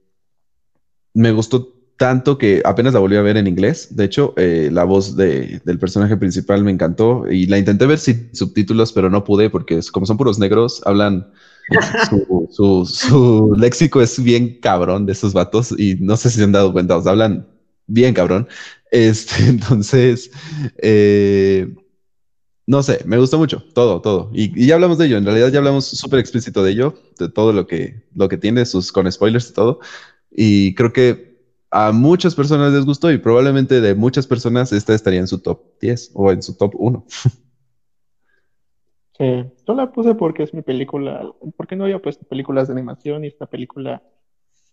me 1.13 1.31
gustó 1.31 1.75
tanto 1.99 2.37
que 2.37 2.61
apenas 2.65 2.93
la 2.93 3.01
volví 3.01 3.17
a 3.17 3.21
ver 3.21 3.37
en 3.37 3.47
inglés. 3.47 3.95
De 3.95 4.05
hecho, 4.05 4.33
eh, 4.37 4.69
la 4.71 4.85
voz 4.85 5.17
de- 5.17 5.61
del 5.65 5.79
personaje 5.79 6.17
principal 6.17 6.63
me 6.63 6.71
encantó 6.71 7.25
y 7.29 7.45
la 7.47 7.57
intenté 7.59 7.85
ver 7.87 7.99
sin 7.99 8.33
subtítulos, 8.33 8.93
pero 8.93 9.09
no 9.09 9.25
pude 9.25 9.49
porque 9.49 9.79
es- 9.79 9.91
como 9.91 10.05
son 10.07 10.17
puros 10.17 10.39
negros, 10.39 10.81
hablan 10.85 11.27
su, 12.09 12.47
su- 12.51 12.85
su 12.85 13.55
léxico 13.57 14.01
es 14.01 14.21
bien 14.23 14.59
cabrón 14.61 15.05
de 15.05 15.11
esos 15.13 15.33
vatos 15.33 15.73
y 15.77 15.95
no 15.99 16.17
sé 16.17 16.29
si 16.29 16.37
se 16.37 16.43
han 16.45 16.53
dado 16.53 16.71
cuenta, 16.73 16.97
o 16.97 17.07
hablan 17.09 17.47
bien 17.87 18.13
cabrón. 18.13 18.47
Este, 18.91 19.35
entonces, 19.49 20.31
eh, 20.81 21.67
no 22.67 22.83
sé, 22.83 23.01
me 23.05 23.17
gustó 23.17 23.37
mucho, 23.39 23.63
todo, 23.73 24.01
todo. 24.01 24.29
Y, 24.33 24.51
y 24.63 24.67
ya 24.67 24.75
hablamos 24.75 24.97
de 24.99 25.07
ello, 25.07 25.17
en 25.17 25.25
realidad 25.25 25.49
ya 25.51 25.57
hablamos 25.59 25.85
súper 25.85 26.19
explícito 26.19 26.63
de 26.63 26.71
ello, 26.71 26.93
de 27.17 27.27
todo 27.29 27.51
lo 27.51 27.65
que, 27.65 28.03
lo 28.15 28.29
que 28.29 28.37
tiene, 28.37 28.65
sus, 28.65 28.91
con 28.91 29.11
spoilers 29.11 29.49
y 29.49 29.53
todo. 29.53 29.79
Y 30.31 30.75
creo 30.75 30.93
que 30.93 31.28
a 31.71 31.91
muchas 31.91 32.35
personas 32.35 32.73
les 32.73 32.85
gustó 32.85 33.11
y 33.11 33.17
probablemente 33.17 33.81
de 33.81 33.95
muchas 33.95 34.27
personas 34.27 34.71
esta 34.71 34.93
estaría 34.93 35.19
en 35.19 35.27
su 35.27 35.39
top 35.39 35.61
10 35.79 36.11
o 36.15 36.31
en 36.31 36.41
su 36.41 36.57
top 36.57 36.73
1. 36.75 37.05
sí. 39.17 39.45
Yo 39.67 39.73
la 39.73 39.91
puse 39.91 40.15
porque 40.15 40.43
es 40.43 40.53
mi 40.53 40.61
película, 40.61 41.29
porque 41.55 41.75
no 41.75 41.83
había 41.83 42.01
puesto 42.01 42.25
películas 42.25 42.67
de 42.67 42.73
animación 42.73 43.23
y 43.23 43.27
esta 43.27 43.45
película, 43.45 44.01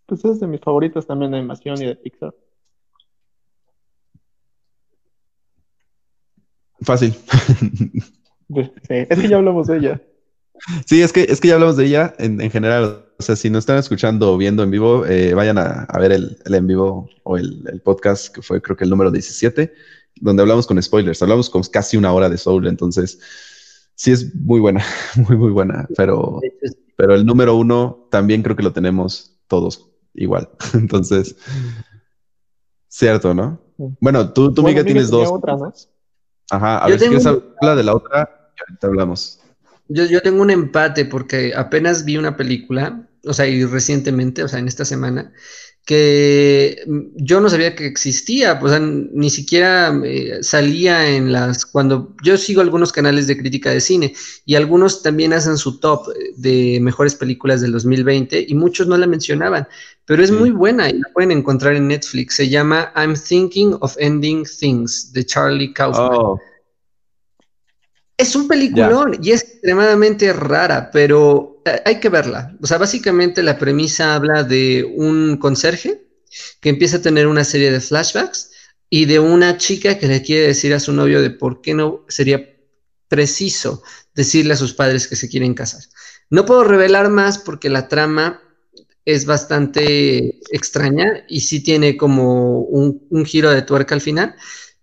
pues 0.06 0.24
es 0.24 0.40
de 0.40 0.46
mis 0.46 0.60
favoritas 0.60 1.06
también 1.06 1.32
de 1.32 1.38
animación 1.38 1.80
y 1.82 1.86
de 1.86 1.96
Pixar. 1.96 2.34
Fácil. 6.80 7.14
Sí, 8.48 8.62
es 8.88 9.20
que 9.20 9.28
ya 9.28 9.38
hablamos 9.38 9.66
de 9.66 9.76
ella. 9.76 10.00
Sí, 10.86 11.02
es 11.02 11.12
que, 11.12 11.22
es 11.28 11.40
que 11.40 11.48
ya 11.48 11.54
hablamos 11.54 11.76
de 11.76 11.86
ella 11.86 12.14
en, 12.18 12.40
en 12.40 12.50
general. 12.50 13.04
O 13.18 13.22
sea, 13.22 13.34
si 13.36 13.48
nos 13.50 13.60
están 13.60 13.78
escuchando 13.78 14.32
o 14.32 14.36
viendo 14.36 14.62
en 14.62 14.70
vivo, 14.70 15.06
eh, 15.06 15.32
vayan 15.34 15.58
a, 15.58 15.84
a 15.84 15.98
ver 15.98 16.12
el, 16.12 16.38
el 16.44 16.54
en 16.54 16.66
vivo 16.66 17.08
o 17.22 17.36
el, 17.38 17.62
el 17.72 17.80
podcast 17.80 18.34
que 18.34 18.42
fue 18.42 18.60
creo 18.60 18.76
que 18.76 18.84
el 18.84 18.90
número 18.90 19.10
17, 19.10 19.72
donde 20.16 20.42
hablamos 20.42 20.66
con 20.66 20.82
spoilers. 20.82 21.22
Hablamos 21.22 21.48
con 21.50 21.62
casi 21.64 21.96
una 21.96 22.12
hora 22.12 22.28
de 22.28 22.36
Soul, 22.38 22.66
entonces 22.66 23.18
sí 23.94 24.12
es 24.12 24.34
muy 24.34 24.60
buena, 24.60 24.84
muy, 25.28 25.36
muy 25.36 25.50
buena. 25.50 25.86
Pero, 25.96 26.40
pero 26.96 27.14
el 27.14 27.24
número 27.24 27.54
uno 27.56 28.08
también 28.10 28.42
creo 28.42 28.56
que 28.56 28.62
lo 28.62 28.72
tenemos 28.72 29.38
todos 29.48 29.88
igual. 30.14 30.48
Entonces, 30.74 31.36
cierto, 32.88 33.34
¿no? 33.34 33.60
Bueno, 34.00 34.32
tú, 34.32 34.52
tú 34.54 34.62
Bueno, 34.62 34.68
Miguel, 34.78 34.84
tienes 34.86 35.10
dos. 35.10 35.28
otra, 35.30 35.56
¿no? 35.56 35.72
Ajá, 36.50 36.78
a 36.78 36.86
Yo 36.86 36.90
ver 36.92 37.00
si 37.00 37.06
quieres 37.08 37.26
un- 37.26 37.44
hablar 37.60 37.76
de 37.76 37.82
la 37.84 37.94
otra 37.94 38.50
ahorita 38.68 38.86
hablamos. 38.86 39.40
Yo, 39.88 40.04
yo 40.04 40.20
tengo 40.22 40.42
un 40.42 40.50
empate 40.50 41.04
porque 41.04 41.52
apenas 41.54 42.04
vi 42.04 42.16
una 42.16 42.36
película, 42.36 43.08
o 43.24 43.32
sea, 43.32 43.46
y 43.46 43.64
recientemente, 43.64 44.42
o 44.42 44.48
sea, 44.48 44.58
en 44.58 44.68
esta 44.68 44.84
semana, 44.84 45.32
que 45.84 46.82
mm, 46.86 47.00
yo 47.14 47.40
no 47.40 47.48
sabía 47.48 47.76
que 47.76 47.86
existía, 47.86 48.58
pues, 48.58 48.72
o 48.72 48.76
sea, 48.76 48.84
ni 48.84 49.30
siquiera 49.30 49.96
eh, 50.04 50.38
salía 50.42 51.08
en 51.16 51.30
las, 51.32 51.64
cuando 51.64 52.14
yo 52.24 52.36
sigo 52.36 52.60
algunos 52.60 52.92
canales 52.92 53.28
de 53.28 53.38
crítica 53.38 53.70
de 53.70 53.80
cine 53.80 54.12
y 54.44 54.56
algunos 54.56 55.02
también 55.02 55.32
hacen 55.32 55.56
su 55.56 55.78
top 55.78 56.08
de 56.36 56.80
mejores 56.82 57.14
películas 57.14 57.60
del 57.60 57.70
2020 57.72 58.46
y 58.48 58.54
muchos 58.54 58.88
no 58.88 58.96
la 58.96 59.06
mencionaban, 59.06 59.68
pero 60.04 60.22
es 60.24 60.30
Sí. 60.30 60.34
muy 60.34 60.50
buena 60.50 60.90
y 60.90 60.94
la 60.98 61.08
pueden 61.14 61.30
encontrar 61.30 61.76
en 61.76 61.86
Netflix. 61.86 62.34
Se 62.34 62.48
llama 62.48 62.92
I'm 62.96 63.14
Thinking 63.14 63.76
of 63.80 63.94
Ending 63.98 64.44
Things 64.58 65.12
de 65.12 65.24
Charlie 65.24 65.72
Kaufman. 65.72 66.10
Oh, 66.12 66.40
Es 68.16 68.34
un 68.34 68.48
peliculón 68.48 69.18
y 69.22 69.32
es 69.32 69.42
extremadamente 69.42 70.32
rara, 70.32 70.90
pero 70.90 71.62
eh, 71.64 71.82
hay 71.84 72.00
que 72.00 72.08
verla. 72.08 72.56
O 72.62 72.66
sea, 72.66 72.78
básicamente 72.78 73.42
la 73.42 73.58
premisa 73.58 74.14
habla 74.14 74.42
de 74.42 74.90
un 74.96 75.36
conserje 75.36 76.06
que 76.60 76.70
empieza 76.70 76.98
a 76.98 77.02
tener 77.02 77.26
una 77.26 77.44
serie 77.44 77.70
de 77.70 77.80
flashbacks 77.80 78.50
y 78.88 79.04
de 79.04 79.18
una 79.18 79.56
chica 79.58 79.98
que 79.98 80.06
le 80.06 80.22
quiere 80.22 80.48
decir 80.48 80.72
a 80.72 80.80
su 80.80 80.92
novio 80.92 81.20
de 81.20 81.30
por 81.30 81.60
qué 81.60 81.74
no 81.74 82.04
sería 82.08 82.56
preciso 83.08 83.82
decirle 84.14 84.54
a 84.54 84.56
sus 84.56 84.74
padres 84.74 85.06
que 85.06 85.16
se 85.16 85.28
quieren 85.28 85.54
casar. 85.54 85.82
No 86.30 86.44
puedo 86.44 86.64
revelar 86.64 87.10
más 87.10 87.38
porque 87.38 87.68
la 87.68 87.88
trama 87.88 88.42
es 89.04 89.24
bastante 89.24 90.40
extraña 90.50 91.24
y 91.28 91.40
sí 91.40 91.62
tiene 91.62 91.96
como 91.96 92.60
un, 92.60 93.24
giro 93.24 93.50
de 93.50 93.62
tuerca 93.62 93.94
al 93.94 94.00
final, 94.00 94.34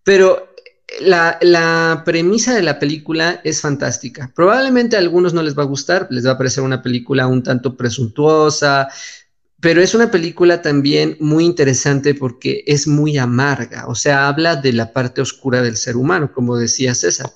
pero 0.04 0.53
la, 1.02 2.02
premisa 2.06 2.54
de 2.54 2.64
la 2.64 2.80
película 2.80 3.42
es 3.44 3.62
fantástica. 3.62 4.32
Probablemente 4.36 4.96
a 4.96 5.00
algunos 5.00 5.34
no 5.34 5.44
les 5.44 5.58
va 5.58 5.64
a 5.64 5.68
gustar, 5.68 6.08
les 6.10 6.26
va 6.26 6.32
a 6.32 6.38
parecer 6.38 6.64
una 6.64 6.82
película 6.82 7.28
un 7.28 7.44
tanto 7.44 7.76
presuntuosa, 7.76 8.88
pero 9.60 9.82
es 9.82 9.96
una 9.96 10.12
película 10.12 10.62
también 10.62 11.18
muy 11.20 11.46
interesante 11.46 12.14
porque 12.14 12.64
es 12.68 12.88
muy 12.88 13.18
amarga, 13.18 13.88
o 13.88 13.96
sea, 13.96 14.28
habla 14.28 14.58
de 14.58 14.74
la 14.74 14.92
parte 14.92 15.22
oscura 15.22 15.62
del 15.62 15.78
ser 15.78 15.96
humano, 15.96 16.32
como 16.34 16.58
decía 16.58 16.94
César. 16.94 17.32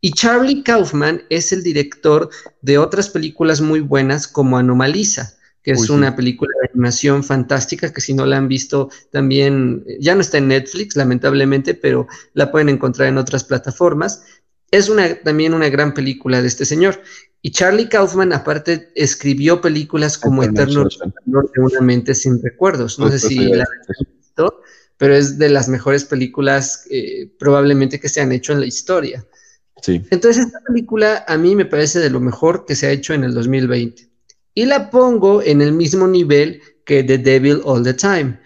Y 0.00 0.12
Charlie 0.12 0.62
Kaufman 0.62 1.22
es 1.30 1.52
el 1.52 1.62
director 1.62 2.30
de 2.62 2.78
otras 2.78 3.08
películas 3.08 3.60
muy 3.60 3.80
buenas 3.80 4.28
como 4.28 4.58
Anomaliza 4.58 5.36
que 5.66 5.72
es 5.72 5.90
una 5.90 6.14
película 6.14 6.52
de 6.62 6.68
animación 6.72 7.24
fantástica 7.24 7.92
que 7.92 8.00
si 8.00 8.14
no 8.14 8.24
la 8.24 8.36
han 8.36 8.46
visto 8.46 8.88
también, 9.10 9.84
ya 9.98 10.14
no 10.14 10.20
está 10.20 10.38
en 10.38 10.46
Netflix, 10.46 10.94
lamentablemente, 10.94 11.74
pero 11.74 12.06
la 12.34 12.52
pueden 12.52 12.68
encontrar 12.68 13.08
en 13.08 13.18
otras 13.18 13.42
plataformas. 13.42 14.22
Es 14.70 14.88
una, 14.88 15.16
también 15.16 15.54
una 15.54 15.68
gran 15.68 15.92
película 15.92 16.40
de 16.40 16.46
este 16.46 16.64
señor. 16.64 17.02
Y 17.42 17.50
Charlie 17.50 17.88
Kaufman, 17.88 18.32
aparte, 18.32 18.92
escribió 18.94 19.60
películas 19.60 20.16
como 20.16 20.44
Eterno 20.44 20.84
de 20.84 21.60
una 21.60 21.80
mente 21.80 22.14
sin 22.14 22.40
recuerdos. 22.40 23.00
No 23.00 23.10
sé 23.10 23.18
si 23.18 23.36
la 23.36 23.64
han 23.64 24.06
visto, 24.20 24.62
pero 24.96 25.16
es 25.16 25.36
de 25.36 25.48
las 25.48 25.68
mejores 25.68 26.04
películas 26.04 26.86
eh, 26.92 27.28
probablemente 27.40 27.98
que 27.98 28.08
se 28.08 28.20
han 28.20 28.30
hecho 28.30 28.52
en 28.52 28.60
la 28.60 28.66
historia. 28.66 29.26
Sí. 29.82 30.00
Entonces, 30.10 30.46
esta 30.46 30.60
película 30.60 31.24
a 31.26 31.36
mí 31.36 31.56
me 31.56 31.64
parece 31.64 31.98
de 31.98 32.10
lo 32.10 32.20
mejor 32.20 32.66
que 32.66 32.76
se 32.76 32.86
ha 32.86 32.92
hecho 32.92 33.14
en 33.14 33.24
el 33.24 33.34
2020 33.34 34.14
y 34.56 34.64
la 34.64 34.90
pongo 34.90 35.42
en 35.42 35.60
el 35.60 35.72
mismo 35.72 36.08
nivel 36.08 36.62
que 36.86 37.04
The 37.04 37.18
Devil 37.18 37.60
All 37.64 37.84
the 37.84 37.92
Time 37.92 38.40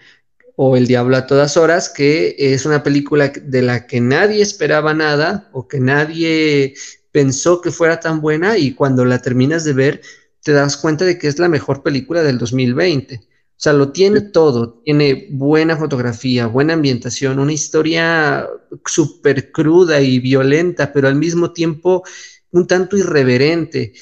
o 0.57 0.75
El 0.75 0.85
Diablo 0.85 1.15
a 1.15 1.25
todas 1.25 1.55
horas, 1.55 1.87
que 1.87 2.35
es 2.37 2.65
una 2.65 2.83
película 2.83 3.29
de 3.29 3.61
la 3.61 3.87
que 3.87 4.01
nadie 4.01 4.41
esperaba 4.41 4.93
nada 4.93 5.49
o 5.53 5.69
que 5.69 5.79
nadie 5.79 6.75
pensó 7.13 7.61
que 7.61 7.71
fuera 7.71 8.01
tan 8.01 8.19
buena 8.19 8.57
y 8.57 8.73
cuando 8.73 9.05
la 9.05 9.21
terminas 9.21 9.63
de 9.63 9.71
ver 9.71 10.01
te 10.43 10.51
das 10.51 10.75
cuenta 10.75 11.05
de 11.05 11.17
que 11.17 11.29
es 11.29 11.39
la 11.39 11.47
mejor 11.47 11.81
película 11.81 12.23
del 12.23 12.37
2020. 12.37 13.15
O 13.15 13.63
sea, 13.63 13.71
lo 13.71 13.93
tiene 13.93 14.19
todo, 14.19 14.81
tiene 14.83 15.27
buena 15.29 15.77
fotografía, 15.77 16.47
buena 16.47 16.73
ambientación, 16.73 17.39
una 17.39 17.53
historia 17.53 18.49
súper 18.85 19.51
cruda 19.53 20.01
y 20.01 20.19
violenta, 20.19 20.91
pero 20.91 21.07
al 21.07 21.15
mismo 21.15 21.53
tiempo 21.53 22.03
un 22.51 22.67
tanto 22.67 22.97
irreverente. 22.97 23.93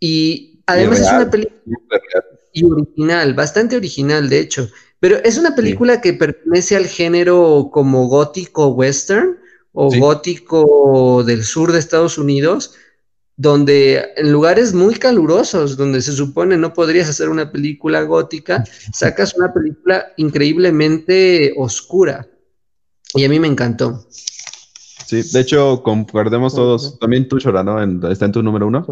Y 0.00 0.51
Además 0.66 1.00
es 1.00 1.12
una 1.12 1.30
película 1.30 1.60
y 2.52 2.64
original, 2.64 3.34
bastante 3.34 3.76
original 3.76 4.28
de 4.28 4.40
hecho, 4.40 4.68
pero 5.00 5.16
es 5.24 5.38
una 5.38 5.54
película 5.54 6.00
que 6.00 6.12
pertenece 6.12 6.76
al 6.76 6.86
género 6.86 7.70
como 7.72 8.06
gótico 8.06 8.68
western 8.68 9.38
o 9.72 9.90
gótico 9.98 11.24
del 11.24 11.44
sur 11.44 11.72
de 11.72 11.78
Estados 11.78 12.18
Unidos, 12.18 12.74
donde 13.36 14.04
en 14.16 14.30
lugares 14.30 14.74
muy 14.74 14.94
calurosos, 14.94 15.76
donde 15.76 16.02
se 16.02 16.12
supone 16.12 16.58
no 16.58 16.74
podrías 16.74 17.08
hacer 17.08 17.30
una 17.30 17.50
película 17.50 18.02
gótica, 18.02 18.62
sacas 18.92 19.34
una 19.34 19.52
película 19.52 20.12
increíblemente 20.16 21.54
oscura. 21.56 22.28
Y 23.14 23.24
a 23.24 23.28
mí 23.28 23.40
me 23.40 23.48
encantó. 23.48 24.06
Sí, 25.06 25.22
de 25.32 25.40
hecho, 25.40 25.82
concordemos 25.82 26.54
todos. 26.54 26.98
También 26.98 27.28
tú, 27.28 27.38
Chora, 27.38 27.62
¿no? 27.62 28.08
¿Está 28.10 28.26
en 28.26 28.32
tu 28.32 28.42
número 28.42 28.66
uno? 28.66 28.84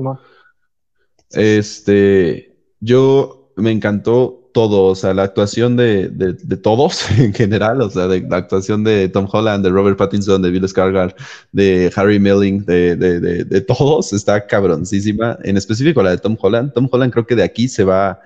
Este, 1.32 2.56
yo 2.80 3.52
me 3.56 3.70
encantó 3.70 4.40
todo, 4.52 4.84
o 4.86 4.94
sea, 4.94 5.14
la 5.14 5.22
actuación 5.22 5.76
de, 5.76 6.08
de, 6.08 6.56
todos 6.56 7.10
en 7.18 7.32
general, 7.32 7.80
o 7.82 7.90
sea, 7.90 8.08
de, 8.08 8.20
la 8.22 8.38
actuación 8.38 8.84
de 8.84 9.08
Tom 9.08 9.28
Holland, 9.30 9.64
de 9.64 9.70
Robert 9.70 9.96
Pattinson, 9.96 10.42
de 10.42 10.50
Bill 10.50 10.64
Skarsgård, 10.64 11.14
de 11.52 11.92
Harry 11.94 12.18
Milling, 12.18 12.64
de, 12.64 12.96
de, 12.96 13.60
todos, 13.60 14.12
está 14.12 14.46
cabroncísima. 14.46 15.38
En 15.42 15.56
específico 15.56 16.02
la 16.02 16.10
de 16.10 16.18
Tom 16.18 16.36
Holland. 16.40 16.72
Tom 16.72 16.88
Holland 16.90 17.12
creo 17.12 17.26
que 17.26 17.36
de 17.36 17.44
aquí 17.44 17.68
se 17.68 17.84
va 17.84 18.20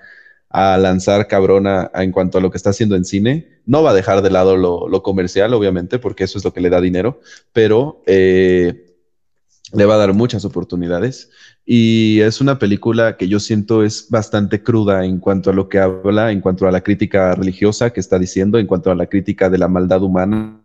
a 0.51 0.78
lanzar 0.78 1.26
cabrona 1.26 1.90
en 1.94 2.12
cuanto 2.12 2.39
a 2.39 2.40
lo 2.40 2.51
que 2.51 2.56
está 2.56 2.70
haciendo 2.70 2.97
en 2.97 3.05
cine. 3.05 3.48
No 3.66 3.82
va 3.82 3.90
a 3.90 3.94
dejar 3.94 4.22
de 4.22 4.31
lado 4.31 4.56
lo, 4.56 4.89
lo 4.89 5.02
comercial, 5.02 5.52
obviamente, 5.52 5.98
porque 5.98 6.24
eso 6.24 6.39
es 6.39 6.44
lo 6.44 6.52
que 6.52 6.60
le 6.60 6.70
da 6.70 6.81
dinero, 6.81 7.20
pero 7.52 8.02
eh, 8.06 8.86
le 9.72 9.85
va 9.85 9.94
a 9.94 9.98
dar 9.98 10.14
muchas 10.14 10.44
oportunidades. 10.44 11.31
Y 11.66 12.20
es 12.20 12.41
una 12.41 12.59
película 12.59 13.16
que 13.16 13.28
yo 13.28 13.41
siento 13.41 13.82
es 13.85 14.09
bastante 14.11 14.62
cruda 14.62 15.05
en 15.05 15.19
cuanto 15.19 15.51
a 15.51 15.55
lo 15.55 15.69
que 15.69 15.78
habla, 15.78 16.31
en 16.31 16.41
cuanto 16.41 16.66
a 16.69 16.73
la 16.73 16.82
crítica 16.82 17.35
religiosa 17.35 17.91
que 17.91 18.01
está 18.01 18.19
diciendo, 18.19 18.59
en 18.59 18.66
cuanto 18.66 18.91
a 18.91 18.95
la 18.95 19.07
crítica 19.07 19.49
de 19.49 19.59
la 19.59 19.69
maldad 19.69 20.03
humana 20.03 20.61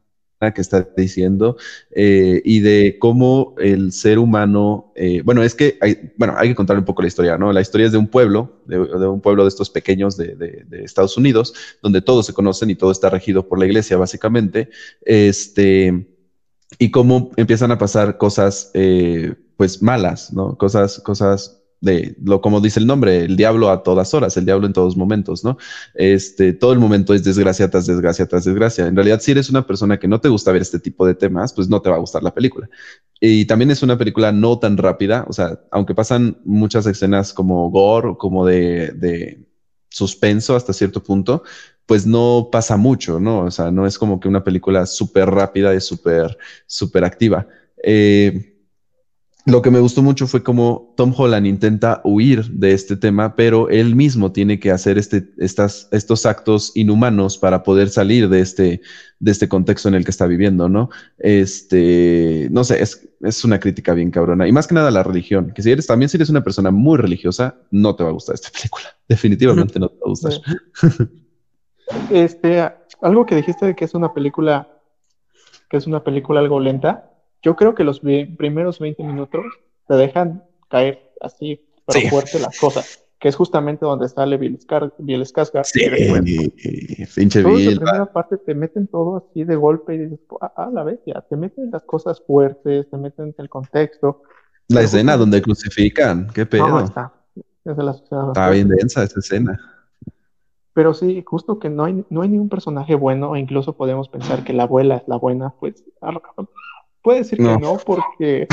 que 0.53 0.61
está 0.61 0.87
diciendo 0.95 1.57
eh, 1.91 2.41
y 2.45 2.61
de 2.61 2.97
cómo 2.97 3.55
el 3.59 3.91
ser 3.91 4.19
humano, 4.19 4.93
eh, 4.95 5.21
bueno, 5.23 5.43
es 5.43 5.53
que 5.53 5.77
hay, 5.81 6.13
bueno, 6.17 6.33
hay 6.37 6.49
que 6.49 6.55
contar 6.55 6.77
un 6.77 6.85
poco 6.85 7.01
la 7.01 7.09
historia, 7.09 7.37
¿no? 7.37 7.51
La 7.51 7.59
historia 7.59 7.87
es 7.87 7.91
de 7.91 7.97
un 7.97 8.07
pueblo, 8.07 8.61
de, 8.65 8.79
un 8.79 9.19
pueblo 9.19 9.43
de 9.43 9.49
estos 9.49 9.69
pequeños 9.69 10.15
de, 10.15 10.35
de, 10.35 10.83
Estados 10.83 11.17
Unidos, 11.17 11.53
donde 11.83 12.01
todos 12.01 12.25
se 12.25 12.33
conocen 12.33 12.69
y 12.69 12.75
todo 12.75 12.91
está 12.91 13.09
regido 13.09 13.49
por 13.49 13.59
la 13.59 13.65
iglesia, 13.65 13.97
básicamente, 13.97 14.69
este, 15.01 16.07
y 16.77 16.91
cómo 16.91 17.31
empiezan 17.35 17.71
a 17.71 17.77
pasar 17.77 18.17
cosas 18.17 18.71
eh, 18.73 19.35
pues 19.57 19.81
malas, 19.81 20.31
¿no? 20.33 20.57
Cosas, 20.57 20.99
cosas 20.99 21.59
de 21.81 22.15
lo 22.23 22.41
como 22.41 22.59
dice 22.59 22.79
el 22.79 22.87
nombre, 22.87 23.23
el 23.23 23.37
diablo 23.37 23.69
a 23.69 23.83
todas 23.83 24.13
horas, 24.13 24.35
el 24.37 24.45
diablo 24.45 24.67
en 24.67 24.73
todos 24.73 24.97
momentos, 24.97 25.43
¿no? 25.43 25.57
Este, 25.95 26.53
todo 26.53 26.73
el 26.73 26.79
momento 26.79 27.13
es 27.13 27.23
desgracia 27.23 27.69
tras 27.69 27.85
desgracia 27.85 28.25
tras 28.25 28.43
desgracia. 28.43 28.87
En 28.87 28.95
realidad, 28.95 29.21
si 29.21 29.31
eres 29.31 29.49
una 29.49 29.65
persona 29.65 29.97
que 29.97 30.07
no 30.07 30.19
te 30.19 30.29
gusta 30.29 30.51
ver 30.51 30.61
este 30.61 30.79
tipo 30.79 31.05
de 31.05 31.15
temas, 31.15 31.53
pues 31.53 31.69
no 31.69 31.81
te 31.81 31.89
va 31.89 31.95
a 31.95 31.99
gustar 31.99 32.23
la 32.23 32.33
película. 32.33 32.69
Y 33.19 33.45
también 33.45 33.71
es 33.71 33.81
una 33.83 33.97
película 33.97 34.31
no 34.31 34.59
tan 34.59 34.77
rápida, 34.77 35.25
o 35.27 35.33
sea, 35.33 35.59
aunque 35.71 35.95
pasan 35.95 36.39
muchas 36.45 36.85
escenas 36.85 37.33
como 37.33 37.69
gore, 37.69 38.15
como 38.17 38.45
de, 38.45 38.91
de 38.91 39.45
suspenso 39.89 40.55
hasta 40.55 40.73
cierto 40.73 41.01
punto, 41.03 41.43
pues 41.89 42.05
no 42.05 42.49
pasa 42.51 42.77
mucho, 42.77 43.19
¿no? 43.19 43.39
O 43.45 43.49
sea, 43.49 43.71
no 43.71 43.87
es 43.87 43.97
como 43.97 44.19
que 44.19 44.27
una 44.27 44.43
película 44.43 44.85
súper 44.85 45.27
rápida 45.27 45.73
y 45.73 45.81
súper, 45.81 46.37
súper 46.67 47.03
activa. 47.03 47.47
Eh, 47.83 48.59
lo 49.47 49.63
que 49.63 49.71
me 49.71 49.79
gustó 49.79 50.03
mucho 50.03 50.27
fue 50.27 50.43
como 50.43 50.93
Tom 50.95 51.11
Holland 51.17 51.47
intenta 51.47 51.99
huir 52.03 52.45
de 52.51 52.73
este 52.73 52.95
tema, 52.95 53.35
pero 53.35 53.69
él 53.69 53.95
mismo 53.95 54.31
tiene 54.31 54.59
que 54.59 54.69
hacer 54.69 54.99
este, 54.99 55.31
estas, 55.39 55.87
estos 55.91 56.27
actos 56.27 56.73
inhumanos 56.75 57.39
para 57.39 57.63
poder 57.63 57.89
salir 57.89 58.29
de 58.29 58.41
este, 58.41 58.81
de 59.19 59.31
este 59.31 59.49
contexto 59.49 59.89
en 59.89 59.95
el 59.95 60.05
que 60.05 60.11
está 60.11 60.27
viviendo, 60.27 60.69
¿no? 60.69 60.91
Este, 61.17 62.49
no 62.51 62.65
sé, 62.65 62.83
es, 62.83 63.09
es 63.21 63.43
una 63.43 63.59
crítica 63.59 63.95
bien 63.95 64.11
cabrona. 64.11 64.47
Y 64.47 64.51
más 64.51 64.67
que 64.67 64.75
nada 64.75 64.91
la 64.91 65.01
religión, 65.01 65.53
que 65.55 65.63
si 65.63 65.71
eres, 65.71 65.87
también 65.87 66.09
si 66.09 66.17
eres 66.17 66.29
una 66.29 66.43
persona 66.43 66.69
muy 66.69 66.99
religiosa, 66.99 67.55
no 67.71 67.95
te 67.95 68.03
va 68.03 68.09
a 68.09 68.13
gustar 68.13 68.35
esta 68.35 68.51
película. 68.53 68.95
Definitivamente 69.07 69.79
no 69.79 69.89
te 69.89 69.95
va 69.95 70.05
a 70.05 70.09
gustar. 70.09 70.33
Este, 72.09 72.71
algo 73.01 73.25
que 73.25 73.35
dijiste 73.35 73.65
de 73.65 73.75
que 73.75 73.85
es 73.85 73.93
una 73.93 74.13
película, 74.13 74.67
que 75.69 75.77
es 75.77 75.87
una 75.87 76.03
película 76.03 76.39
algo 76.39 76.59
lenta, 76.59 77.11
yo 77.41 77.55
creo 77.55 77.75
que 77.75 77.83
los 77.83 77.99
primeros 77.99 78.79
20 78.79 79.03
minutos 79.03 79.45
te 79.87 79.95
dejan 79.95 80.43
caer 80.69 81.13
así, 81.21 81.65
pero 81.85 82.09
fuerte 82.09 82.39
las 82.39 82.59
cosas, 82.59 83.05
que 83.19 83.29
es 83.29 83.35
justamente 83.35 83.85
donde 83.85 84.09
sale 84.09 84.37
Bill, 84.37 84.59
Skarsgård. 84.59 85.63
Sí, 85.63 85.87
pinche 87.15 87.43
Bill. 87.43 87.75
La 87.75 87.81
primera 87.81 88.05
parte 88.11 88.37
te 88.37 88.53
meten 88.53 88.87
todo 88.87 89.25
así 89.29 89.43
de 89.43 89.55
golpe 89.55 89.95
y 89.95 89.97
dices, 89.99 90.19
ah, 90.41 90.69
la 90.73 90.83
bestia, 90.83 91.23
te 91.29 91.37
meten 91.37 91.71
las 91.71 91.83
cosas 91.83 92.21
fuertes, 92.25 92.89
te 92.89 92.97
meten 92.97 93.33
el 93.37 93.49
contexto. 93.49 94.23
La 94.67 94.81
escena 94.81 95.17
donde 95.17 95.41
crucifican, 95.41 96.27
qué 96.33 96.45
pedo. 96.45 96.67
No, 96.67 96.79
está. 96.81 97.11
está 97.65 98.49
bien 98.51 98.67
densa 98.67 99.03
esa 99.03 99.19
escena. 99.19 99.78
Pero 100.73 100.93
sí, 100.93 101.23
justo 101.25 101.59
que 101.59 101.69
no 101.69 101.85
hay, 101.85 102.05
no 102.09 102.21
hay 102.21 102.29
ningún 102.29 102.49
personaje 102.49 102.95
bueno, 102.95 103.35
e 103.35 103.39
incluso 103.39 103.75
podemos 103.75 104.07
pensar 104.09 104.43
que 104.43 104.53
la 104.53 104.63
abuela 104.63 104.97
es 104.97 105.07
la 105.07 105.17
buena, 105.17 105.53
pues 105.59 105.83
Puede 107.01 107.19
decir 107.19 107.37
que 107.37 107.57
no, 107.57 107.77
porque 107.85 108.47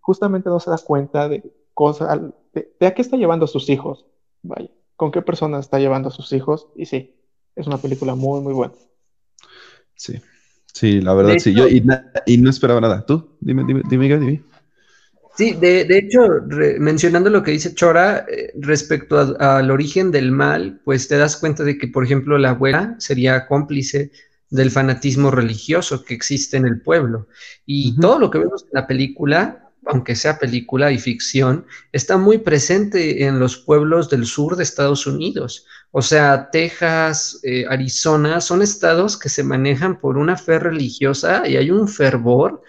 justamente 0.00 0.48
no 0.48 0.60
se 0.60 0.70
da 0.70 0.78
cuenta 0.78 1.28
de 1.28 1.42
cosas, 1.74 2.20
de, 2.52 2.86
a 2.86 2.94
qué 2.94 3.02
está 3.02 3.16
llevando 3.16 3.44
a 3.44 3.48
sus 3.48 3.68
hijos. 3.68 4.06
Vaya, 4.42 4.70
con 4.96 5.10
qué 5.10 5.22
persona 5.22 5.58
está 5.58 5.78
llevando 5.78 6.08
a 6.08 6.12
sus 6.12 6.32
hijos. 6.32 6.68
Y 6.76 6.86
sí, 6.86 7.14
es 7.56 7.66
una 7.66 7.78
película 7.78 8.14
muy, 8.14 8.40
muy 8.40 8.52
buena. 8.52 8.74
Sí, 9.94 10.20
sí, 10.72 11.00
la 11.00 11.14
verdad, 11.14 11.34
sí. 11.38 11.54
Yo 11.54 11.68
y, 11.68 11.80
no 12.38 12.50
esperaba 12.50 12.80
nada. 12.80 13.04
¿Tú? 13.04 13.36
Dime, 13.40 13.64
dime, 13.66 13.82
dime, 13.88 14.18
dime. 14.18 14.42
Sí, 15.40 15.54
de, 15.54 15.86
de 15.86 15.96
hecho, 15.96 16.20
mencionando 16.78 17.30
lo 17.30 17.42
que 17.42 17.52
dice 17.52 17.74
Chora 17.74 18.26
eh, 18.28 18.52
respecto 18.60 19.38
al 19.40 19.70
origen 19.70 20.10
del 20.10 20.32
mal, 20.32 20.82
pues 20.84 21.08
te 21.08 21.16
das 21.16 21.38
cuenta 21.38 21.64
de 21.64 21.78
que, 21.78 21.88
por 21.88 22.04
ejemplo, 22.04 22.36
la 22.36 22.50
abuela 22.50 22.94
sería 22.98 23.46
cómplice 23.46 24.10
del 24.50 24.70
fanatismo 24.70 25.30
religioso 25.30 26.04
que 26.04 26.12
existe 26.12 26.58
en 26.58 26.66
el 26.66 26.82
pueblo. 26.82 27.26
Y 27.64 27.98
todo 27.98 28.18
lo 28.18 28.30
que 28.30 28.36
vemos 28.36 28.64
en 28.64 28.68
la 28.74 28.86
película 28.86 29.70
aunque 29.86 30.14
sea 30.14 30.38
película 30.38 30.92
y 30.92 30.98
ficción, 30.98 31.64
está 31.90 32.18
muy 32.18 32.36
presente 32.38 33.24
en 33.24 33.40
los 33.40 33.56
pueblos 33.56 34.10
del 34.10 34.26
sur 34.26 34.54
de 34.56 34.62
Estados 34.62 35.06
Unidos. 35.06 35.66
O 35.90 36.02
sea, 36.02 36.50
Texas, 36.50 37.40
eh, 37.42 37.64
Arizona, 37.66 38.42
son 38.42 38.60
estados 38.60 39.18
que 39.18 39.30
se 39.30 39.42
manejan 39.42 39.98
por 39.98 40.18
una 40.18 40.36
fe 40.36 40.58
religiosa 40.58 41.48
y 41.48 41.56
hay 41.56 41.70
un 41.70 41.88
fervor 41.88 42.62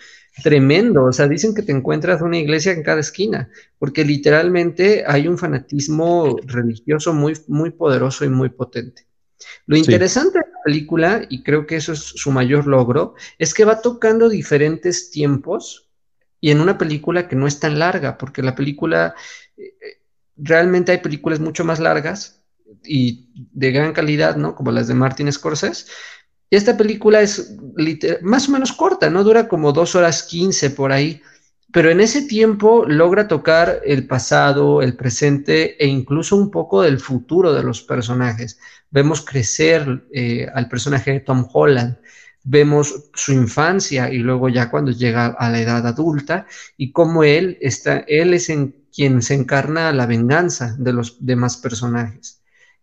tremendo. 0.43 1.05
O 1.05 1.11
sea, 1.11 1.27
dicen 1.27 1.53
que 1.53 1.61
te 1.61 1.71
encuentras 1.71 2.21
una 2.21 2.37
iglesia 2.37 2.71
en 2.71 2.83
cada 2.83 3.01
esquina, 3.01 3.49
porque 3.79 4.05
literalmente 4.05 5.03
hay 5.07 5.27
un 5.27 5.37
fanatismo 5.37 6.37
religioso 6.45 7.13
muy, 7.13 7.33
muy 7.47 7.71
poderoso 7.71 8.25
y 8.25 8.29
muy 8.29 8.49
potente. 8.49 9.07
Lo 9.65 9.75
interesante 9.75 10.39
de 10.39 10.45
la 10.51 10.63
película, 10.63 11.25
y 11.29 11.43
creo 11.43 11.65
que 11.65 11.75
eso 11.75 11.93
es 11.93 11.99
su 11.99 12.31
mayor 12.31 12.67
logro, 12.67 13.15
es 13.39 13.53
que 13.53 13.65
va 13.65 13.81
tocando 13.81 14.29
diferentes 14.29 15.09
tiempos 15.09 15.89
y 16.39 16.51
en 16.51 16.59
una 16.59 16.77
película 16.77 17.27
que 17.27 17.35
no 17.35 17.47
es 17.47 17.59
tan 17.59 17.79
larga, 17.79 18.17
porque 18.17 18.41
la 18.41 18.55
película, 18.55 19.15
eh, 19.57 19.73
realmente 20.35 20.91
hay 20.91 20.97
películas 20.99 21.39
mucho 21.39 21.63
más 21.63 21.79
largas 21.79 22.43
y 22.83 23.29
de 23.35 23.71
gran 23.71 23.93
calidad, 23.93 24.35
¿no? 24.35 24.55
Como 24.55 24.71
las 24.71 24.87
de 24.87 24.95
Martin 24.95 25.31
Scorsese. 25.31 25.85
Y 26.51 26.55
esta 26.55 26.77
película 26.77 27.21
es 27.21 27.55
más 28.21 28.47
o 28.47 28.51
menos 28.51 28.73
corta, 28.73 29.09
¿no? 29.09 29.23
Dura 29.23 29.47
como 29.47 29.71
dos 29.71 29.95
horas 29.95 30.21
quince 30.21 30.69
por 30.69 30.91
ahí 30.91 31.19
pero 31.71 31.89
en 31.89 32.01
ese 32.01 32.23
tiempo 32.23 32.85
logra 32.85 33.27
tocar 33.27 33.81
el 33.85 34.05
pasado, 34.05 34.81
el 34.81 34.95
presente 34.95 35.81
e 35.83 35.87
incluso 35.87 36.35
un 36.35 36.51
poco 36.51 36.81
del 36.81 36.99
futuro 36.99 37.53
de 37.53 37.63
los 37.63 37.81
personajes. 37.81 38.59
Vemos 38.89 39.21
crecer 39.21 40.05
eh, 40.13 40.47
al 40.53 40.67
personaje 40.67 41.11
de 41.11 41.19
Tom 41.21 41.47
Holland, 41.51 41.97
vemos 42.43 43.09
su 43.13 43.31
infancia 43.31 44.11
y 44.11 44.17
luego 44.17 44.49
ya 44.49 44.69
cuando 44.69 44.91
llega 44.91 45.27
a 45.27 45.49
la 45.49 45.61
edad 45.61 45.87
adulta 45.87 46.45
y 46.75 46.91
cómo 46.91 47.23
él 47.23 47.57
está, 47.61 47.99
él 48.07 48.33
es 48.33 48.49
en 48.49 48.75
quien 48.93 49.21
se 49.21 49.35
encarna 49.35 49.93
la 49.93 50.05
venganza 50.05 50.75
de 50.77 50.91
los 50.91 51.25
demás 51.25 51.55
personajes. 51.55 52.40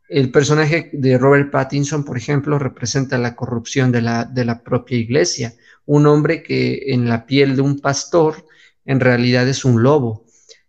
El 0.09 0.30
personaje 0.30 0.90
de 0.93 1.18
Robert 1.18 1.51
Pattinson, 1.51 2.05
por 2.05 2.16
ejemplo, 2.16 2.59
representa 2.59 3.18
la 3.18 3.36
corrupción 3.36 3.93
de 3.93 4.02
la, 4.02 4.24
de 4.24 4.44
la 4.44 4.62
propia 4.62 4.97
iglesia, 4.97 5.55
un 5.85 6.06
hombre 6.06 6.43
que 6.43 6.93
en 6.93 7.09
la 7.09 7.26
piel 7.26 7.56
de 7.56 7.62
un 7.62 7.78
pastor 7.80 8.47
en 8.85 9.01
realidad 9.01 9.47
es 9.48 9.64
un 9.64 9.82
lobo. 9.82 10.24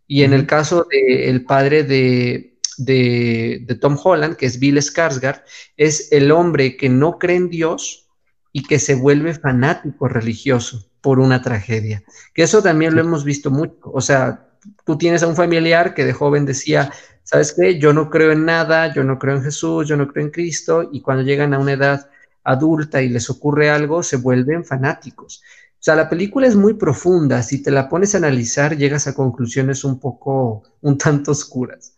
Y 0.08 0.24
en 0.24 0.34
el 0.34 0.46
caso 0.46 0.88
del 0.90 1.46
padre 1.46 1.84
de, 1.84 2.58
de, 2.78 3.78
Tom 3.80 3.98
Holland, 4.02 4.36
que 4.36 4.46
es 4.46 4.60
Bill 4.60 4.78
Skarsgård, 4.78 5.44
es 5.78 6.12
el 6.12 6.32
hombre 6.32 6.78
que 6.78 6.90
no 6.90 7.18
cree 7.20 7.38
en 7.38 7.50
Dios 7.50 8.08
y 8.52 8.64
que 8.64 8.80
se 8.80 8.96
vuelve 8.96 9.34
fanático 9.34 10.08
religioso 10.08 10.90
por 11.02 11.20
una 11.20 11.42
tragedia. 11.42 12.04
Que 12.34 12.44
eso 12.44 12.62
también 12.62 12.96
lo 12.96 13.02
hemos 13.02 13.24
visto 13.24 13.52
mucho. 13.52 13.76
O 13.84 14.02
sea, 14.02 14.50
tú 14.86 14.98
tienes 14.98 15.24
a 15.24 15.28
un 15.28 15.36
familiar 15.36 15.94
que 15.94 16.06
de 16.06 16.14
joven 16.14 16.46
decía, 16.46 16.92
¿sabes 17.30 17.54
qué? 17.54 17.80
Yo 17.80 17.94
no 17.94 18.10
creo 18.10 18.32
en 18.32 18.44
nada, 18.44 18.92
yo 18.92 19.04
no 19.04 19.20
creo 19.20 19.36
en 19.36 19.44
Jesús, 19.44 19.88
yo 19.88 19.96
no 19.96 20.08
creo 20.08 20.26
en 20.26 20.32
Cristo, 20.32 20.90
y 20.92 21.02
cuando 21.02 21.24
llegan 21.24 21.54
a 21.54 21.60
una 21.60 21.74
edad 21.74 22.10
adulta 22.44 23.04
y 23.04 23.10
les 23.10 23.30
ocurre 23.30 23.70
algo, 23.70 24.02
se 24.02 24.18
vuelven 24.18 24.66
fanáticos. 24.66 25.44
O 25.74 25.82
sea, 25.82 25.96
la 25.96 26.10
película 26.10 26.48
es 26.48 26.56
muy 26.56 26.74
profunda. 26.74 27.44
Si 27.44 27.62
te 27.62 27.70
la 27.70 27.88
pones 27.88 28.16
a 28.16 28.18
analizar, 28.18 28.76
llegas 28.76 29.08
a 29.08 29.14
conclusiones 29.14 29.84
un 29.84 30.00
poco, 30.00 30.64
un 30.82 30.98
tanto 30.98 31.32
oscuras. 31.32 31.94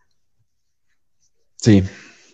Sí, 1.55 1.81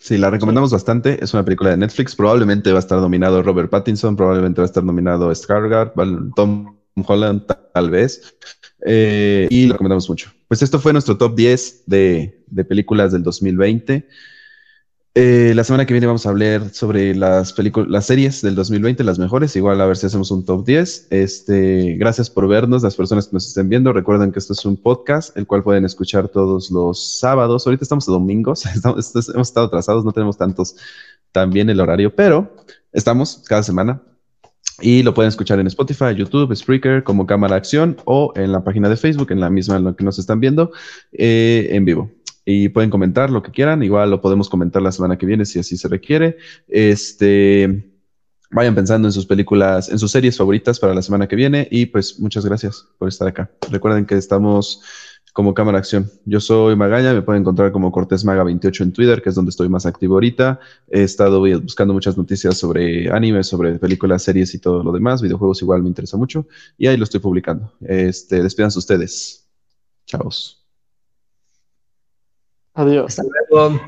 sí, 0.00 0.18
la 0.18 0.30
recomendamos 0.30 0.72
bastante. 0.72 1.22
Es 1.22 1.32
una 1.32 1.44
película 1.44 1.70
de 1.70 1.76
Netflix. 1.76 2.16
Probablemente 2.16 2.72
va 2.72 2.78
a 2.78 2.80
estar 2.80 2.98
nominado 2.98 3.42
Robert 3.44 3.70
Pattinson, 3.70 4.16
probablemente 4.16 4.60
va 4.60 4.64
a 4.64 4.66
estar 4.66 4.82
nominado 4.82 5.30
Skarsgård, 5.30 6.32
Tom 6.34 6.76
Holland, 7.06 7.46
tal 7.72 7.90
vez. 7.90 8.36
Eh, 8.84 9.46
y 9.50 9.66
lo 9.66 9.74
recomendamos 9.74 10.08
mucho. 10.10 10.32
Pues 10.48 10.62
esto 10.62 10.80
fue 10.80 10.92
nuestro 10.92 11.18
top 11.18 11.36
10 11.36 11.84
de, 11.86 12.42
de 12.46 12.64
películas 12.64 13.12
del 13.12 13.22
2020. 13.22 14.08
Eh, 15.20 15.52
la 15.56 15.64
semana 15.64 15.84
que 15.84 15.92
viene 15.92 16.06
vamos 16.06 16.26
a 16.26 16.28
hablar 16.28 16.72
sobre 16.72 17.12
las 17.12 17.52
películas, 17.52 17.90
las 17.90 18.06
series 18.06 18.40
del 18.40 18.54
2020, 18.54 19.02
las 19.02 19.18
mejores. 19.18 19.56
Igual 19.56 19.80
a 19.80 19.86
ver 19.86 19.96
si 19.96 20.06
hacemos 20.06 20.30
un 20.30 20.44
top 20.44 20.64
10. 20.64 21.08
Este, 21.10 21.96
gracias 21.98 22.30
por 22.30 22.46
vernos, 22.46 22.84
las 22.84 22.94
personas 22.94 23.26
que 23.26 23.34
nos 23.34 23.48
estén 23.48 23.68
viendo. 23.68 23.92
Recuerden 23.92 24.30
que 24.30 24.38
esto 24.38 24.52
es 24.52 24.64
un 24.64 24.76
podcast, 24.76 25.36
el 25.36 25.46
cual 25.46 25.64
pueden 25.64 25.84
escuchar 25.84 26.28
todos 26.28 26.70
los 26.70 27.18
sábados. 27.18 27.66
Ahorita 27.66 27.82
estamos 27.82 28.08
a 28.08 28.12
domingos, 28.12 28.64
hemos 28.84 29.48
estado 29.48 29.66
atrasados, 29.66 30.04
no 30.04 30.12
tenemos 30.12 30.36
tantos 30.36 30.76
también 31.32 31.68
el 31.68 31.80
horario, 31.80 32.14
pero 32.14 32.54
estamos 32.92 33.42
cada 33.44 33.64
semana. 33.64 34.00
Y 34.80 35.02
lo 35.02 35.12
pueden 35.12 35.28
escuchar 35.28 35.58
en 35.58 35.66
Spotify, 35.66 36.14
YouTube, 36.16 36.54
Spreaker, 36.54 37.02
como 37.02 37.26
cámara 37.26 37.56
acción 37.56 37.96
o 38.04 38.32
en 38.36 38.52
la 38.52 38.62
página 38.62 38.88
de 38.88 38.96
Facebook, 38.96 39.32
en 39.32 39.40
la 39.40 39.50
misma 39.50 39.76
en 39.76 39.84
la 39.84 39.94
que 39.94 40.04
nos 40.04 40.18
están 40.18 40.38
viendo, 40.40 40.70
eh, 41.12 41.68
en 41.70 41.84
vivo 41.84 42.10
y 42.50 42.70
pueden 42.70 42.88
comentar 42.88 43.28
lo 43.28 43.42
que 43.42 43.50
quieran. 43.50 43.82
Igual 43.82 44.10
lo 44.10 44.22
podemos 44.22 44.48
comentar 44.48 44.80
la 44.80 44.90
semana 44.90 45.18
que 45.18 45.26
viene 45.26 45.44
si 45.44 45.58
así 45.58 45.76
se 45.76 45.86
requiere. 45.86 46.38
Este, 46.66 47.92
vayan 48.50 48.74
pensando 48.74 49.06
en 49.06 49.12
sus 49.12 49.26
películas, 49.26 49.90
en 49.90 49.98
sus 49.98 50.10
series 50.10 50.38
favoritas 50.38 50.80
para 50.80 50.94
la 50.94 51.02
semana 51.02 51.28
que 51.28 51.36
viene 51.36 51.68
y 51.70 51.84
pues 51.84 52.18
muchas 52.18 52.46
gracias 52.46 52.86
por 52.96 53.08
estar 53.08 53.28
acá. 53.28 53.50
Recuerden 53.70 54.06
que 54.06 54.14
estamos 54.14 54.82
como 55.38 55.54
Cámara 55.54 55.78
Acción. 55.78 56.10
Yo 56.24 56.40
soy 56.40 56.74
Magaña, 56.74 57.14
me 57.14 57.22
pueden 57.22 57.42
encontrar 57.42 57.70
como 57.70 57.92
Cortés 57.92 58.24
Maga 58.24 58.42
28 58.42 58.82
en 58.82 58.92
Twitter, 58.92 59.22
que 59.22 59.28
es 59.28 59.36
donde 59.36 59.50
estoy 59.50 59.68
más 59.68 59.86
activo 59.86 60.14
ahorita. 60.14 60.58
He 60.88 61.04
estado 61.04 61.38
buscando 61.62 61.94
muchas 61.94 62.18
noticias 62.18 62.58
sobre 62.58 63.08
anime, 63.08 63.44
sobre 63.44 63.78
películas, 63.78 64.24
series 64.24 64.52
y 64.56 64.58
todo 64.58 64.82
lo 64.82 64.90
demás. 64.90 65.22
Videojuegos 65.22 65.62
igual 65.62 65.84
me 65.84 65.90
interesa 65.90 66.16
mucho 66.16 66.48
y 66.76 66.88
ahí 66.88 66.96
lo 66.96 67.04
estoy 67.04 67.20
publicando. 67.20 67.72
Este, 67.82 68.42
despídanse 68.42 68.80
ustedes. 68.80 69.48
Chao. 70.06 70.28
Adiós. 72.74 73.06
Hasta 73.06 73.22
luego. 73.22 73.80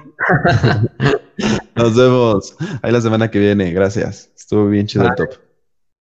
Nos 1.75 1.97
vemos. 1.97 2.55
Ahí 2.81 2.93
la 2.93 3.01
semana 3.01 3.29
que 3.29 3.41
viene. 3.41 3.73
Gracias. 3.73 4.31
Estuvo 4.37 4.69
bien 4.69 4.87
chido 4.87 5.05
el 5.05 5.17
top. 5.17 5.50